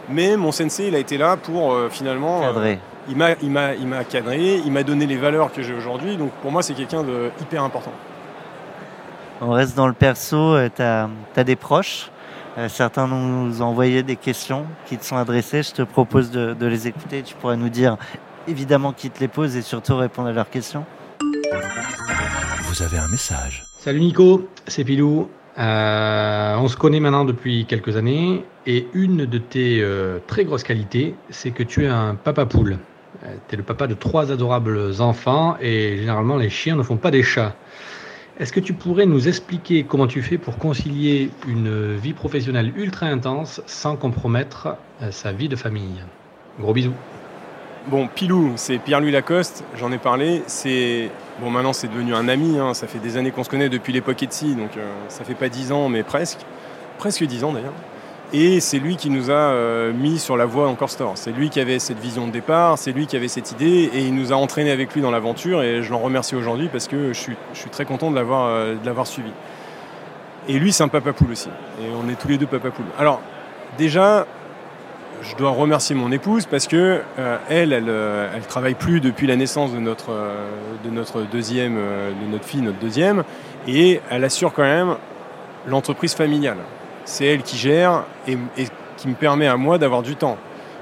Mais 0.09 0.37
mon 0.37 0.51
sensei, 0.51 0.87
il 0.87 0.95
a 0.95 0.99
été 0.99 1.17
là 1.17 1.35
pour 1.35 1.73
euh, 1.73 1.89
finalement. 1.89 2.41
euh, 2.43 2.53
il 3.09 3.17
m'a, 3.17 3.29
m'a, 3.41 3.73
il 3.73 3.87
m'a 3.87 4.03
cadré, 4.03 4.61
il 4.63 4.71
m'a 4.71 4.83
donné 4.83 5.07
les 5.07 5.17
valeurs 5.17 5.51
que 5.51 5.61
j'ai 5.63 5.73
aujourd'hui. 5.73 6.17
Donc 6.17 6.29
pour 6.43 6.51
moi, 6.51 6.61
c'est 6.61 6.73
quelqu'un 6.75 7.01
de 7.03 7.31
hyper 7.41 7.63
important. 7.63 7.91
On 9.41 9.49
reste 9.51 9.75
dans 9.75 9.87
le 9.87 9.93
perso. 9.93 10.55
Tu 10.75 10.81
as, 10.83 11.09
des 11.43 11.55
proches? 11.55 12.11
Euh, 12.58 12.68
certains 12.68 13.08
nous 13.08 13.62
ont 13.62 13.66
envoyé 13.66 14.04
des 14.04 14.18
questions 14.18 14.66
qui 14.86 14.97
te 14.97 15.06
sont 15.06 15.16
adressées. 15.16 15.64
Je 15.64 15.72
te 15.72 15.82
propose 15.84 16.32
de, 16.32 16.54
de 16.54 16.66
les 16.66 16.88
écouter. 16.88 17.24
Tu 17.24 17.34
pourras 17.36 17.56
nous 17.56 17.70
dire 17.70 17.97
évidemment 18.47 18.91
qui 18.91 19.10
te 19.10 19.20
les 19.20 19.30
pose 19.30 19.56
et 19.56 19.62
surtout 19.62 19.95
répondre 19.95 20.28
à 20.28 20.34
leurs 20.34 20.49
questions. 20.49 20.86
Vous 22.64 22.84
avez 22.84 22.97
un 22.97 23.08
message. 23.08 23.64
Salut 23.78 24.02
Nico, 24.02 24.49
c'est 24.68 24.84
Pilou. 24.84 25.30
Euh, 25.58 26.56
on 26.58 26.68
se 26.68 26.76
connaît 26.76 26.99
maintenant 26.99 27.26
depuis 27.26 27.66
quelques 27.66 27.95
années 27.95 28.45
et 28.66 28.88
une 28.93 29.26
de 29.26 29.38
tes 29.38 29.82
euh, 29.82 30.20
très 30.28 30.45
grosses 30.45 30.64
qualités, 30.64 31.16
c'est 31.30 31.52
que 31.52 31.64
tu 31.64 31.86
es 31.86 31.88
un 31.88 32.16
papa 32.16 32.45
poule. 32.45 32.78
tu 33.47 33.56
es 33.56 33.58
le 33.58 33.64
papa 33.64 33.88
de 33.88 33.93
trois 33.93 34.32
adorables 34.32 35.02
enfants 35.02 35.58
et 35.62 35.97
généralement 35.97 36.38
les 36.38 36.49
chiens 36.49 36.76
ne 36.76 36.84
font 36.84 36.97
pas 36.97 37.12
des 37.12 37.24
chats. 37.24 37.56
Est-ce 38.41 38.51
que 38.51 38.59
tu 38.59 38.73
pourrais 38.73 39.05
nous 39.05 39.27
expliquer 39.27 39.83
comment 39.83 40.07
tu 40.07 40.23
fais 40.23 40.39
pour 40.39 40.57
concilier 40.57 41.29
une 41.47 41.95
vie 41.95 42.13
professionnelle 42.13 42.73
ultra 42.75 43.05
intense 43.05 43.61
sans 43.67 43.95
compromettre 43.95 44.77
euh, 45.03 45.11
sa 45.11 45.31
vie 45.31 45.47
de 45.47 45.55
famille? 45.55 46.01
Gros 46.59 46.73
bisous. 46.73 46.95
Bon, 47.85 48.07
Pilou, 48.07 48.53
c'est 48.55 48.79
Pierre-Louis 48.79 49.11
Lacoste, 49.11 49.63
j'en 49.77 49.91
ai 49.91 49.99
parlé. 49.99 50.41
C'est 50.47 51.11
bon, 51.39 51.51
maintenant 51.51 51.71
c'est 51.71 51.87
devenu 51.87 52.15
un 52.15 52.27
ami. 52.27 52.57
hein. 52.57 52.73
Ça 52.73 52.87
fait 52.87 52.97
des 52.97 53.15
années 53.15 53.29
qu'on 53.29 53.43
se 53.43 53.49
connaît 53.49 53.69
depuis 53.69 53.93
l'époque 53.93 54.23
Etsy, 54.23 54.55
donc 54.55 54.75
euh, 54.75 54.89
ça 55.07 55.23
fait 55.23 55.35
pas 55.35 55.47
dix 55.47 55.71
ans, 55.71 55.87
mais 55.87 56.01
presque, 56.01 56.39
presque 56.97 57.23
dix 57.25 57.43
ans 57.43 57.53
d'ailleurs. 57.53 57.73
Et 58.34 58.61
c'est 58.61 58.79
lui 58.79 58.95
qui 58.95 59.09
nous 59.09 59.29
a 59.29 59.34
euh, 59.34 59.91
mis 59.91 60.17
sur 60.17 60.38
la 60.38 60.45
voie 60.45 60.69
Encore 60.69 60.89
Store. 60.89 61.13
C'est 61.15 61.32
lui 61.32 61.49
qui 61.49 61.59
avait 61.59 61.79
cette 61.79 61.99
vision 61.99 62.27
de 62.27 62.32
départ, 62.32 62.77
c'est 62.77 62.93
lui 62.93 63.05
qui 63.05 63.17
avait 63.17 63.27
cette 63.27 63.51
idée, 63.51 63.89
et 63.93 63.99
il 63.99 64.15
nous 64.15 64.32
a 64.32 64.38
entraîné 64.38 64.71
avec 64.71 64.93
lui 64.93 65.01
dans 65.01 65.11
l'aventure. 65.11 65.61
Et 65.63 65.84
je 65.84 65.91
l'en 65.91 65.99
remercie 65.99 66.36
aujourd'hui 66.36 66.69
parce 66.71 66.88
que 66.88 67.11
je 67.11 67.19
suis, 67.19 67.36
très 67.71 67.84
content 67.84 68.09
de 68.09 68.15
l'avoir, 68.15 68.45
euh, 68.45 68.75
de 68.75 68.86
l'avoir 68.86 69.05
suivi. 69.05 69.32
Et 70.47 70.59
lui, 70.59 70.71
c'est 70.71 70.84
un 70.84 70.88
papa 70.88 71.11
poule 71.11 71.32
aussi. 71.32 71.49
Et 71.82 71.88
on 71.93 72.09
est 72.09 72.15
tous 72.15 72.29
les 72.29 72.38
deux 72.38 72.45
papa 72.45 72.71
poule. 72.71 72.86
Alors, 72.97 73.19
déjà, 73.77 74.25
je 75.21 75.36
dois 75.36 75.49
remercier 75.49 75.93
mon 75.93 76.09
épouse 76.13 76.45
parce 76.45 76.67
que 76.67 77.01
euh, 77.19 77.38
elle, 77.49 77.73
elle, 77.73 78.41
travaille 78.47 78.75
plus 78.75 79.01
depuis 79.01 79.27
la 79.27 79.36
naissance 79.36 79.73
de 79.73 79.79
notre, 79.79 80.11
de 80.86 80.89
notre 80.89 81.23
deuxième, 81.23 81.75
de 81.75 82.32
notre 82.32 82.45
fille, 82.45 82.61
notre 82.61 82.79
deuxième, 82.79 83.23
et 83.67 83.99
elle 84.09 84.23
assure 84.23 84.53
quand 84.53 84.63
même 84.63 84.95
l'entreprise 85.67 86.13
familiale. 86.15 86.57
C'est 87.06 87.26
elle 87.26 87.41
qui 87.41 87.58
gère 87.58 88.04
et, 88.28 88.38
et 88.58 88.68
qui 88.97 89.08
me 89.08 89.16
permet 89.16 89.47
à 89.47 89.58
moi 89.58 89.78
d'avoir 89.78 90.02
du 90.02 90.16
temps. 90.16 90.38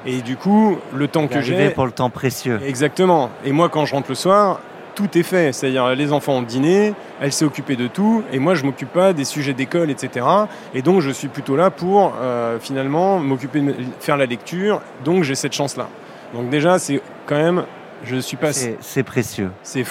Et 0.06 0.22
du 0.22 0.38
coup, 0.38 0.78
le 0.94 1.08
temps 1.08 1.28
que 1.28 1.42
j'ai, 1.42 1.72
pour 1.72 1.86
le 1.86 1.92
temps 1.92 2.10
précieux. 2.10 2.60
exactement. 2.66 3.30
Et 3.44 3.52
moi, 3.52 3.70
quand 3.70 3.86
je 3.86 3.94
rentre 3.94 4.10
le 4.10 4.16
soir, 4.16 4.60
tout 4.96 5.18
est 5.18 5.24
fait. 5.24 5.54
C'est-à-dire, 5.54 5.94
les 5.96 6.14
enfants 6.14 6.38
ont 6.38 6.42
dîné, 6.42 6.94
elle 7.20 7.34
s'est 7.34 7.46
occupée 7.46 7.76
de 7.76 7.88
tout, 7.88 8.24
et 8.32 8.40
moi, 8.40 8.56
je 8.56 8.64
m'occupe 8.64 8.92
pas 8.92 9.14
des 9.14 9.26
sujets 9.26 9.54
d'école, 9.54 9.90
etc. 9.90 10.26
Et 10.74 10.82
donc, 10.82 11.02
je 11.02 11.10
suis 11.10 11.28
plutôt 11.28 11.56
là 11.56 11.70
pour 11.70 12.14
euh, 12.22 12.60
finalement 12.60 13.20
m'occuper, 13.20 13.62
de 13.62 13.76
faire 14.00 14.18
la 14.18 14.26
lecture. 14.26 14.82
Donc, 15.04 15.24
j'ai 15.24 15.36
cette 15.36 15.54
chance-là. 15.54 15.88
Donc 16.34 16.50
déjà, 16.50 16.80
c'est 16.80 17.02
quand 17.26 17.38
même, 17.38 17.64
je 18.04 18.18
suis 18.18 18.38
pas. 18.38 18.52
C'est 18.54 19.04
précieux. 19.04 19.52
C'est 19.64 19.84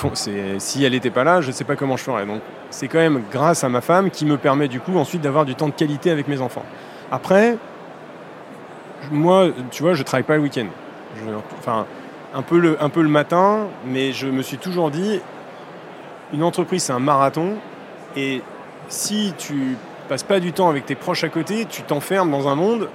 si 0.58 0.84
elle 0.84 0.92
n'était 0.92 1.10
pas 1.10 1.24
là, 1.24 1.40
je 1.40 1.48
ne 1.48 1.52
sais 1.52 1.64
pas 1.64 1.76
comment 1.76 1.96
je 1.96 2.04
ferais. 2.04 2.26
Donc 2.26 2.40
c'est 2.70 2.88
quand 2.88 2.98
même 2.98 3.22
grâce 3.30 3.64
à 3.64 3.68
ma 3.68 3.80
femme 3.80 4.10
qui 4.10 4.24
me 4.26 4.36
permet 4.36 4.68
du 4.68 4.80
coup 4.80 4.96
ensuite 4.96 5.22
d'avoir 5.22 5.44
du 5.44 5.54
temps 5.54 5.68
de 5.68 5.74
qualité 5.74 6.10
avec 6.10 6.28
mes 6.28 6.40
enfants. 6.40 6.64
Après, 7.10 7.56
moi, 9.10 9.48
tu 9.70 9.82
vois, 9.82 9.94
je 9.94 10.02
travaille 10.02 10.24
pas 10.24 10.36
le 10.36 10.42
week-end. 10.42 10.66
Enfin, 11.58 11.86
un 12.34 12.42
peu, 12.42 12.58
le, 12.58 12.82
un 12.82 12.90
peu 12.90 13.02
le 13.02 13.08
matin, 13.08 13.66
mais 13.86 14.12
je 14.12 14.26
me 14.26 14.42
suis 14.42 14.58
toujours 14.58 14.90
dit, 14.90 15.20
une 16.32 16.42
entreprise 16.42 16.82
c'est 16.84 16.92
un 16.92 16.98
marathon, 16.98 17.54
et 18.16 18.42
si 18.88 19.34
tu 19.38 19.76
passes 20.08 20.22
pas 20.22 20.40
du 20.40 20.52
temps 20.52 20.68
avec 20.68 20.86
tes 20.86 20.94
proches 20.94 21.24
à 21.24 21.28
côté, 21.28 21.64
tu 21.64 21.82
t'enfermes 21.82 22.30
dans 22.30 22.48
un 22.48 22.54
monde 22.54 22.88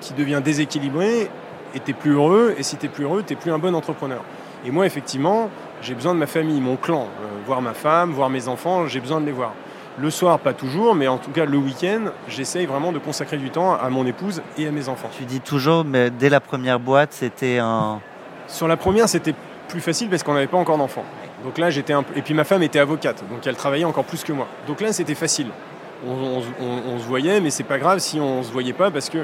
qui 0.00 0.12
devient 0.14 0.40
déséquilibré 0.44 1.30
et 1.74 1.80
t'es 1.80 1.92
plus 1.92 2.12
heureux, 2.12 2.54
et 2.58 2.62
si 2.62 2.76
t'es 2.76 2.88
plus 2.88 3.04
heureux, 3.04 3.22
t'es 3.22 3.34
plus 3.36 3.52
un 3.52 3.58
bon 3.58 3.74
entrepreneur. 3.74 4.22
Et 4.66 4.70
moi, 4.70 4.86
effectivement, 4.86 5.48
j'ai 5.82 5.94
besoin 5.94 6.12
de 6.14 6.18
ma 6.18 6.26
famille, 6.26 6.60
mon 6.60 6.76
clan, 6.76 7.02
euh, 7.22 7.26
voir 7.46 7.62
ma 7.62 7.72
femme, 7.74 8.12
voir 8.12 8.28
mes 8.30 8.48
enfants, 8.48 8.86
j'ai 8.86 9.00
besoin 9.00 9.20
de 9.20 9.26
les 9.26 9.32
voir. 9.32 9.52
Le 9.98 10.10
soir, 10.10 10.38
pas 10.38 10.52
toujours, 10.52 10.94
mais 10.94 11.08
en 11.08 11.18
tout 11.18 11.30
cas 11.30 11.44
le 11.44 11.58
week-end, 11.58 12.10
j'essaye 12.28 12.66
vraiment 12.66 12.92
de 12.92 12.98
consacrer 12.98 13.36
du 13.38 13.50
temps 13.50 13.74
à 13.74 13.88
mon 13.90 14.06
épouse 14.06 14.40
et 14.56 14.66
à 14.66 14.70
mes 14.70 14.88
enfants. 14.88 15.10
Tu 15.16 15.24
dis 15.24 15.40
toujours, 15.40 15.84
mais 15.84 16.10
dès 16.10 16.28
la 16.28 16.40
première 16.40 16.78
boîte, 16.78 17.12
c'était 17.12 17.58
un. 17.58 18.00
Sur 18.46 18.68
la 18.68 18.76
première, 18.76 19.08
c'était 19.08 19.34
plus 19.68 19.80
facile 19.80 20.08
parce 20.08 20.22
qu'on 20.22 20.34
n'avait 20.34 20.46
pas 20.46 20.56
encore 20.58 20.78
d'enfants. 20.78 21.04
Donc 21.44 21.58
là, 21.58 21.70
j'étais 21.70 21.92
un. 21.92 22.04
Et 22.16 22.22
puis 22.22 22.34
ma 22.34 22.44
femme 22.44 22.62
était 22.62 22.78
avocate, 22.78 23.22
donc 23.30 23.46
elle 23.46 23.56
travaillait 23.56 23.84
encore 23.84 24.04
plus 24.04 24.22
que 24.24 24.32
moi. 24.32 24.46
Donc 24.66 24.80
là, 24.80 24.92
c'était 24.92 25.14
facile. 25.14 25.48
On, 26.06 26.12
on- 26.12 26.64
on- 26.64 26.94
on 26.94 26.98
se 26.98 27.04
voyait, 27.04 27.40
mais 27.40 27.50
c'est 27.50 27.64
pas 27.64 27.78
grave 27.78 27.98
si 27.98 28.20
on 28.20 28.42
se 28.42 28.50
voyait 28.52 28.72
pas 28.72 28.90
parce 28.90 29.10
que 29.10 29.18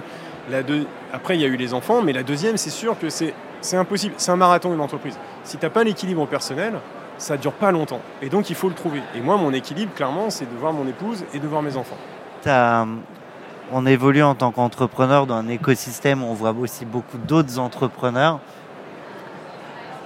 la 0.50 0.62
deux... 0.62 0.86
après, 1.12 1.36
il 1.36 1.40
y 1.40 1.44
a 1.44 1.48
eu 1.48 1.56
les 1.56 1.74
enfants, 1.74 2.02
mais 2.02 2.12
la 2.12 2.22
deuxième, 2.22 2.56
c'est 2.56 2.70
sûr 2.70 2.98
que 2.98 3.08
c'est 3.10 3.34
impossible. 3.76 4.14
C'est 4.18 4.30
un 4.30 4.36
marathon, 4.36 4.72
une 4.74 4.80
entreprise. 4.80 5.18
Si 5.44 5.56
t'as 5.56 5.70
pas 5.70 5.84
l'équilibre 5.84 6.26
personnel, 6.26 6.74
ça 7.18 7.36
dure 7.36 7.52
pas 7.52 7.70
longtemps. 7.72 8.00
Et 8.22 8.28
donc, 8.28 8.50
il 8.50 8.56
faut 8.56 8.68
le 8.68 8.74
trouver. 8.74 9.00
Et 9.14 9.20
moi, 9.20 9.36
mon 9.36 9.52
équilibre, 9.52 9.92
clairement, 9.94 10.30
c'est 10.30 10.44
de 10.44 10.56
voir 10.58 10.72
mon 10.72 10.86
épouse 10.86 11.24
et 11.34 11.38
de 11.38 11.46
voir 11.48 11.62
mes 11.62 11.76
enfants. 11.76 11.96
T'as- 12.42 12.86
On 13.72 13.84
évolue 13.84 14.22
en 14.22 14.36
tant 14.36 14.52
qu'entrepreneur 14.52 15.26
dans 15.26 15.34
un 15.34 15.48
écosystème 15.48 16.22
où 16.22 16.26
on 16.28 16.34
voit 16.34 16.52
aussi 16.52 16.84
beaucoup 16.84 17.18
d'autres 17.18 17.58
entrepreneurs. 17.58 18.38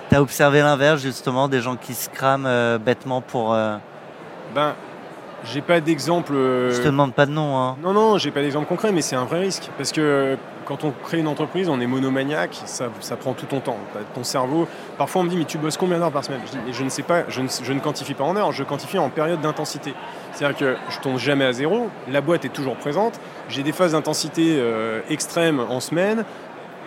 Tu 0.08 0.16
as 0.16 0.22
observé 0.22 0.60
l'inverse, 0.60 1.02
justement, 1.02 1.46
des 1.46 1.60
gens 1.60 1.76
qui 1.76 1.92
se 1.94 2.08
crament 2.08 2.46
euh, 2.46 2.78
bêtement 2.78 3.20
pour. 3.20 3.52
euh, 3.52 3.76
Ben, 4.54 4.72
j'ai 5.44 5.60
pas 5.62 5.80
d'exemple. 5.80 6.32
euh, 6.34 6.70
Je 6.72 6.80
te 6.82 6.86
demande 6.86 7.14
pas 7.14 7.26
de 7.26 7.30
nom. 7.32 7.56
Hein. 7.58 7.76
Non, 7.82 7.92
non, 7.92 8.18
j'ai 8.18 8.30
pas 8.30 8.40
d'exemple 8.42 8.66
concret, 8.66 8.92
mais 8.92 9.00
c'est 9.02 9.16
un 9.16 9.24
vrai 9.24 9.40
risque. 9.40 9.70
Parce 9.76 9.92
que 9.92 10.36
quand 10.66 10.84
on 10.84 10.92
crée 11.04 11.18
une 11.18 11.26
entreprise, 11.26 11.68
on 11.68 11.80
est 11.80 11.86
monomaniaque, 11.86 12.60
ça, 12.66 12.88
ça 13.00 13.16
prend 13.16 13.32
tout 13.32 13.46
ton 13.46 13.60
temps. 13.60 13.78
T'as 13.92 14.00
Ton 14.14 14.22
cerveau, 14.22 14.68
parfois 14.98 15.22
on 15.22 15.24
me 15.24 15.30
dit, 15.30 15.36
mais 15.36 15.44
tu 15.44 15.58
bosses 15.58 15.76
combien 15.76 15.98
d'heures 15.98 16.12
par 16.12 16.24
semaine? 16.24 16.40
Je 16.46 16.50
dis, 16.52 16.58
mais 16.66 16.72
je 16.72 16.84
ne 16.84 16.88
sais 16.88 17.02
pas, 17.02 17.24
je 17.28 17.40
ne, 17.40 17.48
je 17.62 17.72
ne 17.72 17.80
quantifie 17.80 18.14
pas 18.14 18.22
en 18.24 18.36
heures, 18.36 18.52
je 18.52 18.62
quantifie 18.62 18.98
en 18.98 19.08
période 19.08 19.40
d'intensité. 19.40 19.94
C'est-à-dire 20.32 20.56
que 20.56 20.76
je 20.90 20.98
tombe 21.00 21.18
jamais 21.18 21.44
à 21.44 21.52
zéro, 21.52 21.88
la 22.08 22.20
boîte 22.20 22.44
est 22.44 22.50
toujours 22.52 22.76
présente, 22.76 23.18
j'ai 23.48 23.62
des 23.64 23.72
phases 23.72 23.92
d'intensité 23.92 24.56
euh, 24.58 25.00
extrêmes 25.08 25.58
en 25.58 25.80
semaine, 25.80 26.24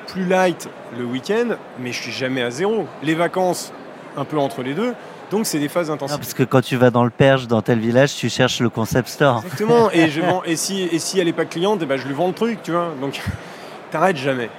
plus 0.08 0.26
light 0.26 0.70
le 0.97 1.04
week-end, 1.04 1.56
mais 1.80 1.91
je 1.91 2.01
suis 2.01 2.12
jamais 2.12 2.41
à 2.41 2.51
zéro. 2.51 2.86
Les 3.01 3.16
vacances, 3.16 3.74
un 4.16 4.24
peu 4.26 4.38
entre 4.38 4.62
les 4.64 4.76
deux, 4.76 4.93
donc 5.34 5.47
c'est 5.47 5.57
des 5.57 5.67
phases 5.67 5.88
Non, 5.88 5.95
d'intensité. 5.95 6.19
parce 6.19 6.34
que 6.36 6.43
quand 6.43 6.61
tu 6.61 6.77
vas 6.77 6.91
dans 6.91 7.03
le 7.03 7.09
Perche, 7.09 7.47
dans 7.47 7.63
tel 7.63 7.79
village, 7.79 8.13
tu 8.13 8.29
cherches 8.29 8.59
le 8.59 8.69
concept 8.69 9.09
store. 9.09 9.41
Exactement. 9.43 9.89
Et, 9.91 10.07
je 10.09 10.21
vends, 10.21 10.43
et, 10.43 10.55
si, 10.55 10.84
et 10.84 10.99
si 10.99 11.19
elle 11.19 11.25
n'est 11.25 11.34
pas 11.34 11.45
cliente, 11.45 11.79
eh 11.81 11.88
ben, 11.88 11.97
je 11.97 12.07
lui 12.07 12.13
vends 12.13 12.27
le 12.27 12.34
truc, 12.34 12.61
tu 12.61 12.71
vois. 12.71 12.93
Donc, 13.01 13.19
t'arrêtes 13.91 14.17
jamais. 14.17 14.51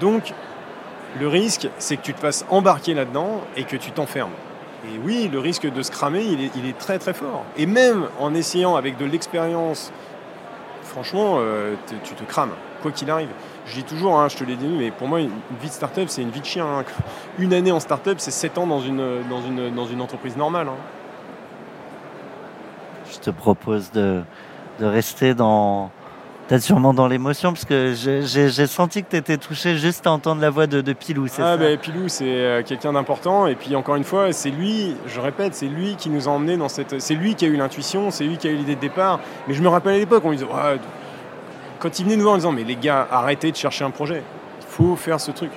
Donc, 0.00 0.32
le 1.20 1.28
risque, 1.28 1.68
c'est 1.78 1.98
que 1.98 2.02
tu 2.02 2.14
te 2.14 2.20
fasses 2.20 2.46
embarquer 2.48 2.94
là-dedans 2.94 3.42
et 3.54 3.64
que 3.64 3.76
tu 3.76 3.90
t'enfermes. 3.90 4.32
Et 4.86 4.98
oui, 5.04 5.28
le 5.30 5.40
risque 5.40 5.70
de 5.70 5.82
se 5.82 5.90
cramer, 5.90 6.24
il 6.24 6.40
est, 6.42 6.50
il 6.56 6.66
est 6.66 6.78
très 6.78 6.98
très 6.98 7.12
fort. 7.12 7.44
Et 7.58 7.66
même 7.66 8.06
en 8.18 8.32
essayant 8.32 8.76
avec 8.76 8.96
de 8.96 9.04
l'expérience, 9.04 9.92
franchement, 10.84 11.36
euh, 11.38 11.74
tu 12.02 12.14
te 12.14 12.24
crames, 12.24 12.52
quoi 12.80 12.92
qu'il 12.92 13.10
arrive. 13.10 13.28
Je 13.66 13.74
dis 13.76 13.84
toujours, 13.84 14.18
hein, 14.20 14.28
je 14.28 14.36
te 14.36 14.44
l'ai 14.44 14.56
dit, 14.56 14.66
mais 14.68 14.90
pour 14.90 15.08
moi, 15.08 15.20
une 15.20 15.30
vie 15.60 15.68
de 15.68 15.72
start-up, 15.72 16.08
c'est 16.08 16.20
une 16.22 16.30
vie 16.30 16.40
de 16.40 16.44
chien. 16.46 16.66
hein. 16.66 16.84
Une 17.38 17.54
année 17.54 17.72
en 17.72 17.80
start-up, 17.80 18.16
c'est 18.18 18.30
7 18.30 18.58
ans 18.58 18.66
dans 18.66 18.80
une, 18.80 19.22
dans 19.30 19.40
une, 19.40 19.74
dans 19.74 19.86
une 19.86 20.00
entreprise 20.02 20.36
normale. 20.36 20.68
hein. 20.68 20.76
Je 23.12 23.18
te 23.18 23.30
propose 23.30 23.90
de, 23.92 24.22
de 24.80 24.86
rester 24.86 25.34
dans. 25.34 25.90
Peut-être 26.48 26.62
sûrement 26.62 26.92
dans 26.92 27.08
l'émotion, 27.08 27.54
parce 27.54 27.64
que 27.64 27.94
j'ai 27.94 28.66
senti 28.66 29.02
que 29.02 29.08
tu 29.08 29.16
étais 29.16 29.38
touché 29.38 29.78
juste 29.78 30.06
à 30.06 30.10
entendre 30.10 30.42
la 30.42 30.50
voix 30.50 30.66
de, 30.66 30.82
de 30.82 30.92
Pilou, 30.92 31.26
c'est 31.26 31.40
Ah 31.40 31.52
ça? 31.52 31.56
ben 31.56 31.78
Pilou 31.78 32.08
c'est 32.08 32.26
euh, 32.28 32.62
quelqu'un 32.62 32.92
d'important 32.92 33.46
et 33.46 33.54
puis 33.54 33.74
encore 33.74 33.96
une 33.96 34.04
fois 34.04 34.30
c'est 34.34 34.50
lui, 34.50 34.94
je 35.06 35.20
répète, 35.20 35.54
c'est 35.54 35.68
lui 35.68 35.96
qui 35.96 36.10
nous 36.10 36.28
a 36.28 36.30
emmenés 36.30 36.58
dans 36.58 36.68
cette, 36.68 37.00
c'est 37.00 37.14
lui 37.14 37.34
qui 37.34 37.46
a 37.46 37.48
eu 37.48 37.56
l'intuition, 37.56 38.10
c'est 38.10 38.24
lui 38.24 38.36
qui 38.36 38.46
a 38.46 38.50
eu 38.50 38.56
l'idée 38.56 38.74
de 38.76 38.80
départ. 38.80 39.20
Mais 39.48 39.54
je 39.54 39.62
me 39.62 39.68
rappelle 39.68 39.94
à 39.94 39.98
l'époque 39.98 40.22
on 40.26 40.30
lui 40.32 40.36
disait, 40.36 40.50
Ouais, 40.50 40.78
quand 41.84 41.98
il 41.98 42.04
venait 42.04 42.16
nous 42.16 42.22
voir 42.22 42.34
en 42.34 42.38
disant 42.38 42.50
mais 42.52 42.64
les 42.64 42.76
gars 42.76 43.06
arrêtez 43.10 43.50
de 43.52 43.56
chercher 43.56 43.84
un 43.84 43.90
projet, 43.90 44.22
il 44.60 44.66
faut 44.66 44.96
faire 44.96 45.20
ce 45.20 45.30
truc. 45.30 45.50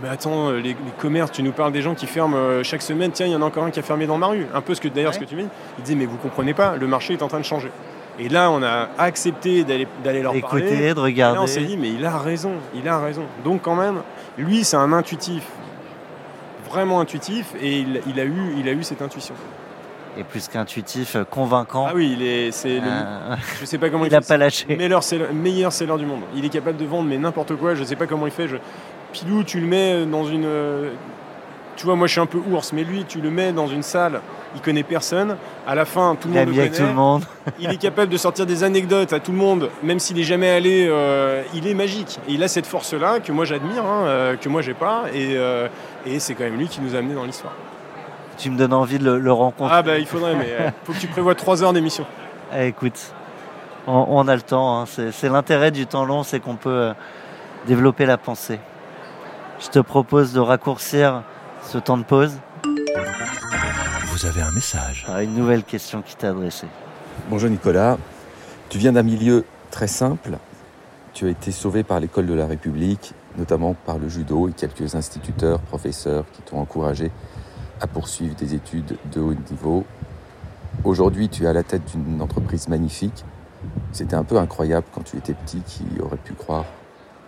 Mais 0.00 0.08
attends 0.08 0.50
euh, 0.50 0.58
les, 0.58 0.68
les 0.70 0.76
commerces, 0.98 1.32
tu 1.32 1.42
nous 1.42 1.50
parles 1.50 1.72
des 1.72 1.82
gens 1.82 1.96
qui 1.96 2.06
ferment 2.06 2.36
euh, 2.36 2.62
chaque 2.62 2.82
semaine, 2.82 3.10
tiens 3.10 3.26
il 3.26 3.32
y 3.32 3.34
en 3.34 3.42
a 3.42 3.44
encore 3.44 3.64
un 3.64 3.72
qui 3.72 3.80
a 3.80 3.82
fermé 3.82 4.06
dans 4.06 4.16
ma 4.16 4.28
rue, 4.28 4.46
un 4.54 4.60
peu 4.60 4.76
ce 4.76 4.80
que 4.80 4.86
d'ailleurs 4.86 5.12
ce 5.12 5.18
que 5.18 5.24
tu 5.24 5.34
dis. 5.34 5.44
Il 5.78 5.82
disait 5.82 5.96
mais 5.96 6.06
vous 6.06 6.18
comprenez 6.18 6.54
pas, 6.54 6.76
le 6.76 6.86
marché 6.86 7.14
est 7.14 7.22
en 7.22 7.26
train 7.28 7.40
de 7.40 7.44
changer. 7.44 7.72
Et 8.20 8.28
là 8.28 8.48
on 8.52 8.62
a 8.62 8.90
accepté 8.96 9.64
d'aller 9.64 9.88
d'aller 10.04 10.22
leur 10.22 10.38
parler. 10.40 10.62
Écouter, 10.66 10.76
de 10.76 10.82
Et 10.82 10.86
là, 10.86 10.94
on 10.96 11.02
regarder. 11.02 11.46
s'est 11.48 11.62
dit, 11.62 11.76
mais 11.76 11.88
il 11.88 12.06
a 12.06 12.16
raison, 12.16 12.52
il 12.76 12.88
a 12.88 13.00
raison. 13.00 13.24
Donc 13.44 13.62
quand 13.62 13.74
même, 13.74 14.02
lui, 14.38 14.62
c'est 14.62 14.76
un 14.76 14.92
intuitif, 14.92 15.42
vraiment 16.70 17.00
intuitif, 17.00 17.54
et 17.60 17.80
il, 17.80 18.00
il 18.06 18.20
a, 18.20 18.24
eu, 18.24 18.54
il 18.56 18.68
a 18.68 18.72
eu 18.72 18.84
cette 18.84 19.02
intuition. 19.02 19.34
Et 20.18 20.24
plus 20.24 20.46
qu'intuitif, 20.48 21.16
euh, 21.16 21.24
convaincant. 21.24 21.86
Ah 21.88 21.92
oui, 21.94 22.14
il 22.18 22.22
est, 22.26 22.50
c'est 22.50 22.76
le- 22.80 22.86
Euh, 22.86 23.36
je 23.60 23.64
sais 23.64 23.78
pas 23.78 23.88
comment 23.88 24.04
il, 24.04 24.12
il 24.12 24.14
fait. 24.20 24.28
pas 24.28 24.36
lâché. 24.36 24.76
Meilleur 24.76 25.02
seller, 25.02 25.26
meilleur 25.32 25.72
seller 25.72 25.96
du 25.98 26.04
monde. 26.06 26.20
Il 26.36 26.44
est 26.44 26.50
capable 26.50 26.76
de 26.76 26.84
vendre 26.84 27.08
mais 27.08 27.16
n'importe 27.18 27.56
quoi. 27.56 27.74
Je 27.74 27.82
sais 27.84 27.96
pas 27.96 28.06
comment 28.06 28.26
il 28.26 28.32
fait. 28.32 28.46
Je... 28.48 28.56
Pilou, 29.12 29.42
tu 29.42 29.58
le 29.60 29.66
mets 29.66 30.04
dans 30.06 30.24
une, 30.24 30.44
euh, 30.44 30.90
tu 31.76 31.84
vois, 31.86 31.96
moi 31.96 32.06
je 32.06 32.12
suis 32.12 32.20
un 32.20 32.26
peu 32.26 32.38
ours, 32.50 32.72
mais 32.74 32.84
lui, 32.84 33.04
tu 33.06 33.20
le 33.20 33.30
mets 33.30 33.52
dans 33.52 33.66
une 33.68 33.82
salle. 33.82 34.20
Il 34.54 34.60
connaît 34.60 34.82
personne. 34.82 35.36
À 35.66 35.74
la 35.74 35.86
fin, 35.86 36.14
tout 36.20 36.28
le 36.28 36.36
a 36.36 36.40
monde 36.44 36.48
le 36.54 36.62
connaît. 36.64 36.76
tout 36.76 36.82
le 36.82 36.92
monde. 36.92 37.24
il 37.58 37.70
est 37.70 37.78
capable 37.78 38.12
de 38.12 38.18
sortir 38.18 38.44
des 38.44 38.64
anecdotes 38.64 39.14
à 39.14 39.20
tout 39.20 39.32
le 39.32 39.38
monde, 39.38 39.70
même 39.82 39.98
s'il 39.98 40.18
est 40.18 40.24
jamais 40.24 40.50
allé. 40.50 40.86
euh, 40.90 41.42
il 41.54 41.66
est 41.66 41.72
magique. 41.74 42.18
Et 42.28 42.32
il 42.32 42.42
a 42.42 42.48
cette 42.48 42.66
force-là 42.66 43.20
que 43.20 43.32
moi 43.32 43.46
j'admire, 43.46 43.84
hein, 43.84 44.04
euh, 44.04 44.36
que 44.36 44.50
moi 44.50 44.60
j'ai 44.60 44.74
pas. 44.74 45.04
Et, 45.14 45.36
euh, 45.36 45.68
et 46.04 46.18
c'est 46.20 46.34
quand 46.34 46.44
même 46.44 46.58
lui 46.58 46.68
qui 46.68 46.82
nous 46.82 46.94
a 46.94 46.98
amenés 46.98 47.14
dans 47.14 47.24
l'histoire. 47.24 47.54
Tu 48.42 48.50
me 48.50 48.58
donnes 48.58 48.72
envie 48.72 48.98
de 48.98 49.04
le, 49.04 49.20
le 49.20 49.32
rencontrer. 49.32 49.72
Ah 49.76 49.82
bah 49.82 49.98
il 49.98 50.06
faudrait, 50.06 50.34
mais 50.34 50.48
euh, 50.50 50.70
faut 50.82 50.92
que 50.92 50.98
tu 50.98 51.06
prévois 51.06 51.36
trois 51.36 51.62
heures 51.62 51.72
d'émission. 51.72 52.04
Eh, 52.54 52.66
écoute, 52.66 53.14
on, 53.86 54.04
on 54.10 54.26
a 54.28 54.34
le 54.34 54.42
temps. 54.42 54.80
hein. 54.80 54.84
C'est 54.86 55.10
c'est 55.12 55.28
l'intérêt 55.28 55.70
du 55.70 55.86
temps 55.86 56.04
long, 56.04 56.22
c'est 56.24 56.38
qu'on 56.40 56.56
peut 56.56 56.68
euh, 56.70 56.92
développer 57.68 58.04
la 58.04 58.18
pensée. 58.18 58.58
Je 59.60 59.68
te 59.68 59.78
propose 59.78 60.32
de 60.34 60.40
raccourcir 60.40 61.22
ce 61.62 61.78
temps 61.78 61.96
de 61.96 62.02
pause 62.02 62.32
Vous 64.06 64.26
avez 64.26 64.42
un 64.42 64.50
message. 64.50 65.04
par 65.06 65.20
une 65.20 65.34
nouvelle 65.34 65.62
question 65.62 66.02
qui 66.02 66.14
t'est 66.16 66.26
adressée. 66.26 66.66
Bonjour 67.30 67.48
Nicolas, 67.48 67.96
tu 68.68 68.76
viens 68.78 68.92
d'un 68.92 69.02
milieu 69.04 69.46
très 69.70 69.86
simple. 69.86 70.32
Tu 71.14 71.26
as 71.26 71.30
été 71.30 71.52
sauvé 71.52 71.84
par 71.84 72.00
l'école 72.00 72.26
de 72.26 72.34
la 72.34 72.46
République, 72.46 73.14
notamment 73.38 73.74
par 73.86 73.96
le 73.98 74.08
judo 74.10 74.48
et 74.48 74.52
quelques 74.52 74.94
instituteurs, 74.94 75.60
professeurs 75.60 76.24
qui 76.34 76.42
t'ont 76.42 76.58
encouragé 76.58 77.10
à 77.82 77.88
poursuivre 77.88 78.36
des 78.36 78.54
études 78.54 78.96
de 79.12 79.20
haut 79.20 79.34
niveau. 79.34 79.84
Aujourd'hui, 80.84 81.28
tu 81.28 81.44
es 81.44 81.46
à 81.48 81.52
la 81.52 81.64
tête 81.64 81.82
d'une 81.96 82.22
entreprise 82.22 82.68
magnifique. 82.68 83.24
C'était 83.90 84.14
un 84.14 84.22
peu 84.22 84.38
incroyable 84.38 84.86
quand 84.94 85.02
tu 85.02 85.16
étais 85.16 85.34
petit, 85.34 85.60
qui 85.66 85.84
aurait 86.00 86.16
pu 86.16 86.32
croire 86.34 86.64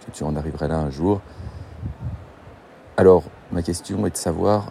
que 0.07 0.13
tu 0.13 0.23
en 0.23 0.37
arriverais 0.37 0.69
là 0.69 0.79
un 0.79 0.91
jour. 0.91 1.21
Alors, 2.97 3.25
ma 3.51 3.63
question 3.63 4.07
est 4.07 4.11
de 4.11 4.17
savoir, 4.17 4.71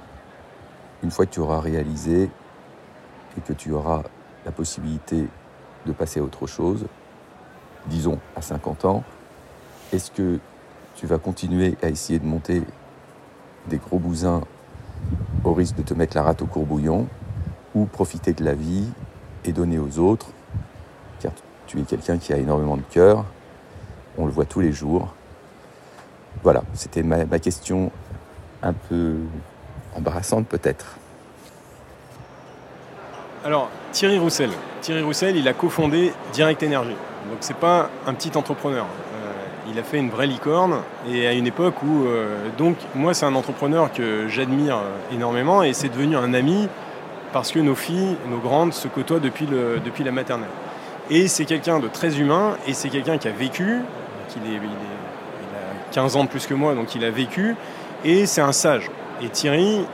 une 1.03 1.11
fois 1.11 1.25
que 1.25 1.31
tu 1.31 1.41
auras 1.41 1.59
réalisé 1.59 2.29
et 3.37 3.41
que 3.41 3.51
tu 3.51 3.73
auras 3.73 4.03
la 4.45 4.53
possibilité 4.53 5.27
de 5.85 5.91
passer 5.91 6.21
à 6.21 6.23
autre 6.23 6.47
chose, 6.47 6.85
disons 7.87 8.19
à 8.37 8.41
50 8.41 8.85
ans, 8.85 9.03
est-ce 9.91 10.11
que 10.11 10.39
tu 10.95 11.07
vas 11.07 11.17
continuer 11.17 11.77
à 11.83 11.89
essayer 11.89 12.19
de 12.19 12.25
monter 12.25 12.63
des 13.67 13.77
gros 13.77 13.99
bousins 13.99 14.43
au 15.43 15.53
risque 15.53 15.75
de 15.75 15.81
te 15.81 15.93
mettre 15.93 16.15
la 16.15 16.23
rate 16.23 16.41
au 16.41 16.45
courbouillon, 16.45 17.07
ou 17.75 17.85
profiter 17.85 18.33
de 18.33 18.43
la 18.43 18.53
vie 18.53 18.87
et 19.45 19.51
donner 19.51 19.79
aux 19.79 19.99
autres, 19.99 20.27
car 21.19 21.31
tu 21.67 21.79
es 21.79 21.83
quelqu'un 21.83 22.17
qui 22.17 22.33
a 22.33 22.37
énormément 22.37 22.77
de 22.77 22.83
cœur, 22.91 23.25
on 24.17 24.25
le 24.25 24.31
voit 24.31 24.45
tous 24.45 24.59
les 24.59 24.71
jours. 24.71 25.13
Voilà, 26.43 26.63
c'était 26.73 27.03
ma, 27.03 27.25
question 27.39 27.91
un 28.61 28.73
peu 28.73 29.15
embarrassante 29.95 30.47
peut-être. 30.47 30.97
Alors, 33.45 33.69
Thierry 33.91 34.19
Roussel. 34.19 34.49
Thierry 34.81 35.01
Roussel, 35.01 35.35
il 35.35 35.47
a 35.47 35.53
cofondé 35.53 36.13
Direct 36.33 36.63
Energy. 36.63 36.95
Donc, 37.29 37.37
c'est 37.41 37.57
pas 37.57 37.89
un 38.07 38.13
petit 38.13 38.35
entrepreneur. 38.37 38.85
Il 39.69 39.79
a 39.79 39.83
fait 39.83 39.97
une 39.97 40.09
vraie 40.09 40.27
licorne 40.27 40.81
et 41.09 41.27
à 41.27 41.33
une 41.33 41.47
époque 41.47 41.81
où. 41.83 42.05
euh, 42.05 42.49
donc, 42.57 42.75
moi, 42.95 43.13
c'est 43.13 43.25
un 43.25 43.35
entrepreneur 43.35 43.91
que 43.91 44.27
j'admire 44.27 44.75
euh, 44.77 45.15
énormément 45.15 45.63
et 45.63 45.73
c'est 45.73 45.89
devenu 45.89 46.17
un 46.17 46.33
ami 46.33 46.67
parce 47.31 47.51
que 47.51 47.59
nos 47.59 47.75
filles, 47.75 48.17
nos 48.29 48.37
grandes, 48.37 48.73
se 48.73 48.87
côtoient 48.87 49.19
depuis, 49.19 49.45
le, 49.45 49.79
depuis 49.83 50.03
la 50.03 50.11
maternelle. 50.11 50.49
Et 51.09 51.27
c'est 51.27 51.45
quelqu'un 51.45 51.79
de 51.79 51.87
très 51.87 52.19
humain 52.19 52.57
et 52.67 52.73
c'est 52.73 52.89
quelqu'un 52.89 53.17
qui 53.17 53.27
a 53.27 53.31
vécu, 53.31 53.79
il 54.35 54.41
a 54.41 55.91
15 55.91 56.15
ans 56.15 56.23
de 56.23 56.29
plus 56.29 56.45
que 56.45 56.53
moi, 56.53 56.75
donc 56.75 56.95
il 56.95 57.03
a 57.03 57.09
vécu, 57.09 57.55
et 58.03 58.25
c'est 58.25 58.41
un 58.41 58.51
sage. 58.51 58.89
Et 59.21 59.29
Thierry, 59.29 59.85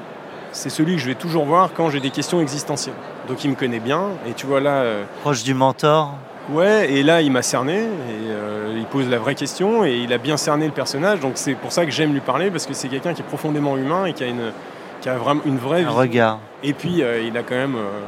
c'est 0.51 0.69
celui 0.69 0.95
que 0.95 1.01
je 1.01 1.07
vais 1.07 1.15
toujours 1.15 1.45
voir 1.45 1.71
quand 1.73 1.89
j'ai 1.89 1.99
des 1.99 2.09
questions 2.09 2.41
existentielles. 2.41 2.95
Donc 3.27 3.43
il 3.43 3.51
me 3.51 3.55
connaît 3.55 3.79
bien, 3.79 4.03
et 4.27 4.33
tu 4.33 4.45
vois 4.45 4.59
là, 4.59 4.81
euh, 4.81 5.03
Proche 5.21 5.43
du 5.43 5.53
mentor 5.53 6.13
ouais, 6.51 6.91
et 6.91 7.03
là 7.03 7.21
il 7.21 7.31
m'a 7.31 7.41
cerné, 7.41 7.77
et 7.77 8.29
euh, 8.29 8.75
il 8.77 8.85
pose 8.85 9.07
la 9.09 9.17
vraie 9.17 9.35
question, 9.35 9.85
et 9.85 9.97
il 9.97 10.13
a 10.13 10.17
bien 10.17 10.37
cerné 10.37 10.65
le 10.65 10.71
personnage, 10.71 11.19
donc 11.19 11.33
c'est 11.35 11.55
pour 11.55 11.71
ça 11.71 11.85
que 11.85 11.91
j'aime 11.91 12.13
lui 12.13 12.21
parler, 12.21 12.51
parce 12.51 12.65
que 12.65 12.73
c'est 12.73 12.87
quelqu'un 12.87 13.13
qui 13.13 13.21
est 13.21 13.25
profondément 13.25 13.77
humain 13.77 14.05
et 14.05 14.13
qui 14.13 14.23
a 14.23 14.27
une, 14.27 14.51
qui 15.01 15.09
a 15.09 15.17
vraiment 15.17 15.41
une 15.45 15.57
vraie 15.57 15.83
Un 15.83 15.89
regard. 15.89 16.39
Et 16.63 16.73
puis, 16.73 17.01
euh, 17.01 17.21
il 17.21 17.37
a 17.37 17.43
quand 17.43 17.55
même 17.55 17.75
euh, 17.75 17.99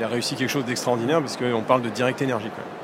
il 0.00 0.04
a 0.04 0.08
réussi 0.08 0.34
quelque 0.34 0.50
chose 0.50 0.64
d'extraordinaire 0.64 1.20
parce 1.20 1.36
qu'on 1.36 1.60
parle 1.60 1.82
de 1.82 1.90
direct 1.90 2.22
énergie. 2.22 2.48
Quand 2.48 2.62
même. 2.62 2.80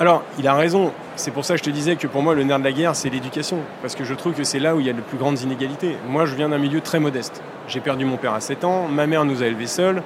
Alors, 0.00 0.22
il 0.38 0.46
a 0.46 0.54
raison. 0.54 0.92
C'est 1.16 1.32
pour 1.32 1.44
ça 1.44 1.54
que 1.54 1.58
je 1.58 1.64
te 1.64 1.70
disais 1.70 1.96
que 1.96 2.06
pour 2.06 2.22
moi, 2.22 2.34
le 2.34 2.44
nerf 2.44 2.58
de 2.58 2.64
la 2.64 2.72
guerre, 2.72 2.96
c'est 2.96 3.10
l'éducation. 3.10 3.58
Parce 3.82 3.94
que 3.94 4.04
je 4.04 4.14
trouve 4.14 4.32
que 4.32 4.44
c'est 4.44 4.58
là 4.58 4.74
où 4.74 4.80
il 4.80 4.86
y 4.86 4.90
a 4.90 4.92
les 4.92 5.02
plus 5.02 5.18
grandes 5.18 5.40
inégalités. 5.40 5.96
Moi, 6.08 6.24
je 6.26 6.34
viens 6.34 6.48
d'un 6.48 6.58
milieu 6.58 6.80
très 6.80 7.00
modeste. 7.00 7.42
J'ai 7.68 7.80
perdu 7.80 8.04
mon 8.04 8.16
père 8.16 8.34
à 8.34 8.40
7 8.40 8.64
ans. 8.64 8.86
Ma 8.88 9.06
mère 9.06 9.24
nous 9.24 9.42
a 9.42 9.46
élevés 9.46 9.66
seuls. 9.66 10.02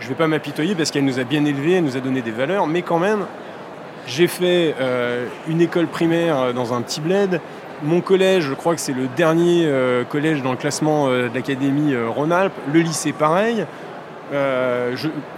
Je 0.00 0.06
ne 0.06 0.08
vais 0.10 0.16
pas 0.16 0.26
m'apitoyer 0.26 0.74
parce 0.74 0.90
qu'elle 0.90 1.04
nous 1.04 1.20
a 1.20 1.24
bien 1.24 1.44
élevés, 1.44 1.74
elle 1.74 1.84
nous 1.84 1.96
a 1.96 2.00
donné 2.00 2.20
des 2.20 2.30
valeurs. 2.30 2.66
Mais 2.66 2.82
quand 2.82 2.98
même, 2.98 3.26
j'ai 4.06 4.26
fait 4.26 4.74
euh, 4.80 5.26
une 5.48 5.60
école 5.60 5.86
primaire 5.86 6.38
euh, 6.38 6.52
dans 6.52 6.74
un 6.74 6.82
petit 6.82 7.00
bled. 7.00 7.40
Mon 7.82 8.00
collège, 8.00 8.44
je 8.44 8.54
crois 8.54 8.74
que 8.74 8.80
c'est 8.80 8.92
le 8.92 9.06
dernier 9.16 9.64
euh, 9.66 10.04
collège 10.04 10.42
dans 10.42 10.50
le 10.50 10.56
classement 10.56 11.08
de 11.08 11.30
l'Académie 11.32 11.94
Rhône-Alpes. 11.96 12.52
Le 12.72 12.80
lycée, 12.80 13.12
pareil. 13.12 13.64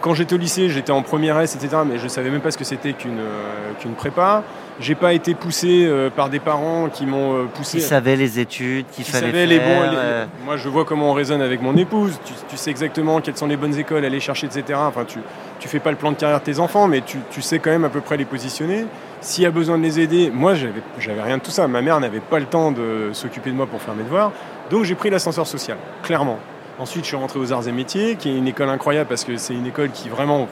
Quand 0.01 0.15
j'étais 0.15 0.35
au 0.35 0.39
lycée, 0.39 0.69
j'étais 0.69 0.91
en 0.91 1.03
première 1.03 1.39
S, 1.39 1.55
etc. 1.55 1.83
Mais 1.87 1.99
je 1.99 2.09
savais 2.09 2.31
même 2.31 2.41
pas 2.41 2.51
ce 2.51 2.59
que 2.59 2.65
c'était 2.65 2.93
qu'une 2.93 3.95
prépa. 3.97 4.43
J'ai 4.81 4.95
pas 4.95 5.13
été 5.13 5.35
poussé 5.35 5.85
euh, 5.85 6.09
par 6.11 6.29
des 6.31 6.41
parents 6.41 6.89
qui 6.89 7.05
m'ont 7.07 7.35
euh, 7.35 7.45
poussé. 7.45 7.79
Qui 7.79 7.85
savait 7.85 8.17
les 8.17 8.41
études 8.41 8.87
qui 8.91 9.05
fallait 9.05 9.27
savaient 9.27 9.47
faire. 9.47 9.49
les 9.49 9.59
bons. 9.59 9.91
les- 9.91 9.97
euh, 9.97 10.25
Moi, 10.45 10.57
je 10.57 10.69
vois 10.69 10.85
comment 10.85 11.11
on 11.11 11.13
raisonne 11.13 11.43
avec 11.43 11.61
mon 11.63 11.77
épouse. 11.77 12.19
Tu, 12.25 12.33
tu 12.49 12.57
sais 12.57 12.71
exactement 12.71 13.21
quelles 13.21 13.37
sont 13.37 13.47
les 13.47 13.57
bonnes 13.59 13.79
écoles 13.79 14.03
à 14.05 14.07
aller 14.07 14.19
chercher, 14.19 14.47
etc. 14.47 14.79
Enfin, 14.83 15.05
tu, 15.05 15.19
tu 15.61 15.69
fais 15.69 15.79
pas 15.79 15.91
le 15.91 15.97
plan 15.97 16.11
de 16.11 16.17
carrière 16.17 16.41
de 16.41 16.45
tes 16.45 16.59
enfants, 16.59 16.89
mais 16.89 17.03
tu, 17.03 17.19
tu 17.31 17.43
sais 17.43 17.59
quand 17.59 17.71
même 17.71 17.85
à 17.85 17.91
peu 17.91 18.01
près 18.01 18.17
les 18.17 18.25
positionner. 18.25 18.87
S'il 19.21 19.45
y 19.45 19.47
a 19.47 19.51
besoin 19.51 19.77
de 19.79 19.83
les 19.83 20.01
aider, 20.01 20.31
moi, 20.35 20.55
j'avais, 20.55 20.83
j'avais 20.99 21.23
rien 21.23 21.37
de 21.37 21.43
tout 21.43 21.51
ça. 21.53 21.69
Ma 21.69 21.83
mère 21.83 22.01
n'avait 22.01 22.21
pas 22.21 22.39
le 22.41 22.47
temps 22.47 22.73
de 22.73 23.11
s'occuper 23.13 23.51
de 23.51 23.57
moi 23.57 23.67
pour 23.67 23.81
faire 23.83 23.95
mes 23.95 24.03
devoirs. 24.05 24.33
Donc, 24.71 24.85
j'ai 24.85 24.95
pris 24.95 25.11
l'ascenseur 25.11 25.47
social, 25.47 25.77
clairement. 26.03 26.39
Ensuite, 26.79 27.03
je 27.05 27.09
suis 27.09 27.17
rentré 27.17 27.39
aux 27.39 27.53
Arts 27.53 27.69
et 27.69 27.73
Métiers, 27.73 28.17
qui 28.17 28.31
est 28.31 28.37
une 28.37 28.49
école 28.49 28.71
incroyable 28.71 29.09
parce 29.09 29.23
que 29.25 29.37
c'est 29.37 29.53
une 29.55 29.67
école 29.67 29.91
qui 29.91 30.09
vraiment 30.09 30.49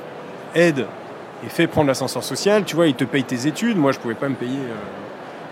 aide 0.54 0.86
et 1.44 1.48
fait 1.48 1.66
prendre 1.66 1.88
l'ascenseur 1.88 2.22
social. 2.24 2.64
Tu 2.64 2.76
vois, 2.76 2.86
ils 2.86 2.94
te 2.94 3.04
payent 3.04 3.24
tes 3.24 3.46
études. 3.46 3.76
Moi, 3.76 3.92
je 3.92 3.98
pouvais 3.98 4.14
pas 4.14 4.28
me 4.28 4.34
payer. 4.34 4.58
euh, 4.58 4.74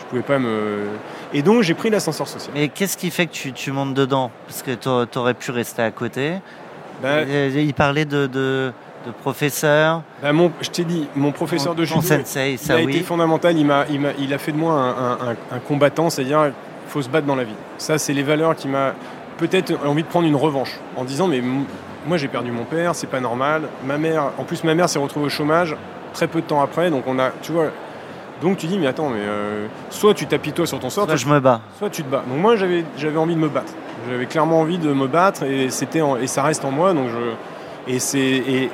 je 0.01 0.05
pouvais 0.07 0.23
pas 0.23 0.39
me. 0.39 0.87
Et 1.35 1.43
donc, 1.43 1.63
j'ai 1.63 1.75
pris 1.75 1.91
l'ascenseur 1.91 2.27
social. 2.29 2.51
Mais 2.55 2.69
qu'est-ce 2.69 2.97
qui 2.97 3.11
fait 3.11 3.27
que 3.27 3.33
tu, 3.33 3.53
tu 3.53 3.73
montes 3.73 3.95
dedans? 3.95 4.31
Parce 4.47 4.63
que 4.63 4.73
t'a- 4.73 5.07
t'aurais 5.11 5.35
pu 5.35 5.51
rester 5.51 5.83
à 5.83 5.91
côté. 5.91 6.35
Euh, 7.05 7.51
Il 7.55 7.75
parlait 7.75 8.05
de, 8.07 8.27
de, 8.27 8.73
de 9.07 9.11
professeur, 9.23 10.03
Bah, 10.23 10.33
mon, 10.33 10.51
je 10.61 10.69
t'ai 10.71 10.85
dit, 10.85 11.07
mon 11.15 11.31
professeur 11.31 11.75
de 11.75 11.85
judo, 11.85 12.01
sensei, 12.01 12.53
il 12.53 12.59
ça 12.59 12.75
a 12.75 12.81
été 12.81 12.87
oui. 12.93 13.01
fondamental. 13.03 13.57
Il, 13.57 13.65
m'a, 13.67 13.85
il, 13.91 14.01
m'a- 14.01 14.13
il 14.19 14.33
a 14.35 14.39
fait 14.39 14.53
de 14.53 14.57
moi 14.57 14.73
un, 14.73 14.89
un- 14.91 15.13
un- 15.31 15.57
un 15.57 15.59
combattant, 15.61 16.11
c'est-à-dire 16.11 16.53
faut 16.89 17.01
se 17.03 17.09
battre 17.09 17.27
dans 17.27 17.37
la 17.37 17.45
vie. 17.45 17.55
Ça, 17.77 17.99
c'est 17.99 18.13
les 18.15 18.23
valeurs 18.23 18.57
qui 18.57 18.67
m'a 18.67 18.95
peut-être 19.37 19.73
envie 19.87 20.03
de 20.03 20.09
prendre 20.09 20.27
une 20.27 20.35
revanche 20.37 20.73
en 20.97 21.05
disant 21.05 21.29
mais 21.29 21.41
moi 22.09 22.17
j'ai 22.17 22.29
perdu 22.29 22.51
mon 22.51 22.65
père, 22.65 22.95
c'est 22.95 23.07
pas 23.07 23.21
normal. 23.21 23.63
Ma 23.85 23.99
mère, 23.99 24.31
en 24.39 24.45
plus 24.45 24.65
ma 24.65 24.75
mère 24.75 24.89
s'est 24.89 24.99
retrouvée 24.99 25.27
au 25.27 25.31
chômage 25.31 25.77
très 26.15 26.27
peu 26.27 26.41
de 26.41 26.47
temps 26.47 26.63
après, 26.63 26.91
donc 26.91 27.05
on 27.07 27.19
a, 27.19 27.31
tu 27.43 27.53
vois. 27.53 27.67
Donc 28.41 28.57
tu 28.57 28.67
dis 28.67 28.79
mais 28.79 28.87
attends 28.87 29.11
mais 29.11 29.19
euh, 29.21 29.67
soit 29.91 30.15
tu 30.15 30.27
t'apitoies 30.27 30.67
sur 30.67 30.79
ton 30.79 30.91
sort, 30.91 31.07
Soit 31.07 31.17
je 31.17 31.27
me 31.27 31.41
bats. 31.41 31.61
soit 31.79 31.91
tu 31.91 32.03
te 32.05 32.09
bats. 32.09 32.23
Donc 32.29 32.39
moi 32.39 32.57
j'avais 32.57 32.85
j'avais 32.97 33.19
envie 33.19 33.35
de 33.35 33.41
me 33.41 33.49
battre. 33.49 33.73
J'avais 34.09 34.27
clairement 34.27 34.61
envie 34.61 34.79
de 34.79 34.93
me 34.93 35.07
battre 35.09 35.43
et 35.43 35.71
c'était 35.71 36.01
et 36.21 36.27
ça 36.29 36.43
reste 36.45 36.65
en 36.65 36.71
moi 36.71 36.93
donc 36.95 37.09
je 37.09 37.93
et 37.93 37.99
c'est 37.99 38.19
et, 38.21 38.71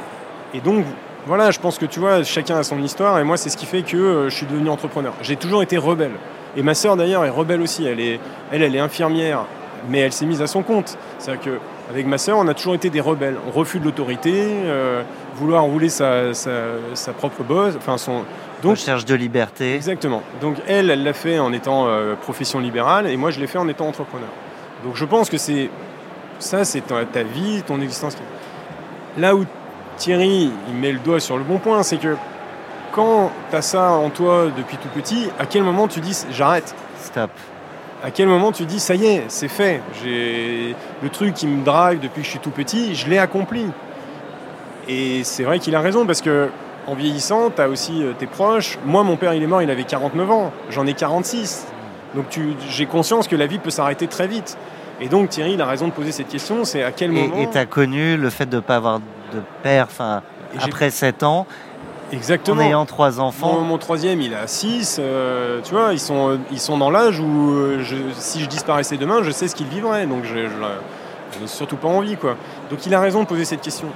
et 0.53 0.61
donc 0.61 0.85
voilà, 1.26 1.51
je 1.51 1.59
pense 1.59 1.78
que 1.78 1.87
tu 1.87 1.99
vois 1.99 2.22
chacun 2.24 2.57
a 2.57 2.62
son 2.62 2.82
histoire 2.82 3.18
et 3.18 3.24
moi 3.24 3.39
c'est 3.39 3.49
ce 3.49 3.57
qui 3.57 3.64
fait 3.64 3.80
que 3.82 3.97
euh, 3.97 4.28
je 4.28 4.37
suis 4.37 4.47
devenu 4.47 4.68
entrepreneur. 4.68 5.14
J'ai 5.22 5.37
toujours 5.37 5.62
été 5.62 5.78
rebelle 5.78 6.12
et 6.59 6.62
ma 6.62 6.74
sœur 6.74 6.97
d'ailleurs 6.97 7.24
est 7.24 7.30
rebelle 7.30 7.62
aussi. 7.62 7.87
Elle 7.87 8.01
est 8.01 8.20
elle 8.53 8.62
elle 8.62 8.76
est 8.76 8.80
infirmière 8.80 9.47
mais 9.89 10.01
elle 10.01 10.12
s'est 10.12 10.26
mise 10.26 10.43
à 10.43 10.47
son 10.47 10.62
compte. 10.62 10.99
C'est-à-dire 11.18 11.43
que 11.43 11.59
avec 11.91 12.07
ma 12.07 12.18
sœur, 12.18 12.39
on 12.39 12.49
a 12.49 12.55
toujours 12.55 12.74
été 12.74 12.91
des 12.91 13.01
rebelles. 13.01 13.37
On 13.47 13.51
refuse 13.51 13.82
l'autorité, 13.82 14.32
euh, 14.35 15.03
vouloir 15.37 15.64
rouler 15.64 15.89
sa, 15.89 16.32
sa, 16.35 16.51
sa 16.95 17.12
propre 17.12 17.43
bosse, 17.43 17.74
enfin 17.76 17.99
son 17.99 18.22
donc 18.62 18.76
Recherche 18.76 19.05
de 19.05 19.14
liberté. 19.14 19.74
Exactement. 19.74 20.22
Donc 20.41 20.57
elle, 20.66 20.89
elle 20.89 21.03
l'a 21.03 21.12
fait 21.12 21.39
en 21.39 21.53
étant 21.53 21.87
euh, 21.87 22.14
profession 22.14 22.61
libérale 22.61 23.07
et 23.07 23.16
moi 23.18 23.30
je 23.30 23.39
l'ai 23.39 23.47
fait 23.47 23.59
en 23.59 23.68
étant 23.68 23.87
entrepreneur. 23.87 24.28
Donc 24.85 24.97
je 24.97 25.05
pense 25.05 25.28
que 25.28 25.37
c'est 25.37 25.68
ça, 26.39 26.64
c'est 26.64 26.80
ta, 26.80 27.05
ta 27.05 27.22
vie, 27.22 27.62
ton 27.66 27.80
existence. 27.82 28.16
Là 29.18 29.37
où 29.37 29.45
Thierry 29.99 30.51
il 30.68 30.74
met 30.74 30.93
le 30.93 30.99
doigt 30.99 31.20
sur 31.20 31.37
le 31.37 31.45
bon 31.45 31.59
point, 31.59 31.82
c'est 31.82 31.99
que 31.99 32.16
quand 32.93 33.30
tu 33.51 33.57
as 33.57 33.62
ça 33.62 33.91
en 33.91 34.09
toi 34.09 34.47
depuis 34.57 34.78
tout 34.78 34.89
petit, 34.89 35.28
à 35.39 35.45
quel 35.45 35.62
moment 35.62 35.87
tu 35.87 36.01
dis 36.01 36.16
j'arrête? 36.30 36.74
Stop. 37.03 37.30
À 38.05 38.11
quel 38.11 38.29
moment 38.29 38.53
tu 38.53 38.67
dis 38.67 38.81
ça 38.81 38.95
y 38.95 39.07
est, 39.07 39.25
c'est 39.29 39.49
fait, 39.49 39.81
j'ai 40.05 40.77
le 41.03 41.09
truc 41.09 41.33
qui 41.35 41.47
me 41.47 41.65
drive 41.65 42.01
depuis 42.01 42.21
que 42.21 42.27
je 42.27 42.31
suis 42.31 42.39
tout 42.39 42.51
petit, 42.51 42.95
je 42.95 43.09
l'ai 43.09 43.17
accompli. 43.19 43.67
Et 44.89 45.25
c'est 45.25 45.43
vrai 45.45 45.59
qu'il 45.59 45.75
a 45.75 45.81
raison 45.81 46.05
parce 46.05 46.20
que 46.20 46.51
en 46.87 46.95
vieillissant, 46.95 47.49
tu 47.49 47.62
as 47.62 47.69
aussi 47.70 48.03
euh, 48.03 48.12
tes 48.12 48.27
proches. 48.27 48.78
Moi, 48.85 49.03
mon 49.05 49.16
père, 49.16 49.33
il 49.33 49.43
est 49.43 49.47
mort, 49.47 49.62
il 49.62 49.70
avait 49.70 49.85
49 49.85 50.31
ans. 50.31 50.53
J'en 50.69 50.87
ai 50.87 50.93
46. 50.93 51.66
Donc 52.15 52.28
tu- 52.28 52.53
j'ai 52.69 52.85
conscience 52.85 53.27
que 53.27 53.37
la 53.37 53.47
vie 53.47 53.59
peut 53.59 53.70
s'arrêter 53.70 54.07
très 54.07 54.27
vite. 54.27 54.59
Et 55.01 55.09
donc 55.09 55.31
Thierry, 55.31 55.55
il 55.55 55.62
a 55.62 55.66
raison 55.66 55.89
de 55.89 55.93
poser 55.93 56.12
cette 56.12 56.28
question, 56.28 56.65
c'est 56.65 56.83
à 56.85 56.93
quel 56.93 57.11
moment... 57.11 57.39
Et 57.39 57.49
tu 57.51 57.57
as 57.57 57.65
connu 57.65 58.19
le 58.19 58.28
fait 58.28 58.47
de 58.47 58.57
ne 58.57 58.61
pas 58.61 58.77
avoir 58.77 58.99
de 59.01 59.41
père, 59.62 59.87
enfin, 59.91 60.23
après 60.61 60.91
7 60.91 61.23
ans, 61.23 61.47
en 62.12 62.16
Exactement. 62.16 62.60
ayant 62.62 62.86
trois 62.86 63.18
enfants. 63.20 63.60
mon 63.60 63.78
troisième, 63.78 64.20
il 64.20 64.35
a 64.35 64.47
6. 64.47 65.01
tu 65.64 65.74
vois, 65.74 65.93
ils 65.93 65.98
sont, 66.01 66.39
ils 66.52 66.60
sont 66.60 66.78
dans 66.78 66.90
l'âge 66.90 67.18
où 67.20 67.51
euh, 67.52 67.82
je- 67.82 67.97
si 68.16 68.40
je 68.40 68.48
disparaissais 68.48 68.97
demain, 68.97 69.22
je 69.22 69.31
sais 69.31 69.48
ce 69.48 69.55
qu'ils 69.55 69.66
vivraient. 69.66 70.06
Donc 70.06 70.24
je, 70.24 70.35
je, 70.35 70.51
je 71.35 71.40
n'ai 71.40 71.47
surtout 71.47 71.76
pas 71.76 71.89
envie. 71.89 72.16
Quoi. 72.16 72.36
Donc 72.70 72.86
il 72.86 72.94
a 72.94 73.01
raison 73.01 73.22
de 73.22 73.26
poser 73.26 73.44
cette 73.44 73.60
question. 73.62 73.89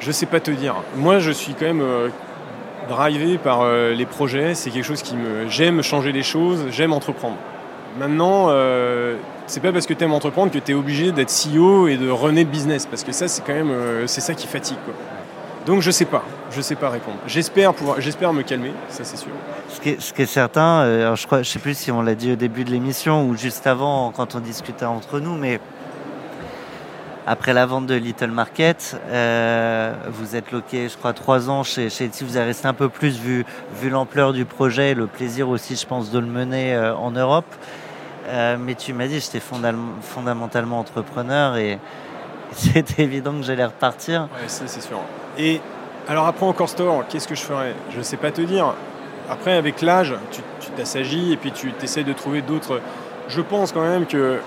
Je 0.00 0.12
sais 0.12 0.26
pas 0.26 0.40
te 0.40 0.50
dire. 0.50 0.74
Moi, 0.96 1.18
je 1.18 1.30
suis 1.30 1.54
quand 1.54 1.64
même 1.66 1.80
euh, 1.80 2.08
drivé 2.88 3.36
par 3.38 3.62
euh, 3.62 3.92
les 3.94 4.06
projets. 4.06 4.54
C'est 4.54 4.70
quelque 4.70 4.84
chose 4.84 5.02
qui 5.02 5.16
me. 5.16 5.48
J'aime 5.48 5.82
changer 5.82 6.12
les 6.12 6.22
choses, 6.22 6.66
j'aime 6.70 6.92
entreprendre. 6.92 7.36
Maintenant, 7.98 8.46
euh, 8.50 9.16
c'est 9.46 9.60
pas 9.60 9.72
parce 9.72 9.86
que 9.86 9.94
tu 9.94 10.04
aimes 10.04 10.12
entreprendre 10.12 10.52
que 10.52 10.58
tu 10.58 10.70
es 10.72 10.74
obligé 10.74 11.10
d'être 11.10 11.30
CEO 11.32 11.88
et 11.88 11.96
de 11.96 12.08
runner 12.10 12.44
le 12.44 12.50
business. 12.50 12.86
Parce 12.86 13.02
que 13.02 13.12
ça, 13.12 13.26
c'est 13.26 13.42
quand 13.44 13.54
même. 13.54 13.70
euh, 13.70 14.06
c'est 14.06 14.20
ça 14.20 14.34
qui 14.34 14.46
fatigue. 14.46 14.76
Quoi. 14.84 14.94
Donc 15.68 15.82
je 15.82 15.90
sais 15.90 16.06
pas. 16.06 16.22
Je 16.50 16.62
sais 16.62 16.76
pas 16.76 16.88
répondre. 16.88 17.18
J'espère 17.26 17.74
pouvoir. 17.74 18.00
J'espère 18.00 18.32
me 18.32 18.40
calmer, 18.42 18.72
ça 18.88 19.04
c'est 19.04 19.18
sûr. 19.18 19.32
Ce 19.68 19.78
qui 19.82 19.90
est, 19.90 20.00
ce 20.00 20.14
qui 20.14 20.22
est 20.22 20.26
certain, 20.26 20.80
euh, 20.80 21.02
alors 21.02 21.16
je 21.16 21.26
crois, 21.26 21.42
je 21.42 21.50
sais 21.50 21.58
plus 21.58 21.76
si 21.76 21.92
on 21.92 22.00
l'a 22.00 22.14
dit 22.14 22.32
au 22.32 22.36
début 22.36 22.64
de 22.64 22.70
l'émission 22.70 23.26
ou 23.28 23.36
juste 23.36 23.66
avant 23.66 24.10
quand 24.10 24.34
on 24.34 24.40
discutait 24.40 24.86
entre 24.86 25.20
nous, 25.20 25.36
mais 25.36 25.60
après 27.26 27.52
la 27.52 27.66
vente 27.66 27.84
de 27.86 27.94
Little 27.94 28.30
Market, 28.30 28.98
euh, 29.10 29.92
vous 30.08 30.36
êtes 30.36 30.52
loqué, 30.52 30.88
je 30.88 30.96
crois, 30.96 31.12
trois 31.12 31.50
ans 31.50 31.64
chez, 31.64 31.90
chez 31.90 32.06
Etsy. 32.06 32.24
Vous 32.24 32.38
avez 32.38 32.46
resté 32.46 32.66
un 32.66 32.72
peu 32.72 32.88
plus 32.88 33.18
vu, 33.18 33.44
vu 33.74 33.90
l'ampleur 33.90 34.32
du 34.32 34.46
projet, 34.46 34.92
et 34.92 34.94
le 34.94 35.06
plaisir 35.06 35.50
aussi, 35.50 35.76
je 35.76 35.86
pense, 35.86 36.10
de 36.10 36.18
le 36.18 36.24
mener 36.26 36.74
euh, 36.74 36.96
en 36.96 37.10
Europe. 37.10 37.44
Euh, 38.28 38.56
mais 38.58 38.74
tu 38.74 38.94
m'as 38.94 39.06
dit, 39.06 39.20
j'étais 39.20 39.38
fondam- 39.40 40.00
fondamentalement 40.00 40.78
entrepreneur 40.80 41.56
et 41.58 41.78
c'est 42.52 42.98
évident 42.98 43.32
que 43.34 43.42
j'allais 43.42 43.66
repartir. 43.66 44.28
Ça 44.46 44.62
c'est 44.66 44.80
sûr. 44.80 44.98
Et 45.38 45.60
alors 46.08 46.26
après 46.26 46.46
encore 46.46 46.68
store, 46.68 47.04
qu'est-ce 47.08 47.28
que 47.28 47.34
je 47.34 47.42
ferais? 47.42 47.74
Je 47.96 48.00
sais 48.02 48.16
pas 48.16 48.30
te 48.30 48.40
dire. 48.40 48.74
après, 49.30 49.52
avec 49.56 49.82
l'âge, 49.82 50.14
tu 50.32 50.40
tu 50.60 50.70
t'assagis 50.72 51.32
et 51.32 51.36
puis 51.36 51.52
tu 51.52 51.72
essaies 51.82 52.02
de 52.04 52.12
trouver 52.12 52.42
d'autres. 52.42 52.80
Je 53.28 53.40
pense 53.40 53.72
quand 53.72 53.82
même 53.82 54.06
que 54.06 54.38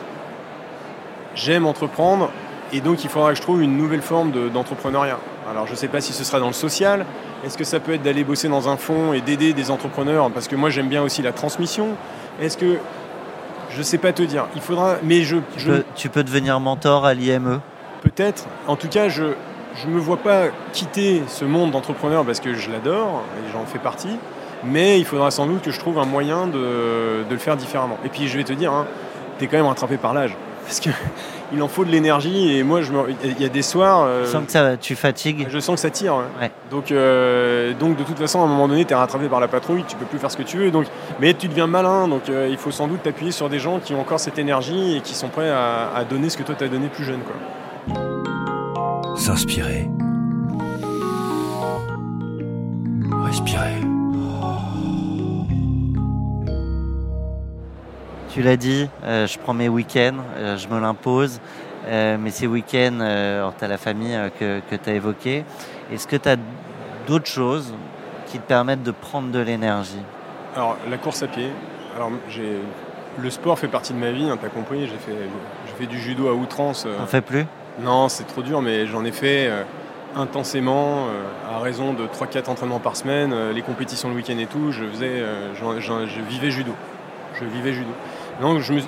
j'aime 1.36 1.66
entreprendre 1.66 2.30
et 2.74 2.82
donc 2.82 3.04
il 3.04 3.10
faudra 3.10 3.30
que 3.32 3.38
je 3.38 3.42
trouve 3.42 3.62
une 3.62 3.78
nouvelle 3.78 4.02
forme 4.02 4.32
de- 4.32 4.50
d'entrepreneuriat. 4.50 5.18
Alors 5.50 5.66
je 5.68 5.72
ne 5.72 5.78
sais 5.78 5.88
pas 5.88 6.02
si 6.02 6.14
ce 6.14 6.24
sera 6.24 6.40
dans 6.40 6.48
le 6.48 6.54
social. 6.54 7.06
Est-ce 7.46 7.58
que 7.58 7.64
ça 7.64 7.80
peut 7.80 7.94
être 7.94 8.04
d'aller 8.04 8.24
bosser 8.24 8.50
dans 8.50 8.70
un 8.70 8.78
fonds 8.78 9.14
et 9.14 9.22
d'aider 9.22 9.54
des 9.54 9.72
entrepreneurs? 9.72 10.30
Parce 10.32 10.48
que 10.48 10.56
moi 10.56 10.70
j'aime 10.70 10.88
bien 10.90 11.02
aussi 11.02 11.22
la 11.22 11.32
transmission. 11.32 11.90
Est-ce 12.42 12.58
que 12.58 12.78
je 13.72 13.78
ne 13.80 13.84
sais 13.84 13.98
pas 13.98 14.12
te 14.14 14.22
dire. 14.24 14.46
Il 14.56 14.62
faudra, 14.62 14.96
mais 15.04 15.22
je, 15.24 15.38
Tu 15.38 15.60
je 15.60 15.72
peux, 15.72 15.84
tu 15.96 16.10
peux 16.10 16.24
devenir 16.24 16.60
mentor 16.60 17.06
à 17.06 17.14
l'IME. 17.14 17.62
peut-être. 18.04 18.46
En 18.68 18.76
tout 18.76 18.90
cas, 18.90 19.08
je 19.10 19.24
je 19.76 19.88
me 19.88 20.00
vois 20.00 20.18
pas 20.18 20.46
quitter 20.74 21.24
ce 21.28 21.46
monde 21.46 21.72
d'entrepreneur 21.72 22.24
parce 22.26 22.40
que 22.40 22.54
je 22.54 22.70
l'adore 22.72 23.24
et 23.38 23.52
j'en 23.52 23.66
fais 23.66 23.80
partie. 23.80 24.18
Mais 24.64 25.00
il 25.00 25.06
faudra 25.06 25.32
sans 25.32 25.48
doute 25.48 25.62
que 25.64 25.72
je 25.72 25.80
trouve 25.80 25.98
un 25.98 26.06
moyen 26.06 26.46
de, 26.46 27.24
de 27.28 27.32
le 27.32 27.38
faire 27.38 27.58
différemment. 27.58 27.98
Et 28.06 28.10
puis 28.10 28.28
je 28.28 28.38
vais 28.38 28.44
te 28.44 28.54
dire, 28.54 28.72
hein, 28.72 28.86
tu 29.40 29.46
es 29.46 29.48
quand 29.48 29.58
même 29.58 29.66
rattrapé 29.66 29.98
par 29.98 30.14
l'âge. 30.14 30.36
Parce 30.66 30.80
que 30.80 30.90
il 31.54 31.62
en 31.64 31.68
faut 31.68 31.84
de 31.84 31.90
l'énergie 31.92 32.56
et 32.56 32.64
moi 32.64 32.82
je 32.82 32.92
me- 32.94 33.10
il 33.26 33.42
y 33.42 33.46
a 33.46 33.50
des 33.50 33.64
soirs 33.64 34.04
euh, 34.06 34.26
Sans 34.26 34.44
que 34.44 34.52
ça, 34.52 34.78
tu 34.78 34.96
fatigues. 34.96 35.48
je 35.50 35.58
sens 35.60 35.76
que 35.76 35.82
ça 35.82 35.90
tire. 35.90 36.16
Ouais. 36.40 36.52
Donc, 36.70 36.92
euh, 36.92 37.74
donc 37.74 37.98
de 37.98 38.04
toute 38.04 38.18
façon 38.20 38.40
à 38.40 38.44
un 38.44 38.48
moment 38.48 38.68
donné 38.68 38.86
tu 38.86 38.94
es 38.94 38.96
rattrapé 38.96 39.28
par 39.28 39.40
la 39.40 39.48
patrouille, 39.48 39.84
tu 39.88 39.96
peux 39.98 40.06
plus 40.06 40.20
faire 40.20 40.30
ce 40.32 40.38
que 40.38 40.44
tu 40.44 40.58
veux. 40.58 40.70
Donc, 40.72 40.86
mais 41.20 41.34
tu 41.34 41.48
deviens 41.48 41.68
malin, 41.68 42.08
donc 42.08 42.30
euh, 42.30 42.48
il 42.50 42.58
faut 42.58 42.72
sans 42.72 42.88
doute 42.88 43.02
t'appuyer 43.04 43.32
sur 43.32 43.50
des 43.50 43.60
gens 43.60 43.80
qui 43.80 43.94
ont 43.96 44.00
encore 44.02 44.20
cette 44.20 44.38
énergie 44.38 44.98
et 44.98 45.02
qui 45.02 45.16
sont 45.16 45.28
prêts 45.30 45.50
à, 45.50 45.90
à 45.96 46.04
donner 46.06 46.30
ce 46.30 46.38
que 46.38 46.44
toi 46.44 46.54
tu 46.58 46.64
as 46.64 46.68
donné 46.70 46.88
plus 46.88 47.04
jeune. 47.04 47.22
Quoi. 47.22 48.11
S'inspirer. 49.22 49.88
Respirer. 53.24 53.82
Tu 58.34 58.42
l'as 58.42 58.58
dit, 58.58 58.90
euh, 59.04 59.28
je 59.28 59.38
prends 59.38 59.54
mes 59.54 59.70
week-ends, 59.70 60.16
euh, 60.38 60.58
je 60.58 60.68
me 60.70 60.80
l'impose. 60.80 61.40
Euh, 61.86 62.18
mais 62.20 62.32
ces 62.32 62.48
week-ends, 62.48 62.98
euh, 63.02 63.48
tu 63.60 63.64
as 63.64 63.68
la 63.68 63.78
famille 63.78 64.16
euh, 64.16 64.30
que, 64.40 64.60
que 64.68 64.76
tu 64.76 64.90
as 64.90 64.94
évoquée. 64.94 65.46
Est-ce 65.94 66.08
que 66.08 66.16
tu 66.16 66.28
as 66.28 66.38
d'autres 67.06 67.28
choses 67.28 67.76
qui 68.26 68.40
te 68.40 68.48
permettent 68.48 68.82
de 68.84 68.90
prendre 68.92 69.30
de 69.32 69.40
l'énergie? 69.40 70.02
Alors 70.56 70.78
la 70.90 70.98
course 70.98 71.22
à 71.22 71.28
pied, 71.28 71.52
alors 71.96 72.10
j'ai 72.28 72.58
le 73.20 73.30
sport 73.30 73.60
fait 73.60 73.68
partie 73.68 73.94
de 73.94 74.00
ma 74.00 74.10
vie, 74.12 74.28
hein, 74.28 74.40
t'as 74.42 74.50
compris, 74.50 74.88
j'ai 74.88 74.98
fait, 74.98 75.18
j'ai 75.68 75.74
fait 75.86 75.86
du 75.88 76.00
judo 76.00 76.28
à 76.28 76.34
outrance. 76.34 76.86
euh, 76.88 76.98
T'en 76.98 77.06
fais 77.06 77.22
plus? 77.22 77.46
Non, 77.80 78.10
c'est 78.10 78.26
trop 78.26 78.42
dur, 78.42 78.62
mais 78.62 78.86
j'en 78.86 79.04
ai 79.06 79.12
fait 79.12 79.48
euh, 79.48 79.64
intensément, 80.16 81.08
euh, 81.08 81.56
à 81.56 81.60
raison 81.60 81.94
de 81.94 82.04
3-4 82.06 82.50
entraînements 82.50 82.80
par 82.80 82.96
semaine, 82.96 83.32
euh, 83.34 83.54
les 83.54 83.62
compétitions 83.62 84.10
le 84.10 84.16
week-end 84.16 84.38
et 84.38 84.46
tout, 84.46 84.72
je 84.72 84.84
faisais, 84.86 85.24
je 85.60 86.22
vivais 86.30 86.52
judo. 86.52 86.74
Je 87.40 87.46
vivais 87.46 87.74
judo. 87.74 87.90
Je 88.60 88.74
me- 88.74 88.82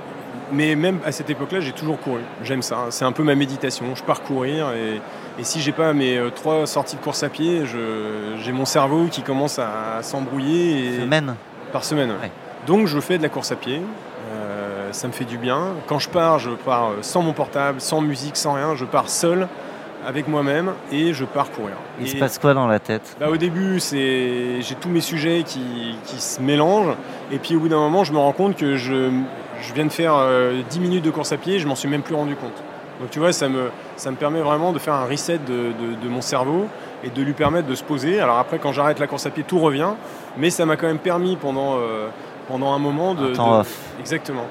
mais 0.52 0.76
même 0.76 1.00
à 1.06 1.12
cette 1.12 1.30
époque-là, 1.30 1.62
j'ai 1.62 1.72
toujours 1.72 2.00
couru. 2.00 2.20
J'aime 2.44 2.62
ça. 2.62 2.76
hein. 2.78 2.86
C'est 2.90 3.06
un 3.06 3.12
peu 3.12 3.24
ma 3.24 3.34
méditation. 3.36 3.86
Je 3.96 4.04
pars 4.04 4.22
courir 4.22 4.72
et, 4.74 5.00
et 5.40 5.44
si 5.44 5.62
j'ai 5.62 5.72
pas 5.72 5.94
mes 5.94 6.20
trois 6.36 6.68
sorties 6.68 6.98
de 6.98 7.02
course 7.02 7.24
à 7.24 7.30
pied, 7.30 7.64
j'ai 8.44 8.52
mon 8.52 8.66
cerveau 8.66 9.06
qui 9.10 9.22
commence 9.24 9.58
à, 9.60 10.00
s'embrouiller. 10.04 10.96
et- 10.96 11.00
Semaine 11.02 11.36
par 11.72 11.84
semaine. 11.84 12.10
Ouais. 12.22 12.32
Donc 12.68 12.86
je 12.88 13.00
fais 13.00 13.18
de 13.18 13.24
la 13.24 13.30
course 13.30 13.52
à 13.52 13.56
pied. 13.56 13.82
Euh, 14.94 14.98
ça 14.98 15.08
me 15.08 15.14
fait 15.14 15.26
du 15.26 15.38
bien. 15.38 15.74
Quand 15.88 16.00
je 16.00 16.10
pars, 16.10 16.40
je 16.40 16.52
pars 16.52 16.90
euh, 16.90 16.94
sans 17.02 17.22
mon 17.22 17.34
portable, 17.34 17.82
sans 17.82 18.02
musique, 18.02 18.38
sans 18.38 18.54
rien. 18.54 18.76
Je 18.76 18.86
pars 18.86 19.10
seul 19.10 19.48
avec 20.06 20.28
moi-même 20.28 20.74
et 20.92 21.14
je 21.14 21.26
pars 21.26 21.50
courir. 21.52 21.76
Il 22.00 22.08
se 22.08 22.16
Et- 22.16 22.20
passe 22.20 22.38
quoi 22.38 22.54
dans 22.54 22.68
la 22.68 22.80
tête? 22.80 23.16
Bah, 23.20 23.30
au 23.30 23.38
début, 23.38 23.80
c'est 23.80 24.62
j'ai 24.62 24.76
tous 24.76 24.90
mes 24.90 25.02
sujets 25.02 25.44
qui, 25.46 25.96
qui 26.06 26.20
se 26.22 26.42
mélangent. 26.42 26.96
Et 27.32 27.40
puis 27.40 27.56
au 27.56 27.60
bout 27.60 27.70
d'un 27.70 27.80
moment, 27.80 28.04
je 28.04 28.14
me 28.14 28.18
rends 28.18 28.34
compte 28.34 28.56
que 28.58 28.76
je, 28.76 29.10
je 29.62 29.74
viens 29.74 29.86
de 29.86 29.92
faire 29.92 30.14
euh, 30.16 30.62
10 30.70 30.80
minutes 30.80 31.06
de 31.06 31.12
course 31.12 31.32
à 31.32 31.38
pied, 31.38 31.60
je 31.60 31.68
m'en 31.68 31.76
suis 31.76 31.88
même 31.90 32.02
plus 32.02 32.16
rendu 32.16 32.36
compte. 32.36 32.52
Donc 33.00 33.10
tu 33.10 33.20
vois, 33.20 33.32
ça 33.34 33.50
me, 33.50 33.70
ça 33.96 34.12
me 34.12 34.16
permet 34.18 34.42
vraiment 34.42 34.72
de 34.72 34.80
faire 34.80 34.94
un 34.94 35.06
reset 35.06 35.40
de, 35.40 35.72
de- 35.72 36.02
de 36.04 36.10
mon 36.10 36.22
cerveau 36.22 36.68
et 37.04 37.10
de 37.10 37.22
lui 37.22 37.34
permettre 37.34 37.68
de 37.68 37.76
se 37.76 37.84
poser. 37.84 38.20
Alors 38.20 38.38
après, 38.38 38.60
quand 38.60 38.72
j'arrête 38.74 39.00
la 39.00 39.08
course 39.08 39.26
à 39.26 39.30
pied, 39.30 39.44
tout 39.44 39.60
revient. 39.60 39.90
Mais 40.38 40.50
ça 40.50 40.66
m'a 40.66 40.76
quand 40.76 40.88
même 40.88 41.00
permis 41.00 41.36
pendant, 41.38 41.78
euh, 41.78 42.08
pendant 42.48 42.74
un 42.74 42.80
moment 42.80 43.14
de... 43.14 43.32
Un 43.32 43.34
temps 43.34 43.56
de- 43.56 43.60
off. 43.62 43.78
Exactement. 44.00 44.46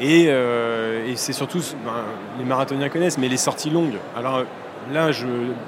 Et, 0.00 0.26
euh, 0.28 1.06
et 1.06 1.16
c'est 1.16 1.32
surtout, 1.32 1.60
ben, 1.84 1.92
les 2.38 2.44
marathoniens 2.44 2.88
connaissent, 2.88 3.18
mais 3.18 3.28
les 3.28 3.36
sorties 3.36 3.70
longues. 3.70 3.98
Alors 4.16 4.42
là, 4.92 5.12
je, 5.12 5.26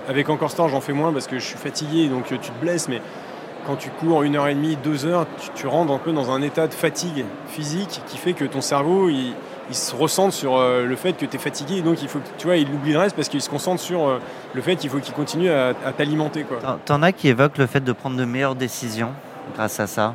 avec 0.09 0.29
Encore 0.29 0.51
Star, 0.51 0.69
j'en 0.69 0.81
fais 0.81 0.93
moins 0.93 1.13
parce 1.13 1.27
que 1.27 1.39
je 1.39 1.45
suis 1.45 1.59
fatigué, 1.59 2.09
donc 2.09 2.33
euh, 2.33 2.37
tu 2.41 2.51
te 2.51 2.61
blesses, 2.61 2.89
mais 2.89 3.01
quand 3.67 3.77
tu 3.77 3.89
cours 3.91 4.23
une 4.25 4.37
heure 4.37 4.49
et 4.49 4.55
demie, 4.55 4.77
deux 4.83 5.07
heures, 5.07 5.27
tu, 5.41 5.49
tu 5.55 5.67
rentres 5.67 5.93
un 5.93 5.99
peu 5.99 6.13
dans 6.13 6.31
un 6.31 6.43
état 6.43 6.67
de 6.67 6.75
fatigue 6.75 7.25
physique 7.49 8.01
qui 8.07 8.17
fait 8.17 8.33
que 8.33 8.45
ton 8.45 8.61
cerveau, 8.61 9.09
il, 9.09 9.33
il 9.69 9.75
se 9.75 9.95
ressent 9.95 10.31
sur 10.33 10.57
euh, 10.57 10.85
le 10.87 10.97
fait 10.97 11.13
que 11.15 11.25
tu 11.25 11.37
es 11.37 11.39
fatigué, 11.39 11.77
et 11.77 11.83
donc 11.83 12.03
il 12.03 12.09
faut, 12.09 12.19
que- 12.19 12.25
tu 12.39 12.47
vois, 12.49 12.57
il 12.57 12.69
oublie 12.69 12.93
le 12.93 12.99
reste 12.99 13.15
parce 13.17 13.29
qu'il 13.29 13.41
se 13.41 13.49
concentre 13.51 13.81
sur 13.81 14.07
euh, 14.09 14.19
le 14.55 14.61
fait 14.61 14.75
qu'il 14.77 14.91
faut 14.91 14.99
qu'il 14.99 15.15
continue 15.15 15.51
à, 15.51 15.69
à 15.85 15.93
t'alimenter, 15.93 16.43
quoi. 16.43 16.59
T'en- 16.59 16.79
T'en 16.85 17.03
as 17.03 17.13
qui 17.13 17.29
évoquent 17.29 17.59
le 17.59 17.67
fait 17.67 17.83
de 17.83 17.93
prendre 17.93 18.17
de 18.17 18.25
meilleures 18.25 18.55
décisions 18.57 19.11
grâce 19.55 19.79
à 19.81 19.87
ça? 19.87 20.15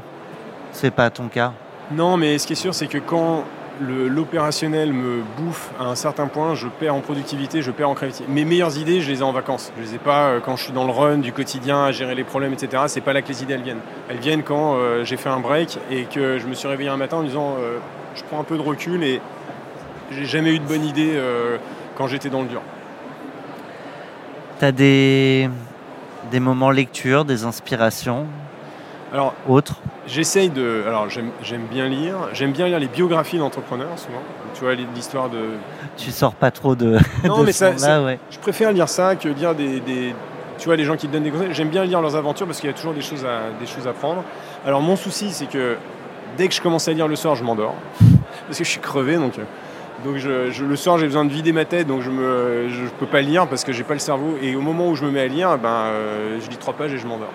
C'est 0.74 0.92
pas 0.92 1.10
ton 1.10 1.28
cas? 1.28 1.52
Non, 1.92 2.16
mais 2.18 2.38
ce 2.38 2.48
qui 2.48 2.54
est 2.54 2.58
sûr, 2.58 2.74
c'est 2.74 2.88
que 2.88 2.98
quand 3.00 3.44
l'opérationnel 3.82 4.94
me 4.94 5.22
bouffe 5.38 5.72
à 5.80 5.86
un 5.86 5.96
certain 5.96 6.28
point, 6.28 6.56
je 6.56 6.68
perds 6.68 6.96
en 6.96 7.02
productivité, 7.02 7.62
je 7.62 7.72
perds 7.72 7.90
en 7.90 7.96
créativité. 7.96 8.32
Mes 8.32 8.46
meilleures 8.46 8.78
idées, 8.78 9.02
je 9.02 9.12
les 9.12 9.20
ai 9.20 9.24
en 9.24 9.32
vacances. 9.32 9.72
Je 9.78 9.84
les 9.84 9.96
ai 9.96 9.98
pas 9.98 10.30
euh, 10.30 10.40
quand 10.40 10.56
je 10.56 10.64
suis 10.64 10.74
dans 10.74 10.86
le 10.86 10.92
run 10.92 11.18
du 11.18 11.34
quotidien, 11.34 11.86
à 11.86 11.92
gérer 11.92 12.16
les 12.16 12.24
problèmes, 12.24 12.54
etc. 12.54 12.84
C'est 12.88 13.02
pas 13.02 13.14
là 13.14 13.22
que 13.22 13.28
les 13.28 13.44
idées 13.44 13.54
elles 13.54 13.64
viennent. 13.64 13.82
Elles 14.10 14.20
viennent 14.20 14.44
quand 14.44 14.76
euh, 14.76 15.04
j'ai 15.04 15.18
fait 15.18 15.30
un 15.30 15.40
break 15.40 15.80
et 15.90 16.04
que 16.04 16.38
je 16.38 16.48
me 16.48 16.54
suis 16.54 16.68
réveillé 16.68 16.90
un 16.90 16.98
matin 16.98 17.18
en 17.18 17.24
disant 17.24 17.56
euh, 17.60 17.80
je 18.16 18.24
prends 18.24 18.40
un 18.40 18.44
peu 18.44 18.58
de 18.58 18.62
recul 18.62 19.04
et 19.04 19.22
j'ai 20.12 20.26
jamais 20.26 20.54
eu 20.54 20.60
de 20.60 20.66
bonne 20.66 20.84
idée 20.84 21.18
quand 21.98 22.08
j'étais 22.08 22.30
dans 22.30 22.42
le 22.42 22.50
dur. 22.50 22.62
T'as 24.60 24.74
des, 24.74 25.50
des 26.30 26.40
moments 26.42 26.72
lecture, 26.72 27.24
des 27.24 27.46
inspirations? 27.46 28.28
Alors, 29.14 29.34
autres 29.48 29.76
J'essaye 30.08 30.50
de. 30.50 30.84
Alors, 30.88 31.08
j'aime 31.10 31.66
bien 31.70 31.88
lire. 31.88 32.16
J'aime 32.34 32.52
bien 32.52 32.68
lire 32.68 32.80
les 32.80 32.88
biographies 32.88 33.38
d'entrepreneurs, 33.38 33.98
souvent. 33.98 34.22
Tu 34.54 34.62
vois, 34.62 34.74
l'histoire 34.74 35.30
de. 35.30 35.38
Tu 35.98 36.12
sors 36.12 36.34
pas 36.34 36.50
trop 36.52 36.76
de, 36.76 36.98
Non, 37.24 37.40
de 37.40 37.46
mais 37.46 37.52
ça- 37.52 38.02
ouais. 38.02 38.20
Je 38.32 38.40
préfère 38.40 38.72
lire 38.72 38.90
ça 38.90 39.16
que 39.16 39.28
lire 39.30 39.54
des, 39.54 39.80
des- 39.80 40.16
tu 40.58 40.66
vois, 40.66 40.76
les 40.76 40.86
gens 40.86 40.96
qui 40.96 41.08
te 41.08 41.14
donnent 41.14 41.24
des 41.24 41.32
conseils. 41.32 41.54
J'aime 41.54 41.70
bien 41.70 41.84
lire 41.86 42.02
leurs 42.02 42.16
aventures 42.16 42.46
parce 42.48 42.60
qu'il 42.60 42.70
y 42.70 42.74
a 42.74 42.76
toujours 42.76 42.94
des 42.94 43.02
choses 43.02 43.26
à, 43.26 43.52
des 43.60 43.68
choses 43.68 43.88
à 43.88 43.94
prendre. 43.94 44.24
Alors 44.66 44.82
mon 44.82 44.96
souci, 44.96 45.32
c'est 45.32 45.48
que 45.48 45.76
dès 46.38 46.48
que 46.48 46.54
je 46.54 46.62
commence 46.62 46.88
à 46.88 46.94
lire 46.94 47.08
le 47.08 47.16
soir, 47.16 47.36
je 47.36 47.44
m'endors 47.44 47.76
parce 48.48 48.58
que 48.58 48.64
je 48.64 48.70
suis 48.70 48.80
crevé. 48.82 49.16
Donc, 49.18 49.38
euh, 49.40 49.44
donc 50.06 50.18
je, 50.18 50.52
je- 50.52 50.66
le 50.66 50.76
soir, 50.76 50.98
j'ai 50.98 51.06
besoin 51.06 51.26
de 51.26 51.32
vider 51.32 51.52
ma 51.52 51.66
tête, 51.66 51.88
donc 51.88 52.02
je 52.02 52.10
me, 52.10 52.68
je 52.70 52.86
peux 53.00 53.06
pas 53.06 53.22
lire 53.22 53.48
parce 53.48 53.64
que 53.64 53.72
j'ai 53.72 53.84
pas 53.84 53.94
le 53.94 54.00
cerveau. 54.00 54.36
Et 54.42 54.56
au 54.56 54.62
moment 54.62 54.88
où 54.90 54.96
je 54.96 55.04
me 55.06 55.12
mets 55.12 55.22
à 55.22 55.28
lire, 55.28 55.58
ben, 55.58 55.70
euh, 55.70 56.40
je 56.44 56.50
lis 56.50 56.58
trois 56.58 56.74
pages 56.74 56.94
et 56.94 56.98
je 56.98 57.06
m'endors. 57.08 57.32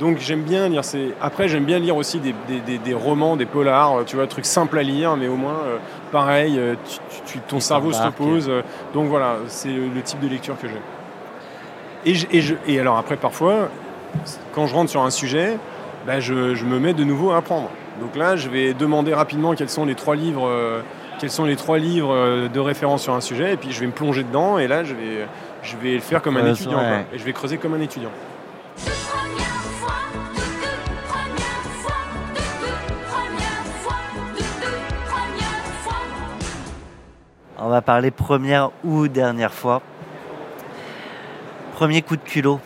Donc 0.00 0.18
j'aime 0.18 0.42
bien 0.42 0.68
lire 0.68 0.84
ces. 0.84 1.14
Après, 1.20 1.48
j'aime 1.48 1.64
bien 1.64 1.78
lire 1.78 1.96
aussi 1.96 2.18
des, 2.18 2.34
des- 2.48 2.60
des- 2.60 2.78
des 2.78 2.94
romans, 2.94 3.36
des 3.36 3.46
polars, 3.46 4.04
tu 4.06 4.16
vois, 4.16 4.26
trucs 4.26 4.46
simples 4.46 4.78
à 4.78 4.82
lire, 4.82 5.16
mais 5.16 5.28
au 5.28 5.36
moins, 5.36 5.60
euh, 5.66 5.76
pareil, 6.10 6.58
euh, 6.58 6.74
tu, 6.88 6.96
tu- 7.10 7.32
tu- 7.34 7.38
ton 7.40 7.60
cerveau 7.60 7.92
se 7.92 7.98
repose. 8.06 8.48
euh, 8.48 8.62
donc 8.94 9.06
voilà, 9.08 9.36
c'est 9.48 9.68
le, 9.68 9.88
le 9.94 10.02
type 10.02 10.18
de 10.20 10.28
lecture 10.28 10.58
que 10.60 10.66
j'aime. 10.66 10.76
Et, 12.04 12.14
je- 12.14 12.26
et, 12.32 12.40
je- 12.40 12.54
et 12.66 12.80
alors 12.80 12.96
après, 12.98 13.16
parfois, 13.16 13.68
quand 14.54 14.66
je 14.66 14.74
rentre 14.74 14.90
sur 14.90 15.02
un 15.02 15.10
sujet, 15.10 15.56
bah, 16.06 16.18
je, 16.20 16.54
je 16.54 16.64
me 16.64 16.80
mets 16.80 16.94
de 16.94 17.04
nouveau 17.04 17.30
à 17.30 17.36
apprendre. 17.36 17.70
Donc 18.00 18.16
là, 18.16 18.34
je 18.34 18.48
vais 18.48 18.74
demander 18.74 19.14
rapidement 19.14 19.54
quels 19.54 19.68
sont 19.68 19.84
les 19.84 19.94
trois 19.94 20.16
livres, 20.16 20.48
euh, 20.48 20.80
quels 21.20 21.30
sont 21.30 21.44
les 21.44 21.54
trois 21.56 21.78
livres 21.78 22.12
euh, 22.12 22.48
de 22.48 22.58
référence 22.58 23.02
sur 23.02 23.14
un 23.14 23.20
sujet, 23.20 23.52
et 23.52 23.56
puis 23.56 23.70
je 23.70 23.78
vais 23.80 23.86
me 23.86 23.92
plonger 23.92 24.24
dedans, 24.24 24.58
et 24.58 24.66
là, 24.66 24.82
je 24.82 24.94
vais, 24.94 25.26
je 25.62 25.76
vais 25.76 25.94
le 25.94 26.00
faire 26.00 26.22
comme 26.22 26.36
un 26.38 26.40
étudiant, 26.62 26.78
ouais. 26.78 26.88
quoi. 26.88 27.14
et 27.14 27.18
je 27.18 27.24
vais 27.24 27.32
creuser 27.32 27.58
comme 27.58 27.74
un 27.74 27.80
étudiant. 27.80 28.10
On 37.58 37.68
va 37.68 37.80
parler 37.82 38.10
première 38.10 38.70
ou 38.84 39.08
dernière 39.08 39.52
fois. 39.52 39.82
Premier 41.74 42.02
coup 42.02 42.16
de 42.16 42.22
culot. 42.22 42.60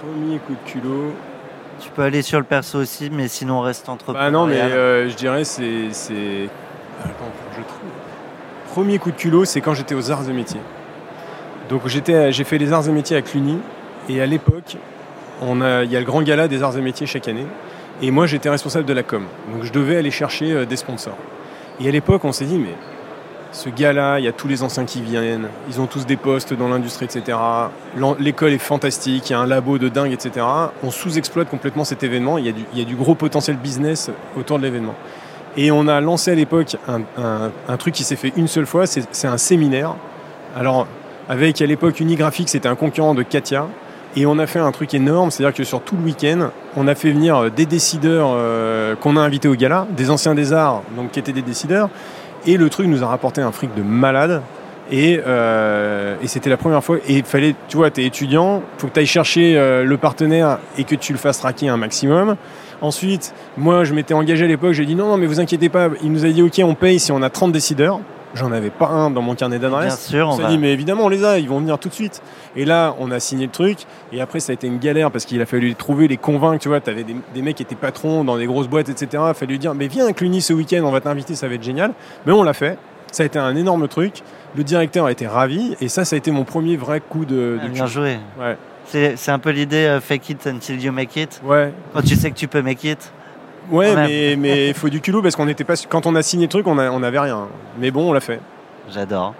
Premier 0.00 0.38
coup 0.38 0.52
de 0.54 0.70
culot. 0.70 1.12
Tu 1.80 1.90
peux 1.90 2.02
aller 2.02 2.22
sur 2.22 2.38
le 2.38 2.44
perso 2.44 2.78
aussi, 2.78 3.10
mais 3.10 3.28
sinon 3.28 3.58
on 3.58 3.60
reste 3.62 3.88
entre 3.88 4.12
Bah 4.12 4.30
non, 4.30 4.46
mais 4.46 4.60
euh, 4.60 5.08
je 5.08 5.16
dirais 5.16 5.44
c'est. 5.44 5.92
c'est- 5.92 6.48
je 7.02 7.62
trouve. 7.62 7.90
Premier 8.74 8.98
coup 8.98 9.10
de 9.10 9.16
culot, 9.16 9.44
c'est 9.44 9.60
quand 9.60 9.74
j'étais 9.74 9.94
aux 9.94 10.10
arts 10.10 10.28
et 10.28 10.32
métiers. 10.32 10.60
Donc 11.68 11.86
j'étais, 11.86 12.30
j'ai 12.32 12.44
fait 12.44 12.58
les 12.58 12.72
arts 12.72 12.86
et 12.88 12.92
métiers 12.92 13.16
à 13.16 13.22
Cluny, 13.22 13.58
et 14.10 14.20
à 14.20 14.26
l'époque, 14.26 14.76
a, 15.40 15.84
il 15.84 15.92
y 15.92 15.96
a 15.96 16.00
le 16.00 16.04
grand 16.04 16.22
gala 16.22 16.48
des 16.48 16.62
arts 16.62 16.76
et 16.76 16.80
métiers 16.80 17.06
chaque 17.06 17.28
année, 17.28 17.46
et 18.02 18.10
moi 18.10 18.26
j'étais 18.26 18.50
responsable 18.50 18.84
de 18.84 18.92
la 18.92 19.02
com. 19.02 19.24
Donc 19.52 19.64
je 19.64 19.72
devais 19.72 19.96
aller 19.96 20.10
chercher 20.10 20.52
euh, 20.52 20.66
des 20.66 20.76
sponsors. 20.76 21.16
Et 21.80 21.88
à 21.88 21.90
l'époque, 21.92 22.24
on 22.24 22.32
s'est 22.32 22.44
dit, 22.44 22.58
mais 22.58 22.74
ce 23.52 23.68
gars-là, 23.68 24.18
il 24.18 24.24
y 24.24 24.28
a 24.28 24.32
tous 24.32 24.48
les 24.48 24.62
anciens 24.62 24.84
qui 24.84 25.00
viennent, 25.00 25.48
ils 25.68 25.80
ont 25.80 25.86
tous 25.86 26.06
des 26.06 26.16
postes 26.16 26.52
dans 26.54 26.68
l'industrie, 26.68 27.06
etc. 27.06 27.38
L'école 28.18 28.52
est 28.52 28.58
fantastique, 28.58 29.30
il 29.30 29.32
y 29.32 29.36
a 29.36 29.40
un 29.40 29.46
labo 29.46 29.78
de 29.78 29.88
dingue, 29.88 30.12
etc. 30.12 30.44
On 30.82 30.90
sous-exploite 30.90 31.48
complètement 31.48 31.84
cet 31.84 32.02
événement, 32.02 32.38
il 32.38 32.46
y, 32.46 32.80
a 32.80 32.84
du, 32.84 32.96
gros 32.96 33.14
potentiel 33.14 33.56
business 33.56 34.10
autour 34.38 34.58
de 34.58 34.64
l'événement. 34.64 34.94
Et 35.56 35.70
on 35.70 35.88
a 35.88 36.00
lancé 36.00 36.30
à 36.30 36.34
l'époque 36.34 36.76
un, 36.86 37.76
truc 37.76 37.94
qui 37.94 38.04
s'est 38.04 38.16
fait 38.16 38.32
une 38.36 38.46
seule 38.46 38.66
fois, 38.66 38.86
c'est 38.86 39.02
c'est 39.12 39.26
un 39.26 39.38
séminaire. 39.38 39.94
Alors, 40.56 40.86
avec 41.28 41.60
à 41.62 41.66
l'époque 41.66 42.00
Unigraphics, 42.00 42.48
c'était 42.48 42.68
un 42.68 42.74
concurrent 42.74 43.14
de 43.14 43.22
Katia. 43.22 43.66
Et 44.16 44.26
on 44.26 44.38
a 44.38 44.46
fait 44.46 44.58
un 44.58 44.72
truc 44.72 44.92
énorme, 44.94 45.30
c'est-à-dire 45.30 45.54
que 45.54 45.62
sur 45.62 45.80
tout 45.82 45.96
le 45.96 46.02
week-end, 46.02 46.50
on 46.76 46.88
a 46.88 46.94
fait 46.96 47.12
venir 47.12 47.36
euh, 47.36 47.50
des 47.50 47.66
décideurs 47.66 48.32
euh, 48.34 48.96
qu'on 48.96 49.16
a 49.16 49.20
invités 49.20 49.46
au 49.46 49.54
gala, 49.54 49.86
des 49.96 50.10
anciens 50.10 50.34
des 50.34 50.52
arts, 50.52 50.82
donc 50.96 51.12
qui 51.12 51.20
étaient 51.20 51.32
des 51.32 51.42
décideurs. 51.42 51.88
Et 52.44 52.56
le 52.56 52.68
truc 52.70 52.88
nous 52.88 53.04
a 53.04 53.06
rapporté 53.06 53.40
un 53.40 53.52
fric 53.52 53.72
de 53.74 53.82
malade. 53.82 54.42
Et, 54.90 55.20
euh, 55.24 56.16
c'était 56.24 56.50
la 56.50 56.56
première 56.56 56.82
fois. 56.82 56.96
Et 57.06 57.18
il 57.18 57.24
fallait, 57.24 57.54
tu 57.68 57.76
vois, 57.76 57.90
t'es 57.92 58.04
étudiant, 58.04 58.62
faut 58.78 58.88
que 58.88 58.94
tu 58.94 59.00
ailles 59.00 59.06
chercher 59.06 59.54
le 59.84 59.96
partenaire 59.96 60.58
et 60.76 60.84
que 60.84 60.96
tu 60.96 61.12
le 61.12 61.18
fasses 61.18 61.40
raquer 61.42 61.68
un 61.68 61.76
maximum. 61.76 62.36
Ensuite, 62.80 63.32
moi, 63.56 63.84
je 63.84 63.94
m'étais 63.94 64.14
engagé 64.14 64.46
à 64.46 64.48
l'époque, 64.48 64.72
j'ai 64.72 64.86
dit 64.86 64.96
non, 64.96 65.06
non, 65.06 65.16
mais 65.16 65.26
vous 65.26 65.38
inquiétez 65.38 65.68
pas. 65.68 65.90
Il 66.02 66.10
nous 66.10 66.24
a 66.24 66.30
dit, 66.30 66.42
ok, 66.42 66.60
on 66.64 66.74
paye 66.74 66.98
si 66.98 67.12
on 67.12 67.22
a 67.22 67.30
30 67.30 67.52
décideurs. 67.52 68.00
J'en 68.34 68.52
avais 68.52 68.70
pas 68.70 68.86
un 68.88 69.10
dans 69.10 69.22
mon 69.22 69.34
carnet 69.34 69.58
Bien 69.58 69.70
d'adresse. 69.70 70.06
sûr, 70.06 70.28
On 70.28 70.32
on 70.32 70.36
s'est 70.36 70.42
va... 70.42 70.48
dit, 70.48 70.58
mais 70.58 70.72
évidemment, 70.72 71.04
on 71.04 71.08
les 71.08 71.24
a, 71.24 71.38
ils 71.38 71.48
vont 71.48 71.58
venir 71.58 71.78
tout 71.78 71.88
de 71.88 71.94
suite. 71.94 72.22
Et 72.54 72.64
là, 72.64 72.94
on 73.00 73.10
a 73.10 73.18
signé 73.18 73.46
le 73.46 73.50
truc. 73.52 73.78
Et 74.12 74.20
après, 74.20 74.38
ça 74.40 74.52
a 74.52 74.54
été 74.54 74.66
une 74.68 74.78
galère 74.78 75.10
parce 75.10 75.24
qu'il 75.24 75.40
a 75.42 75.46
fallu 75.46 75.68
les 75.68 75.74
trouver, 75.74 76.06
les 76.08 76.16
convaincre. 76.16 76.60
Tu 76.62 76.68
vois, 76.68 76.80
tu 76.80 76.90
avais 76.90 77.02
des, 77.04 77.16
des 77.34 77.42
mecs 77.42 77.56
qui 77.56 77.62
étaient 77.64 77.74
patrons 77.74 78.22
dans 78.24 78.36
des 78.36 78.46
grosses 78.46 78.68
boîtes, 78.68 78.88
etc. 78.88 79.08
Il 79.12 79.30
a 79.30 79.34
fallu 79.34 79.52
lui 79.54 79.58
dire, 79.58 79.74
mais 79.74 79.88
viens 79.88 80.06
à 80.06 80.12
Cluny 80.12 80.40
ce 80.40 80.52
week-end, 80.52 80.82
on 80.84 80.92
va 80.92 81.00
t'inviter, 81.00 81.34
ça 81.34 81.48
va 81.48 81.54
être 81.54 81.62
génial. 81.62 81.92
Mais 82.26 82.32
on 82.32 82.42
l'a 82.42 82.52
fait. 82.54 82.78
Ça 83.12 83.24
a 83.24 83.26
été 83.26 83.38
un 83.40 83.56
énorme 83.56 83.88
truc. 83.88 84.22
Le 84.54 84.62
directeur 84.62 85.06
a 85.06 85.12
été 85.12 85.26
ravi. 85.26 85.74
Et 85.80 85.88
ça, 85.88 86.04
ça 86.04 86.14
a 86.14 86.18
été 86.18 86.30
mon 86.30 86.44
premier 86.44 86.76
vrai 86.76 87.00
coup 87.00 87.24
de. 87.24 87.58
Ah, 87.60 87.64
de 87.66 87.72
bien 87.72 87.84
cul. 87.86 87.90
joué. 87.90 88.18
Ouais. 88.38 88.56
C'est 88.86 89.16
c'est 89.16 89.30
un 89.32 89.38
peu 89.38 89.50
l'idée 89.50 89.84
euh, 89.86 90.00
fake 90.00 90.30
it 90.30 90.46
until 90.46 90.80
you 90.80 90.92
make 90.92 91.14
it. 91.16 91.40
Ouais, 91.44 91.72
Quand 91.92 92.02
tu 92.02 92.14
sais 92.16 92.30
que 92.30 92.36
tu 92.36 92.48
peux 92.48 92.62
make 92.62 92.82
it. 92.84 93.12
Ouais 93.70 93.94
mais 93.96 94.36
mais 94.36 94.68
il 94.68 94.74
faut 94.74 94.88
du 94.88 95.00
culot 95.00 95.22
parce 95.22 95.36
qu'on 95.36 95.48
était 95.48 95.64
pas. 95.64 95.74
Quand 95.88 96.06
on 96.06 96.14
a 96.14 96.22
signé 96.22 96.46
le 96.46 96.50
truc, 96.50 96.66
on 96.66 96.78
a- 96.78 96.90
on 96.90 97.00
n'avait 97.00 97.18
rien. 97.20 97.48
Mais 97.78 97.90
bon, 97.90 98.10
on 98.10 98.12
l'a 98.12 98.20
fait. 98.20 98.40
J'adore. 98.90 99.34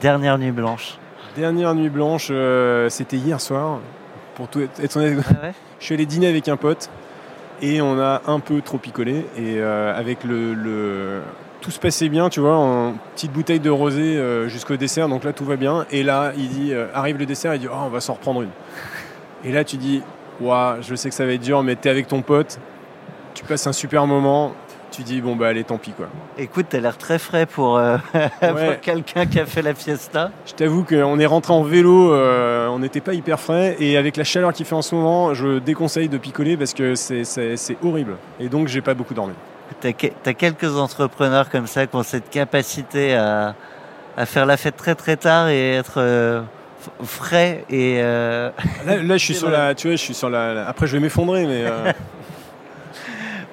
Dernière 0.00 0.38
nuit 0.38 0.50
blanche. 0.52 0.96
Dernière 1.36 1.74
nuit 1.74 1.88
blanche, 1.90 2.28
euh, 2.30 2.88
c'était 2.88 3.16
hier 3.16 3.40
soir. 3.40 3.78
Pour 4.34 4.48
tout 4.48 4.60
être 4.60 4.96
honnête, 4.96 5.18
Ah 5.28 5.46
ouais? 5.46 5.52
Je 5.80 5.84
suis 5.84 5.94
allé 5.94 6.06
dîner 6.06 6.28
avec 6.28 6.48
un 6.48 6.56
pote 6.56 6.88
et 7.62 7.80
on 7.82 7.98
a 8.00 8.22
un 8.26 8.40
peu 8.40 8.60
trop 8.62 8.78
picolé. 8.78 9.26
Et 9.36 9.56
euh, 9.58 9.94
avec 9.98 10.24
le, 10.24 10.54
le- 10.54 11.20
Tout 11.60 11.70
se 11.70 11.78
passait 11.78 12.08
bien, 12.08 12.28
tu 12.30 12.40
vois, 12.40 12.56
en 12.56 12.94
petite 13.14 13.32
bouteille 13.32 13.60
de 13.60 13.68
rosé 13.70 14.16
euh, 14.16 14.48
jusqu'au 14.48 14.76
dessert, 14.76 15.08
donc 15.08 15.24
là 15.24 15.32
tout 15.34 15.44
va 15.44 15.56
bien. 15.56 15.84
Et 15.90 16.02
là, 16.02 16.32
il 16.36 16.48
dit, 16.48 16.72
arrive 16.94 17.18
le 17.18 17.26
dessert, 17.26 17.54
il 17.54 17.60
dit, 17.60 17.68
oh, 17.70 17.76
on 17.84 17.88
va 17.90 18.00
s'en 18.00 18.14
reprendre 18.14 18.40
une. 18.42 18.50
Et 19.44 19.52
là, 19.52 19.62
tu 19.64 19.76
dis, 19.76 20.02
Ouah, 20.40 20.78
je 20.80 20.94
sais 20.94 21.10
que 21.10 21.14
ça 21.14 21.26
va 21.26 21.32
être 21.32 21.42
dur, 21.42 21.62
mais 21.62 21.76
t'es 21.76 21.90
avec 21.90 22.08
ton 22.08 22.22
pote, 22.22 22.58
tu 23.34 23.44
passes 23.44 23.66
un 23.66 23.72
super 23.72 24.06
moment, 24.06 24.52
tu 24.90 25.02
dis, 25.02 25.20
bon 25.20 25.36
bah 25.36 25.48
allez, 25.48 25.62
tant 25.64 25.78
pis 25.78 25.92
quoi. 25.92 26.06
Écoute, 26.36 26.66
t'as 26.70 26.80
l'air 26.80 26.98
très 26.98 27.18
frais 27.18 27.46
pour, 27.46 27.76
euh, 27.78 27.96
pour 28.40 28.80
quelqu'un 28.82 29.26
qui 29.26 29.38
a 29.38 29.46
fait 29.46 29.62
la 29.62 29.74
fiesta. 29.74 30.30
Je 30.46 30.52
t'avoue 30.52 30.84
qu'on 30.84 31.18
est 31.20 31.26
rentré 31.26 31.52
en 31.52 31.62
vélo, 31.62 32.12
euh, 32.12 32.66
on 32.68 32.80
n'était 32.80 33.00
pas 33.00 33.14
hyper 33.14 33.38
frais, 33.38 33.76
et 33.78 33.96
avec 33.96 34.16
la 34.16 34.24
chaleur 34.24 34.52
qu'il 34.52 34.66
fait 34.66 34.74
en 34.74 34.82
ce 34.82 34.94
moment, 34.94 35.32
je 35.34 35.58
déconseille 35.60 36.08
de 36.08 36.18
picoler 36.18 36.56
parce 36.56 36.74
que 36.74 36.94
c'est- 36.96 37.76
horrible. 37.84 38.16
Et 38.40 38.48
donc, 38.48 38.68
j'ai 38.68 38.80
pas 38.80 38.94
beaucoup 38.94 39.14
dormi. 39.14 39.34
T'as 39.80 39.92
que- 39.92 40.08
t'as 40.24 40.32
quelques 40.32 40.76
entrepreneurs 40.76 41.48
comme 41.50 41.68
ça 41.68 41.86
qui 41.86 41.94
ont 41.94 42.02
cette 42.02 42.28
capacité 42.28 43.14
à, 43.14 43.54
à 44.16 44.26
faire 44.26 44.44
la 44.44 44.56
fête 44.56 44.76
très 44.76 44.96
très 44.96 45.16
tard 45.16 45.48
et 45.48 45.74
être 45.76 45.94
euh, 45.98 46.42
frais 47.04 47.64
et 47.70 47.98
euh, 48.00 48.50
Là, 48.84 48.96
là, 48.96 49.16
je 49.16 49.24
suis 49.24 49.34
sur 49.36 49.48
la, 49.50 49.74
tu 49.76 49.86
vois, 49.86 49.96
je 49.96 50.02
suis 50.02 50.14
sur 50.14 50.28
la. 50.28 50.52
la- 50.54 50.68
Après, 50.68 50.88
je 50.88 50.94
vais 50.94 51.00
m'effondrer, 51.00 51.46
mais 51.46 51.64
euh, 51.64 51.92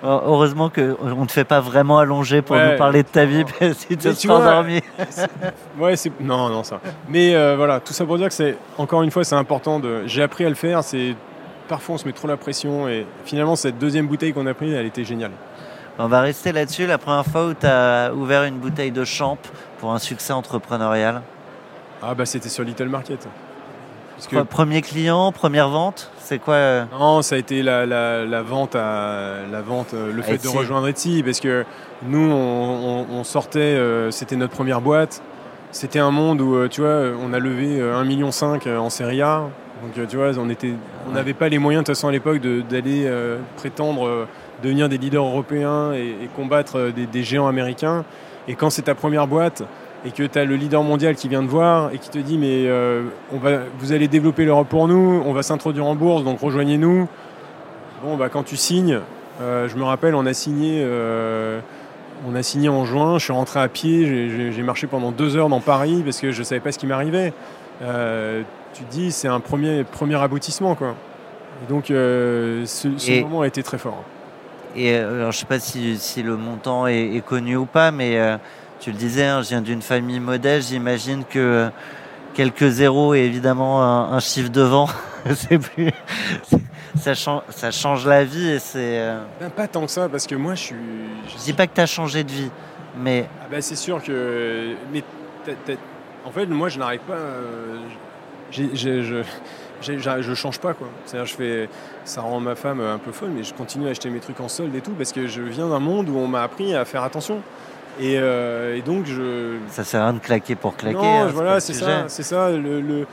heureusement 0.03 0.69
qu'on 0.69 0.81
ne 1.21 1.25
te 1.25 1.31
fait 1.31 1.43
pas 1.43 1.59
vraiment 1.59 1.99
allonger 1.99 2.41
pour 2.41 2.55
Ouais. 2.55 2.71
nous 2.73 2.77
parler 2.77 3.03
de 3.03 3.07
ta 3.07 3.25
vie 3.25 3.43
parce 3.59 3.85
que 3.85 3.93
tu 3.93 4.07
Mais 4.07 4.13
te 4.13 4.19
tu 4.19 4.27
seras 4.27 4.35
vois, 4.39 4.47
endormi. 4.49 4.81
ouais, 5.79 5.95
c'est 5.95 6.11
non, 6.19 6.49
non, 6.49 6.63
ça. 6.63 6.79
Mais 7.09 7.35
euh, 7.35 7.55
voilà, 7.57 7.79
tout 7.79 7.93
ça 7.93 8.05
pour 8.05 8.17
dire 8.17 8.27
que 8.27 8.33
c'est 8.33 8.57
encore 8.77 9.03
une 9.03 9.11
fois, 9.11 9.23
c'est 9.23 9.35
important 9.35 9.79
de. 9.79 10.03
J'ai 10.05 10.21
appris 10.23 10.45
à 10.45 10.49
le 10.49 10.55
faire. 10.55 10.83
C'est 10.83 11.15
parfois 11.67 11.95
on 11.95 11.97
se 11.97 12.05
met 12.05 12.13
trop 12.13 12.27
la 12.27 12.37
pression 12.37 12.87
et 12.87 13.05
finalement 13.25 13.55
cette 13.55 13.77
deuxième 13.77 14.07
bouteille 14.07 14.33
qu'on 14.33 14.47
a 14.47 14.53
prise, 14.53 14.73
elle 14.73 14.85
était 14.85 15.03
géniale. 15.03 15.31
On 15.99 16.07
va 16.07 16.21
rester 16.21 16.51
là-dessus. 16.51 16.85
La 16.85 16.97
première 16.99 17.25
fois 17.25 17.47
où 17.47 17.53
tu 17.53 17.65
as 17.65 18.11
ouvert 18.13 18.43
une 18.43 18.57
bouteille 18.57 18.91
de 18.91 19.03
champ 19.03 19.37
pour 19.79 19.91
un 19.93 19.99
succès 19.99 20.31
entrepreneurial? 20.31 21.21
Ah 22.03 22.13
bah 22.13 22.25
c'était 22.27 22.49
sur 22.49 22.63
Little 22.63 22.87
Market. 22.89 23.27
Parce 24.17 24.27
que 24.27 24.35
Pre- 24.37 24.45
Premier 24.45 24.81
client, 24.81 25.31
première 25.31 25.69
vente, 25.69 26.11
c'est 26.19 26.39
quoi 26.39 26.55
euh, 26.55 26.85
non, 26.99 27.21
ça 27.21 27.35
a 27.35 27.37
été 27.37 27.61
la, 27.63 27.85
la, 27.85 28.25
la 28.25 28.41
vente 28.41 28.75
à 28.75 29.35
la 29.51 29.61
vente, 29.61 29.93
euh, 29.93 30.11
le 30.11 30.21
fait 30.23 30.35
Etsy. 30.35 30.51
de 30.51 30.57
rejoindre 30.57 30.87
Etsy, 30.87 31.21
parce 31.23 31.39
que 31.39 31.63
nous 32.03 32.29
on, 32.31 33.05
on- 33.11 33.19
on 33.19 33.23
sortait, 33.23 33.59
euh, 33.59 34.09
c'était 34.11 34.35
notre 34.35 34.53
première 34.53 34.81
boîte. 34.81 35.21
C'était 35.71 35.99
un 35.99 36.11
monde 36.11 36.41
où 36.41 36.67
tu 36.67 36.81
vois, 36.81 37.01
on 37.23 37.31
a 37.33 37.39
levé 37.39 37.79
euh, 37.79 38.01
1,5 38.01 38.05
million 38.07 38.29
en 38.29 38.89
série 38.89 39.21
A. 39.21 39.43
Donc 39.83 40.07
tu 40.07 40.17
vois, 40.17 40.31
on 40.39 40.49
était, 40.49 40.73
on 41.07 41.11
n'avait 41.11 41.33
pas 41.35 41.49
les 41.49 41.59
moyens 41.59 41.83
de 41.83 41.85
toute 41.85 41.95
façon 41.95 42.07
à 42.07 42.11
l'époque 42.11 42.39
d'aller 42.39 43.03
euh, 43.05 43.37
prétendre 43.57 44.07
euh, 44.07 44.27
devenir 44.63 44.89
des 44.89 44.97
leaders 44.97 45.23
européens 45.23 45.93
et, 45.93 46.15
et 46.23 46.29
combattre 46.35 46.89
des, 46.95 47.05
des 47.05 47.21
géants 47.23 47.47
américains. 47.47 48.03
Et 48.47 48.55
quand 48.55 48.71
c'est 48.71 48.83
ta 48.83 48.95
première 48.95 49.27
boîte 49.27 49.61
et 50.07 50.11
que 50.11 50.23
tu 50.23 50.39
as 50.39 50.45
le 50.45 50.55
leader 50.55 50.81
mondial 50.83 51.15
qui 51.15 51.27
vient 51.27 51.43
te 51.43 51.49
voir 51.49 51.91
et 51.93 51.97
qui 51.97 52.09
te 52.09 52.17
dit 52.17 52.37
mais 52.37 52.65
euh, 52.67 53.03
on 53.33 53.37
va, 53.37 53.59
vous 53.79 53.91
allez 53.91 54.07
développer 54.07 54.45
l'Europe 54.45 54.69
pour 54.69 54.87
nous, 54.87 55.21
on 55.25 55.33
va 55.33 55.43
s'introduire 55.43 55.85
en 55.85 55.95
bourse, 55.95 56.23
donc 56.23 56.39
rejoignez-nous. 56.39 57.07
Bon 58.03 58.15
bah 58.15 58.29
quand 58.29 58.43
tu 58.43 58.55
signes, 58.55 58.99
euh, 59.41 59.67
je 59.67 59.75
me 59.75 59.83
rappelle, 59.83 60.15
on 60.15 60.25
a 60.25 60.33
signé, 60.33 60.81
euh, 60.83 61.59
on 62.27 62.35
a 62.35 62.41
signé 62.43 62.69
en 62.69 62.85
juin. 62.85 63.17
Je 63.19 63.25
suis 63.25 63.33
rentré 63.33 63.59
à 63.59 63.67
pied, 63.67 64.05
j'ai- 64.51 64.63
marché 64.63 64.87
pendant 64.87 65.11
deux 65.11 65.35
heures 65.35 65.49
dans 65.49 65.59
Paris 65.61 66.01
parce 66.03 66.19
que 66.19 66.31
je 66.31 66.41
savais 66.43 66.61
pas 66.61 66.71
ce 66.71 66.79
qui 66.79 66.87
m'arrivait. 66.87 67.33
Tu 67.81 68.83
te 68.83 68.91
dis 68.91 69.11
c'est 69.11 69.27
un 69.27 69.39
premier 69.39 69.83
premier 69.83 70.15
aboutissement 70.21 70.75
quoi. 70.75 70.95
Et 71.63 71.69
donc 71.71 71.85
ce, 71.87 72.63
ce 72.65 73.11
Et- 73.11 73.21
moment 73.23 73.41
a 73.41 73.47
été 73.47 73.61
très 73.63 73.77
fort. 73.77 74.03
Et 74.75 74.95
alors, 74.95 75.31
je 75.31 75.39
sais 75.39 75.45
pas 75.47 75.59
si, 75.59 75.97
si 75.97 76.21
le 76.21 76.35
montant 76.37 76.85
est, 76.85 77.15
est 77.15 77.21
connu 77.25 77.55
ou 77.55 77.65
pas, 77.65 77.89
mais 77.89 78.19
tu 78.79 78.91
le 78.91 78.97
disais, 78.97 79.25
hein, 79.25 79.41
je 79.41 79.49
viens 79.49 79.61
d'une 79.61 79.81
famille 79.81 80.19
modeste. 80.19 80.69
J'imagine 80.69 81.23
que 81.25 81.39
euh, 81.39 81.69
quelques 82.33 82.67
zéros 82.69 83.13
et 83.13 83.19
évidemment 83.21 83.83
un, 83.83 84.13
un 84.13 84.19
chiffre 84.19 84.49
devant, 84.49 84.87
c'est 85.35 85.57
plus, 85.59 85.91
ça 86.99 87.13
change, 87.15 87.41
ça 87.49 87.71
change 87.71 88.05
la 88.05 88.23
vie. 88.23 88.47
Et 88.49 88.59
c'est, 88.59 88.99
euh, 88.99 89.19
Ben, 89.39 89.49
pas 89.49 89.67
tant 89.67 89.85
que 89.85 89.91
ça 89.91 90.07
parce 90.09 90.27
que 90.27 90.35
moi 90.35 90.55
je 90.55 90.61
suis. 90.63 90.75
je 91.27 91.43
dis 91.43 91.53
pas 91.53 91.67
que 91.67 91.73
tu 91.75 91.81
as 91.81 91.85
changé 91.85 92.23
de 92.23 92.31
vie, 92.31 92.49
mais 92.97 93.27
Ah 93.41 93.45
bah, 93.51 93.61
c'est 93.61 93.75
sûr 93.75 94.01
que. 94.03 94.75
Mais 94.93 95.03
en 96.25 96.31
fait, 96.31 96.45
moi, 96.47 96.69
je 96.69 96.77
n'arrive 96.79 96.99
pas. 97.01 97.13
euh, 97.13 97.77
j'ai- 98.51 98.75
je, 98.75 99.21
je 99.81 100.33
change 100.33 100.59
pas 100.59 100.73
quoi. 100.73 100.87
C'est-à-dire, 101.05 101.25
je 101.27 101.35
fais. 101.35 101.69
Ça 102.05 102.21
rend 102.21 102.39
ma 102.39 102.55
femme 102.55 102.79
un 102.81 102.97
peu 102.97 103.11
folle, 103.11 103.29
mais 103.35 103.43
je 103.43 103.53
continue 103.53 103.87
à 103.87 103.91
acheter 103.91 104.09
mes 104.09 104.19
trucs 104.19 104.39
en 104.39 104.47
solde 104.47 104.73
et 104.75 104.81
tout 104.81 104.91
parce 104.91 105.11
que 105.11 105.27
je 105.27 105.41
viens 105.41 105.67
d'un 105.69 105.79
monde 105.79 106.09
où 106.09 106.17
on 106.17 106.27
m'a 106.27 106.43
appris 106.43 106.73
à 106.75 106.83
faire 106.85 107.03
attention. 107.03 107.41
Et, 107.99 108.17
euh, 108.17 108.75
et 108.77 108.81
donc, 108.81 109.05
je. 109.05 109.57
ça 109.69 109.83
sert 109.83 110.01
à 110.01 110.05
rien 110.05 110.13
de 110.13 110.19
claquer 110.19 110.55
pour 110.55 110.75
claquer. 110.75 110.95
Non, 110.97 111.21
hein, 111.23 111.27
voilà, 111.33 111.59
c'est 111.59 111.73
ça, 111.73 112.05
c'est 112.07 112.23
ça. 112.23 112.51
Le, 112.51 112.79
le- 112.81 113.07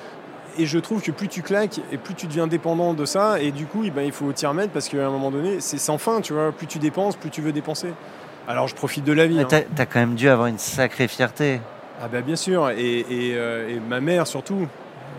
Et 0.59 0.66
je 0.66 0.78
trouve 0.78 1.02
que 1.02 1.11
plus 1.11 1.28
tu 1.28 1.43
claques 1.43 1.81
et 1.90 1.97
plus 1.97 2.15
tu 2.15 2.27
deviens 2.27 2.47
dépendant 2.47 2.94
de 2.94 3.05
ça, 3.05 3.40
et 3.40 3.51
du 3.51 3.66
coup, 3.66 3.82
eh 3.85 3.90
ben, 3.90 4.02
il 4.02 4.12
faut 4.12 4.31
t'y 4.32 4.47
remettre 4.47 4.73
parce 4.73 4.89
qu'à 4.89 5.06
un 5.06 5.11
moment 5.11 5.31
donné, 5.31 5.56
c'est 5.61 5.78
sans 5.78 5.98
fin, 5.98 6.20
tu 6.20 6.32
vois. 6.32 6.52
Plus 6.52 6.66
tu 6.66 6.78
dépenses, 6.78 7.16
plus 7.16 7.31
tu 7.31 7.40
veux 7.40 7.52
dépenser. 7.52 7.89
Alors, 8.47 8.69
je 8.69 8.74
profite 8.74 9.05
de 9.05 9.12
la 9.12 9.27
vie. 9.27 9.36
Mais 9.36 9.43
hein. 9.55 9.62
t'as 9.74 9.82
as 9.82 9.86
quand 9.86 10.01
même 10.01 10.15
dû 10.15 10.28
avoir 10.28 10.48
une 10.48 10.59
sacrée 10.59 11.09
fierté. 11.09 11.61
Ah 12.02 12.09
bah 12.09 12.20
bien 12.20 12.36
sûr, 12.36 12.69
et, 12.70 12.98
et, 13.01 13.35
euh, 13.36 13.69
et 13.70 13.81
ma 13.81 14.01
mère 14.01 14.27
surtout. 14.27 14.66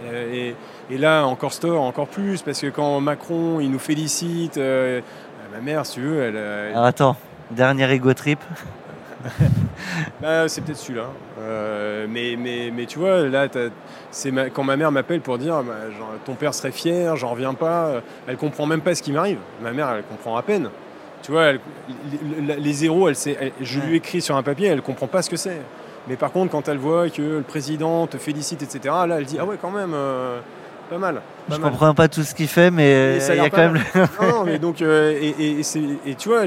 Euh, 0.06 0.34
Et, 0.34 0.94
et 0.94 0.98
là, 1.00 1.24
encore 1.26 1.54
store, 1.54 1.82
encore 1.82 2.08
plus, 2.08 2.42
parce 2.44 2.62
que 2.62 2.68
quand 2.68 3.00
Macron, 3.00 3.60
il 3.60 3.72
nous 3.72 3.80
félicite, 3.80 4.58
euh, 4.58 5.02
ma 5.52 5.60
mère, 5.62 5.86
si 5.86 5.94
tu 5.96 6.02
veux, 6.02 6.22
elle... 6.22 6.36
elle- 6.36 6.72
Alors 6.74 6.86
attends, 6.86 7.16
dernier 7.50 7.90
ego 7.92 8.14
trip. 8.14 8.40
bah, 10.22 10.48
c'est 10.48 10.62
peut-être 10.62 10.78
celui-là. 10.78 11.08
Euh, 11.40 12.06
mais, 12.10 12.36
mais, 12.38 12.72
mais 12.76 12.86
tu 12.86 13.00
vois, 13.00 13.22
là, 13.28 13.48
c'est 14.12 14.32
ma- 14.32 14.50
quand 14.50 14.64
ma 14.64 14.78
mère 14.78 14.92
m'appelle 14.92 15.22
pour 15.22 15.38
dire 15.38 15.64
bah, 15.64 15.74
genre, 15.98 16.12
ton 16.26 16.34
père 16.36 16.54
serait 16.54 16.72
fier, 16.72 17.16
j'en 17.16 17.30
reviens 17.32 17.54
pas, 17.54 17.88
euh, 17.88 18.02
elle 18.28 18.38
comprend 18.38 18.66
même 18.66 18.82
pas 18.82 18.96
ce 18.96 19.02
qui 19.04 19.12
m'arrive. 19.12 19.38
Ma 19.62 19.72
mère, 19.72 19.90
elle 19.90 20.04
comprend 20.04 20.38
à 20.38 20.42
peine. 20.42 20.70
Tu 21.24 21.32
vois, 21.32 21.46
elle- 21.46 21.60
les, 22.48 22.56
les 22.58 22.74
zéros, 22.74 23.10
elle 23.10 23.16
sait, 23.16 23.36
elle- 23.40 23.52
je 23.62 23.80
lui 23.80 23.98
écris 23.98 24.22
sur 24.22 24.36
un 24.36 24.44
papier, 24.44 24.68
elle 24.68 24.82
comprend 24.82 25.08
pas 25.08 25.22
ce 25.22 25.30
que 25.30 25.38
c'est. 25.38 25.62
Mais 26.08 26.18
par 26.18 26.32
contre, 26.32 26.52
quand 26.52 26.68
elle 26.70 26.78
voit 26.78 27.10
que 27.10 27.22
le 27.22 27.42
président 27.42 28.06
te 28.06 28.18
félicite, 28.18 28.62
etc., 28.62 28.80
là, 29.08 29.16
elle 29.18 29.26
dit 29.26 29.38
Ah 29.40 29.46
ouais, 29.46 29.58
quand 29.60 29.72
même. 29.72 29.94
euh, 29.96 30.40
pas 30.90 30.98
mal. 30.98 31.16
pas 31.16 31.22
Je 31.56 31.60
mal. 31.62 31.72
comprends 31.72 31.94
pas 31.96 32.08
tout 32.08 32.24
ce 32.24 32.34
qu'il 32.36 32.48
fait, 32.48 32.70
mais 32.72 33.20
a 33.22 33.36
il 33.36 33.38
y 33.42 33.46
a 33.46 33.50
quand 33.50 33.58
même. 33.72 33.82
Non, 34.22 34.28
non, 34.32 34.44
mais 34.46 34.60
donc, 34.60 34.82
euh, 34.82 35.12
et, 35.20 35.30
et- 35.40 35.60
et 35.60 35.64
c'est- 35.64 35.82
et 36.06 36.16
tu 36.16 36.30
vois, 36.30 36.46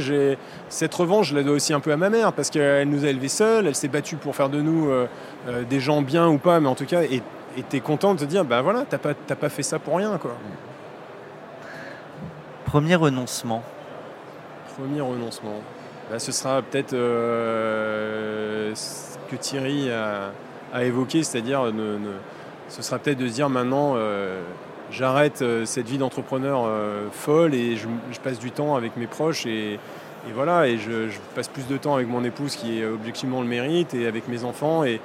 cette 0.68 0.94
revanche, 0.94 1.30
je 1.30 1.34
la 1.36 1.42
dois 1.42 1.54
aussi 1.54 1.72
un 1.72 1.80
peu 1.80 1.92
à 1.92 1.96
ma 1.96 2.08
mère, 2.10 2.32
parce 2.32 2.50
qu'elle 2.50 2.88
nous 2.88 3.04
a 3.04 3.08
élevés 3.08 3.28
seuls, 3.28 3.66
elle 3.66 3.74
s'est 3.74 3.88
battue 3.88 4.16
pour 4.16 4.34
faire 4.36 4.48
de 4.48 4.60
nous 4.60 4.88
euh, 4.90 5.06
euh, 5.48 5.62
des 5.64 5.80
gens 5.80 6.02
bien 6.02 6.28
ou 6.28 6.38
pas, 6.38 6.60
mais 6.60 6.68
en 6.68 6.74
tout 6.74 6.86
cas, 6.86 7.02
et 7.02 7.22
t'es 7.68 7.80
content 7.80 8.14
de 8.14 8.20
te 8.20 8.24
dire, 8.24 8.44
ben 8.44 8.62
voilà, 8.62 8.84
t'as 8.88 8.98
pas, 8.98 9.14
pas 9.14 9.48
fait 9.48 9.64
ça 9.64 9.78
pour 9.80 9.96
rien, 9.96 10.16
quoi. 10.18 10.36
Premier 12.66 12.94
renoncement. 12.94 13.62
Premier 14.78 15.00
renoncement. 15.00 15.60
Bah, 16.10 16.18
ce 16.18 16.30
sera 16.32 16.62
peut-être 16.62 16.92
euh, 16.92 18.72
ce 18.74 19.16
que 19.30 19.36
Thierry 19.36 19.90
a, 19.90 20.30
a 20.72 20.84
évoqué, 20.84 21.22
c'est-à-dire 21.22 21.64
ne- 21.64 21.98
ne- 21.98 22.18
ce 22.68 22.82
sera 22.82 22.98
peut-être 22.98 23.18
de 23.18 23.26
se 23.26 23.32
dire 23.32 23.48
maintenant 23.48 23.94
euh, 23.96 24.42
j'arrête 24.90 25.42
euh, 25.42 25.64
cette 25.64 25.88
vie 25.88 25.98
d'entrepreneur 25.98 26.62
euh, 26.66 27.08
folle 27.10 27.54
et 27.54 27.76
je, 27.76 27.88
je 28.10 28.20
passe 28.20 28.38
du 28.38 28.50
temps 28.50 28.76
avec 28.76 28.96
mes 28.96 29.06
proches 29.06 29.46
et, 29.46 29.74
et 29.74 30.32
voilà 30.34 30.68
et 30.68 30.78
je, 30.78 31.08
je 31.08 31.18
passe 31.34 31.48
plus 31.48 31.66
de 31.66 31.76
temps 31.76 31.94
avec 31.94 32.08
mon 32.08 32.24
épouse 32.24 32.56
qui 32.56 32.82
euh, 32.82 32.94
objectivement 32.94 33.40
le 33.40 33.48
mérite 33.48 33.94
et 33.94 34.06
avec 34.06 34.28
mes 34.28 34.44
enfants 34.44 34.84
et, 34.84 35.00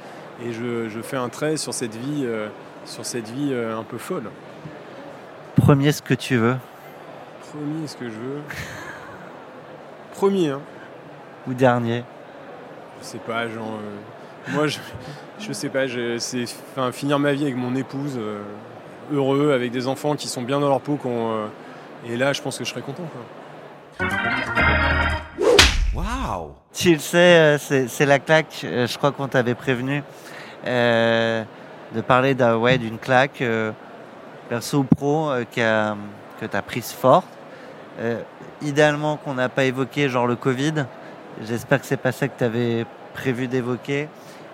et 0.46 0.54
je, 0.54 0.90
je 0.90 1.02
fais 1.02 1.18
un 1.18 1.30
trait 1.30 1.58
sur 1.58 1.74
cette 1.74 1.96
vie 1.96 2.24
euh, 2.26 2.48
sur 2.86 3.06
cette 3.06 3.30
vie 3.30 3.54
un 3.54 3.84
peu 3.84 3.98
folle. 3.98 4.30
Premier 5.56 5.94
ce 5.94 6.02
que 6.02 6.14
tu 6.14 6.36
veux. 6.36 6.58
Premier 7.40 7.88
ce 7.88 7.96
que 7.96 8.10
je 8.10 8.16
veux. 8.16 8.42
Premier 10.16 10.50
hein. 10.50 10.60
Ou 11.48 11.54
dernier. 11.54 12.04
Je 13.00 13.06
sais 13.06 13.20
pas, 13.20 13.48
genre. 13.48 13.80
Moi, 14.50 14.68
je, 14.68 14.80
je 15.40 15.54
sais 15.54 15.70
pas, 15.70 15.88
je- 15.88 16.18
c'est 16.18 16.44
enfin, 16.76 16.92
finir 16.92 17.20
ma 17.20 17.34
vie 17.34 17.44
avec 17.44 17.56
mon 17.56 17.76
épouse, 17.76 18.18
euh, 18.18 18.42
heureux, 19.12 19.52
avec 19.54 19.72
des 19.72 19.88
enfants 19.88 20.16
qui 20.16 20.28
sont 20.28 20.42
bien 20.42 20.60
dans 20.60 20.70
leur 20.70 20.82
peau. 20.82 21.00
euh, 21.06 21.48
et 22.06 22.18
là, 22.18 22.34
je 22.34 22.42
pense 22.42 22.58
que 22.58 22.64
je 22.66 22.70
serais 22.70 22.82
content. 22.82 23.04
Quoi. 24.00 24.08
Waouh 25.94 26.52
Tu 26.74 26.94
le 26.94 27.00
sais, 27.00 27.58
c'est 27.60 28.06
la 28.06 28.20
claque. 28.20 28.62
euh, 28.64 28.88
Je 28.88 28.98
crois 28.98 29.12
qu'on 29.12 29.28
t'avait 29.28 29.56
prévenu 29.56 30.04
euh, 30.66 31.44
de 31.94 32.02
parler 32.02 32.34
d'un- 32.36 32.58
ouais, 32.58 32.78
d'une 32.78 32.98
claque 32.98 33.42
euh, 33.42 33.72
perso 34.50 34.80
ou 34.80 34.84
pro 34.84 35.30
euh, 35.30 35.44
qui 35.50 35.62
a- 35.62 35.96
que 36.42 36.46
tu 36.46 36.58
as 36.58 36.62
prise 36.62 36.92
forte. 36.92 37.28
Euh, 38.00 38.20
idéalement 38.62 39.18
qu'on 39.18 39.36
n'a 39.36 39.50
pas 39.50 39.66
évoqué, 39.66 40.10
genre 40.10 40.26
le 40.26 40.36
Covid. 40.36 40.86
J'espère 41.46 41.80
que 41.80 41.86
c'est 41.86 41.98
pas 41.98 42.12
ça 42.12 42.28
que 42.28 42.38
tu 42.38 42.44
avais 42.44 42.86
prévu 43.14 43.48
d'évoquer 43.48 44.08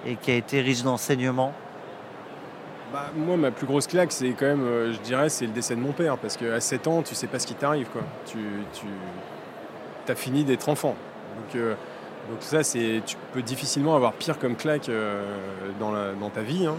et 0.06 0.16
qui 0.16 0.32
a 0.32 0.36
été 0.36 0.62
riche 0.62 0.84
d'enseignements. 0.84 1.54
Bah, 2.92 3.12
moi, 3.16 3.38
ma 3.38 3.52
plus 3.52 3.68
grosse 3.68 3.86
claque, 3.88 4.12
c'est 4.12 4.30
quand 4.32 4.48
même, 4.48 4.64
euh, 4.66 4.94
je 4.94 5.00
dirais, 5.00 5.30
c'est 5.30 5.46
le 5.46 5.52
décès 5.52 5.76
de 5.76 5.80
mon 5.80 5.92
père. 5.92 6.18
Parce 6.18 6.38
qu'à 6.38 6.60
7 6.60 6.88
ans, 6.88 7.02
tu 7.04 7.14
sais 7.14 7.28
pas 7.28 7.38
ce 7.38 7.46
qui 7.46 7.54
t'arrive. 7.54 7.88
quoi. 7.90 8.02
Tu, 8.26 8.38
tu 8.74 10.12
as 10.12 10.16
fini 10.16 10.44
d'être 10.44 10.70
enfant. 10.70 10.96
Donc, 11.36 11.56
euh, 11.56 11.76
donc 12.32 12.40
ça, 12.42 12.64
c'est, 12.64 13.02
tu 13.06 13.16
peux 13.34 13.44
difficilement 13.44 13.96
avoir 13.96 14.14
pire 14.14 14.40
comme 14.40 14.56
claque 14.56 14.90
euh, 14.90 15.24
dans, 15.80 15.92
dans 16.20 16.30
ta 16.30 16.42
vie. 16.42 16.66
hein. 16.66 16.76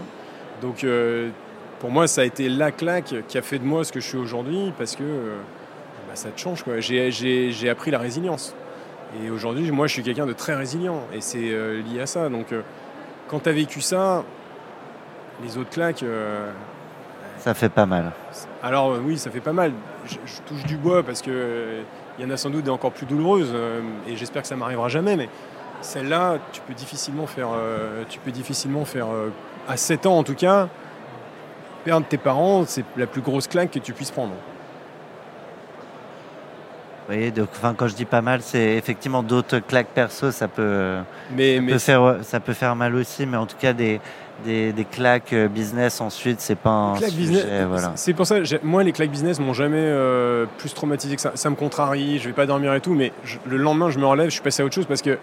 Donc 0.61 0.83
euh, 0.83 1.29
pour 1.79 1.91
moi, 1.91 2.07
ça 2.07 2.21
a 2.21 2.23
été 2.25 2.49
la 2.49 2.71
claque 2.71 3.13
qui 3.29 3.37
a 3.37 3.41
fait 3.41 3.57
de 3.57 3.63
moi 3.63 3.83
ce 3.85 3.91
que 3.93 3.99
je 4.01 4.07
suis 4.07 4.17
aujourd'hui. 4.17 4.73
Parce 4.77 4.97
que 4.97 5.03
bah, 5.03 6.15
ça 6.15 6.29
te 6.29 6.39
change. 6.39 6.63
quoi. 6.63 6.81
J'ai, 6.81 7.09
j'ai- 7.11 7.51
j'ai 7.51 7.69
appris 7.69 7.89
la 7.89 7.99
résilience. 7.99 8.53
Et 9.23 9.29
aujourd'hui, 9.29 9.71
moi, 9.71 9.87
je 9.87 9.93
suis 9.93 10.03
quelqu'un 10.03 10.25
de 10.25 10.33
très 10.33 10.55
résilient. 10.55 11.03
Et 11.13 11.21
c'est 11.21 11.39
lié 11.39 12.01
à 12.01 12.05
ça. 12.05 12.27
Donc 12.29 12.47
quand 13.31 13.39
tu 13.39 13.49
as 13.49 13.53
vécu 13.53 13.81
ça, 13.81 14.23
les 15.41 15.57
autres 15.57 15.69
claques, 15.71 16.03
euh, 16.03 16.51
Ça 17.39 17.53
fait 17.55 17.69
pas 17.69 17.85
mal. 17.87 18.11
alors 18.61 18.91
euh, 18.91 19.01
oui, 19.03 19.17
ça 19.17 19.31
fait 19.31 19.39
pas 19.39 19.53
mal. 19.53 19.71
Je, 20.05 20.15
je 20.25 20.41
touche 20.41 20.63
du 20.65 20.77
bois 20.77 21.01
parce 21.01 21.21
que 21.21 21.31
euh, 21.31 21.81
il 22.19 22.25
y 22.25 22.27
en 22.27 22.31
a 22.31 22.37
sans 22.37 22.49
doute 22.49 22.65
des 22.65 22.69
encore 22.69 22.91
plus 22.91 23.05
douloureuses 23.05 23.51
euh, 23.53 23.81
et 24.07 24.15
j'espère 24.17 24.41
que 24.41 24.47
ça 24.47 24.55
m'arrivera 24.55 24.89
jamais. 24.89 25.15
Mais 25.15 25.29
celle-là, 25.81 26.37
tu 26.51 26.61
peux 26.61 26.73
difficilement 26.73 27.25
faire, 27.25 27.47
euh, 27.55 28.03
tu 28.09 28.19
peux 28.19 28.31
difficilement 28.31 28.85
faire 28.85 29.07
euh, 29.07 29.29
à 29.67 29.77
7 29.77 30.05
ans 30.05 30.17
en 30.17 30.23
tout 30.23 30.35
cas, 30.35 30.67
perdre 31.85 32.05
tes 32.05 32.17
parents, 32.17 32.65
c'est 32.67 32.83
la 32.97 33.07
plus 33.07 33.21
grosse 33.21 33.47
claque 33.47 33.71
que 33.71 33.79
tu 33.79 33.93
puisses 33.93 34.11
prendre. 34.11 34.33
Voyez, 37.07 37.31
donc, 37.31 37.49
enfin, 37.51 37.73
quand 37.75 37.87
je 37.87 37.95
dis 37.95 38.05
pas 38.05 38.21
mal, 38.21 38.41
c'est 38.41 38.75
effectivement 38.75 39.23
d'autres 39.23 39.59
claques 39.59 39.87
perso, 39.93 40.31
ça 40.31 40.47
peut, 40.47 40.97
Mais, 41.35 41.55
ça 41.57 41.61
mais 41.61 41.71
peut 41.73 41.79
faire, 41.79 42.15
ça 42.21 42.39
peut 42.39 42.53
faire 42.53 42.75
mal 42.75 42.95
aussi, 42.95 43.25
mais 43.25 43.37
en 43.37 43.45
tout 43.45 43.57
cas 43.59 43.73
des, 43.73 43.99
des, 44.45 44.71
des 44.71 44.85
claques 44.85 45.33
euh, 45.33 45.47
business 45.47 45.99
ensuite, 45.99 46.39
c'est 46.39 46.55
pas 46.55 46.69
un 46.69 46.95
sujet, 46.95 47.11
business, 47.11 47.45
voilà. 47.67 47.91
c'est 47.95 48.13
pour 48.13 48.25
ça, 48.25 48.37
moi 48.63 48.83
les 48.83 48.91
claques 48.91 49.09
business 49.11 49.39
m'ont 49.39 49.53
jamais 49.53 49.77
euh, 49.81 50.45
plus 50.57 50.73
traumatisé 50.73 51.15
que 51.15 51.21
ça. 51.21 51.31
Ça 51.35 51.49
me 51.49 51.55
contrarie, 51.55 52.17
je 52.19 52.27
vais 52.27 52.33
pas 52.33 52.45
dormir 52.45 52.73
et 52.73 52.81
tout, 52.81 52.93
mais 52.93 53.11
je- 53.25 53.37
le 53.49 53.57
lendemain 53.57 53.89
je 53.89 53.99
me 53.99 54.05
relève, 54.05 54.27
je 54.27 54.33
suis 54.33 54.41
passé 54.41 54.61
à 54.63 54.65
autre 54.65 54.75
chose 54.75 54.85
parce 54.85 55.01
que 55.01 55.17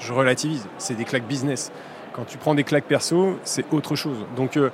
je 0.00 0.12
relativise. 0.12 0.66
C'est 0.78 0.94
des 0.94 1.04
claques 1.04 1.26
business. 1.26 1.70
Quand 2.12 2.24
tu 2.24 2.36
prends 2.36 2.54
des 2.54 2.64
claques 2.64 2.84
perso, 2.84 3.38
c'est 3.44 3.64
autre 3.72 3.96
chose. 3.96 4.18
Donc 4.36 4.56
euh, 4.56 4.70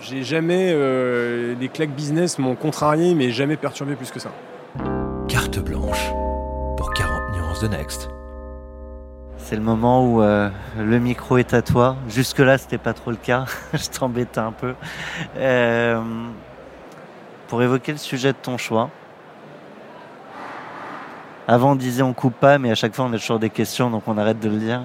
j'ai 0.00 0.22
jamais 0.22 0.70
euh, 0.72 1.54
les 1.60 1.68
claques 1.68 1.90
business 1.90 2.38
m'ont 2.38 2.54
contrarié, 2.54 3.14
mais 3.14 3.30
jamais 3.30 3.56
perturbé 3.56 3.94
plus 3.94 4.10
que 4.10 4.20
ça. 4.20 4.30
Carte 5.28 5.58
blanche 5.58 6.12
pour 6.76 6.92
40 6.92 7.34
nuances 7.34 7.60
de 7.60 7.66
Next. 7.66 8.08
C'est 9.38 9.56
le 9.56 9.62
moment 9.62 10.06
où 10.06 10.22
euh, 10.22 10.50
le 10.78 10.98
micro 11.00 11.36
est 11.38 11.52
à 11.52 11.62
toi. 11.62 11.96
Jusque-là, 12.08 12.58
c'était 12.58 12.78
pas 12.78 12.92
trop 12.92 13.10
le 13.10 13.16
cas. 13.16 13.46
je 13.74 13.88
t'embêtais 13.88 14.38
un 14.38 14.52
peu. 14.52 14.74
Euh, 15.36 16.00
pour 17.48 17.60
évoquer 17.60 17.90
le 17.90 17.98
sujet 17.98 18.32
de 18.32 18.38
ton 18.40 18.56
choix. 18.56 18.90
Avant, 21.48 21.72
on 21.72 21.76
disait 21.76 22.02
on 22.02 22.12
coupe 22.12 22.34
pas, 22.34 22.58
mais 22.58 22.70
à 22.70 22.76
chaque 22.76 22.94
fois, 22.94 23.06
on 23.06 23.12
a 23.12 23.18
toujours 23.18 23.40
des 23.40 23.50
questions, 23.50 23.90
donc 23.90 24.04
on 24.06 24.18
arrête 24.18 24.38
de 24.38 24.48
le 24.48 24.58
dire. 24.58 24.84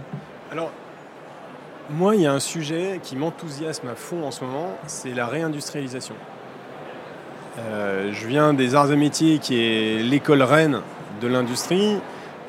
Alors, 0.52 0.72
moi, 1.92 2.16
il 2.16 2.22
y 2.22 2.26
a 2.26 2.34
un 2.34 2.40
sujet 2.40 3.00
qui 3.04 3.16
m'enthousiasme 3.16 3.90
à 3.90 3.96
fond 3.96 4.24
en 4.24 4.32
ce 4.32 4.44
moment, 4.44 4.70
c'est 4.88 5.14
la 5.14 5.28
réindustrialisation. 5.28 6.16
Euh, 7.60 8.12
je 8.14 8.28
viens 8.28 8.54
des 8.54 8.76
arts 8.76 8.92
et 8.92 8.96
métiers, 8.96 9.40
qui 9.40 9.60
est 9.62 10.02
l'école 10.04 10.42
reine 10.42 10.82
de 11.22 11.28
l'industrie, 11.28 11.98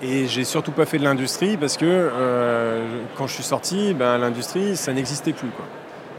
et 0.03 0.27
j'ai 0.27 0.45
surtout 0.45 0.73
pas 0.73 0.87
fait 0.87 0.99
de 0.99 1.05
l'industrie 1.05 1.57
parce 1.57 1.77
que 1.77 1.85
euh, 1.87 2.85
quand 3.17 3.27
je 3.27 3.35
suis 3.35 3.43
sorti, 3.43 3.95
ben, 3.95 4.19
l'industrie, 4.19 4.77
ça 4.77 4.93
n'existait 4.93 5.33
plus. 5.33 5.49
Quoi. 5.49 5.65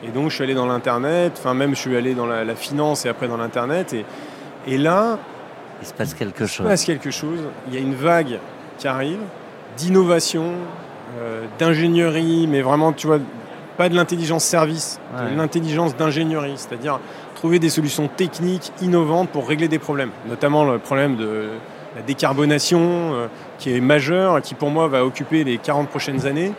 Et 0.06 0.10
donc, 0.10 0.30
je 0.30 0.36
suis 0.36 0.44
allé 0.44 0.54
dans 0.54 0.66
l'internet, 0.66 1.34
enfin 1.38 1.54
même, 1.54 1.76
je 1.76 1.80
suis 1.80 1.96
allé 1.96 2.14
dans 2.14 2.26
la, 2.26 2.44
la 2.44 2.56
finance 2.56 3.06
et 3.06 3.10
après 3.10 3.28
dans 3.28 3.38
l'internet, 3.38 3.94
et, 3.94 4.06
et 4.68 4.78
là, 4.78 5.18
Il 5.82 5.88
se 5.88 5.94
passe 5.94 6.14
quelque 6.14 6.42
il 6.44 6.48
se 6.48 6.54
chose. 6.56 6.68
passe 6.68 6.84
quelque 6.86 7.12
chose. 7.12 7.40
Il 7.70 7.74
y 7.74 7.78
a 7.78 7.80
une 7.80 7.96
vague 7.96 8.40
qui 8.78 8.88
arrive 8.88 9.20
d'innovation, 9.78 10.52
euh, 11.20 11.46
d'ingénierie, 11.58 12.48
mais 12.48 12.62
vraiment, 12.62 12.92
tu 12.94 13.08
vois, 13.08 13.20
pas 13.78 13.90
de 13.90 13.96
l'intelligence 13.96 14.44
service, 14.44 15.00
Ouais. 15.18 15.32
de 15.32 15.38
l'intelligence 15.38 15.96
d'ingénierie, 15.96 16.54
c'est-à-dire 16.58 17.00
trouver 17.44 17.60
des 17.60 17.70
solutions 17.70 18.08
techniques 18.08 18.72
innovantes 18.82 19.28
pour 19.28 19.50
régler 19.50 19.68
des 19.68 19.78
problèmes, 19.78 20.12
notamment 20.30 20.64
le 20.64 20.80
problème 20.80 21.18
de 21.18 21.50
la 21.94 22.02
décarbonation 22.02 22.80
euh, 22.80 23.28
qui 23.60 23.76
est 23.76 23.82
majeur, 23.82 24.42
qui 24.42 24.56
pour 24.56 24.70
moi 24.70 24.88
va 24.88 25.04
occuper 25.04 25.44
les 25.44 25.58
40 25.58 25.90
prochaines 25.90 26.26
années. 26.26 26.54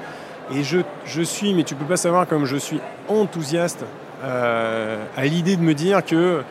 Et 0.54 0.62
je, 0.62 0.80
je 1.06 1.22
suis, 1.22 1.54
mais 1.54 1.62
tu 1.62 1.74
peux 1.74 1.86
pas 1.86 1.96
savoir 1.96 2.28
comme 2.28 2.44
je 2.44 2.58
suis 2.58 2.80
enthousiaste 3.08 3.86
euh, 4.24 5.02
à 5.16 5.24
l'idée 5.24 5.56
de 5.56 5.62
me 5.62 5.72
dire 5.72 6.04
que 6.04 6.42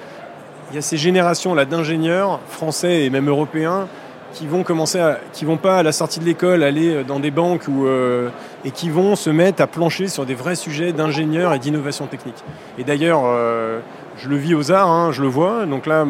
il 0.72 0.76
y 0.76 0.80
a 0.80 0.82
ces 0.82 0.98
générations 0.98 1.54
là 1.54 1.66
d'ingénieurs 1.66 2.40
français 2.50 3.04
et 3.04 3.12
même 3.12 3.30
européens 3.30 3.88
qui 4.34 4.48
vont 4.48 4.64
commencer 4.64 5.00
à, 5.00 5.20
qui 5.32 5.46
vont 5.46 5.58
pas 5.58 5.78
à 5.78 5.84
la 5.84 5.92
sortie 5.92 6.20
de 6.20 6.26
l'école 6.26 6.64
aller 6.64 7.04
dans 7.04 7.20
des 7.20 7.30
banques 7.30 7.68
ou 7.68 7.86
euh, 7.86 8.30
et 8.66 8.72
qui 8.72 8.90
vont 8.90 9.16
se 9.16 9.30
mettre 9.30 9.62
à 9.62 9.68
plancher 9.68 10.08
sur 10.08 10.26
des 10.26 10.34
vrais 10.34 10.56
sujets 10.56 10.92
d'ingénieurs 10.92 11.54
et 11.54 11.60
d'innovation 11.60 12.08
technique. 12.08 12.44
Et 12.80 12.84
d'ailleurs, 12.84 13.22
euh, 13.26 13.80
je 14.18 14.30
le 14.30 14.36
vis 14.36 14.56
aux 14.56 14.72
arts, 14.72 14.90
hein, 14.90 15.12
je 15.12 15.22
le 15.22 15.28
vois. 15.28 15.66
Donc 15.66 15.86
là, 15.86 16.06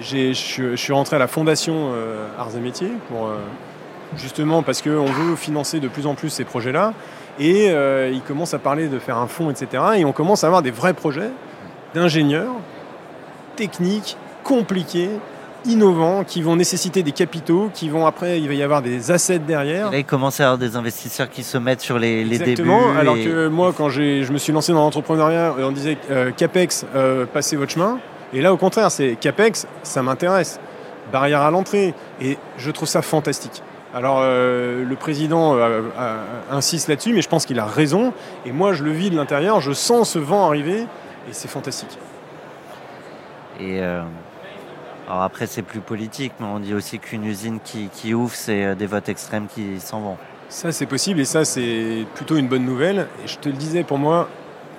je 0.00 0.32
suis 0.32 0.92
rentré 0.92 1.16
à 1.16 1.18
la 1.18 1.26
fondation 1.26 1.92
euh, 1.92 2.26
Arts 2.38 2.56
et 2.56 2.60
Métiers 2.60 2.92
euh, 3.12 3.36
justement 4.16 4.62
parce 4.62 4.82
qu'on 4.82 5.04
veut 5.04 5.36
financer 5.36 5.80
de 5.80 5.88
plus 5.88 6.06
en 6.06 6.14
plus 6.14 6.30
ces 6.30 6.44
projets-là. 6.44 6.94
Et 7.38 7.70
euh, 7.70 8.10
ils 8.12 8.22
commencent 8.22 8.54
à 8.54 8.58
parler 8.58 8.88
de 8.88 8.98
faire 8.98 9.16
un 9.16 9.26
fonds, 9.26 9.50
etc. 9.50 9.82
Et 9.96 10.04
on 10.04 10.12
commence 10.12 10.44
à 10.44 10.48
avoir 10.48 10.62
des 10.62 10.70
vrais 10.70 10.94
projets 10.94 11.30
d'ingénieurs 11.94 12.54
techniques, 13.56 14.16
compliqués, 14.42 15.10
innovants, 15.64 16.24
qui 16.24 16.42
vont 16.42 16.56
nécessiter 16.56 17.02
des 17.02 17.12
capitaux, 17.12 17.70
qui 17.74 17.88
vont 17.88 18.06
après, 18.06 18.40
il 18.40 18.48
va 18.48 18.54
y 18.54 18.62
avoir 18.62 18.82
des 18.82 19.10
assets 19.10 19.38
derrière. 19.40 19.88
Et 19.88 19.92
là, 19.92 19.98
il 19.98 20.04
commence 20.04 20.40
à 20.40 20.44
y 20.44 20.46
avoir 20.46 20.58
des 20.58 20.76
investisseurs 20.76 21.28
qui 21.30 21.42
se 21.42 21.58
mettent 21.58 21.80
sur 21.80 21.98
les, 21.98 22.24
les 22.24 22.38
débuts. 22.38 22.50
Exactement, 22.52 22.80
alors 22.98 23.16
et- 23.16 23.24
que 23.24 23.48
moi, 23.48 23.72
quand 23.76 23.88
j'ai- 23.88 24.24
je 24.24 24.32
me 24.32 24.38
suis 24.38 24.52
lancé 24.52 24.72
dans 24.72 24.80
l'entrepreneuriat, 24.80 25.54
on 25.60 25.72
disait 25.72 25.98
euh, 26.10 26.30
CAPEX, 26.32 26.86
euh, 26.94 27.26
passez 27.26 27.56
votre 27.56 27.72
chemin. 27.72 27.98
Et 28.32 28.40
là, 28.40 28.52
au 28.52 28.56
contraire, 28.56 28.90
c'est 28.90 29.16
CAPEX, 29.20 29.66
ça 29.82 30.02
m'intéresse. 30.02 30.60
Barrière 31.12 31.40
à 31.42 31.50
l'entrée. 31.50 31.94
Et 32.20 32.38
je 32.58 32.70
trouve 32.70 32.88
ça 32.88 33.02
fantastique. 33.02 33.62
Alors, 33.92 34.18
euh, 34.22 34.84
le 34.84 34.94
président 34.94 35.56
euh, 35.56 35.80
euh, 35.98 36.16
insiste 36.52 36.86
là-dessus, 36.86 37.12
mais 37.12 37.22
je 37.22 37.28
pense 37.28 37.44
qu'il 37.44 37.58
a 37.58 37.64
raison. 37.66 38.12
Et 38.46 38.52
moi, 38.52 38.72
je 38.72 38.84
le 38.84 38.92
vis 38.92 39.10
de 39.10 39.16
l'intérieur, 39.16 39.60
je 39.60 39.72
sens 39.72 40.10
ce 40.10 40.20
vent 40.20 40.46
arriver, 40.46 40.82
et 40.82 41.32
c'est 41.32 41.48
fantastique. 41.48 41.98
Et 43.58 43.80
euh, 43.82 44.02
alors 45.10 45.24
après, 45.24 45.48
c'est 45.48 45.62
plus 45.62 45.80
politique, 45.80 46.34
mais 46.38 46.46
on 46.46 46.60
dit 46.60 46.72
aussi 46.72 47.00
qu'une 47.00 47.24
usine 47.24 47.58
qui, 47.58 48.14
ouvre, 48.14 48.32
c'est 48.32 48.64
euh, 48.64 48.74
des 48.76 48.86
votes 48.86 49.08
extrêmes 49.08 49.48
qui 49.52 49.80
s'en 49.80 50.00
vont. 50.00 50.16
Ça, 50.48 50.70
c'est 50.70 50.86
possible 50.86 51.18
et 51.18 51.24
ça, 51.24 51.44
c'est 51.44 52.06
plutôt 52.14 52.36
une 52.36 52.46
bonne 52.46 52.64
nouvelle. 52.64 53.08
Et 53.24 53.26
je 53.26 53.36
te 53.38 53.48
le 53.48 53.56
disais, 53.56 53.82
pour 53.82 53.98
moi, 53.98 54.28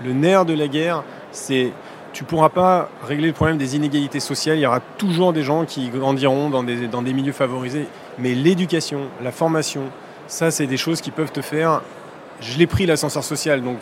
le 0.02 0.14
nerf 0.14 0.46
de 0.46 0.54
la 0.54 0.70
guerre, 0.70 1.04
c'est 1.34 1.74
tu 2.14 2.24
pourras 2.24 2.48
pas 2.48 2.90
régler 3.06 3.28
le 3.28 3.34
problème 3.34 3.58
des 3.58 3.76
inégalités 3.76 4.22
sociales. 4.22 4.58
Il 4.58 4.62
y 4.62 4.66
aura 4.66 4.80
toujours 4.98 5.34
des 5.34 5.44
gens 5.44 5.66
qui 5.66 5.90
grandiront 5.90 6.50
dans 6.50 6.64
des, 6.64 6.88
dans 6.88 7.02
des 7.02 7.12
milieux 7.12 7.34
favorisés. 7.34 7.88
Mais 8.18 8.34
l'éducation, 8.34 9.10
la 9.22 9.34
formation, 9.34 9.84
ça, 10.28 10.50
c'est 10.50 10.68
des 10.68 10.78
choses 10.78 11.02
qui 11.02 11.12
peuvent 11.12 11.34
te 11.34 11.42
faire. 11.42 11.82
Je 12.40 12.58
l'ai 12.58 12.68
pris 12.68 12.86
l'ascenseur 12.86 13.26
social, 13.26 13.62
donc 13.62 13.80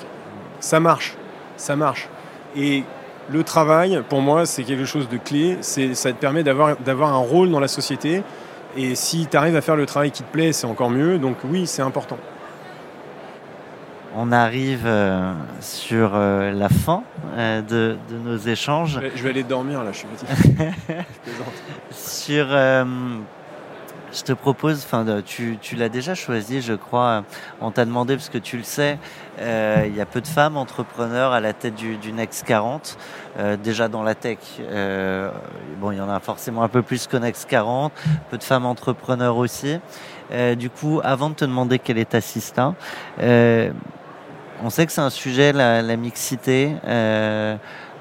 ça 0.59 0.79
marche, 0.79 1.15
ça 1.57 1.75
marche. 1.75 2.09
Et 2.55 2.83
le 3.31 3.43
travail, 3.43 4.01
pour 4.09 4.21
moi, 4.21 4.45
c'est 4.45 4.63
quelque 4.63 4.85
chose 4.85 5.07
de 5.09 5.17
clé. 5.17 5.57
C'est, 5.61 5.93
ça 5.93 6.11
te 6.11 6.17
permet 6.17 6.43
d'avoir, 6.43 7.13
un 7.13 7.17
rôle 7.17 7.51
dans 7.51 7.59
la 7.59 7.67
société. 7.67 8.23
Et 8.77 8.95
si 8.95 9.27
tu 9.29 9.37
arrives 9.37 9.55
à 9.55 9.61
faire 9.61 9.75
le 9.75 9.85
travail 9.85 10.11
qui 10.11 10.23
te 10.23 10.31
plaît, 10.31 10.53
c'est 10.53 10.67
encore 10.67 10.89
mieux. 10.89 11.17
Donc 11.17 11.37
oui, 11.43 11.67
c'est 11.67 11.81
important. 11.81 12.17
On 14.15 14.31
arrive 14.31 14.83
euh, 14.85 15.33
sur 15.61 16.11
euh, 16.13 16.51
la 16.51 16.67
fin 16.67 17.03
euh, 17.37 17.61
de, 17.61 17.97
de 18.09 18.17
nos 18.17 18.37
échanges. 18.37 18.95
Je 18.95 18.99
vais, 18.99 19.11
je 19.15 19.23
vais 19.23 19.29
aller 19.29 19.43
dormir 19.43 19.83
là, 19.83 19.91
je 19.91 19.99
suis 19.99 20.07
fatigué. 20.07 20.71
je 20.87 21.31
plaisante. 21.31 21.53
Sur, 21.91 22.47
je 24.13 24.21
te 24.23 24.33
propose, 24.33 24.83
enfin, 24.83 25.05
tu, 25.25 25.57
tu 25.61 25.75
l'as 25.75 25.89
déjà 25.89 26.15
choisi, 26.15 26.61
je 26.61 26.73
crois. 26.73 27.23
On 27.61 27.71
t'a 27.71 27.85
demandé 27.85 28.15
parce 28.15 28.29
que 28.29 28.37
tu 28.37 28.57
le 28.57 28.63
sais, 28.63 28.97
euh, 29.39 29.83
il 29.87 29.95
y 29.95 30.01
a 30.01 30.05
peu 30.05 30.21
de 30.21 30.27
femmes 30.27 30.57
entrepreneurs 30.57 31.31
à 31.31 31.39
la 31.39 31.53
tête 31.53 31.75
du, 31.75 31.97
du 31.97 32.11
Next 32.11 32.45
40, 32.45 32.97
euh, 33.37 33.57
déjà 33.57 33.87
dans 33.87 34.03
la 34.03 34.15
tech. 34.15 34.39
Euh, 34.59 35.31
bon, 35.79 35.91
il 35.91 35.97
y 35.97 36.01
en 36.01 36.09
a 36.09 36.19
forcément 36.19 36.63
un 36.63 36.69
peu 36.69 36.81
plus 36.81 37.07
qu'au 37.07 37.19
Next 37.19 37.47
40, 37.49 37.93
peu 38.29 38.37
de 38.37 38.43
femmes 38.43 38.65
entrepreneurs 38.65 39.37
aussi. 39.37 39.79
Du 40.57 40.69
coup, 40.69 41.01
avant 41.03 41.31
de 41.31 41.35
te 41.35 41.45
demander 41.45 41.79
quel 41.79 41.97
est 41.97 42.09
ta 42.09 42.19
euh, 43.19 43.71
on 44.63 44.69
sait 44.69 44.85
que 44.85 44.91
c'est 44.91 45.01
un 45.01 45.09
sujet, 45.09 45.53
la, 45.53 45.95
mixité. 45.95 46.71
euh, 46.85 47.55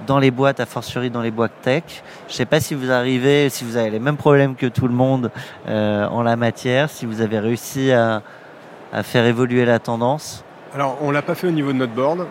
dans 0.07 0.19
les 0.19 0.31
boîtes, 0.31 0.61
a 0.61 0.67
fortiori 0.67 1.11
dans 1.11 1.23
les 1.23 1.31
boîtes 1.31 1.61
tech. 1.63 1.83
Je 2.29 2.35
sais 2.35 2.47
pas 2.47 2.61
si 2.61 2.75
vous 2.75 2.91
arrivez, 2.91 3.49
si 3.49 3.65
vous 3.65 3.77
avez 3.77 3.91
les 3.91 3.99
mêmes 3.99 4.17
problèmes 4.17 4.55
que 4.55 4.67
tout 4.67 4.87
le 4.87 4.95
monde 4.95 5.31
euh, 5.69 6.07
en 6.07 6.23
la 6.23 6.37
matière, 6.37 6.89
si 6.89 7.05
vous 7.07 7.21
avez 7.21 7.39
réussi 7.39 7.91
à, 7.93 8.23
faire 9.03 9.27
évoluer 9.27 9.65
la 9.65 9.79
tendance. 9.79 10.45
Alors, 10.75 10.99
on 11.03 11.11
l'a 11.11 11.21
pas 11.21 11.35
fait 11.35 11.47
au 11.47 11.51
niveau 11.51 11.73
de 11.73 11.79
notre 11.79 11.93
board. 11.93 12.27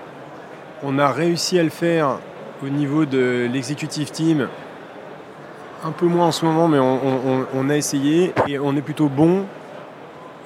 On 0.82 0.98
a 0.98 1.12
réussi 1.12 1.60
à 1.60 1.64
le 1.64 1.70
faire 1.70 2.18
au 2.64 2.70
niveau 2.70 3.06
de 3.06 3.48
l'executive 3.52 4.10
team. 4.12 4.48
Un 5.86 5.92
peu 5.92 6.08
moins 6.08 6.28
en 6.28 6.32
ce 6.32 6.46
moment, 6.46 6.68
mais 6.68 6.80
on 6.80 7.70
a 7.70 7.76
essayé 7.76 8.34
et 8.48 8.58
on 8.58 8.76
est 8.76 8.82
plutôt 8.82 9.10
bon 9.10 9.46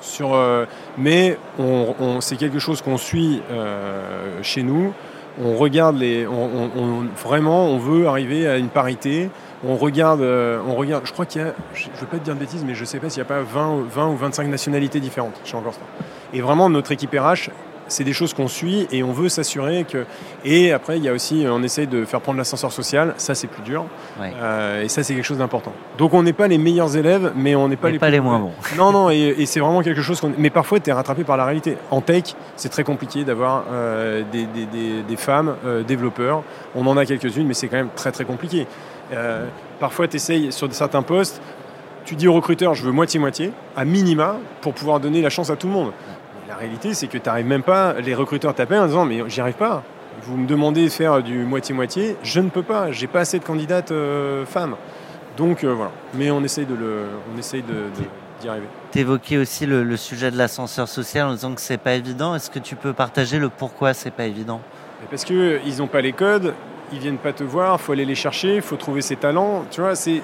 sur. 0.02 0.34
euh, 0.34 0.66
mais 0.98 1.38
on, 1.60 1.96
on- 2.00 2.22
c'est 2.22 2.36
quelque 2.36 2.60
chose 2.60 2.82
qu'on 2.82 2.98
suit 2.98 3.42
euh, 3.52 4.40
chez 4.42 4.64
nous. 4.64 4.94
On 5.42 5.56
regarde 5.56 5.98
les. 5.98 6.28
On, 6.28 6.70
on- 6.78 7.06
vraiment, 7.24 7.68
on 7.68 7.78
veut 7.78 8.08
arriver 8.08 8.48
à 8.48 8.58
une 8.58 8.68
parité. 8.70 9.30
On 9.66 9.76
regarde, 9.78 10.22
euh, 10.22 10.60
on 10.68 10.76
regarde. 10.76 11.06
Je 11.06 11.14
crois 11.14 11.26
qu'il 11.26 11.42
y 11.42 11.46
a. 11.46 11.54
Je 11.74 11.88
ne 11.88 11.96
veux 12.02 12.08
pas 12.08 12.18
te 12.18 12.24
dire 12.24 12.34
de 12.36 12.40
bêtises, 12.40 12.64
mais 12.66 12.74
je 12.76 12.84
sais 12.84 13.00
pas 13.00 13.10
s'il 13.10 13.22
n'y 13.24 13.28
a 13.28 13.34
pas 13.34 13.42
20, 13.42 13.70
ou- 13.76 13.86
20 13.90 14.08
ou 14.10 14.16
25 14.18 14.48
nationalités 14.48 15.00
différentes 15.00 15.40
chez 15.46 15.56
Encore. 15.56 15.74
Et 16.34 16.42
vraiment, 16.42 16.70
notre 16.70 16.92
équipe 16.92 17.12
RH, 17.18 17.50
c'est 17.92 18.04
des 18.04 18.14
choses 18.14 18.34
qu'on 18.34 18.48
suit 18.48 18.88
et 18.92 19.04
on 19.04 19.12
veut 19.12 19.30
s'assurer 19.30 19.84
que. 19.84 20.06
Et 20.46 20.72
après, 20.72 20.98
il 20.98 21.04
y 21.04 21.10
a 21.10 21.14
aussi, 21.14 21.46
on 21.50 21.62
essaye 21.64 21.88
de 21.88 22.06
faire 22.06 22.22
prendre 22.22 22.38
l'ascenseur 22.38 22.72
social. 22.72 23.14
Ça, 23.18 23.36
c'est 23.36 23.48
plus 23.48 23.62
dur. 23.64 23.86
Ouais. 24.20 24.32
Euh, 24.42 24.84
et 24.84 24.88
ça, 24.88 25.04
c'est 25.04 25.14
quelque 25.14 25.26
chose 25.26 25.38
d'important. 25.38 25.74
Donc, 25.98 26.14
on 26.14 26.24
n'est 26.24 26.34
pas 26.34 26.48
les 26.48 26.58
meilleurs 26.58 26.96
élèves, 26.98 27.34
mais 27.36 27.54
on 27.56 27.68
n'est 27.68 27.76
pas 27.76 27.90
les 27.90 28.00
pas 28.00 28.08
plus 28.08 28.14
les 28.14 28.20
moins 28.20 28.40
bons. 28.40 28.54
Non, 28.78 28.92
non, 28.92 29.10
et, 29.12 29.36
et 29.38 29.46
c'est 29.46 29.60
vraiment 29.60 29.82
quelque 29.84 30.02
chose 30.02 30.20
qu'on. 30.20 30.32
Mais 30.38 30.50
parfois, 30.50 30.80
tu 30.80 30.90
es 30.90 30.94
rattrapé 30.94 31.24
par 31.24 31.38
la 31.38 31.46
réalité. 31.46 31.78
En 31.92 32.02
tech, 32.02 32.24
c'est 32.56 32.70
très 32.70 32.84
compliqué 32.84 33.24
d'avoir 33.24 33.66
euh, 33.72 34.24
des, 34.32 34.46
des- 34.46 34.66
des- 34.66 35.04
des 35.04 35.16
femmes 35.18 35.56
euh, 35.66 35.84
développeurs. 35.84 36.44
On 36.76 36.88
en 36.88 36.98
a 36.98 37.06
quelques-unes, 37.06 37.46
mais 37.48 37.54
c'est 37.54 37.68
quand 37.68 37.78
même 37.78 37.90
très, 37.96 38.12
très 38.12 38.26
compliqué. 38.26 38.66
Parfois, 39.80 40.08
tu 40.08 40.16
essayes 40.16 40.52
sur 40.52 40.72
certains 40.74 41.02
postes, 41.02 41.42
tu 42.06 42.16
dis 42.16 42.28
au 42.28 42.34
recruteur, 42.34 42.76
je 42.76 42.84
veux 42.86 42.92
moitié-moitié, 42.92 43.52
à 43.76 43.84
minima, 43.84 44.38
pour 44.62 44.74
pouvoir 44.74 45.00
donner 45.00 45.22
la 45.22 45.30
chance 45.30 45.50
à 45.50 45.56
tout 45.56 45.68
le 45.68 45.74
monde. 45.74 45.92
Réalité, 46.62 46.94
c'est 46.94 47.08
que 47.08 47.18
tu 47.18 47.28
n'arrives 47.28 47.48
même 47.48 47.64
pas, 47.64 47.94
les 47.94 48.14
recruteurs 48.14 48.54
t'appellent 48.54 48.82
en 48.82 48.86
disant, 48.86 49.04
mais 49.04 49.24
j'y 49.28 49.42
arrive 49.42 49.56
pas. 49.56 49.82
Vous 50.22 50.38
me 50.38 50.46
demandez 50.46 50.84
de 50.84 50.90
faire 50.90 51.24
du 51.24 51.40
moitié-moitié, 51.40 52.16
je 52.22 52.40
ne 52.40 52.50
peux 52.50 52.62
pas, 52.62 52.92
j'ai 52.92 53.08
pas 53.08 53.22
assez 53.22 53.40
de 53.40 53.44
candidates 53.44 53.92
euh, 53.92 54.46
femmes. 54.46 54.76
Donc 55.38 55.64
euh, 55.64 55.74
voilà, 55.74 55.90
mais 56.14 56.30
on 56.30 56.44
essaye 56.44 56.68
de 56.68 56.76
le, 56.76 57.06
on 57.34 57.40
essaye 57.40 57.64
de- 57.64 57.86
d'y 58.40 58.48
arriver. 58.48 58.68
T'évoquais 58.92 59.38
aussi 59.38 59.66
le, 59.66 59.84
le 59.84 59.98
sujet 59.98 60.30
de 60.30 60.38
l'ascenseur 60.38 60.88
social 60.88 61.30
en 61.30 61.34
disant 61.34 61.56
que 61.56 61.62
c'est 61.62 61.80
pas 61.80 61.94
évident. 61.94 62.36
Est-ce 62.36 62.52
que 62.52 62.60
tu 62.60 62.76
peux 62.76 62.94
partager 62.94 63.40
le 63.40 63.50
pourquoi 63.50 63.96
c'est 63.96 64.12
pas 64.12 64.26
évident? 64.26 64.62
Parce 65.10 65.26
que 65.26 65.60
ils 65.66 65.78
n'ont 65.80 65.88
pas 65.88 66.02
les 66.02 66.14
codes, 66.14 66.54
ils 66.94 67.00
viennent 67.00 67.18
pas 67.18 67.34
te 67.34 67.44
voir, 67.44 67.82
faut 67.82 67.94
aller 67.94 68.06
les 68.06 68.14
chercher, 68.14 68.62
faut 68.62 68.76
trouver 68.76 69.02
ses 69.02 69.16
talents. 69.16 69.66
Tu 69.72 69.82
vois, 69.82 69.96
c'est 69.96 70.22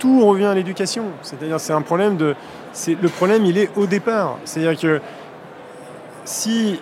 tout 0.00 0.26
revient 0.26 0.46
à 0.46 0.54
l'éducation. 0.54 1.04
C'est-à-dire, 1.22 1.60
c'est 1.60 1.72
un 1.72 1.82
problème 1.82 2.16
de, 2.16 2.34
c'est 2.72 2.96
le 3.00 3.08
problème, 3.08 3.44
il 3.44 3.58
est 3.58 3.70
au 3.76 3.86
départ. 3.86 4.38
C'est-à-dire 4.44 4.80
que 4.80 5.00
si 6.28 6.78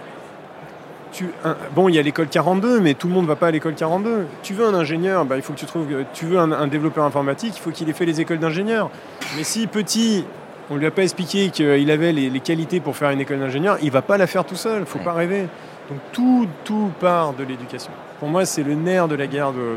tu, 1.13 1.29
un- 1.45 1.57
bon, 1.75 1.89
il 1.89 1.95
y 1.95 1.99
a 1.99 2.03
l'école 2.03 2.27
42, 2.29 2.81
mais 2.81 2.95
tout 2.95 3.07
le 3.09 3.15
monde 3.15 3.27
va 3.27 3.37
pas 3.37 3.47
à 3.47 3.51
l'école 3.51 3.75
42. 3.75 4.27
Tu 4.43 4.53
veux 4.55 4.67
un 4.67 4.75
ingénieur, 4.75 5.25
bah, 5.25 5.37
il 5.37 5.43
faut 5.43 5.53
que 5.53 5.59
tu 5.59 5.67
trouves, 5.67 5.87
tu 6.13 6.27
veux 6.27 6.39
un, 6.39 6.51
un 6.53 6.67
développeur 6.67 7.05
informatique, 7.05 7.55
il 7.57 7.61
faut 7.61 7.71
qu'il 7.71 7.89
ait 7.89 7.93
fait 7.93 8.05
les 8.07 8.21
écoles 8.21 8.39
d'ingénieurs. 8.41 8.91
Mais 9.37 9.45
si 9.45 9.67
petit, 9.67 10.25
on 10.69 10.77
lui 10.77 10.87
a 10.87 10.91
pas 10.91 11.03
expliqué 11.05 11.51
qu'il 11.51 11.91
avait 11.91 12.13
les, 12.13 12.29
les 12.29 12.41
qualités 12.41 12.81
pour 12.81 12.97
faire 12.97 13.11
une 13.11 13.21
école 13.21 13.39
d'ingénieur, 13.39 13.79
il 13.83 13.91
va 13.91 14.03
pas 14.03 14.19
la 14.19 14.27
faire 14.27 14.45
tout 14.45 14.57
seul. 14.57 14.85
Faut 14.85 14.99
Ouais. 14.99 15.05
pas 15.05 15.13
rêver. 15.13 15.47
Donc 15.89 15.99
tout, 16.13 16.49
tout 16.65 16.91
part 16.99 17.33
de 17.33 17.45
l'éducation. 17.45 17.93
Pour 18.19 18.29
moi, 18.29 18.45
c'est 18.45 18.65
le 18.65 18.75
nerf 18.75 19.07
de 19.07 19.15
la 19.15 19.29
guerre 19.29 19.53
de- 19.53 19.77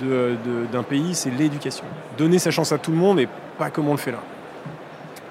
de- 0.00 0.04
de- 0.06 0.36
de- 0.44 0.66
d'un 0.72 0.82
pays, 0.82 1.14
c'est 1.14 1.30
l'éducation. 1.30 1.84
Donner 2.18 2.38
sa 2.40 2.50
chance 2.50 2.72
à 2.72 2.78
tout 2.78 2.90
le 2.90 2.96
monde 2.96 3.20
et 3.20 3.28
pas 3.56 3.70
comme 3.70 3.88
on 3.88 3.92
le 3.92 3.98
fait 3.98 4.10
là. 4.10 4.18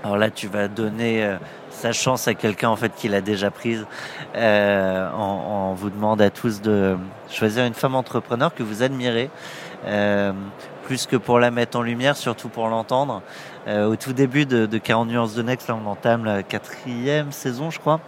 Alors 0.04 0.18
là, 0.18 0.30
tu 0.30 0.48
vas 0.48 0.68
donner 0.70 1.24
euh, 1.26 1.36
sa 1.76 1.92
chance 1.92 2.28
à 2.28 2.34
quelqu'un 2.34 2.70
en 2.70 2.76
fait 2.76 2.94
qui 2.96 3.08
l'a 3.08 3.22
déjà 3.22 3.52
prise. 3.52 3.86
Euh, 4.36 5.10
on, 5.16 5.72
on 5.72 5.74
vous 5.74 5.90
demande 5.90 6.22
à 6.22 6.30
tous 6.30 6.62
de 6.62 6.98
choisir 7.30 7.66
une 7.66 7.74
femme 7.74 7.96
entrepreneur 7.96 8.54
que 8.54 8.64
vous 8.64 8.82
admirez, 8.82 9.30
euh, 9.86 10.32
plus 10.84 11.06
que 11.06 11.16
pour 11.16 11.40
la 11.40 11.52
mettre 11.52 11.78
en 11.78 11.82
lumière, 11.82 12.16
surtout 12.16 12.50
pour 12.50 12.68
l'entendre. 12.68 13.22
Euh, 13.68 13.88
au 13.88 13.96
tout 13.96 14.14
début 14.14 14.46
de, 14.46 14.66
de 14.66 14.78
40 14.78 15.10
nuances 15.10 15.36
de 15.36 15.42
Next, 15.42 15.68
là, 15.68 15.78
on 15.84 15.88
entame 15.90 16.26
la 16.26 16.44
quatrième 16.44 17.32
saison, 17.32 17.70
je 17.72 17.80
crois. 17.80 18.00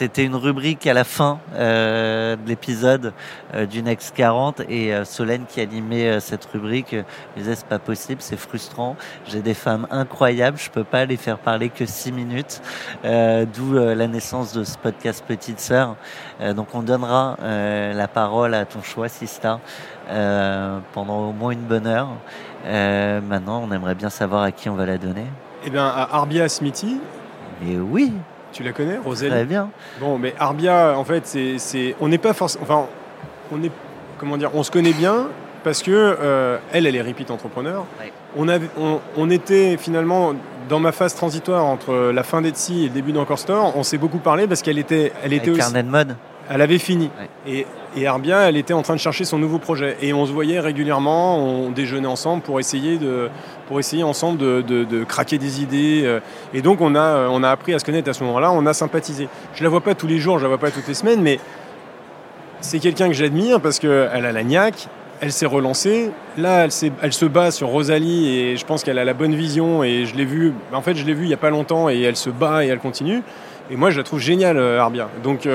C'était 0.00 0.24
une 0.24 0.34
rubrique 0.34 0.86
à 0.86 0.94
la 0.94 1.04
fin 1.04 1.40
euh, 1.54 2.34
de 2.34 2.48
l'épisode 2.48 3.12
euh, 3.52 3.66
du 3.66 3.82
Next 3.82 4.16
40 4.16 4.62
et 4.66 4.94
euh, 4.94 5.04
Solène 5.04 5.44
qui 5.46 5.60
animait 5.60 6.06
euh, 6.06 6.20
cette 6.20 6.46
rubrique 6.46 6.94
euh, 6.94 7.02
disait 7.36 7.54
c'est 7.54 7.66
pas 7.66 7.78
possible, 7.78 8.22
c'est 8.22 8.38
frustrant. 8.38 8.96
J'ai 9.26 9.42
des 9.42 9.52
femmes 9.52 9.86
incroyables, 9.90 10.56
je 10.56 10.70
peux 10.70 10.84
pas 10.84 11.04
les 11.04 11.18
faire 11.18 11.36
parler 11.36 11.68
que 11.68 11.84
six 11.84 12.12
minutes. 12.12 12.62
D'où 13.04 13.74
la 13.74 14.06
naissance 14.06 14.54
de 14.54 14.64
ce 14.64 14.78
podcast 14.78 15.22
Petite 15.28 15.60
Sœur. 15.60 15.96
Donc 16.56 16.74
on 16.74 16.80
donnera 16.80 17.36
la 17.42 18.08
parole 18.08 18.54
à 18.54 18.64
ton 18.64 18.82
choix, 18.82 19.08
Sista, 19.10 19.60
pendant 20.94 21.28
au 21.28 21.32
moins 21.32 21.50
une 21.50 21.60
bonne 21.60 21.86
heure. 21.86 22.08
Maintenant, 22.64 23.62
on 23.68 23.70
aimerait 23.70 23.94
bien 23.94 24.10
savoir 24.10 24.44
à 24.44 24.52
qui 24.52 24.70
on 24.70 24.76
va 24.76 24.86
la 24.86 24.96
donner. 24.96 25.26
Eh 25.66 25.70
bien, 25.70 25.86
à 25.86 26.16
Arbia 26.16 26.48
Smithy, 26.48 26.98
Mais 27.62 27.76
oui, 27.76 28.12
tu 28.52 28.62
la 28.62 28.72
connais, 28.72 28.98
Roselle 28.98 29.30
très 29.30 29.44
bien. 29.44 29.70
Bon, 30.00 30.18
mais 30.18 30.34
Arbia, 30.38 30.94
en 30.98 31.04
fait, 31.04 31.26
c'est, 31.26 31.58
c'est- 31.58 31.94
on 32.00 32.08
n'est 32.08 32.18
pas 32.18 32.32
forcément, 32.32 32.64
enfin, 32.64 32.86
on 33.52 33.62
est, 33.62 33.70
comment 34.18 34.36
dire, 34.36 34.50
on 34.54 34.62
se 34.62 34.70
connaît 34.70 34.92
bien 34.92 35.28
parce 35.64 35.82
que 35.82 35.90
euh, 35.92 36.58
elle, 36.72 36.86
elle 36.86 36.96
est 36.96 37.02
repeat 37.02 37.30
entrepreneur. 37.30 37.84
Ouais. 38.00 38.12
On, 38.36 38.48
avait, 38.48 38.68
on, 38.78 39.00
on 39.16 39.30
était 39.30 39.76
finalement 39.76 40.34
dans 40.68 40.80
ma 40.80 40.92
phase 40.92 41.14
transitoire 41.14 41.64
entre 41.64 42.12
la 42.12 42.22
fin 42.22 42.40
d'Etsy 42.42 42.80
et 42.84 42.88
le 42.88 42.90
début 42.94 43.12
d'Encore 43.12 43.38
Store. 43.38 43.76
On 43.76 43.82
s'est 43.82 43.98
beaucoup 43.98 44.18
parlé 44.18 44.46
parce 44.46 44.62
qu'elle 44.62 44.78
était, 44.78 45.12
elle 45.24 45.32
était 45.32 45.48
Avec 45.48 45.60
aussi, 45.60 45.72
carnet 45.72 45.82
de 45.82 45.90
mode. 45.90 46.16
elle 46.48 46.62
avait 46.62 46.78
fini. 46.78 47.10
Ouais. 47.46 47.52
Et, 47.52 47.66
et 47.96 48.06
Arbia, 48.06 48.48
elle 48.48 48.56
était 48.56 48.72
en 48.72 48.82
train 48.82 48.94
de 48.94 49.00
chercher 49.00 49.24
son 49.24 49.38
nouveau 49.38 49.58
projet. 49.58 49.96
Et 50.00 50.12
on 50.12 50.24
se 50.26 50.32
voyait 50.32 50.60
régulièrement, 50.60 51.38
on 51.38 51.70
déjeunait 51.70 52.06
ensemble 52.06 52.42
pour 52.42 52.60
essayer, 52.60 52.98
de, 52.98 53.28
pour 53.68 53.80
essayer 53.80 54.02
ensemble 54.02 54.38
de, 54.38 54.62
de- 54.62 55.04
craquer 55.04 55.38
des 55.38 55.62
idées. 55.62 56.02
euh. 56.04 56.20
Et 56.54 56.62
donc, 56.62 56.80
on 56.80 56.94
a, 56.94 57.00
euh, 57.00 57.28
on 57.30 57.42
a 57.42 57.50
appris 57.50 57.74
à 57.74 57.78
se 57.78 57.84
connaître 57.84 58.08
à 58.08 58.12
ce 58.12 58.22
moment-là, 58.24 58.52
on 58.52 58.64
a 58.66 58.72
sympathisé. 58.74 59.28
Je 59.54 59.62
la 59.64 59.68
vois 59.70 59.80
pas 59.80 59.94
tous 59.94 60.06
les 60.06 60.18
jours, 60.18 60.38
je 60.38 60.44
la 60.44 60.48
vois 60.48 60.58
pas 60.58 60.70
toutes 60.70 60.86
les 60.88 60.94
semaines, 60.94 61.20
mais 61.20 61.40
c'est 62.60 62.78
quelqu'un 62.78 63.08
que 63.08 63.14
j'admire 63.14 63.60
parce 63.60 63.78
qu'elle 63.78 63.92
a 64.26 64.32
la 64.32 64.42
niaque, 64.44 64.88
elle 65.20 65.32
s'est 65.32 65.46
relancée. 65.46 66.10
Là, 66.38 66.64
elle, 66.64 66.70
elle 67.02 67.12
se 67.12 67.26
bat 67.26 67.50
sur 67.50 67.68
Rosalie 67.68 68.28
et 68.38 68.56
je 68.56 68.64
pense 68.64 68.84
qu'elle 68.84 68.98
a 68.98 69.04
la 69.04 69.14
bonne 69.14 69.34
vision. 69.34 69.82
Et 69.82 70.04
je 70.06 70.14
l'ai 70.14 70.24
vu, 70.24 70.52
en 70.72 70.80
fait, 70.82 70.94
je 70.94 71.04
l'ai 71.04 71.14
vu 71.14 71.24
il 71.24 71.30
y 71.30 71.34
a 71.34 71.38
pas 71.38 71.50
longtemps 71.50 71.90
et 71.90 72.00
elle 72.00 72.16
se 72.16 72.30
bat 72.30 72.64
et 72.64 72.68
elle 72.68 72.78
continue. 72.78 73.22
Et 73.70 73.76
moi, 73.76 73.90
je 73.90 73.98
la 73.98 74.04
trouve 74.04 74.18
géniale, 74.20 74.56
euh, 74.56 74.80
Arbia. 74.80 75.08
Donc, 75.22 75.46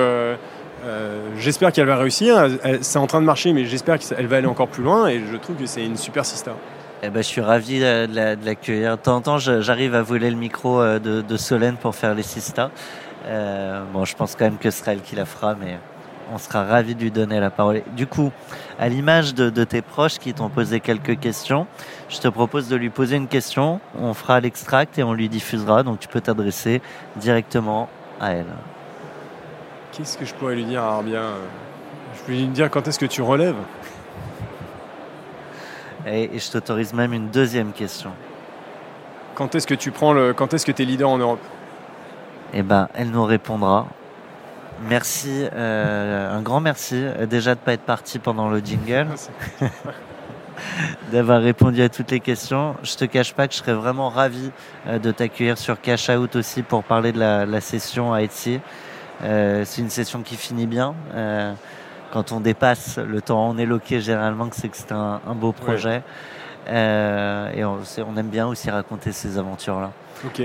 Euh, 0.85 1.29
j'espère 1.37 1.71
qu'elle 1.71 1.87
va 1.87 1.97
réussir. 1.97 2.47
C'est 2.81 2.99
en 2.99 3.07
train 3.07 3.19
de 3.21 3.25
marcher, 3.25 3.53
mais 3.53 3.65
j'espère 3.65 3.97
qu'elle 3.99 4.27
va 4.27 4.37
aller 4.37 4.47
encore 4.47 4.67
plus 4.67 4.83
loin. 4.83 5.07
Et 5.07 5.21
je 5.31 5.37
trouve 5.37 5.55
que 5.55 5.65
c'est 5.65 5.83
une 5.85 5.97
super 5.97 6.25
sista. 6.25 6.51
Eh 7.03 7.09
ben, 7.09 7.21
je 7.21 7.27
suis 7.27 7.41
ravi 7.41 7.79
de 7.79 8.07
la- 8.13 8.35
de 8.35 8.45
l'accueillir. 8.45 8.97
De 8.97 9.01
temps 9.01 9.15
en 9.17 9.21
temps, 9.21 9.37
j'arrive 9.37 9.95
à 9.95 10.01
voler 10.01 10.29
le 10.29 10.35
micro 10.37 10.79
euh, 10.81 10.99
de, 10.99 11.21
de 11.21 11.37
Solène 11.37 11.75
pour 11.77 11.95
faire 11.95 12.13
les 12.15 12.23
sistas. 12.23 12.69
Euh, 13.27 13.83
bon, 13.93 14.05
je 14.05 14.15
pense 14.15 14.35
quand 14.35 14.45
même 14.45 14.57
que 14.57 14.69
ce 14.69 14.79
sera 14.79 14.93
elle 14.93 15.01
qui 15.01 15.15
la 15.15 15.25
fera, 15.25 15.55
mais 15.55 15.77
on 16.33 16.37
sera 16.37 16.63
ravi 16.63 16.95
de 16.95 17.01
lui 17.01 17.11
donner 17.11 17.39
la 17.39 17.49
parole. 17.49 17.81
Du 17.95 18.07
coup, 18.07 18.31
à 18.79 18.87
l'image 18.87 19.33
de, 19.33 19.49
de 19.49 19.63
tes 19.63 19.81
proches 19.81 20.17
qui 20.19 20.33
t'ont 20.33 20.49
posé 20.49 20.79
quelques 20.79 21.19
questions, 21.19 21.67
je 22.09 22.19
te 22.19 22.27
propose 22.27 22.67
de 22.69 22.75
lui 22.75 22.89
poser 22.89 23.15
une 23.15 23.27
question. 23.27 23.79
On 23.99 24.13
fera 24.13 24.39
l'extract 24.39 24.97
et 24.99 25.03
on 25.03 25.13
lui 25.13 25.29
diffusera. 25.29 25.83
Donc, 25.83 25.99
tu 25.99 26.07
peux 26.07 26.21
t'adresser 26.21 26.81
directement 27.17 27.89
à 28.21 28.31
elle. 28.33 28.45
Qu'est-ce 29.95 30.17
que 30.17 30.25
je 30.25 30.33
pourrais 30.33 30.55
lui 30.55 30.65
dire 30.65 30.83
à 30.83 30.95
Arbia 30.95 31.19
euh, 31.19 31.37
Je 32.15 32.23
peux 32.23 32.31
lui 32.33 32.47
dire 32.47 32.69
quand 32.69 32.85
est-ce 32.85 32.99
que 32.99 33.05
tu 33.05 33.21
relèves 33.21 33.55
Et, 36.05 36.35
et 36.35 36.39
je 36.39 36.51
t'autorise 36.51 36.93
même 36.93 37.13
une 37.13 37.29
deuxième 37.29 37.71
question. 37.71 38.11
Quand 39.35 39.55
est-ce 39.55 39.65
que 39.65 39.73
tu 39.73 39.91
prends 39.91 40.11
le. 40.11 40.33
Quand 40.33 40.53
est-ce 40.53 40.65
que 40.65 40.73
tu 40.73 40.81
es 40.81 40.85
leader 40.85 41.09
en 41.09 41.17
Europe 41.17 41.39
Eh 42.53 42.61
ben, 42.61 42.89
elle 42.93 43.09
nous 43.09 43.23
répondra. 43.23 43.87
Merci, 44.89 45.45
euh, 45.53 46.37
un 46.37 46.41
grand 46.41 46.59
merci 46.59 46.95
euh, 46.95 47.25
déjà 47.25 47.55
de 47.55 47.61
pas 47.61 47.71
être 47.71 47.85
parti 47.85 48.19
pendant 48.19 48.49
le 48.49 48.59
jingle, 48.59 49.07
d'avoir 51.13 51.41
répondu 51.41 51.81
à 51.81 51.87
toutes 51.87 52.11
les 52.11 52.19
questions. 52.19 52.75
Je 52.83 52.95
te 52.95 53.05
cache 53.05 53.33
pas 53.33 53.47
que 53.47 53.53
je 53.53 53.59
serais 53.59 53.73
vraiment 53.73 54.09
ravi 54.09 54.51
de 54.85 55.11
t'accueillir 55.11 55.57
sur 55.57 55.79
Cash 55.79 56.09
Out 56.09 56.35
aussi 56.35 56.63
pour 56.63 56.83
parler 56.83 57.13
de 57.13 57.19
la, 57.19 57.45
la 57.45 57.61
session 57.61 58.13
à 58.13 58.23
Etsy. 58.23 58.59
Euh, 59.23 59.63
c'est 59.65 59.81
une 59.81 59.89
session 59.89 60.21
qui 60.21 60.35
finit 60.35 60.67
bien. 60.67 60.95
Euh, 61.13 61.53
quand 62.11 62.31
on 62.31 62.39
dépasse 62.39 62.97
le 62.97 63.21
temps 63.21 63.49
on 63.49 63.57
est 63.57 63.65
loqué 63.65 63.99
généralement, 63.99 64.47
que 64.47 64.55
c'est 64.55 64.69
que 64.69 64.77
c'est 64.77 64.91
un, 64.91 65.21
un 65.27 65.35
beau 65.35 65.51
projet. 65.51 66.03
Euh, 66.67 67.51
et 67.53 67.63
on, 67.63 68.17
aime 68.17 68.29
bien 68.29 68.47
aussi 68.47 68.69
raconter 68.69 69.11
ces 69.11 69.37
aventures-là. 69.37 69.91
Ok. 70.25 70.41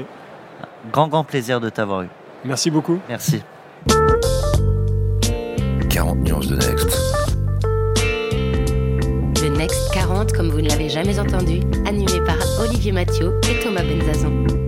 Grand, 0.93 1.09
grand 1.09 1.25
plaisir 1.25 1.61
de 1.61 1.71
t'avoir 1.71 2.03
eu. 2.03 2.09
Merci 2.45 2.71
beaucoup. 2.71 2.99
Merci. 3.09 3.43
40 5.89 6.19
nuances 6.19 6.49
de 6.49 6.57
Next. 6.57 6.99
Le 9.43 9.49
Next 9.57 9.93
40, 9.95 10.33
comme 10.33 10.51
vous 10.51 10.61
ne 10.61 10.69
l'avez 10.69 10.89
jamais 10.89 11.19
entendu, 11.19 11.61
animé 11.87 12.21
par 12.27 12.37
Olivier 12.61 12.93
Mathieu 12.93 13.39
et 13.51 13.63
Thomas 13.63 13.83
Benzazon. 13.83 14.60